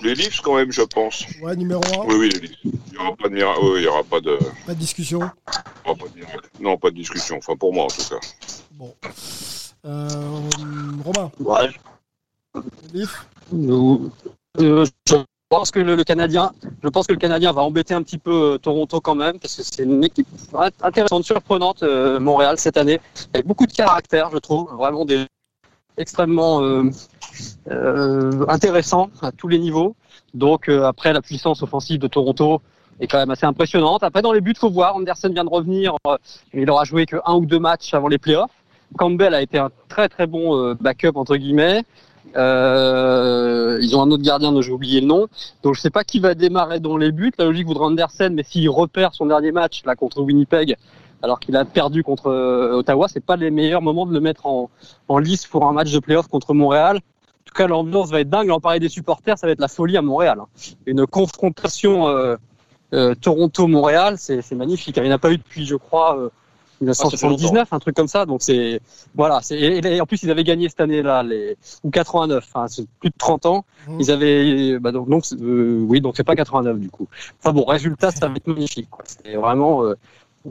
les 0.01 0.15
Leafs 0.15 0.41
quand 0.41 0.55
même, 0.55 0.71
je 0.71 0.81
pense. 0.81 1.25
Ouais, 1.41 1.55
numéro 1.55 1.81
1, 1.83 2.05
Oui, 2.05 2.15
oui, 2.19 2.29
les 2.29 2.39
Leafs. 2.39 2.57
Il 2.63 2.71
n'y 2.91 2.97
aura 2.97 3.15
pas 3.15 3.29
de 3.29 3.33
miracle. 3.33 3.59
Il 3.77 3.83
y 3.83 3.87
aura 3.87 4.03
pas 4.03 4.21
de. 4.21 4.37
pas 4.65 4.73
de 4.73 4.79
discussion. 4.79 5.19
pas 5.19 5.93
de. 5.93 6.63
Non, 6.63 6.77
pas 6.77 6.89
de 6.89 6.95
discussion. 6.95 7.37
Enfin, 7.37 7.55
pour 7.55 7.73
moi, 7.73 7.85
en 7.85 7.87
tout 7.87 8.03
cas. 8.09 8.19
Bon. 8.71 8.93
Euh, 9.85 10.07
Romain, 11.03 11.31
Nous- 13.51 14.11
euh, 14.59 14.85
je 15.07 15.15
pense 15.49 15.71
que 15.71 15.79
le, 15.79 15.95
le 15.95 16.03
Canadien, 16.03 16.51
je 16.83 16.89
pense 16.89 17.07
que 17.07 17.13
le 17.13 17.19
Canadien 17.19 17.51
va 17.53 17.61
embêter 17.61 17.93
un 17.93 18.03
petit 18.03 18.17
peu 18.17 18.53
euh, 18.53 18.57
Toronto 18.57 18.99
quand 18.99 19.15
même, 19.15 19.39
parce 19.39 19.55
que 19.55 19.63
c'est 19.63 19.83
une 19.83 20.03
équipe 20.03 20.27
intéressante, 20.81 21.23
surprenante, 21.23 21.83
euh, 21.83 22.19
Montréal 22.19 22.57
cette 22.57 22.77
année, 22.77 22.99
avec 23.33 23.45
beaucoup 23.45 23.65
de 23.67 23.71
caractère, 23.71 24.29
je 24.31 24.37
trouve, 24.37 24.73
vraiment 24.75 25.05
des 25.05 25.25
extrêmement 25.97 26.61
euh, 26.61 26.89
euh, 27.71 28.45
intéressants 28.49 29.09
à 29.21 29.31
tous 29.31 29.47
les 29.47 29.59
niveaux. 29.59 29.95
Donc 30.33 30.69
euh, 30.69 30.83
après 30.83 31.13
la 31.13 31.21
puissance 31.21 31.63
offensive 31.63 31.99
de 31.99 32.07
Toronto 32.07 32.61
est 32.99 33.07
quand 33.07 33.17
même 33.17 33.31
assez 33.31 33.45
impressionnante. 33.45 34.03
Après 34.03 34.21
dans 34.21 34.33
les 34.33 34.41
buts, 34.41 34.53
faut 34.57 34.69
voir. 34.69 34.95
Anderson 34.95 35.29
vient 35.29 35.45
de 35.45 35.49
revenir, 35.49 35.95
euh, 36.07 36.17
il 36.53 36.69
aura 36.69 36.83
joué 36.83 37.05
que 37.05 37.17
un 37.25 37.35
ou 37.35 37.45
deux 37.45 37.59
matchs 37.59 37.93
avant 37.93 38.07
les 38.07 38.17
playoffs. 38.17 38.51
Campbell 38.95 39.33
a 39.33 39.41
été 39.41 39.57
un 39.57 39.69
très 39.89 40.07
très 40.09 40.27
bon 40.27 40.55
euh, 40.55 40.75
backup 40.79 41.15
entre 41.15 41.35
guillemets. 41.35 41.83
Euh, 42.35 43.79
ils 43.81 43.95
ont 43.95 44.01
un 44.01 44.11
autre 44.11 44.23
gardien 44.23 44.51
dont 44.51 44.61
j'ai 44.61 44.71
oublié 44.71 45.01
le 45.01 45.07
nom. 45.07 45.27
Donc 45.63 45.75
je 45.75 45.81
sais 45.81 45.89
pas 45.89 46.03
qui 46.03 46.19
va 46.19 46.35
démarrer 46.35 46.79
dans 46.79 46.97
les 46.97 47.11
buts. 47.11 47.31
La 47.37 47.45
logique 47.45 47.67
voudrait 47.67 47.85
Andersen, 47.85 48.33
mais 48.33 48.43
s'il 48.43 48.69
repère 48.69 49.13
son 49.13 49.25
dernier 49.27 49.51
match 49.51 49.83
là 49.85 49.95
contre 49.95 50.21
Winnipeg, 50.21 50.75
alors 51.23 51.39
qu'il 51.39 51.55
a 51.55 51.65
perdu 51.65 52.03
contre 52.03 52.27
euh, 52.27 52.77
Ottawa, 52.79 53.07
c'est 53.07 53.23
pas 53.23 53.37
les 53.37 53.49
meilleurs 53.49 53.81
moments 53.81 54.05
de 54.05 54.13
le 54.13 54.19
mettre 54.19 54.45
en, 54.45 54.69
en 55.07 55.17
lice 55.17 55.47
pour 55.47 55.65
un 55.65 55.73
match 55.73 55.91
de 55.91 55.99
playoff 55.99 56.27
contre 56.27 56.53
Montréal. 56.53 56.97
En 56.97 57.45
tout 57.45 57.53
cas, 57.55 57.67
l'ambiance 57.67 58.09
va 58.11 58.19
être 58.19 58.29
dingue. 58.29 58.51
En 58.51 58.59
parler 58.59 58.79
des 58.79 58.89
supporters, 58.89 59.37
ça 59.37 59.47
va 59.47 59.53
être 59.53 59.61
la 59.61 59.69
folie 59.69 59.97
à 59.97 60.01
Montréal. 60.01 60.39
hein. 60.41 60.47
Une 60.85 61.07
confrontation 61.07 62.07
euh, 62.93 63.15
Toronto-Montréal, 63.21 64.15
c'est 64.17 64.41
c'est 64.41 64.55
magnifique. 64.55 64.97
Il 64.97 65.03
n'y 65.03 65.09
en 65.09 65.13
a 65.13 65.17
pas 65.17 65.31
eu 65.31 65.37
depuis, 65.37 65.65
je 65.65 65.75
crois, 65.75 66.29
euh, 66.81 66.85
1979, 66.85 67.73
un 67.73 67.79
truc 67.79 67.95
comme 67.95 68.07
ça. 68.07 68.25
Donc 68.25 68.41
c'est 68.41 68.79
voilà. 69.15 69.41
c'est- 69.41 69.59
Et, 69.59 69.95
et 69.95 70.01
en 70.01 70.05
plus, 70.05 70.21
ils 70.23 70.31
avaient 70.31 70.43
gagné 70.43 70.69
cette 70.69 70.81
année-là, 70.81 71.23
les 71.23 71.57
ou 71.83 71.89
89. 71.89 72.45
Enfin, 72.53 72.67
c'est 72.67 72.87
plus 72.99 73.09
de 73.09 73.15
30 73.17 73.45
ans. 73.45 73.65
Mhm. 73.87 73.99
Ils 74.01 74.11
avaient 74.11 74.79
bah 74.79 74.91
donc, 74.91 75.09
donc 75.09 75.23
euh, 75.41 75.85
oui, 75.87 76.01
donc 76.01 76.15
c'est 76.17 76.23
pas 76.23 76.35
89 76.35 76.79
du 76.79 76.89
coup. 76.89 77.07
Enfin 77.39 77.53
bon, 77.53 77.63
résultat, 77.65 78.11
ça 78.11 78.27
va 78.27 78.35
être 78.35 78.47
magnifique. 78.47 78.89
quoi. 78.89 79.03
C'est 79.05 79.35
vraiment 79.35 79.83
euh, 79.83 79.95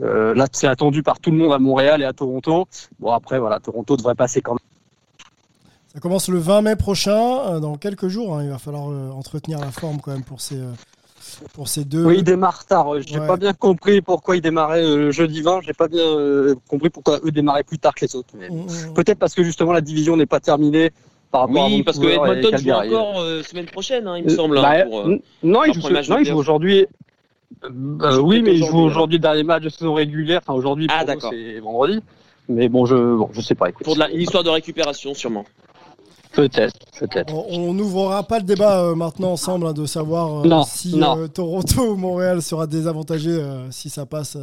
euh, 0.01 0.35
là, 0.35 0.45
c'est 0.51 0.67
attendu 0.67 1.01
par 1.03 1.19
tout 1.19 1.31
le 1.31 1.37
monde 1.37 1.53
à 1.53 1.59
Montréal 1.59 2.01
et 2.01 2.05
à 2.05 2.13
Toronto. 2.13 2.67
Bon 2.99 3.11
après, 3.11 3.39
voilà, 3.39 3.59
Toronto 3.59 3.95
devrait 3.97 4.15
passer 4.15 4.41
quand 4.41 4.53
même. 4.53 4.59
Ça 5.93 5.99
commence 5.99 6.29
le 6.29 6.37
20 6.37 6.61
mai 6.61 6.75
prochain, 6.75 7.39
euh, 7.47 7.59
dans 7.59 7.75
quelques 7.77 8.07
jours. 8.07 8.35
hein. 8.37 8.43
il 8.43 8.49
va 8.49 8.59
falloir 8.59 8.91
euh, 8.91 9.09
entretenir 9.11 9.57
la 9.59 9.71
forme 9.71 9.99
quand 9.99 10.11
même 10.11 10.23
pour 10.23 10.41
ces, 10.41 10.57
euh, 10.57 10.71
pour 11.53 11.67
ces 11.67 11.83
deux. 11.85 12.05
Oui, 12.05 12.15
il 12.19 12.23
démarre 12.23 12.65
tard. 12.65 12.87
J'ai 13.05 13.19
Ouais. 13.19 13.27
pas 13.27 13.37
bien 13.37 13.53
compris 13.53 14.01
pourquoi 14.01 14.35
ils 14.35 14.41
démarraient 14.41 14.83
euh, 14.83 14.97
le 14.97 15.11
jeudi 15.11 15.41
20. 15.41 15.61
J'ai 15.61 15.73
pas 15.73 15.87
bien 15.87 16.03
euh, 16.03 16.55
compris 16.69 16.89
pourquoi 16.89 17.19
eux 17.23 17.31
démarraient 17.31 17.63
plus 17.63 17.79
tard 17.79 17.93
que 17.95 18.05
les 18.05 18.15
autres. 18.15 18.33
Mais 18.37 18.49
Mm, 18.49 18.63
mm. 18.89 18.93
Peut-être 18.93 19.19
parce 19.19 19.33
que 19.33 19.43
justement 19.43 19.71
la 19.73 19.81
division 19.81 20.15
n'est 20.17 20.25
pas 20.25 20.39
terminée 20.39 20.91
par 21.31 21.41
rapport 21.41 21.63
à 21.63 21.67
Oui, 21.67 21.83
parce 21.83 21.99
que 21.99 22.07
Edmonton 22.07 22.57
joue 22.57 22.71
encore 22.71 23.19
euh, 23.21 23.43
semaine 23.43 23.65
prochaine, 23.65 24.07
hein, 24.07 24.17
il 24.17 24.25
me 24.25 24.31
Euh, 24.31 24.35
semble. 24.35 24.55
bah, 24.61 24.71
hein, 24.71 24.85
pour, 24.85 24.99
euh, 25.01 25.11
n- 25.11 25.19
non, 25.43 25.63
il 25.65 25.73
joue, 25.73 25.81
il 26.21 26.33
aujourd'hui. 26.33 26.85
Joue 27.63 28.27
oui, 28.27 28.41
mais 28.41 28.55
il 28.55 28.65
joue 28.65 28.77
aujourd'hui, 28.79 29.17
le 29.17 29.21
dernier 29.21 29.43
match 29.43 29.63
de 29.63 29.69
saison 29.69 29.93
régulière. 29.93 30.41
Enfin, 30.43 30.53
aujourd'hui, 30.57 30.87
Ah, 30.89 30.99
pour 30.99 31.07
nous, 31.07 31.13
d'accord. 31.15 31.31
c'est 31.33 31.59
vendredi. 31.59 31.99
Mais 32.49 32.69
bon, 32.69 32.85
je, 32.85 32.95
bon, 32.95 33.29
je 33.33 33.41
sais 33.41 33.55
pas. 33.55 33.69
Écoute. 33.69 33.83
pour 33.83 33.95
de 33.95 33.99
la, 33.99 34.09
une 34.09 34.21
histoire 34.21 34.43
de 34.43 34.49
récupération, 34.49 35.13
sûrement. 35.13 35.43
Peut-être, 36.37 36.77
peut-être. 36.99 37.33
On- 37.33 37.73
n'ouvrira 37.73 38.21
pas 38.23 38.37
le 38.37 38.45
débat 38.45 38.79
euh, 38.83 38.95
maintenant 38.95 39.31
ensemble 39.31 39.65
hein, 39.67 39.73
de 39.73 39.85
savoir 39.87 40.41
euh, 40.45 40.47
Non, 40.47 40.63
si 40.63 40.95
non. 40.95 41.17
euh, 41.17 41.27
Toronto 41.27 41.93
ou 41.93 41.95
Montréal 41.95 42.41
sera 42.43 42.67
désavantagé 42.67 43.41
si 43.71 43.89
ça 43.89 44.05
passe 44.05 44.37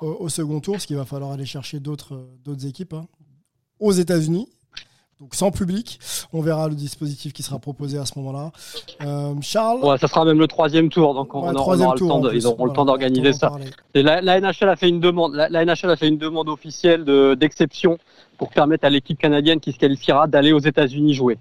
au, 0.00 0.06
au 0.20 0.28
second 0.28 0.60
tour, 0.60 0.74
parce 0.74 0.84
qu'il 0.86 0.96
va 0.96 1.04
falloir 1.06 1.32
aller 1.32 1.46
chercher 1.46 1.80
d'autres 1.80 2.20
d'autres 2.44 2.66
équipes 2.66 2.92
hein, 2.92 3.06
aux 3.80 3.92
États-Unis. 3.92 4.46
Donc 5.20 5.36
sans 5.36 5.52
public, 5.52 6.00
on 6.32 6.40
verra 6.40 6.68
le 6.68 6.74
dispositif 6.74 7.32
qui 7.32 7.44
sera 7.44 7.60
proposé 7.60 7.96
à 7.96 8.04
ce 8.06 8.18
moment-là. 8.18 8.50
Charles, 9.40 9.78
Ouais, 9.84 9.96
ça 9.96 10.08
sera 10.08 10.24
même 10.24 10.38
le 10.40 10.48
troisième 10.48 10.88
tour, 10.88 11.14
donc 11.14 11.32
on, 11.34 11.42
Ouais, 11.44 11.50
on 11.50 11.54
troisième 11.54 11.86
aura 11.86 11.94
le 11.94 11.98
tour, 12.00 12.08
temps 12.08 12.16
en 12.16 12.20
de- 12.20 12.28
plus. 12.30 12.38
ils 12.38 12.46
auront 12.48 12.64
le 12.66 12.72
temps 12.72 12.84
d'organiser 12.84 13.32
ça. 13.32 13.52
Et 13.94 14.02
la, 14.02 14.20
la 14.20 14.40
NHL 14.40 14.68
a 14.68 14.74
fait 14.76 14.88
une 14.88 14.98
demande. 15.00 15.34
La, 15.34 15.48
la 15.48 15.64
NHL 15.64 15.90
a 15.90 15.96
fait 15.96 16.08
une 16.08 16.18
demande 16.18 16.48
officielle 16.48 17.04
de- 17.04 17.34
d'exception 17.38 17.98
pour 18.42 18.50
permettre 18.50 18.84
à 18.84 18.90
l'équipe 18.90 19.16
canadienne 19.20 19.60
qui 19.60 19.70
se 19.70 19.78
qualifiera 19.78 20.26
d'aller 20.26 20.52
aux 20.52 20.58
États-Unis 20.58 21.14
jouer. 21.14 21.38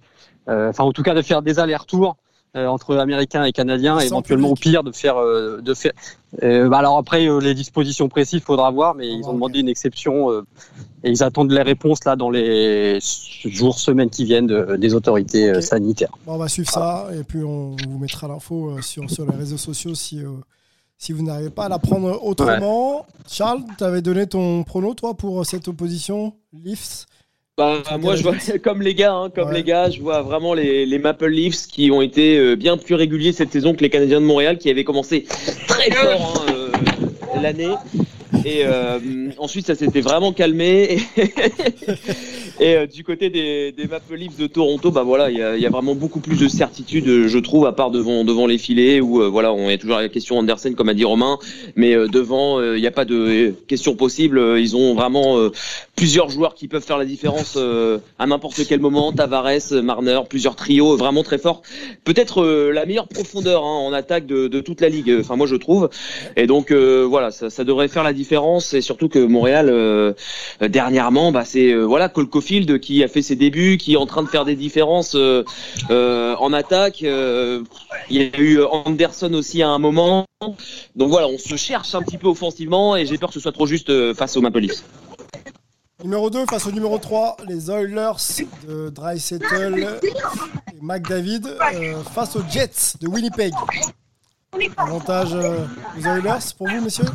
Euh, 0.47 0.69
Enfin, 0.69 0.83
en 0.83 0.91
tout 0.91 1.01
cas, 1.01 1.15
de 1.15 1.23
faire 1.23 1.41
des 1.41 1.57
allers-retours 1.57 2.15
euh, 2.55 2.67
entre 2.67 2.95
Américains 2.97 3.43
et 3.43 3.51
Canadiens, 3.51 3.95
Sans 3.95 4.01
et 4.03 4.05
éventuellement 4.05 4.49
au 4.49 4.53
pire 4.53 4.83
de 4.83 4.91
faire, 4.91 5.17
euh, 5.17 5.61
de 5.61 5.73
faire. 5.73 5.93
bah 6.43 6.77
alors 6.77 6.99
après, 6.99 7.27
les 7.39 7.55
dispositions 7.55 8.07
précises, 8.07 8.41
faudra 8.43 8.69
voir, 8.69 8.93
mais 8.93 9.07
ils 9.11 9.25
ont 9.27 9.33
demandé 9.33 9.61
une 9.61 9.67
exception 9.69 10.31
et 11.03 11.09
ils 11.09 11.23
attendent 11.23 11.51
les 11.51 11.63
réponses 11.63 12.03
là 12.05 12.15
dans 12.15 12.29
les 12.29 12.99
jours, 13.45 13.79
semaines 13.79 14.11
qui 14.11 14.23
viennent 14.25 14.45
de- 14.45 14.75
des 14.75 14.93
autorités 14.93 15.59
sanitaires. 15.59 16.11
Bon, 16.27 16.33
on 16.35 16.37
va 16.37 16.49
suivre 16.49 16.69
ça 16.69 17.07
et 17.19 17.23
puis 17.23 17.43
on 17.43 17.75
vous 17.89 17.97
mettra 17.97 18.27
l'info 18.27 18.79
sur, 18.81 19.09
sur 19.09 19.25
les 19.25 19.35
réseaux 19.35 19.57
sociaux 19.57 19.95
si, 19.95 20.19
euh, 20.19 20.27
si 21.01 21.13
vous 21.13 21.23
n'arrivez 21.23 21.49
pas 21.49 21.65
à 21.65 21.69
la 21.69 21.79
prendre 21.79 22.23
autrement. 22.23 23.07
Charles, 23.27 23.61
tu 23.75 23.83
avais 23.83 24.03
donné 24.03 24.27
ton 24.27 24.61
prono, 24.63 24.93
toi, 24.93 25.15
pour 25.15 25.43
cette 25.47 25.67
opposition 25.67 26.33
Leafs? 26.53 27.07
Bah, 27.57 27.81
moi, 27.99 28.15
je 28.15 28.21
vois 28.21 28.35
comme 28.63 28.83
les 28.83 28.93
gars, 28.93 29.11
hein, 29.13 29.31
comme 29.33 29.47
Ouais. 29.49 29.55
les 29.55 29.63
gars, 29.63 29.89
je 29.89 29.99
vois 29.99 30.21
vraiment 30.21 30.53
les, 30.53 30.85
les 30.85 30.99
Maple 30.99 31.25
Leafs 31.27 31.65
qui 31.65 31.89
ont 31.89 32.03
été 32.03 32.37
euh, 32.37 32.55
bien 32.55 32.77
plus 32.77 32.93
réguliers 32.93 33.33
cette 33.33 33.51
saison 33.51 33.73
que 33.73 33.81
les 33.81 33.89
Canadiens 33.89 34.21
de 34.21 34.25
Montréal, 34.27 34.59
qui 34.59 34.69
avaient 34.69 34.83
commencé 34.83 35.25
très 35.67 35.89
fort 35.89 36.43
hein, 36.47 36.53
euh, 36.53 36.71
l'année. 37.41 37.73
Et 38.45 38.63
euh, 38.65 38.99
ensuite, 39.37 39.67
ça 39.67 39.75
s'était 39.75 40.01
vraiment 40.01 40.33
calmé. 40.33 40.99
Et 42.59 42.75
euh, 42.75 42.85
du 42.85 43.03
côté 43.03 43.29
des, 43.29 43.71
des 43.71 43.87
Maple 43.87 44.15
Leafs 44.15 44.37
de 44.37 44.47
Toronto, 44.47 44.91
bah 44.91 45.03
voilà, 45.03 45.31
il 45.31 45.37
y 45.37 45.41
a, 45.41 45.57
y 45.57 45.65
a 45.65 45.69
vraiment 45.69 45.95
beaucoup 45.95 46.19
plus 46.19 46.39
de 46.39 46.47
certitude, 46.47 47.27
je 47.27 47.39
trouve, 47.39 47.65
à 47.65 47.71
part 47.71 47.89
devant 47.89 48.23
devant 48.23 48.45
les 48.45 48.57
filets 48.59 49.01
où 49.01 49.21
euh, 49.21 49.29
voilà, 49.29 49.51
on 49.53 49.69
est 49.69 49.77
toujours 49.77 49.97
à 49.97 50.01
la 50.01 50.09
question 50.09 50.37
Andersen, 50.37 50.75
comme 50.75 50.89
a 50.89 50.93
dit 50.93 51.03
Romain, 51.03 51.39
mais 51.75 51.95
devant, 52.07 52.61
il 52.61 52.79
n'y 52.79 52.87
a 52.87 52.91
pas 52.91 53.05
de 53.05 53.53
question 53.67 53.95
possible. 53.95 54.39
Ils 54.59 54.75
ont 54.75 54.93
vraiment 54.93 55.37
plusieurs 55.95 56.29
joueurs 56.29 56.53
qui 56.53 56.67
peuvent 56.67 56.83
faire 56.83 56.97
la 56.97 57.05
différence 57.05 57.57
à 58.19 58.27
n'importe 58.27 58.61
quel 58.67 58.79
moment. 58.79 59.11
Tavares, 59.11 59.71
Marner, 59.83 60.19
plusieurs 60.29 60.55
trios 60.55 60.97
vraiment 60.97 61.23
très 61.23 61.37
forts. 61.37 61.61
Peut-être 62.03 62.45
la 62.45 62.85
meilleure 62.85 63.07
profondeur 63.07 63.63
hein, 63.63 63.77
en 63.87 63.93
attaque 63.93 64.25
de, 64.25 64.47
de 64.47 64.59
toute 64.59 64.81
la 64.81 64.89
ligue. 64.89 65.15
Enfin, 65.19 65.35
moi 65.35 65.47
je 65.47 65.55
trouve. 65.55 65.89
Et 66.35 66.47
donc 66.47 66.71
euh, 66.71 67.05
voilà, 67.07 67.31
ça, 67.31 67.49
ça 67.49 67.63
devrait 67.63 67.87
faire 67.87 68.03
la 68.03 68.13
différence. 68.13 68.30
Et 68.31 68.81
surtout 68.81 69.09
que 69.09 69.19
Montréal 69.19 69.69
euh, 69.69 70.13
dernièrement, 70.61 71.31
bah, 71.31 71.45
c'est 71.45 71.71
euh, 71.71 71.83
voilà 71.83 72.09
Cole 72.09 72.29
Caulfield 72.29 72.79
qui 72.79 73.03
a 73.03 73.07
fait 73.07 73.21
ses 73.21 73.35
débuts, 73.35 73.77
qui 73.77 73.93
est 73.93 73.97
en 73.97 74.05
train 74.05 74.23
de 74.23 74.29
faire 74.29 74.45
des 74.45 74.55
différences 74.55 75.15
euh, 75.15 75.43
euh, 75.89 76.35
en 76.39 76.53
attaque. 76.53 77.01
Il 77.01 77.65
y 78.09 78.21
a 78.21 78.39
eu 78.39 78.61
Anderson 78.61 79.33
aussi 79.33 79.61
à 79.61 79.69
un 79.69 79.79
moment. 79.79 80.25
Donc 80.95 81.09
voilà, 81.09 81.27
on 81.27 81.37
se 81.37 81.55
cherche 81.55 81.93
un 81.95 82.01
petit 82.01 82.17
peu 82.17 82.27
offensivement 82.27 82.95
et 82.95 83.05
j'ai 83.05 83.17
peur 83.17 83.29
que 83.29 83.35
ce 83.35 83.39
soit 83.39 83.51
trop 83.51 83.65
juste 83.65 84.13
face 84.13 84.37
aux 84.37 84.41
Maple 84.41 84.59
Leafs. 84.59 84.83
Numéro 86.03 86.31
2 86.31 86.45
face 86.47 86.65
au 86.65 86.71
numéro 86.71 86.97
3, 86.97 87.37
les 87.47 87.69
Oilers 87.69 88.43
de 88.67 88.89
Dreisettle 88.89 89.99
et 90.03 90.81
McDavid 90.81 91.45
euh, 91.45 92.03
face 92.03 92.35
aux 92.35 92.43
Jets 92.49 92.97
de 92.99 93.07
Winnipeg. 93.07 93.53
Avantage 94.77 95.35
euh, 95.35 95.65
aux 95.95 96.01
Oilers 96.01 96.53
pour 96.57 96.67
vous, 96.67 96.81
messieurs? 96.81 97.05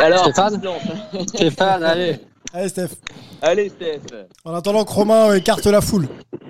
Alors, 0.00 0.24
Stéphane. 0.24 0.60
Stéphane, 1.26 1.82
allez. 1.84 2.20
Allez, 2.52 2.68
Steph. 2.68 2.88
Allez 3.42 3.68
Steph. 3.68 4.00
En 4.44 4.54
attendant 4.54 4.84
que 4.84 4.92
Romain 4.92 5.34
écarte 5.34 5.66
la 5.66 5.80
foule. 5.80 6.08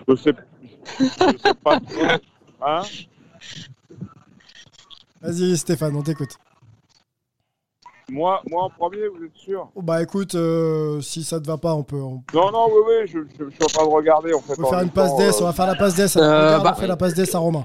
Je 0.09 0.15
sais, 0.17 0.33
je 0.99 1.05
sais 1.05 1.55
pas 1.65 1.81
trop. 1.81 2.03
Hein 2.63 2.83
Vas-y, 5.21 5.57
Stéphane, 5.57 5.97
on 5.97 6.03
t'écoute. 6.03 6.37
moi, 8.11 8.41
moi 8.49 8.65
en 8.65 8.71
premier, 8.71 9.09
vous 9.09 9.25
êtes 9.25 9.35
sûr? 9.37 9.69
Oh, 9.75 9.83
bah 9.83 10.01
écoute, 10.03 10.35
euh, 10.35 11.01
si 11.01 11.25
ça 11.25 11.41
te 11.41 11.47
va 11.47 11.59
pas, 11.59 11.75
on 11.75 11.83
peut, 11.83 12.01
on 12.01 12.23
Non, 12.33 12.53
non, 12.53 12.67
oui, 12.69 12.81
oui, 12.87 13.07
je, 13.07 13.19
je- 13.39 13.45
je 13.51 13.55
suis 13.55 13.65
en 13.65 13.67
train 13.67 13.85
de 13.85 13.91
regarder. 13.93 14.33
On 14.35 14.41
fait 14.41 14.55
peut 14.55 14.65
en 14.65 14.71
faire 14.71 14.81
une 14.81 14.91
passe 14.91 15.17
d'ess. 15.17 15.37
euh, 15.41 15.43
On 15.43 15.47
va 15.47 15.53
faire 15.53 15.67
la 15.67 15.75
passe 15.75 15.95
d'ess. 15.97 16.17
Euh, 16.17 16.59
bah, 16.61 16.73
on 16.77 16.81
fait 16.81 16.87
la 16.87 16.97
passe 16.97 17.15
d'ess 17.15 17.35
à 17.35 17.39
Romain. 17.39 17.65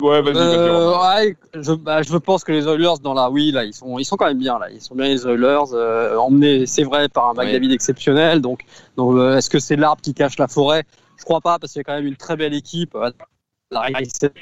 Ouais, 0.00 0.22
vas-y. 0.22 0.36
Euh, 0.36 0.96
ouais, 0.96 1.36
je, 1.54 1.72
bah, 1.72 2.02
je 2.02 2.16
pense 2.16 2.44
que 2.44 2.52
les 2.52 2.68
Oilers 2.68 3.00
dans 3.02 3.14
la 3.14 3.30
oui 3.30 3.50
là 3.50 3.64
ils 3.64 3.74
sont 3.74 3.98
ils 3.98 4.04
sont 4.04 4.16
quand 4.16 4.26
même 4.26 4.38
bien 4.38 4.56
là. 4.56 4.70
Ils 4.70 4.80
sont 4.80 4.94
bien 4.94 5.06
les 5.06 5.26
Oilers 5.26 5.72
euh, 5.72 6.16
emmenés 6.16 6.66
c'est 6.66 6.84
vrai 6.84 7.08
par 7.08 7.30
un 7.30 7.34
McDavid 7.34 7.72
exceptionnel 7.72 8.40
donc 8.40 8.64
donc 8.96 9.16
euh, 9.16 9.36
est-ce 9.36 9.50
que 9.50 9.58
c'est 9.58 9.74
l'arbre 9.74 10.00
qui 10.00 10.14
cache 10.14 10.38
la 10.38 10.46
forêt? 10.46 10.84
Je 11.16 11.24
crois 11.24 11.40
pas 11.40 11.58
parce 11.58 11.72
qu'il 11.72 11.80
y 11.80 11.82
a 11.82 11.84
quand 11.84 11.94
même 11.96 12.06
une 12.06 12.14
très 12.14 12.36
belle 12.36 12.54
équipe 12.54 12.94
euh, 12.94 13.10
la 13.72 13.90
est 13.90 14.32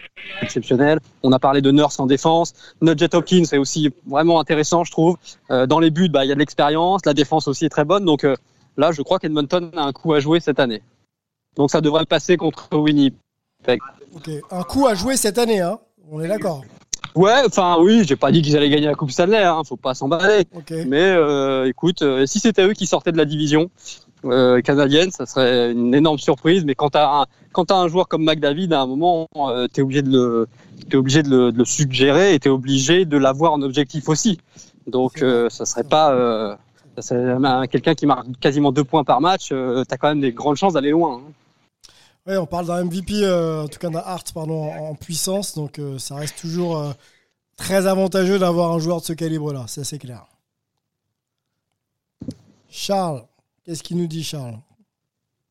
exceptionnelle. 0.42 1.00
On 1.22 1.32
a 1.32 1.38
parlé 1.38 1.62
de 1.62 1.70
Nurse 1.70 1.98
en 2.00 2.06
défense. 2.06 2.52
Nugget 2.82 3.14
Hopkins 3.14 3.44
c'est 3.46 3.56
aussi 3.56 3.94
vraiment 4.06 4.38
intéressant 4.40 4.84
je 4.84 4.90
trouve. 4.90 5.16
Euh, 5.50 5.66
dans 5.66 5.80
les 5.80 5.90
buts 5.90 6.10
bah 6.10 6.26
il 6.26 6.28
y 6.28 6.32
a 6.32 6.34
de 6.34 6.40
l'expérience 6.40 7.00
la 7.06 7.14
défense 7.14 7.48
aussi 7.48 7.64
est 7.64 7.70
très 7.70 7.86
bonne 7.86 8.04
donc 8.04 8.24
euh, 8.24 8.36
là 8.76 8.92
je 8.92 9.00
crois 9.00 9.18
qu'Edmonton 9.18 9.70
a 9.74 9.84
un 9.84 9.92
coup 9.94 10.12
à 10.12 10.20
jouer 10.20 10.38
cette 10.40 10.60
année. 10.60 10.82
Donc 11.56 11.70
ça 11.70 11.80
devrait 11.80 12.04
passer 12.04 12.36
contre 12.36 12.76
Winnipeg 12.76 13.18
Ok. 14.14 14.30
Un 14.50 14.62
coup 14.62 14.86
à 14.86 14.94
jouer 14.94 15.16
cette 15.16 15.38
année, 15.38 15.60
hein. 15.60 15.78
On 16.10 16.20
est 16.20 16.28
d'accord. 16.28 16.62
Ouais, 17.14 17.42
enfin 17.46 17.78
oui, 17.80 18.04
j'ai 18.06 18.16
pas 18.16 18.30
dit 18.30 18.42
qu'ils 18.42 18.56
allaient 18.56 18.68
gagner 18.68 18.86
la 18.86 18.94
Coupe 18.94 19.10
Stanley, 19.10 19.42
hein, 19.42 19.62
faut 19.66 19.76
pas 19.76 19.94
s'emballer. 19.94 20.44
Ok. 20.54 20.72
Mais 20.86 21.02
euh, 21.02 21.66
écoute, 21.66 22.02
euh, 22.02 22.26
si 22.26 22.38
c'était 22.38 22.64
eux 22.66 22.74
qui 22.74 22.86
sortaient 22.86 23.10
de 23.12 23.16
la 23.16 23.24
division 23.24 23.70
euh, 24.26 24.60
canadienne, 24.60 25.10
ça 25.10 25.24
serait 25.26 25.72
une 25.72 25.94
énorme 25.94 26.18
surprise. 26.18 26.64
Mais 26.64 26.74
quand 26.74 26.90
t'as 26.90 27.22
un, 27.22 27.26
quand 27.52 27.66
t'as 27.66 27.76
un 27.76 27.88
joueur 27.88 28.06
comme 28.06 28.22
McDavid, 28.22 28.72
à 28.72 28.82
un 28.82 28.86
moment, 28.86 29.28
t'es 29.72 29.80
obligé 29.82 30.02
de 30.02 30.10
le, 30.10 30.46
t'es 30.90 30.96
obligé 30.96 31.22
de 31.22 31.30
le, 31.30 31.52
de 31.52 31.58
le 31.58 31.64
suggérer 31.64 32.34
et 32.34 32.38
t'es 32.38 32.50
obligé 32.50 33.04
de 33.06 33.16
l'avoir 33.16 33.52
en 33.52 33.62
objectif 33.62 34.08
aussi. 34.08 34.38
Donc 34.86 35.24
ça 35.48 35.64
serait 35.64 35.84
pas, 35.84 36.58
quelqu'un 37.70 37.94
qui 37.94 38.06
marque 38.06 38.26
quasiment 38.40 38.72
deux 38.72 38.84
points 38.84 39.04
par 39.04 39.20
match. 39.20 39.48
Euh, 39.52 39.84
t'as 39.88 39.96
quand 39.96 40.08
même 40.08 40.20
des 40.20 40.32
grandes 40.32 40.56
chances 40.56 40.74
d'aller 40.74 40.90
loin. 40.90 41.20
hein. 41.26 41.32
Ouais, 42.26 42.36
on 42.36 42.46
parle 42.46 42.66
d'un 42.66 42.84
MVP, 42.84 43.22
euh, 43.22 43.62
en 43.62 43.68
tout 43.68 43.78
cas 43.78 43.88
d'un 43.88 44.00
Hart, 44.00 44.32
pardon, 44.32 44.72
en, 44.72 44.94
puissance. 44.96 45.54
Donc 45.54 45.78
euh, 45.78 45.98
ça 45.98 46.16
reste 46.16 46.38
toujours 46.40 46.76
euh, 46.76 46.92
très 47.56 47.86
avantageux 47.86 48.38
d'avoir 48.38 48.72
un 48.72 48.80
joueur 48.80 49.00
de 49.00 49.06
ce 49.06 49.12
calibre-là. 49.12 49.66
C'est 49.68 49.82
assez 49.82 49.98
clair. 49.98 50.26
Charles, 52.68 53.24
qu'est-ce 53.64 53.82
qu'il 53.82 53.96
nous 53.96 54.08
dit, 54.08 54.24
Charles? 54.24 54.58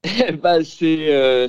Bah, 0.42 0.64
c'est 0.64 1.48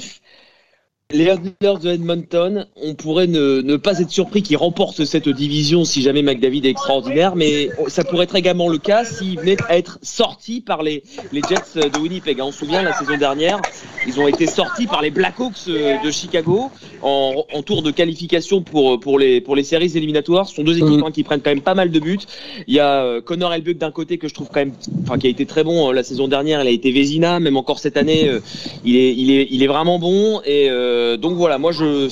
les 1.13 1.25
Oilers 1.25 1.79
de 1.81 1.91
Edmonton. 1.91 2.67
On 2.83 2.95
pourrait 2.95 3.29
ne, 3.29 3.61
ne 3.61 3.77
pas 3.77 4.01
être 4.01 4.11
surpris 4.11 4.43
qu'ils 4.43 4.57
remportent 4.57 5.05
cette 5.05 5.29
division 5.29 5.85
si 5.85 6.03
jamais 6.03 6.23
McDavid 6.23 6.67
est 6.67 6.71
extraordinaire, 6.71 7.37
mais 7.37 7.71
ça 7.87 8.03
pourrait 8.03 8.25
être 8.25 8.35
également 8.35 8.69
le 8.69 8.79
cas 8.79 9.05
s'ils 9.05 9.39
venaient 9.39 9.57
à 9.69 9.79
être 9.79 10.01
sortis 10.03 10.61
par 10.61 10.83
les, 10.83 11.05
les 11.33 11.43
Jets 11.49 11.89
de 11.89 11.99
Winnipeg. 11.99 12.41
On 12.41 12.51
se 12.51 12.59
souvient 12.59 12.83
la 12.83 12.93
saison 12.93 13.17
dernière, 13.17 13.61
ils 14.07 14.19
ont 14.19 14.27
été 14.27 14.47
sortis 14.47 14.87
par 14.87 15.01
les 15.01 15.11
Blackhawks 15.11 15.67
de 15.69 16.11
Chicago 16.11 16.71
en, 17.03 17.45
en 17.53 17.63
tour 17.63 17.83
de 17.83 17.93
qualification 17.93 18.63
pour 18.63 18.99
pour 18.99 19.19
les 19.19 19.41
pour 19.41 19.55
les 19.55 19.63
séries 19.63 19.93
éliminatoires. 19.97 20.49
Ce 20.49 20.57
sont 20.57 20.65
deux 20.65 20.79
équipes 20.79 21.05
hein, 21.05 21.13
qui 21.13 21.23
prennent 21.23 21.41
quand 21.41 21.51
même 21.51 21.61
pas 21.61 21.75
mal 21.75 21.91
de 21.91 22.01
buts. 22.01 22.19
Il 22.67 22.75
y 22.75 22.81
a 22.81 23.05
euh, 23.05 23.21
Connor 23.21 23.53
Helbuck 23.55 23.79
d'un 23.79 23.93
côté 23.93 24.19
que 24.19 24.27
je 24.27 24.35
trouve 24.35 24.49
quand 24.49 24.61
même, 24.61 24.73
enfin 25.05 25.19
qui 25.19 25.29
a 25.29 25.31
été 25.31 25.47
très 25.47 25.63
bon 25.63 25.89
euh, 25.89 25.93
la 25.93 26.03
saison 26.03 26.27
dernière. 26.27 26.63
Il 26.63 26.67
a 26.67 26.71
été 26.71 26.91
Vézina, 26.91 27.39
même 27.39 27.57
encore 27.57 27.79
cette 27.79 27.97
année, 27.97 28.29
euh, 28.29 28.41
il 28.85 28.97
est 28.97 29.15
il 29.15 29.31
est 29.31 29.47
il 29.51 29.63
est 29.63 29.69
vraiment 29.69 30.01
bon. 30.01 30.41
Et 30.45 30.69
euh, 30.69 30.96
donc 31.17 31.35
voilà, 31.37 31.59
moi 31.59 31.73
je 31.73 32.09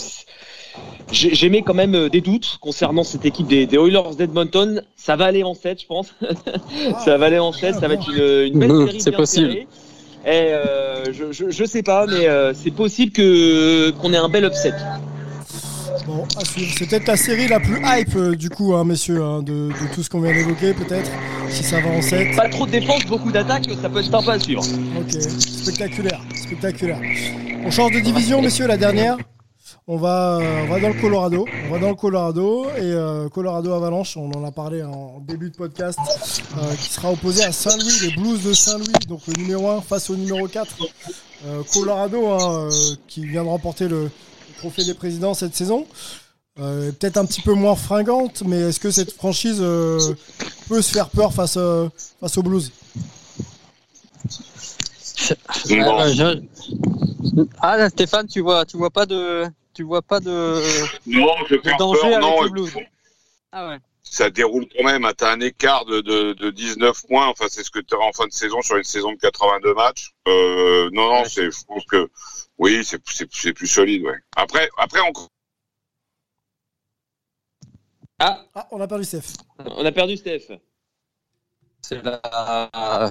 j'ai- 1.13 1.35
J'émets 1.35 1.63
quand 1.63 1.75
même 1.75 1.95
euh, 1.95 2.09
des 2.09 2.21
doutes 2.21 2.59
concernant 2.61 3.05
cette 3.05 3.25
équipe 3.25 3.47
des, 3.47 3.67
des 3.67 3.77
Oilers 3.77 4.17
d'Edmonton. 4.17 4.83
Ça 4.97 5.17
va 5.17 5.27
aller 5.27 5.43
en 5.43 5.55
7, 5.55 5.83
je 5.83 5.87
pense. 5.87 6.15
ça 7.05 7.17
va 7.19 7.27
aller 7.27 7.39
en 7.39 7.53
7, 7.53 7.75
ça 7.75 7.89
va 7.89 7.95
être 7.95 8.09
une, 8.09 8.55
une 8.55 8.59
belle 8.59 8.71
série. 8.71 9.01
c'est 9.01 9.13
possible. 9.13 9.51
serrée. 9.53 9.69
Et 10.27 10.53
euh, 10.55 11.13
je, 11.13 11.33
je, 11.33 11.51
je 11.51 11.65
sais 11.65 11.83
pas, 11.83 12.07
mais 12.07 12.27
euh, 12.27 12.55
c'est 12.55 12.71
possible 12.71 13.13
que 13.13 13.91
qu'on 14.01 14.13
ait 14.15 14.17
un 14.17 14.31
bel 14.31 14.45
upset. 14.45 14.73
Bon, 16.07 16.27
à 16.37 16.45
suivre. 16.45 16.75
C'est 16.79 16.87
peut-être 16.87 17.07
la 17.07 17.17
série 17.17 17.49
la 17.49 17.61
plus 17.61 17.81
hype, 17.83 18.15
euh, 18.17 18.35
du 18.37 18.51
coup, 18.51 18.75
hein, 18.75 18.85
messieurs, 18.85 19.23
hein, 19.23 19.43
de, 19.43 19.69
de 19.69 19.95
tout 19.95 20.03
ce 20.03 20.11
qu'on 20.11 20.21
vient 20.21 20.33
d'évoquer, 20.35 20.75
peut-être, 20.75 21.11
si 21.49 21.63
ça 21.63 21.81
va 21.81 21.91
en 21.91 22.03
7. 22.03 22.37
Pas 22.37 22.49
trop 22.49 22.67
de 22.67 22.73
défense, 22.73 23.05
beaucoup 23.07 23.33
d'attaques, 23.33 23.65
ça 23.81 23.89
peut 23.89 24.01
être 24.01 24.11
sympa 24.11 24.33
à 24.33 24.39
suivre. 24.39 24.63
Ok, 24.99 25.13
spectaculaire, 25.41 26.21
spectaculaire. 26.35 27.01
On 27.65 27.71
change 27.71 27.93
de 27.93 28.01
division, 28.01 28.43
messieurs, 28.43 28.67
la 28.67 28.77
dernière. 28.77 29.17
On 29.87 29.97
va, 29.99 30.39
on 30.41 30.67
va 30.67 30.81
dans 30.81 30.89
le 30.89 31.01
Colorado. 31.01 31.47
On 31.69 31.73
va 31.73 31.79
dans 31.79 31.91
le 31.91 31.95
Colorado. 31.95 32.67
Et 32.77 32.81
euh, 32.83 33.29
Colorado 33.29 33.73
Avalanche, 33.73 34.17
on 34.17 34.31
en 34.33 34.43
a 34.45 34.51
parlé 34.51 34.83
en 34.83 35.21
début 35.21 35.51
de 35.51 35.57
podcast, 35.57 35.99
euh, 36.57 36.75
qui 36.75 36.91
sera 36.91 37.13
opposé 37.13 37.45
à 37.45 37.53
Saint-Louis, 37.53 38.09
les 38.09 38.11
Blues 38.17 38.43
de 38.43 38.53
Saint-Louis, 38.55 38.93
donc 39.09 39.21
le 39.27 39.35
numéro 39.43 39.69
1 39.69 39.83
face 39.83 40.09
au 40.09 40.17
numéro 40.17 40.47
4. 40.49 40.77
Euh, 41.47 41.63
Colorado, 41.73 42.29
hein, 42.29 42.69
euh, 42.71 42.71
qui 43.09 43.27
vient 43.27 43.45
de 43.45 43.49
remporter 43.49 43.87
le, 43.89 44.05
le 44.05 44.11
trophée 44.59 44.85
des 44.85 44.95
présidents 44.95 45.35
cette 45.35 45.55
saison. 45.55 45.87
Euh, 46.61 46.93
Peut-être 46.93 47.17
un 47.17 47.27
petit 47.27 47.43
peu 47.43 47.53
moins 47.55 47.75
fringante, 47.75 48.43
mais 48.47 48.61
est-ce 48.61 48.79
que 48.81 48.91
cette 48.91 49.13
franchise 49.13 49.59
euh, 49.61 49.99
peut 50.69 50.83
se 50.83 50.93
faire 50.93 51.09
peur 51.11 51.33
face, 51.33 51.57
euh, 51.57 51.89
face 52.21 52.39
aux 52.39 52.43
Blues? 52.43 52.71
Non. 55.71 56.01
Euh, 56.01 56.13
je- 56.15 57.43
Ah 57.61 57.77
là, 57.77 57.89
Stéphane, 57.89 58.27
tu 58.29 58.41
vois, 58.41 58.65
tu 58.67 58.77
vois 58.77 58.91
pas 58.91 59.07
de, 59.07 59.45
tu 59.75 59.83
vois 59.83 60.03
pas 60.03 60.21
de, 60.21 60.61
Non, 61.07 61.29
je 61.49 61.55
de 61.57 61.61
perds 61.61 61.77
danger 61.79 62.01
peur, 62.01 62.09
avec 62.11 62.21
non. 62.21 62.43
les 62.43 62.51
Blues. 62.51 62.71
Ah 63.53 63.69
ouais. 63.69 63.79
Ça 64.03 64.31
déroule 64.31 64.67
quand 64.77 64.85
même. 64.85 65.05
hein. 65.05 65.13
T'as 65.17 65.33
un 65.33 65.41
écart 65.41 65.85
de, 65.87 66.01
de, 66.01 66.35
de 66.35 66.51
19 66.51 67.03
points. 67.09 67.27
Enfin, 67.29 67.47
c'est 67.49 67.65
ce 67.65 67.71
que 67.71 67.81
tu 67.81 67.95
en 67.97 68.13
fin 68.13 68.27
de 68.27 68.33
saison 68.33 68.61
sur 68.63 68.77
une 68.77 68.85
saison 68.85 69.13
de 69.13 69.17
82 69.19 69.75
matchs. 69.75 70.13
Euh, 70.29 70.89
non, 70.93 71.07
non, 71.09 71.23
Ouais. 71.23 71.29
c'est, 71.29 71.51
je 71.51 71.65
pense 71.67 71.85
que 71.87 72.09
oui, 72.59 72.85
c'est, 72.85 73.01
c'est, 73.09 73.29
c'est 73.33 73.53
plus 73.53 73.67
solide. 73.67 74.03
Ouais. 74.03 74.19
Après, 74.37 74.69
après, 74.79 75.01
on, 75.01 75.13
Ah, 78.19 78.45
Ah, 78.55 78.69
on 78.71 78.81
a 78.81 78.87
perdu 78.87 79.05
Steph. 79.05 79.35
on 79.59 79.85
a 79.85 79.93
perdu 79.93 80.17
Steph. 80.17 80.51
C'est 81.85 82.03
la, 82.03 83.11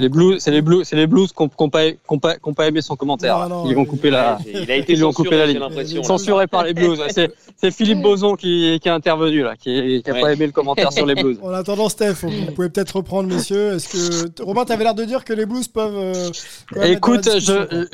les 0.00 0.08
Blues, 0.08 0.38
c'est 0.38 0.50
les 0.50 0.60
Blues, 0.62 0.84
c'est 0.86 0.96
les 0.96 1.06
Blues 1.06 1.32
qui 1.32 1.42
n'ont 1.42 1.48
pas, 1.70 1.92
qu'on 2.06 2.18
pas, 2.18 2.36
qu'on 2.36 2.52
pas 2.54 2.68
aimé 2.68 2.82
son 2.82 2.94
commentaire. 2.96 3.38
Non, 3.48 3.64
non, 3.64 3.70
Ils 3.70 3.74
vont 3.74 3.84
il- 3.84 3.88
couper 3.88 4.10
la, 4.10 4.38
Il 4.46 4.70
a 4.70 4.76
été 4.76 4.92
ils 4.92 4.96
lui 4.98 5.04
ont 5.04 5.12
coupé 5.12 5.30
la 5.30 5.36
censuré, 5.38 5.46
j'ai 5.46 5.52
ligne. 5.54 5.62
l'impression. 5.62 6.00
là. 6.02 6.06
Censuré 6.06 6.46
par 6.46 6.64
les 6.64 6.74
Blues. 6.74 6.98
ouais. 7.00 7.28
C'est, 7.56 7.70
Philippe 7.70 8.02
Boson 8.02 8.34
qui, 8.36 8.78
qui 8.82 8.88
est 8.88 8.92
intervenu 8.92 9.42
là, 9.42 9.56
qui, 9.56 10.02
qui 10.04 10.10
a 10.10 10.12
Ouais. 10.12 10.20
pas 10.20 10.32
aimé 10.34 10.46
le 10.46 10.52
commentaire 10.52 10.92
sur 10.92 11.06
les 11.06 11.14
Blues. 11.14 11.38
En 11.42 11.50
attendant, 11.50 11.88
Steph, 11.88 12.16
vous 12.22 12.52
pouvez 12.54 12.68
peut-être 12.68 12.96
reprendre, 12.96 13.28
messieurs. 13.32 13.74
Est-ce 13.76 13.88
que 14.36 14.42
Romain, 14.42 14.64
t'avais 14.64 14.84
l'air 14.84 14.94
de 14.94 15.04
dire 15.04 15.24
que 15.24 15.32
les 15.32 15.46
Blues 15.46 15.68
peuvent. 15.68 15.96
euh, 16.76 16.82
Écoute, 16.84 17.24
je, 17.38 17.86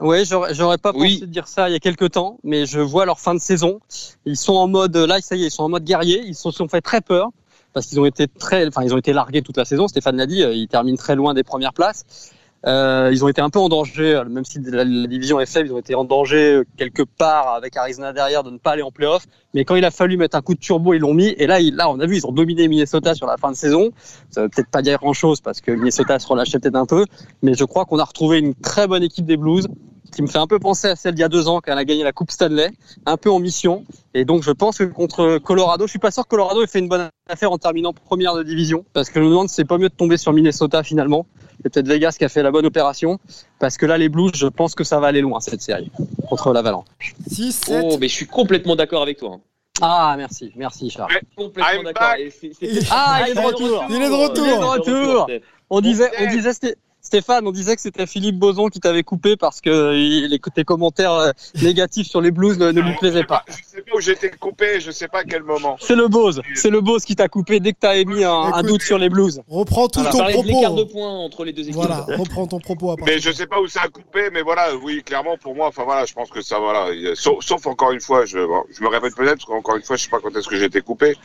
ouais, 0.00 0.24
j'aurais, 0.24 0.54
j'aurais 0.54 0.78
pas 0.78 0.92
Oui. 0.94 1.14
pensé 1.14 1.26
de 1.26 1.32
dire 1.32 1.48
ça 1.48 1.68
il 1.68 1.72
y 1.72 1.76
a 1.76 1.80
quelques 1.80 2.12
temps, 2.12 2.38
mais 2.44 2.66
je 2.66 2.80
vois 2.80 3.04
leur 3.04 3.20
fin 3.20 3.34
de 3.34 3.40
saison. 3.40 3.80
Ils 4.24 4.36
sont 4.36 4.54
en 4.54 4.68
mode, 4.68 4.96
là, 4.96 5.20
ça 5.20 5.36
y 5.36 5.42
est, 5.44 5.48
ils 5.48 5.50
sont 5.50 5.64
en 5.64 5.68
mode 5.68 5.84
guerrier. 5.84 6.22
Ils 6.24 6.34
se 6.34 6.50
sont 6.50 6.68
fait 6.68 6.80
très 6.80 7.00
peur 7.00 7.28
parce 7.72 7.86
qu'ils 7.86 8.00
ont 8.00 8.06
été 8.06 8.26
très, 8.26 8.66
enfin, 8.66 8.82
ils 8.82 8.94
ont 8.94 8.98
été 8.98 9.12
largués 9.12 9.42
toute 9.42 9.56
la 9.56 9.64
saison. 9.64 9.88
Stéphane 9.88 10.16
l'a 10.16 10.26
dit, 10.26 10.42
euh, 10.42 10.52
ils 10.52 10.68
terminent 10.68 10.96
très 10.96 11.14
loin 11.14 11.34
des 11.34 11.44
premières 11.44 11.72
places. 11.72 12.32
Euh, 12.66 13.10
ils 13.12 13.24
ont 13.24 13.28
été 13.28 13.40
un 13.40 13.50
peu 13.50 13.60
en 13.60 13.68
danger, 13.68 14.16
euh, 14.16 14.24
même 14.24 14.44
si 14.44 14.58
la, 14.60 14.84
division 14.84 15.38
est 15.38 15.46
faible, 15.46 15.68
ils 15.68 15.72
ont 15.72 15.78
été 15.78 15.94
en 15.94 16.04
danger 16.04 16.54
euh, 16.54 16.64
quelque 16.76 17.04
part 17.04 17.54
avec 17.54 17.76
Arizona 17.76 18.12
derrière 18.12 18.42
de 18.42 18.50
ne 18.50 18.58
pas 18.58 18.72
aller 18.72 18.82
en 18.82 18.90
playoff. 18.90 19.26
Mais 19.54 19.64
quand 19.64 19.76
il 19.76 19.84
a 19.84 19.92
fallu 19.92 20.16
mettre 20.16 20.36
un 20.36 20.42
coup 20.42 20.54
de 20.54 20.58
turbo, 20.58 20.92
ils 20.92 20.98
l'ont 20.98 21.14
mis. 21.14 21.28
Et 21.38 21.46
là, 21.46 21.60
il, 21.60 21.76
là, 21.76 21.88
on 21.88 22.00
a 22.00 22.06
vu, 22.06 22.16
ils 22.16 22.26
ont 22.26 22.32
dominé 22.32 22.66
Minnesota 22.66 23.14
sur 23.14 23.26
la 23.26 23.36
fin 23.36 23.52
de 23.52 23.56
saison. 23.56 23.90
Ça 24.30 24.42
veut 24.42 24.48
peut-être 24.48 24.70
pas 24.70 24.82
dire 24.82 24.98
grand-chose 24.98 25.40
parce 25.40 25.60
que 25.60 25.70
Minnesota 25.70 26.18
se 26.18 26.26
relâchait 26.26 26.58
peut-être 26.58 26.76
un 26.76 26.86
peu, 26.86 27.04
mais 27.42 27.54
je 27.54 27.64
crois 27.64 27.84
qu'on 27.84 27.98
a 28.00 28.04
retrouvé 28.04 28.38
une 28.38 28.54
très 28.54 28.88
bonne 28.88 29.04
équipe 29.04 29.26
des 29.26 29.36
Blues 29.36 29.68
qui 30.10 30.22
me 30.22 30.26
fait 30.26 30.38
un 30.38 30.46
peu 30.46 30.58
penser 30.58 30.88
à 30.88 30.96
celle 30.96 31.14
d'il 31.14 31.20
y 31.20 31.24
a 31.24 31.28
deux 31.28 31.48
ans 31.48 31.60
quand 31.60 31.72
elle 31.72 31.78
a 31.78 31.84
gagné 31.84 32.02
la 32.02 32.12
Coupe 32.12 32.30
Stanley, 32.30 32.70
un 33.06 33.16
peu 33.16 33.30
en 33.30 33.38
mission. 33.38 33.84
Et 34.14 34.24
donc 34.24 34.42
je 34.42 34.50
pense 34.50 34.78
que 34.78 34.84
contre 34.84 35.38
Colorado, 35.38 35.86
je 35.86 35.90
suis 35.90 35.98
pas 35.98 36.10
sûr 36.10 36.24
que 36.24 36.28
Colorado 36.28 36.62
ait 36.62 36.66
fait 36.66 36.78
une 36.78 36.88
bonne 36.88 37.08
affaire 37.28 37.52
en 37.52 37.58
terminant 37.58 37.92
première 37.92 38.34
de 38.34 38.42
division, 38.42 38.84
parce 38.94 39.10
que 39.10 39.20
je 39.20 39.24
me 39.24 39.30
demande 39.30 39.48
si 39.48 39.56
c'est 39.56 39.64
pas 39.64 39.78
mieux 39.78 39.88
de 39.88 39.94
tomber 39.94 40.16
sur 40.16 40.32
Minnesota 40.32 40.82
finalement. 40.82 41.26
C'est 41.62 41.72
peut-être 41.72 41.88
Vegas 41.88 42.14
qui 42.18 42.24
a 42.24 42.28
fait 42.28 42.42
la 42.42 42.50
bonne 42.50 42.66
opération, 42.66 43.18
parce 43.58 43.76
que 43.76 43.84
là 43.86 43.98
les 43.98 44.08
Blues, 44.08 44.30
je 44.34 44.46
pense 44.46 44.74
que 44.74 44.84
ça 44.84 45.00
va 45.00 45.08
aller 45.08 45.20
loin 45.20 45.40
cette 45.40 45.60
série 45.60 45.90
contre 46.28 46.52
l'Avalanche. 46.52 46.86
6, 47.28 47.52
7. 47.52 47.84
Oh, 47.84 47.98
mais 48.00 48.08
je 48.08 48.14
suis 48.14 48.26
complètement 48.26 48.76
d'accord 48.76 49.02
avec 49.02 49.18
toi. 49.18 49.34
hein. 49.34 49.40
Ah 49.80 50.14
merci, 50.16 50.52
merci 50.56 50.90
Charles. 50.90 51.12
Complètement 51.36 51.82
d'accord. 51.84 52.14
c'était- 52.40 52.80
Ah, 52.90 53.22
il 53.26 53.30
est 53.30 53.34
de 53.34 53.40
retour. 53.46 53.84
Il 53.88 53.94
est 54.02 54.08
de 54.08 54.14
retour. 54.14 54.46
Il 54.46 54.52
est 54.52 54.58
de 54.58 54.64
retour. 54.64 55.22
Steph. 55.24 55.42
On 55.70 55.80
disait, 55.80 56.10
on 56.20 56.26
disait, 56.30 56.50
Sté- 56.52 56.74
Stéphane, 57.08 57.46
on 57.46 57.52
disait 57.52 57.74
que 57.74 57.80
c'était 57.80 58.06
Philippe 58.06 58.36
Boson 58.36 58.68
qui 58.68 58.80
t'avait 58.80 59.02
coupé 59.02 59.38
parce 59.38 59.62
que 59.62 59.92
les, 59.92 60.38
tes 60.54 60.64
commentaires 60.64 61.14
euh, 61.14 61.30
négatifs 61.62 62.06
sur 62.06 62.20
les 62.20 62.30
Blues 62.30 62.58
ne, 62.58 62.70
ne 62.70 62.82
lui 62.82 62.94
plaisaient 62.96 63.24
pas. 63.24 63.46
Je 63.48 63.54
sais 63.64 63.80
pas 63.80 63.96
où 63.96 64.00
j'étais 64.02 64.28
coupé, 64.28 64.78
je 64.78 64.90
sais 64.90 65.08
pas 65.08 65.20
à 65.20 65.24
quel 65.24 65.42
moment. 65.42 65.78
C'est 65.80 65.96
le 65.96 66.08
Bose, 66.08 66.42
c'est 66.54 66.68
le 66.68 66.82
Bose 66.82 67.06
qui 67.06 67.16
t'a 67.16 67.28
coupé 67.28 67.60
dès 67.60 67.72
que 67.72 67.78
t'as 67.80 67.96
émis 67.96 68.24
un, 68.24 68.62
doute 68.62 68.82
sur 68.82 68.98
les 68.98 69.08
Blues. 69.08 69.40
Reprends 69.48 69.88
tout 69.88 70.00
On 70.00 70.10
ton 70.10 70.18
parlait 70.18 70.42
de 70.42 70.46
l'écart 70.48 70.74
de 70.74 70.82
propos. 70.82 70.98
points 70.98 71.08
entre 71.08 71.46
les 71.46 71.54
deux 71.54 71.62
équipes. 71.62 71.76
Voilà, 71.76 72.04
reprends 72.18 72.46
ton 72.46 72.60
propos 72.60 72.90
à 72.90 72.96
part. 72.98 73.06
Mais 73.06 73.18
je 73.20 73.32
sais 73.32 73.46
pas 73.46 73.58
où 73.58 73.68
ça 73.68 73.80
a 73.84 73.88
coupé, 73.88 74.28
mais 74.30 74.42
voilà, 74.42 74.76
oui, 74.76 75.02
clairement 75.02 75.38
pour 75.38 75.54
moi, 75.54 75.68
enfin 75.68 75.84
voilà, 75.84 76.04
je 76.04 76.12
pense 76.12 76.28
que 76.28 76.42
ça, 76.42 76.58
voilà, 76.58 76.88
sauf, 77.14 77.42
sauf 77.42 77.66
encore 77.66 77.92
une 77.92 78.02
fois, 78.02 78.26
je, 78.26 78.38
bon, 78.38 78.64
je 78.70 78.82
me 78.82 78.88
répète 78.88 79.16
peut-être, 79.16 79.36
parce 79.36 79.46
qu'encore 79.46 79.76
une 79.76 79.82
fois, 79.82 79.96
je 79.96 80.02
sais 80.02 80.10
pas 80.10 80.20
quand 80.20 80.36
est-ce 80.36 80.46
que 80.46 80.56
j'ai 80.56 80.66
été 80.66 80.82
coupé, 80.82 81.16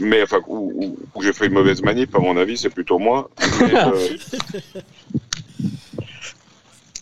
mais 0.00 0.22
enfin, 0.22 0.38
où, 0.46 0.72
où- 0.74 0.96
où 1.14 1.22
j'ai 1.22 1.32
fait 1.32 1.46
une 1.46 1.52
mauvaise 1.52 1.82
manip, 1.82 2.14
à 2.14 2.18
mon 2.18 2.36
avis, 2.36 2.56
c'est 2.56 2.70
plutôt 2.70 2.98
moi. 2.98 3.30
Euh, 3.72 4.08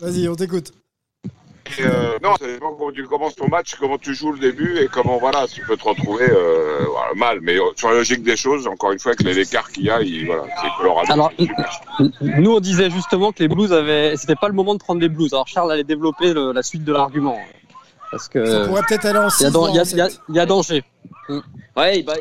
Vas-y, 0.00 0.28
on 0.28 0.34
t'écoute. 0.36 0.72
euh, 1.80 2.18
non, 2.22 2.34
ça 2.38 2.46
dépend 2.46 2.72
comment 2.74 2.92
tu 2.92 3.04
commences 3.06 3.34
ton 3.34 3.48
match, 3.48 3.74
comment 3.74 3.98
tu 3.98 4.14
joues 4.14 4.32
le 4.32 4.38
début 4.38 4.78
et 4.78 4.86
comment 4.86 5.18
voilà, 5.18 5.46
tu 5.48 5.62
peux 5.66 5.76
te 5.76 5.84
retrouver 5.84 6.26
euh, 6.30 6.84
voilà, 6.88 7.14
mal. 7.16 7.40
Mais 7.42 7.56
euh, 7.58 7.64
sur 7.76 7.88
la 7.90 7.96
logique 7.96 8.22
des 8.22 8.36
choses, 8.36 8.66
encore 8.68 8.92
une 8.92 8.98
fois, 9.00 9.12
avec 9.12 9.34
l'écart 9.34 9.68
qu'il 9.70 9.84
y 9.84 9.90
a, 9.90 10.00
il, 10.00 10.26
voilà, 10.26 10.44
c'est 10.62 10.68
Colorado. 10.78 11.12
Alors. 11.12 11.32
Nous, 12.20 12.50
on 12.52 12.60
disait 12.60 12.90
justement 12.90 13.32
que 13.32 13.40
les 13.40 13.48
Blues 13.48 13.72
avaient, 13.72 14.16
c'était 14.16 14.36
pas 14.36 14.46
le 14.48 14.54
moment 14.54 14.74
de 14.74 14.78
prendre 14.78 15.00
les 15.00 15.08
Blues. 15.08 15.32
Alors 15.34 15.48
Charles 15.48 15.72
allait 15.72 15.84
développer 15.84 16.32
le- 16.32 16.52
la 16.52 16.62
suite 16.62 16.84
de 16.84 16.92
l'argument 16.92 17.36
parce 18.10 18.26
que 18.28 18.42
Ça 18.46 18.66
pourrait 18.66 18.82
peut-être 18.88 19.04
aller 19.04 19.18
en 19.18 19.24
il 19.28 19.28
y 19.28 19.30
6 19.32 19.44
a, 19.46 19.50
dan- 19.50 19.68
il 19.70 19.74
y 19.76 19.78
a- 19.80 19.82
il 19.82 19.96
y 19.96 20.00
a- 20.00 20.08
il 20.30 20.34
y 20.36 20.40
a 20.40 20.46
danger. 20.46 20.82
Ouais, 21.76 22.02
bah, 22.02 22.14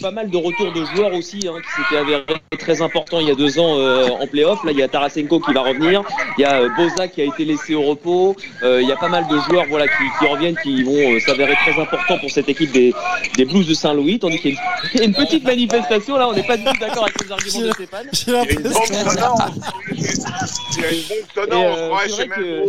pas 0.00 0.10
mal 0.10 0.28
de 0.28 0.36
retours 0.36 0.72
de 0.72 0.84
joueurs 0.86 1.12
aussi 1.12 1.46
hein, 1.46 1.54
qui 1.62 1.82
s'étaient 1.82 2.00
avérés 2.00 2.24
très 2.58 2.82
importants 2.82 3.20
il 3.20 3.28
y 3.28 3.30
a 3.30 3.34
deux 3.34 3.58
ans 3.58 3.78
euh, 3.78 4.08
en 4.08 4.26
playoff. 4.26 4.64
Là, 4.64 4.72
il 4.72 4.78
y 4.78 4.82
a 4.82 4.88
Tarasenko 4.88 5.38
qui 5.40 5.52
va 5.52 5.60
revenir, 5.60 6.02
il 6.36 6.42
y 6.42 6.44
a 6.44 6.62
euh, 6.62 6.68
Boza 6.76 7.08
qui 7.08 7.20
a 7.20 7.24
été 7.24 7.44
laissé 7.44 7.74
au 7.74 7.82
repos. 7.82 8.34
Euh, 8.62 8.82
il 8.82 8.88
y 8.88 8.92
a 8.92 8.96
pas 8.96 9.08
mal 9.08 9.26
de 9.28 9.38
joueurs 9.40 9.66
voilà 9.68 9.86
qui, 9.86 10.04
qui 10.18 10.26
reviennent, 10.26 10.56
qui 10.62 10.82
vont 10.82 10.92
euh, 10.92 11.20
s'avérer 11.20 11.54
très 11.54 11.80
importants 11.80 12.18
pour 12.18 12.30
cette 12.30 12.48
équique 12.48 12.72
des, 12.72 12.92
des 13.36 13.44
Blues 13.44 13.68
de 13.68 13.74
Saint-Louis. 13.74 14.18
Tandis 14.18 14.38
qu'il 14.38 14.54
y 14.54 14.56
a 14.56 14.60
une, 14.60 14.90
il 14.94 15.00
y 15.00 15.02
a 15.02 15.06
une 15.06 15.14
petite 15.14 15.44
manifestation 15.44 16.16
là, 16.16 16.28
on 16.28 16.32
n'est 16.32 16.42
pas 16.42 16.56
du 16.56 16.64
tout 16.64 16.78
d'accord 16.80 17.04
avec 17.04 17.22
les 17.22 17.30
arguments 17.30 17.66
de 17.66 17.72
Stéphane. 17.72 18.08
Il 18.26 18.32
y 18.32 18.36
a 18.36 18.50
une 18.50 18.62
bombe 18.62 18.84
sonore. 18.84 19.50
Il 20.76 20.82
y 20.82 20.84
a 20.84 20.90
une 20.90 21.02
bombe 21.02 21.28
sonore. 21.34 21.78
Et, 21.78 21.82
euh, 21.82 21.94
ouais, 21.94 22.08
c'est 22.08 22.24
je 22.24 22.64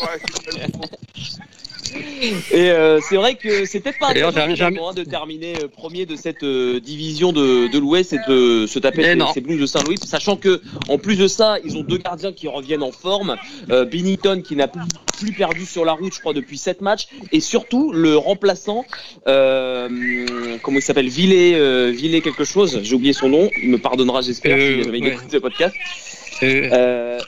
vrai 0.00 0.20
sais 0.44 0.58
même 0.58 0.70
Ouais. 1.94 2.32
Et 2.52 2.70
euh, 2.70 3.00
c'est 3.00 3.16
vrai 3.16 3.34
que 3.34 3.64
c'était 3.64 3.92
pas 3.92 4.12
finalement, 4.12 4.90
hein, 4.90 4.94
de 4.94 5.04
terminer 5.04 5.54
euh, 5.62 5.68
premier 5.68 6.06
de 6.06 6.16
cette 6.16 6.42
euh, 6.42 6.80
division 6.80 7.32
de, 7.32 7.70
de 7.70 7.78
l'Ouest 7.78 8.12
et 8.12 8.18
de 8.28 8.66
se 8.66 8.78
taper 8.78 9.16
ces, 9.34 9.40
Blues 9.40 9.60
de 9.60 9.66
Saint-Louis, 9.66 9.98
sachant 9.98 10.36
que 10.36 10.60
en 10.88 10.98
plus 10.98 11.16
de 11.16 11.28
ça, 11.28 11.58
ils 11.64 11.76
ont 11.76 11.82
deux 11.82 11.98
gardiens 11.98 12.32
qui 12.32 12.48
reviennent 12.48 12.82
en 12.82 12.92
forme, 12.92 13.36
euh, 13.70 13.84
Binnington 13.84 14.42
qui 14.42 14.56
n'a 14.56 14.68
plus, 14.68 14.82
plus 15.18 15.32
perdu 15.32 15.66
sur 15.66 15.84
la 15.84 15.92
route, 15.92 16.14
je 16.14 16.20
crois, 16.20 16.32
depuis 16.32 16.58
sept 16.58 16.80
matchs, 16.80 17.08
et 17.32 17.40
surtout 17.40 17.92
le 17.92 18.16
remplaçant, 18.16 18.84
comment 19.24 20.78
il 20.78 20.82
s'appelle, 20.82 21.08
Villet, 21.08 21.90
Villet 21.92 22.20
quelque 22.20 22.44
chose, 22.44 22.80
j'ai 22.82 22.94
oublié 22.94 23.12
son 23.12 23.28
nom, 23.28 23.50
il 23.62 23.70
me 23.70 23.78
pardonnera, 23.78 24.20
j'espère, 24.22 24.56
a 24.56 24.82
jamais 24.82 25.00
ouais. 25.00 25.08
écouté 25.08 25.28
ce 25.32 25.36
podcast. 25.38 25.74
Euh, 26.42 27.18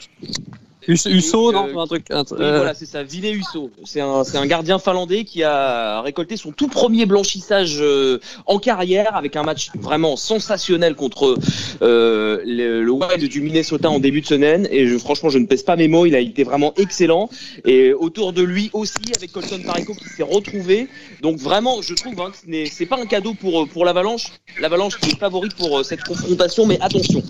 Euh, 0.87 0.93
Hus- 0.93 1.05
Husso, 1.07 1.49
euh, 1.49 1.53
non, 1.53 1.79
un 1.81 1.87
truc. 1.87 2.05
un 2.11 2.21
oui, 2.21 2.37
euh, 2.39 2.57
voilà, 2.57 2.73
c'est 2.73 2.85
ça, 2.85 3.03
Ville 3.03 3.25
Husso. 3.35 3.69
C'est 3.85 4.01
un, 4.01 4.23
un 4.33 4.45
gardien 4.45 4.79
finlandais 4.79 5.23
qui 5.23 5.43
a 5.43 6.01
récolté 6.01 6.37
son 6.37 6.51
tout 6.51 6.67
premier 6.67 7.05
blanchissage 7.05 7.77
euh, 7.79 8.19
en 8.45 8.59
carrière 8.59 9.15
avec 9.15 9.35
un 9.35 9.43
match 9.43 9.69
vraiment 9.79 10.15
sensationnel 10.15 10.95
contre 10.95 11.37
euh, 11.81 12.41
le, 12.45 12.83
le 12.83 12.91
Wild 12.91 13.29
du 13.29 13.41
Minnesota 13.41 13.89
en 13.89 13.99
début 13.99 14.21
de 14.21 14.27
semaine. 14.27 14.67
Et 14.71 14.87
je, 14.87 14.97
franchement, 14.97 15.29
je 15.29 15.37
ne 15.39 15.45
pèse 15.45 15.63
pas 15.63 15.75
mes 15.75 15.87
mots, 15.87 16.05
il 16.05 16.15
a 16.15 16.19
été 16.19 16.43
vraiment 16.43 16.73
excellent. 16.77 17.29
Et 17.65 17.93
autour 17.93 18.33
de 18.33 18.41
lui 18.41 18.69
aussi, 18.73 18.99
avec 19.15 19.31
Colton 19.31 19.61
Pareko 19.65 19.93
qui 19.93 20.05
s'est 20.09 20.23
retrouvé. 20.23 20.87
Donc 21.21 21.37
vraiment, 21.37 21.81
je 21.81 21.93
trouve 21.93 22.19
hein, 22.21 22.31
que 22.31 22.37
ce 22.37 22.49
n'est 22.49 22.85
pas 22.89 22.99
un 22.99 23.05
cadeau 23.05 23.33
pour, 23.33 23.67
pour 23.67 23.85
l'Avalanche. 23.85 24.25
L'Avalanche 24.59 24.97
qui 24.99 25.09
est 25.11 25.17
favorite 25.19 25.55
pour 25.55 25.79
euh, 25.79 25.83
cette 25.83 26.03
confrontation, 26.03 26.65
mais 26.65 26.79
attention. 26.81 27.21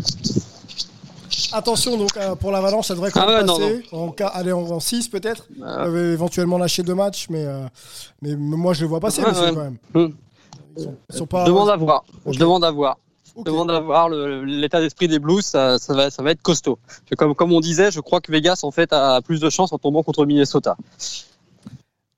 Attention, 1.51 1.97
donc 1.97 2.15
euh, 2.17 2.35
pour 2.35 2.51
l'Avalanche, 2.51 2.87
ça 2.87 2.93
devrait 2.93 3.11
quand 3.11 3.21
Ah 3.23 3.27
même 3.27 3.45
non, 3.45 3.57
passer. 3.57 3.83
En 3.91 4.11
cas, 4.11 4.27
aller 4.27 4.51
en 4.51 4.79
6 4.79 5.07
peut-être. 5.09 5.47
peuvent 5.59 5.97
éventuellement 6.13 6.57
lâcher 6.57 6.83
deux 6.83 6.95
matchs, 6.95 7.27
mais, 7.29 7.45
euh, 7.45 7.65
mais 8.21 8.35
moi 8.35 8.73
je 8.73 8.81
le 8.81 8.87
vois 8.87 8.99
passer, 8.99 9.21
c'est 9.21 9.41
ouais. 9.41 9.53
quand 9.53 9.63
même. 9.63 10.13
Ils 10.75 10.83
sont, 10.83 10.95
ils 11.09 11.15
sont 11.15 11.25
pas. 11.27 11.45
je 11.45 11.49
demande 11.51 11.69
à 11.69 11.75
voir. 11.75 12.03
Je 12.25 12.39
demande 12.39 12.63
à 12.63 12.71
voir. 12.71 12.97
Ok. 13.35 13.45
Je 13.47 13.51
demande 13.51 13.71
à 13.71 13.79
voir 13.79 14.09
l'état 14.09 14.79
d'esprit 14.79 15.07
des 15.07 15.19
Blues. 15.19 15.43
Ça, 15.43 15.79
ça 15.79 15.93
va, 15.93 16.09
ça 16.11 16.21
va 16.21 16.31
être 16.31 16.41
costaud. 16.41 16.77
Comme, 17.17 17.33
comme 17.33 17.51
on 17.51 17.59
disait, 17.61 17.89
je 17.91 17.99
crois 17.99 18.21
que 18.21 18.31
Vegas 18.31 18.59
en 18.63 18.71
fait 18.71 18.93
a 18.93 19.21
plus 19.21 19.39
de 19.39 19.49
chance 19.49 19.73
en 19.73 19.77
tombant 19.79 20.03
contre 20.03 20.25
Minnesota. 20.25 20.77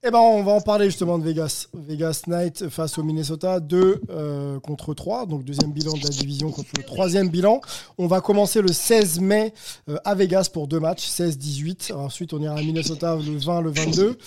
Eh 0.07 0.11
ben, 0.11 0.19
on 0.19 0.43
va 0.43 0.51
en 0.51 0.61
parler 0.61 0.85
justement 0.85 1.17
de 1.17 1.23
Vegas. 1.23 1.67
Vegas 1.73 2.21
Knight 2.27 2.69
face 2.69 2.99
au 2.99 3.03
Minnesota, 3.03 3.59
2 3.59 4.01
euh, 4.11 4.59
contre 4.59 4.93
3, 4.93 5.25
donc 5.25 5.43
deuxième 5.43 5.71
bilan 5.71 5.93
de 5.93 6.03
la 6.03 6.09
division 6.09 6.51
contre 6.51 6.69
le 6.77 6.83
troisième 6.83 7.27
bilan. 7.29 7.59
On 7.97 8.05
va 8.05 8.21
commencer 8.21 8.61
le 8.61 8.67
16 8.67 9.19
mai 9.19 9.51
euh, 9.89 9.97
à 10.05 10.13
Vegas 10.13 10.51
pour 10.53 10.67
deux 10.67 10.79
matchs, 10.79 11.09
16-18. 11.09 11.91
Ensuite, 11.93 12.33
on 12.33 12.39
ira 12.39 12.53
à 12.55 12.61
Minnesota 12.61 13.15
le 13.15 13.35
20, 13.35 13.61
le 13.61 13.71
22. 13.71 14.17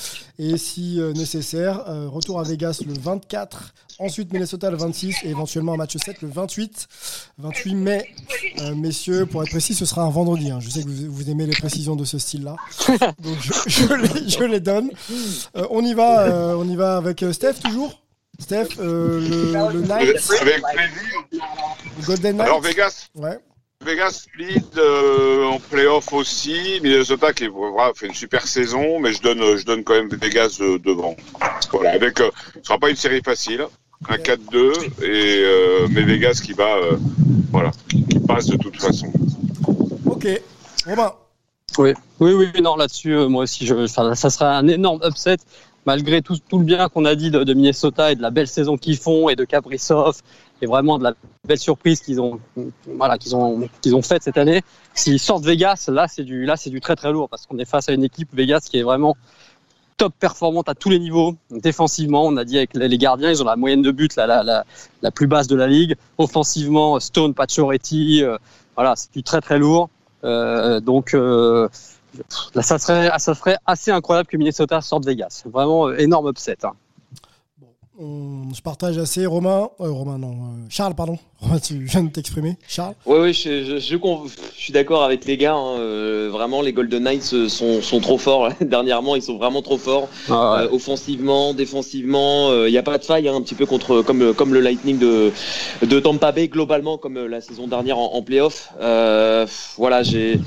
Et 0.40 0.56
si 0.56 1.00
euh, 1.00 1.12
nécessaire, 1.12 1.88
euh, 1.88 2.08
retour 2.08 2.40
à 2.40 2.42
Vegas 2.42 2.82
le 2.84 2.94
24. 2.94 3.72
Ensuite, 4.00 4.32
Minnesota 4.32 4.70
le 4.70 4.76
26 4.76 5.16
et 5.24 5.30
éventuellement 5.30 5.72
un 5.74 5.76
match 5.76 5.96
7 5.96 6.22
le 6.22 6.28
28. 6.28 6.86
28 7.38 7.74
mai, 7.74 8.06
Euh, 8.60 8.74
messieurs, 8.74 9.26
pour 9.26 9.42
être 9.42 9.50
précis, 9.50 9.74
ce 9.74 9.84
sera 9.84 10.02
un 10.02 10.10
vendredi. 10.10 10.50
hein. 10.50 10.58
Je 10.60 10.68
sais 10.70 10.82
que 10.82 10.88
vous, 10.88 11.12
vous 11.12 11.30
aimez 11.30 11.46
les 11.46 11.52
précisions 11.56 11.96
de 11.96 12.04
ce 12.04 12.18
style-là. 12.18 12.56
Donc 13.18 13.36
je, 13.40 13.52
je 13.66 13.94
les, 13.94 14.28
je 14.28 14.44
les 14.44 14.60
donne. 14.60 14.90
Euh, 15.56 15.66
on 15.70 15.84
y 15.84 15.94
va, 15.94 16.20
euh, 16.22 16.54
on 16.56 16.68
y 16.68 16.76
va 16.76 16.96
avec 16.96 17.24
Steph 17.32 17.54
toujours? 17.64 18.00
Steph, 18.40 18.68
euh, 18.78 19.20
le, 19.20 19.72
le 19.80 19.82
Knight, 19.86 20.08
Avec 20.40 20.62
plaisir. 20.62 21.42
le 21.98 22.06
Golden 22.06 22.36
Knight. 22.36 22.46
Alors 22.48 22.60
Vegas, 22.60 23.08
Ouais. 23.16 23.38
Vegas 23.84 24.26
lead 24.36 24.64
euh, 24.76 25.44
en 25.46 25.58
playoff 25.60 26.12
aussi. 26.12 26.80
Minnesota 26.82 27.32
qui 27.32 27.46
voilà, 27.48 27.92
fait 27.94 28.06
une 28.06 28.14
super 28.14 28.46
saison, 28.46 28.98
mais 29.00 29.12
je 29.12 29.20
donne, 29.22 29.56
je 29.56 29.64
donne 29.64 29.82
quand 29.84 29.94
même 29.94 30.08
Vegas 30.08 30.58
euh, 30.60 30.78
devant. 30.78 31.16
Voilà, 31.72 31.90
avec, 31.92 32.20
euh, 32.20 32.30
ce 32.56 32.60
sera 32.64 32.78
pas 32.78 32.90
une 32.90 32.96
série 32.96 33.20
facile, 33.24 33.66
un 34.08 34.16
4-2 34.16 35.02
et 35.02 35.42
euh, 35.44 35.88
mais 35.90 36.02
Vegas 36.02 36.40
qui 36.44 36.52
va, 36.52 36.76
euh, 36.76 36.96
voilà, 37.50 37.70
qui, 37.88 38.04
passe 38.20 38.46
de 38.46 38.56
toute 38.56 38.80
façon. 38.80 39.08
Ok. 40.06 40.28
Romain. 40.86 41.12
Oui, 41.78 41.92
oui, 42.18 42.32
oui, 42.32 42.62
non, 42.62 42.76
là-dessus, 42.76 43.14
euh, 43.14 43.28
moi 43.28 43.44
aussi, 43.44 43.64
je, 43.64 43.86
ça 43.86 44.14
serait 44.14 44.46
un 44.46 44.66
énorme 44.66 45.00
upset, 45.04 45.36
malgré 45.86 46.22
tout, 46.22 46.36
tout 46.48 46.58
le 46.58 46.64
bien 46.64 46.88
qu'on 46.88 47.04
a 47.04 47.14
dit 47.14 47.30
de, 47.30 47.44
de 47.44 47.54
Minnesota 47.54 48.10
et 48.10 48.16
de 48.16 48.22
la 48.22 48.30
belle 48.30 48.48
saison 48.48 48.76
qu'ils 48.76 48.96
font 48.96 49.28
et 49.28 49.36
de 49.36 49.44
Kaprizov 49.44 50.20
et 50.60 50.66
vraiment 50.66 50.98
de 50.98 51.04
la 51.04 51.14
belle 51.44 51.58
surprise 51.58 52.00
qu'ils 52.00 52.20
ont, 52.20 52.40
voilà, 52.86 53.16
qu'ils 53.16 53.36
ont, 53.36 53.68
qu'ils 53.80 53.94
ont 53.94 54.02
faite 54.02 54.24
cette 54.24 54.38
année. 54.38 54.62
S'ils 54.94 55.20
sortent 55.20 55.44
Vegas, 55.44 55.88
là, 55.88 56.08
c'est 56.08 56.24
du, 56.24 56.44
là, 56.46 56.56
c'est 56.56 56.70
du 56.70 56.80
très 56.80 56.96
très 56.96 57.12
lourd 57.12 57.28
parce 57.28 57.46
qu'on 57.46 57.58
est 57.58 57.64
face 57.64 57.88
à 57.88 57.92
une 57.92 58.02
équipe 58.02 58.30
Vegas 58.32 58.66
qui 58.68 58.78
est 58.78 58.82
vraiment 58.82 59.16
top 59.98 60.14
performante 60.18 60.70
à 60.70 60.74
tous 60.74 60.88
les 60.88 60.98
niveaux. 60.98 61.34
Défensivement, 61.50 62.24
on 62.24 62.36
a 62.38 62.44
dit 62.44 62.56
avec 62.56 62.70
les 62.74 62.98
gardiens, 62.98 63.30
ils 63.30 63.42
ont 63.42 63.46
la 63.46 63.56
moyenne 63.56 63.82
de 63.82 63.90
buts 63.90 64.08
la, 64.16 64.26
la, 64.26 64.42
la, 64.42 64.64
la 65.02 65.10
plus 65.10 65.26
basse 65.26 65.48
de 65.48 65.56
la 65.56 65.66
ligue. 65.66 65.96
Offensivement, 66.16 66.98
Stone, 67.00 67.34
Pacioretty, 67.34 68.22
euh, 68.22 68.38
voilà, 68.76 68.94
c'est 68.96 69.12
du 69.12 69.22
très 69.22 69.42
très 69.42 69.58
lourd. 69.58 69.90
Euh, 70.24 70.80
donc 70.80 71.12
euh, 71.14 71.68
ça 72.60 72.78
serait, 72.78 73.10
ça 73.18 73.34
serait 73.34 73.58
assez 73.66 73.90
incroyable 73.90 74.28
que 74.28 74.36
Minnesota 74.36 74.80
sorte 74.80 75.04
Vegas. 75.04 75.42
Vraiment 75.44 75.88
euh, 75.88 75.98
énorme 75.98 76.28
upset. 76.28 76.56
hein. 76.64 76.72
On, 78.00 78.54
je 78.54 78.62
partage 78.62 78.96
assez. 78.96 79.26
Romain, 79.26 79.70
euh, 79.80 79.90
Romain 79.90 80.18
non, 80.18 80.30
euh, 80.30 80.66
Charles, 80.68 80.94
pardon. 80.94 81.18
Romain, 81.40 81.58
tu 81.58 81.78
viens 81.82 82.04
de 82.04 82.10
t'exprimer. 82.10 82.56
Charles. 82.68 82.94
Oui, 83.06 83.16
oui, 83.20 83.32
je, 83.32 83.64
je, 83.64 83.78
je, 83.80 83.96
con- 83.96 84.22
je 84.56 84.60
suis 84.60 84.72
d'accord 84.72 85.02
avec 85.02 85.24
les 85.24 85.36
gars. 85.36 85.54
hein, 85.56 85.78
euh, 85.78 86.28
vraiment, 86.30 86.62
les 86.62 86.72
Golden 86.72 87.02
Knights 87.02 87.48
sont, 87.48 87.82
sont 87.82 87.98
trop 88.00 88.16
forts. 88.16 88.48
là. 88.48 88.54
Dernièrement, 88.60 89.16
ils 89.16 89.22
sont 89.22 89.36
vraiment 89.36 89.62
trop 89.62 89.78
forts. 89.78 90.08
Ah 90.30 90.58
ouais. 90.60 90.66
Euh, 90.66 90.68
offensivement, 90.76 91.54
défensivement, 91.54 92.52
il 92.66 92.70
n'y 92.70 92.78
a 92.78 92.84
pas 92.84 92.98
de 92.98 93.04
faille, 93.04 93.26
hein, 93.28 93.34
un 93.34 93.42
petit 93.42 93.56
peu 93.56 93.66
contre 93.66 94.02
comme, 94.02 94.20
le- 94.20 94.32
comme 94.32 94.54
le 94.54 94.60
Lightning 94.60 94.98
de, 94.98 95.32
de 95.84 95.98
Tampa 96.00 96.30
Bay, 96.30 96.46
globalement, 96.46 96.98
comme 96.98 97.18
la 97.26 97.40
saison 97.40 97.66
dernière 97.66 97.98
en, 97.98 98.14
en 98.14 98.22
playoff. 98.22 98.70
Euh, 98.80 99.44
voilà, 99.76 100.04
j'ai. 100.04 100.38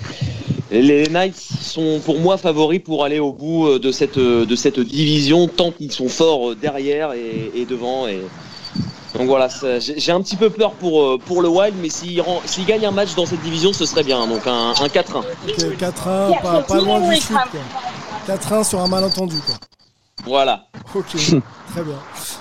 Les 0.72 1.04
Knights 1.08 1.36
sont 1.36 2.00
pour 2.04 2.18
moi 2.20 2.38
favoris 2.38 2.80
pour 2.82 3.04
aller 3.04 3.20
au 3.20 3.34
bout 3.34 3.68
euh, 3.68 3.80
de 3.80 3.92
cette, 3.92 4.18
euh, 4.18 4.46
de 4.46 4.56
cette 4.56 4.80
division, 4.80 5.50
tant 5.50 5.72
qu'ils 5.72 5.92
sont 5.92 6.08
forts 6.08 6.52
euh, 6.52 6.56
derrière 6.56 7.12
et, 7.12 7.52
et 7.54 7.66
devant. 7.66 8.08
Et... 8.08 8.22
Donc 9.18 9.28
voilà, 9.28 9.50
j'ai 9.78 10.12
un 10.14 10.22
petit 10.22 10.38
peu 10.38 10.50
peur 10.50 10.72
pour, 10.72 11.20
pour 11.20 11.42
le 11.42 11.50
Wild, 11.50 11.76
mais 11.82 11.90
s'ils 11.90 12.24
gagnent 12.66 12.86
un 12.86 12.92
match 12.92 13.14
dans 13.16 13.26
cette 13.26 13.42
division, 13.42 13.74
ce 13.74 13.86
serait 13.86 14.04
bien. 14.04 14.26
Donc 14.26 14.48
un, 14.48 14.70
un 14.70 14.88
4-1. 14.88 15.18
Ok, 15.18 15.26
4-1, 15.78 16.42
pas, 16.42 16.62
pas 16.62 16.78
loin 16.78 17.02
du 17.02 17.18
sud. 17.18 17.36
quoi. 17.36 18.36
4-1 18.38 18.64
sur 18.64 18.80
un 18.80 18.88
malentendu. 18.88 19.36
Quoi. 19.46 19.56
Voilà. 20.26 20.66
Ok, 20.94 21.06
très 21.08 21.84
bien. 21.84 21.96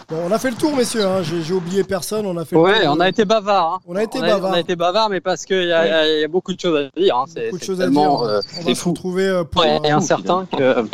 Bon, 0.09 0.17
on 0.29 0.33
a 0.33 0.39
fait 0.39 0.51
le 0.51 0.57
tour, 0.57 0.77
messieurs. 0.77 1.07
hein. 1.07 1.23
J'ai 1.23 1.55
oublié 1.55 1.83
personne. 1.85 2.27
On 2.27 2.37
a 2.37 2.45
fait 2.45 2.57
le 2.57 2.63
Ouais, 2.63 2.85
tour. 2.85 2.95
on 2.97 3.01
a 3.01 3.09
été 3.09 3.25
bavard. 3.25 3.75
hein. 3.75 3.79
On 3.87 3.97
a 3.97 4.03
été 4.03 4.19
on, 4.19 4.23
bavard. 4.23 4.51
on 4.51 4.55
a 4.55 4.61
été 4.61 4.77
bavard, 4.77 5.09
mais 5.09 5.21
parce 5.21 5.45
qu'il 5.47 5.65
y, 5.69 5.73
a- 5.73 5.87
il 5.87 5.91
y 5.91 5.93
a- 5.93 6.21
y 6.21 6.25
a 6.25 6.29
beaucoup 6.29 6.53
de 6.53 6.61
choses 6.61 6.91
à 6.95 7.01
dire. 7.01 7.17
hein. 7.17 7.25
C'est 7.33 7.47
Beaucoup 7.47 7.59
de 7.59 7.65
choses 7.65 7.81
à 7.81 7.89
dire. 7.89 8.01
euh, 8.01 8.41
on 8.59 8.63
va 8.65 8.75
se 8.75 8.81
fou. 8.81 8.91
retrouver 8.91 9.27
euh, 9.29 9.45
pour. 9.45 9.63
Ouais, 9.63 9.79
euh, 9.81 9.85
et 9.89 9.91
incertain 9.91 10.47
que. 10.57 10.85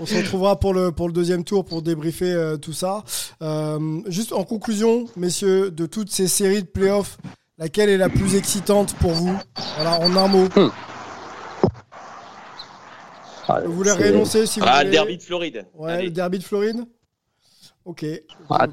On 0.00 0.06
se 0.06 0.16
retrouvera 0.16 0.56
pour 0.60 0.74
le, 0.74 0.92
pour 0.92 1.06
le 1.08 1.12
deuxième 1.12 1.44
tour 1.44 1.64
pour 1.64 1.82
débriefer 1.82 2.32
euh, 2.32 2.56
tout 2.56 2.72
ça. 2.74 3.02
Euh, 3.42 4.00
juste 4.06 4.32
en 4.32 4.44
conclusion, 4.44 5.06
messieurs, 5.16 5.70
de 5.70 5.86
toutes 5.86 6.10
ces 6.12 6.28
séries 6.28 6.62
de 6.62 6.68
playoffs, 6.68 7.16
laquelle 7.58 7.88
est 7.88 7.96
la 7.98 8.08
plus 8.10 8.34
excitante 8.36 8.94
pour 9.00 9.12
vous? 9.12 9.36
Voilà, 9.76 9.98
en 10.00 10.14
un 10.16 10.28
mot. 10.28 10.48
Vous 13.64 13.72
voulez 13.72 13.92
réénoncer 13.92 14.46
si 14.46 14.60
vous 14.60 14.66
Ah, 14.68 14.78
voulez 14.78 14.84
le 14.86 14.90
derby 14.92 15.16
de 15.18 15.22
Floride. 15.22 15.66
Ouais, 15.74 15.92
Allez. 15.92 16.04
le 16.06 16.10
derby 16.10 16.38
de 16.38 16.44
Floride 16.44 16.84
Ok. 17.84 18.04
Ah, 18.48 18.66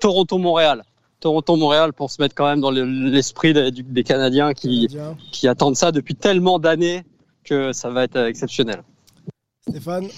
Toronto-Montréal. 0.00 0.84
Toronto-Montréal 1.20 1.92
pour 1.92 2.10
se 2.10 2.20
mettre 2.22 2.34
quand 2.34 2.46
même 2.46 2.60
dans 2.60 2.70
le- 2.70 2.84
l'esprit 2.84 3.52
des, 3.54 4.04
Canadiens 4.04 4.52
qui, 4.54 4.86
Canadien. 4.88 5.16
qui 5.32 5.48
attendent 5.48 5.74
ça 5.76 5.90
depuis 5.90 6.14
tellement 6.14 6.58
d'années 6.58 7.04
que 7.42 7.72
ça 7.72 7.90
va 7.90 8.04
être 8.04 8.16
euh, 8.16 8.28
exceptionnel. 8.28 8.82
Stéphane 9.68 10.08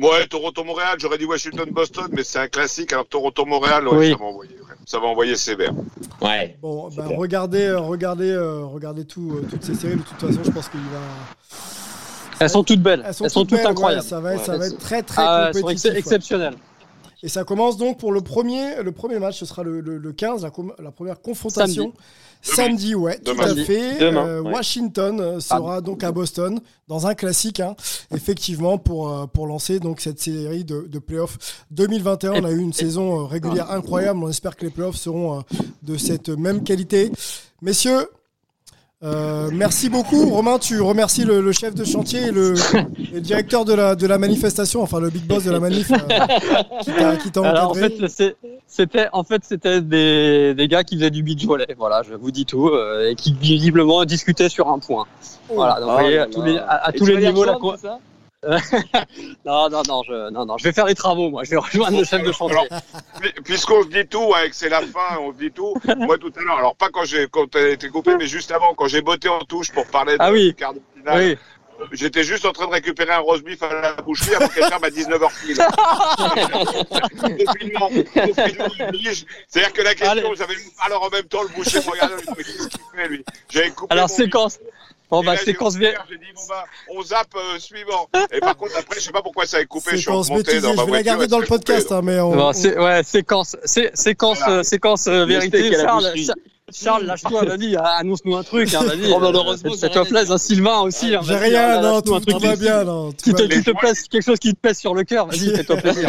Ouais, 0.00 0.26
Toronto-Montréal, 0.26 0.96
j'aurais 0.98 1.18
dit 1.18 1.24
Washington-Boston, 1.24 2.08
mais 2.12 2.24
c'est 2.24 2.40
un 2.40 2.48
classique. 2.48 2.92
Alors 2.92 3.06
Toronto-Montréal, 3.06 3.86
ouais, 3.88 3.96
Oui. 3.96 4.10
ça 4.10 4.16
va 4.18 4.24
envoyer, 4.26 4.50
ouais. 4.56 4.74
ça 4.84 4.98
va 4.98 5.06
envoyer 5.06 5.36
sévère. 5.36 5.72
Ouais. 6.20 6.58
Bon, 6.60 6.90
bah, 6.90 7.06
regardez, 7.16 7.62
euh, 7.66 7.78
regardez, 7.80 8.36
regardez 8.36 9.04
tout, 9.06 9.32
euh, 9.36 9.46
toutes 9.48 9.62
ces 9.64 9.74
séries. 9.74 9.96
De 9.96 10.02
toute 10.02 10.18
façon, 10.20 10.40
je 10.44 10.50
pense 10.50 10.68
qu'il 10.68 10.80
va. 10.80 11.83
Elles 12.40 12.50
sont 12.50 12.64
toutes 12.64 12.82
belles. 12.82 13.02
Elles 13.06 13.14
sont, 13.14 13.24
toutes, 13.28 13.50
belles, 13.50 13.60
ouais, 13.60 13.66
incroyables. 13.66 14.02
ça 14.04 14.20
va, 14.20 14.34
être, 14.34 14.44
ça 14.44 14.56
va 14.56 14.66
être 14.66 14.78
très 14.78 15.02
très 15.02 15.22
Ah, 15.24 15.44
elles 15.48 15.54
sont 15.54 15.60
compétitif. 15.62 15.86
ex- 15.86 15.94
ouais. 15.94 15.98
exceptionnelles. 16.00 16.54
Et 17.22 17.28
ça 17.28 17.44
commence 17.44 17.78
donc 17.78 17.98
pour 17.98 18.12
le 18.12 18.20
premier, 18.20 18.82
le 18.82 18.92
premier 18.92 19.18
match, 19.18 19.38
ce 19.38 19.46
sera 19.46 19.62
le, 19.62 19.80
le, 19.80 19.96
le 19.96 20.12
15, 20.12 20.42
la, 20.42 20.50
la 20.82 20.90
première 20.90 21.20
confrontation. 21.22 21.92
Samedi, 22.42 22.94
ouais, 22.94 23.16
tout 23.24 23.32
Demain. 23.32 23.44
à 23.52 23.64
fait. 23.64 23.98
Demain, 23.98 24.26
Euh, 24.26 24.42
ouais. 24.42 24.52
Washington 24.52 25.18
euh, 25.18 25.40
sera 25.40 25.80
donc 25.80 26.04
à 26.04 26.12
Boston 26.12 26.60
dans 26.88 27.06
un 27.06 27.14
classique, 27.14 27.60
hein, 27.60 27.74
effectivement, 28.14 28.76
pour, 28.76 29.08
euh, 29.08 29.26
pour 29.26 29.46
lancer 29.46 29.80
donc 29.80 30.02
cette 30.02 30.20
série 30.20 30.62
de, 30.64 30.82
de 30.86 30.98
playoffs 30.98 31.38
2021. 31.70 32.32
On 32.34 32.44
a 32.44 32.50
eu 32.50 32.58
une 32.58 32.74
saison 32.74 33.20
euh, 33.20 33.24
régulière 33.24 33.70
incroyable. 33.70 34.20
On 34.22 34.28
espère 34.28 34.56
que 34.56 34.66
les 34.66 34.70
playoffs 34.70 34.96
seront 34.96 35.42
de 35.82 35.96
cette 35.96 36.28
même 36.28 36.62
qualité. 36.62 37.10
Messieurs, 37.62 38.08
euh, 39.04 39.50
merci 39.52 39.88
beaucoup. 39.90 40.30
Romain, 40.30 40.58
tu 40.58 40.80
remercies 40.80 41.24
le, 41.24 41.40
le 41.40 41.52
chef 41.52 41.74
de 41.74 41.84
chantier 41.84 42.28
et 42.28 42.30
le, 42.30 42.54
directeur 43.20 43.64
de 43.64 43.74
la, 43.74 43.94
de 43.94 44.06
la 44.06 44.18
manifestation, 44.18 44.82
enfin 44.82 44.98
le 45.00 45.10
big 45.10 45.24
boss 45.26 45.44
de 45.44 45.50
la 45.50 45.60
manif, 45.60 45.90
euh, 45.90 47.16
qui 47.16 47.30
t'a- 47.30 47.40
Alors 47.42 47.68
en 47.68 47.70
encadré. 47.72 48.08
fait, 48.08 48.36
c'était 48.66 49.08
en 49.12 49.22
fait 49.24 49.42
c'était 49.44 49.80
des, 49.80 50.54
des 50.54 50.68
gars 50.68 50.84
qui 50.84 50.96
faisaient 50.96 51.10
du 51.10 51.22
beach 51.22 51.44
volley. 51.44 51.66
Voilà, 51.76 52.02
je 52.02 52.14
vous 52.14 52.30
dis 52.30 52.46
tout 52.46 52.68
euh, 52.68 53.10
et 53.10 53.14
qui 53.14 53.34
visiblement 53.40 54.04
discutaient 54.04 54.48
sur 54.48 54.68
un 54.68 54.78
point. 54.78 55.04
Voilà, 55.52 55.80
donc 55.80 55.90
Oh 55.90 55.92
vous 55.96 55.98
voyez, 56.00 56.18
à 56.18 56.26
tous 56.26 56.42
les, 56.42 56.56
à, 56.58 56.86
à 56.86 56.92
tous 56.92 57.04
les 57.06 57.18
niveaux 57.26 57.44
la 57.44 57.54
Non, 59.44 59.68
non, 59.70 59.82
non, 59.88 60.02
je, 60.02 60.30
non, 60.30 60.44
non, 60.46 60.56
je 60.58 60.64
vais 60.64 60.72
faire 60.72 60.86
les 60.86 60.94
travaux, 60.94 61.30
moi. 61.30 61.44
Je 61.44 61.50
vais 61.50 61.56
rejoindre 61.56 61.98
le 61.98 62.04
chef 62.04 62.22
de 62.22 62.32
chantier. 62.32 62.58
Puis- 63.20 63.32
Puisqu'on 63.44 63.82
se 63.82 63.88
dit 63.88 64.06
tout, 64.06 64.32
hein, 64.34 64.48
que 64.48 64.54
c'est 64.56 64.68
la 64.68 64.80
fin, 64.80 65.18
on 65.20 65.32
se 65.32 65.38
dit 65.38 65.50
tout. 65.50 65.74
Moi, 65.96 66.18
tout 66.18 66.32
à 66.36 66.40
l'heure, 66.42 66.58
alors 66.58 66.76
pas 66.76 66.88
quand 66.90 67.04
j'ai 67.04 67.26
quand 67.28 67.54
été 67.56 67.88
coupé, 67.88 68.16
mais 68.16 68.26
juste 68.26 68.50
avant, 68.52 68.74
quand 68.74 68.88
j'ai 68.88 69.02
botté 69.02 69.28
en 69.28 69.40
touche 69.40 69.70
pour 69.72 69.86
parler 69.86 70.12
de 70.14 70.18
Ah 70.20 70.32
oui. 70.32 70.48
du 70.48 70.54
quart 70.54 70.74
de 70.74 70.80
finale, 70.96 71.18
Oui. 71.18 71.38
j'étais 71.92 72.22
juste 72.24 72.44
en 72.46 72.52
train 72.52 72.66
de 72.66 72.72
récupérer 72.72 73.12
un 73.12 73.18
roast 73.18 73.44
beef 73.44 73.62
à 73.62 73.72
la 73.80 73.92
boucherie 73.94 74.34
avant 74.34 74.48
qu'elle 74.48 74.64
ferme 74.64 74.84
à 74.84 74.90
19h 74.90 75.28
pile. 75.42 75.58
Confinement, 77.46 77.88
confinement 77.88 78.66
oblige. 78.88 79.26
C'est-à-dire 79.48 79.72
que 79.72 79.82
la 79.82 79.94
question, 79.94 80.34
j'avais 80.36 80.54
alors 80.84 81.02
en 81.04 81.10
même 81.10 81.24
temps 81.24 81.42
le 81.42 81.48
boucher 81.48 81.80
mais 81.86 82.42
qu'est-ce 82.44 82.68
qu'il 82.68 82.80
fait 82.94 83.08
lui 83.08 83.24
J'avais 83.50 83.70
coupé 83.70 83.92
Alors 83.92 84.08
séquence. 84.08 84.58
Bon 85.10 85.22
bah 85.22 85.32
là, 85.32 85.36
j'ai 85.38 85.44
séquence. 85.44 85.74
J'ai 85.78 85.90
dit, 86.16 86.32
bon 86.34 86.40
bah, 86.48 86.64
on 86.90 87.02
zappe 87.02 87.34
euh, 87.36 87.58
suivant. 87.58 88.08
Et 88.32 88.40
par 88.40 88.56
contre, 88.56 88.76
après, 88.78 88.98
je 88.98 89.04
sais 89.04 89.12
pas 89.12 89.22
pourquoi 89.22 89.46
ça 89.46 89.58
a 89.58 89.64
coupé, 89.64 89.90
je 89.92 89.96
suis 89.96 90.04
Séquence 90.04 90.28
remonté 90.30 90.60
dans 90.60 90.72
je 90.72 90.76
ma 90.76 90.84
vais 90.86 90.90
la 90.92 91.02
garder 91.02 91.26
dans 91.26 91.38
le 91.38 91.46
coupé. 91.46 91.58
podcast, 91.58 91.92
hein, 91.92 92.00
mais 92.02 92.18
on, 92.20 92.34
Bon, 92.34 92.52
ouais, 92.52 93.02
séquence, 93.04 93.56
sé- 93.64 93.90
séquence, 93.94 94.38
Voilà. 94.38 94.54
euh, 94.58 94.62
séquence 94.62 95.06
euh, 95.06 95.24
vérité. 95.26 95.70
Charles, 95.72 96.12
Charles, 96.72 97.04
lâche-toi, 97.04 97.44
vas-y, 97.56 97.76
annonce-nous 97.76 98.34
un 98.36 98.42
truc. 98.42 98.72
Hein, 98.74 98.82
vas-y. 98.86 99.12
Oh, 99.12 99.18
malheureusement, 99.20 99.74
ça, 99.76 99.88
te 99.90 100.08
plaise, 100.08 100.32
hein, 100.32 100.38
Sylvain 100.38 100.80
aussi. 100.80 101.14
Hein, 101.14 101.20
j'ai 101.22 101.36
rien, 101.36 101.76
hein, 101.78 101.80
non, 101.82 102.00
tout, 102.00 102.14
un 102.14 102.20
truc 102.20 102.40
va 102.42 102.54
qui- 102.54 102.60
bien, 102.62 102.84
non, 102.84 103.12
Qui 103.12 103.34
te, 103.34 103.42
qui 103.42 103.62
te 103.62 103.70
pèse, 103.78 104.08
quelque 104.08 104.24
chose 104.24 104.38
qui 104.38 104.54
te 104.54 104.58
pèse 104.58 104.78
sur 104.78 104.94
le 104.94 105.04
cœur. 105.04 105.26
Vas-y, 105.26 105.50
fais-toi 105.54 105.76
plaisir. 105.76 106.08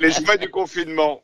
Les 0.00 0.10
joies 0.12 0.36
du 0.36 0.50
confinement. 0.50 1.22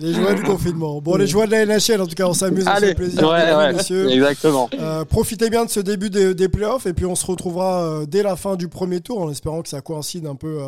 Les 0.00 0.14
joies 0.14 0.34
du 0.34 0.42
confinement. 0.42 1.00
Bon, 1.00 1.16
les 1.16 1.26
joies 1.26 1.46
de 1.46 1.52
la 1.52 1.66
NHL, 1.66 2.00
en 2.00 2.06
tout 2.06 2.14
cas, 2.14 2.26
on 2.26 2.34
s'amuse, 2.34 2.64
fait 2.78 2.94
plaisir, 2.94 3.22
ouais, 3.28 3.54
ouais, 3.54 3.72
messieurs. 3.72 4.10
exactement. 4.10 4.68
Euh, 4.78 5.04
profitez 5.04 5.50
bien 5.50 5.64
de 5.64 5.70
ce 5.70 5.80
début 5.80 6.10
des, 6.10 6.34
des 6.34 6.48
playoffs 6.48 6.86
et 6.86 6.92
puis 6.92 7.06
on 7.06 7.14
se 7.14 7.26
retrouvera 7.26 7.82
euh, 7.84 8.06
dès 8.06 8.22
la 8.22 8.36
fin 8.36 8.56
du 8.56 8.68
premier 8.68 9.00
tour 9.00 9.20
en 9.20 9.30
espérant 9.30 9.62
que 9.62 9.68
ça 9.68 9.80
coïncide 9.80 10.26
un 10.26 10.34
peu 10.34 10.60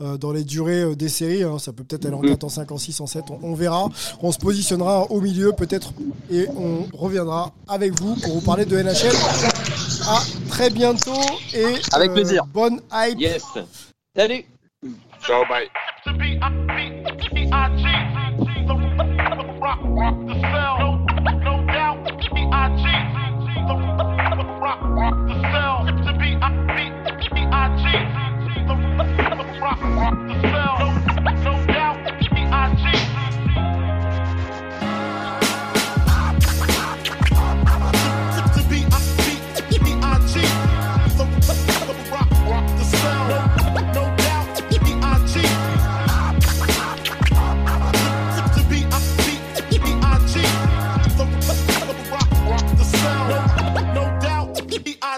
euh, 0.00 0.16
dans 0.18 0.32
les 0.32 0.44
durées 0.44 0.94
des 0.96 1.08
séries. 1.08 1.42
hein. 1.42 1.58
Ça 1.58 1.72
peut 1.72 1.84
peut-être 1.84 2.06
aller 2.06 2.14
en 2.14 2.20
Mm. 2.22 2.28
4, 2.28 2.44
en 2.44 2.48
5, 2.48 2.72
en 2.72 2.78
6, 2.78 3.00
en 3.00 3.06
7, 3.06 3.24
on, 3.30 3.38
on 3.42 3.54
verra. 3.54 3.88
On 4.22 4.32
se 4.32 4.38
positionnera 4.38 5.10
au 5.10 5.20
milieu 5.20 5.52
peut-être 5.52 5.92
et 6.30 6.46
on 6.56 6.86
reviendra 6.96 7.52
avec 7.68 7.98
vous 8.00 8.14
pour 8.16 8.34
vous 8.34 8.40
parler 8.40 8.64
de 8.64 8.76
NHL. 8.80 9.12
À 10.08 10.20
très 10.48 10.70
bientôt 10.70 11.12
et 11.54 11.64
Avec 11.92 12.10
euh, 12.10 12.14
plaisir. 12.14 12.44
bonne 12.52 12.80
hype. 12.92 13.18
Yes. 13.20 13.42
Salut. 14.16 14.44
Show 15.26 15.42
bite. 15.48 15.70
To 16.04 16.12
be, 16.12 16.38
I 16.42 16.50
be, 17.32 17.48
I 17.50 17.74
G, 17.76 17.84
rock, 19.58 19.78
rock 19.82 20.14
the 20.26 20.34
cell. 20.42 20.83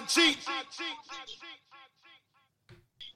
cheat. 0.06 0.38
I 0.46 0.62
cheat. 0.70 1.05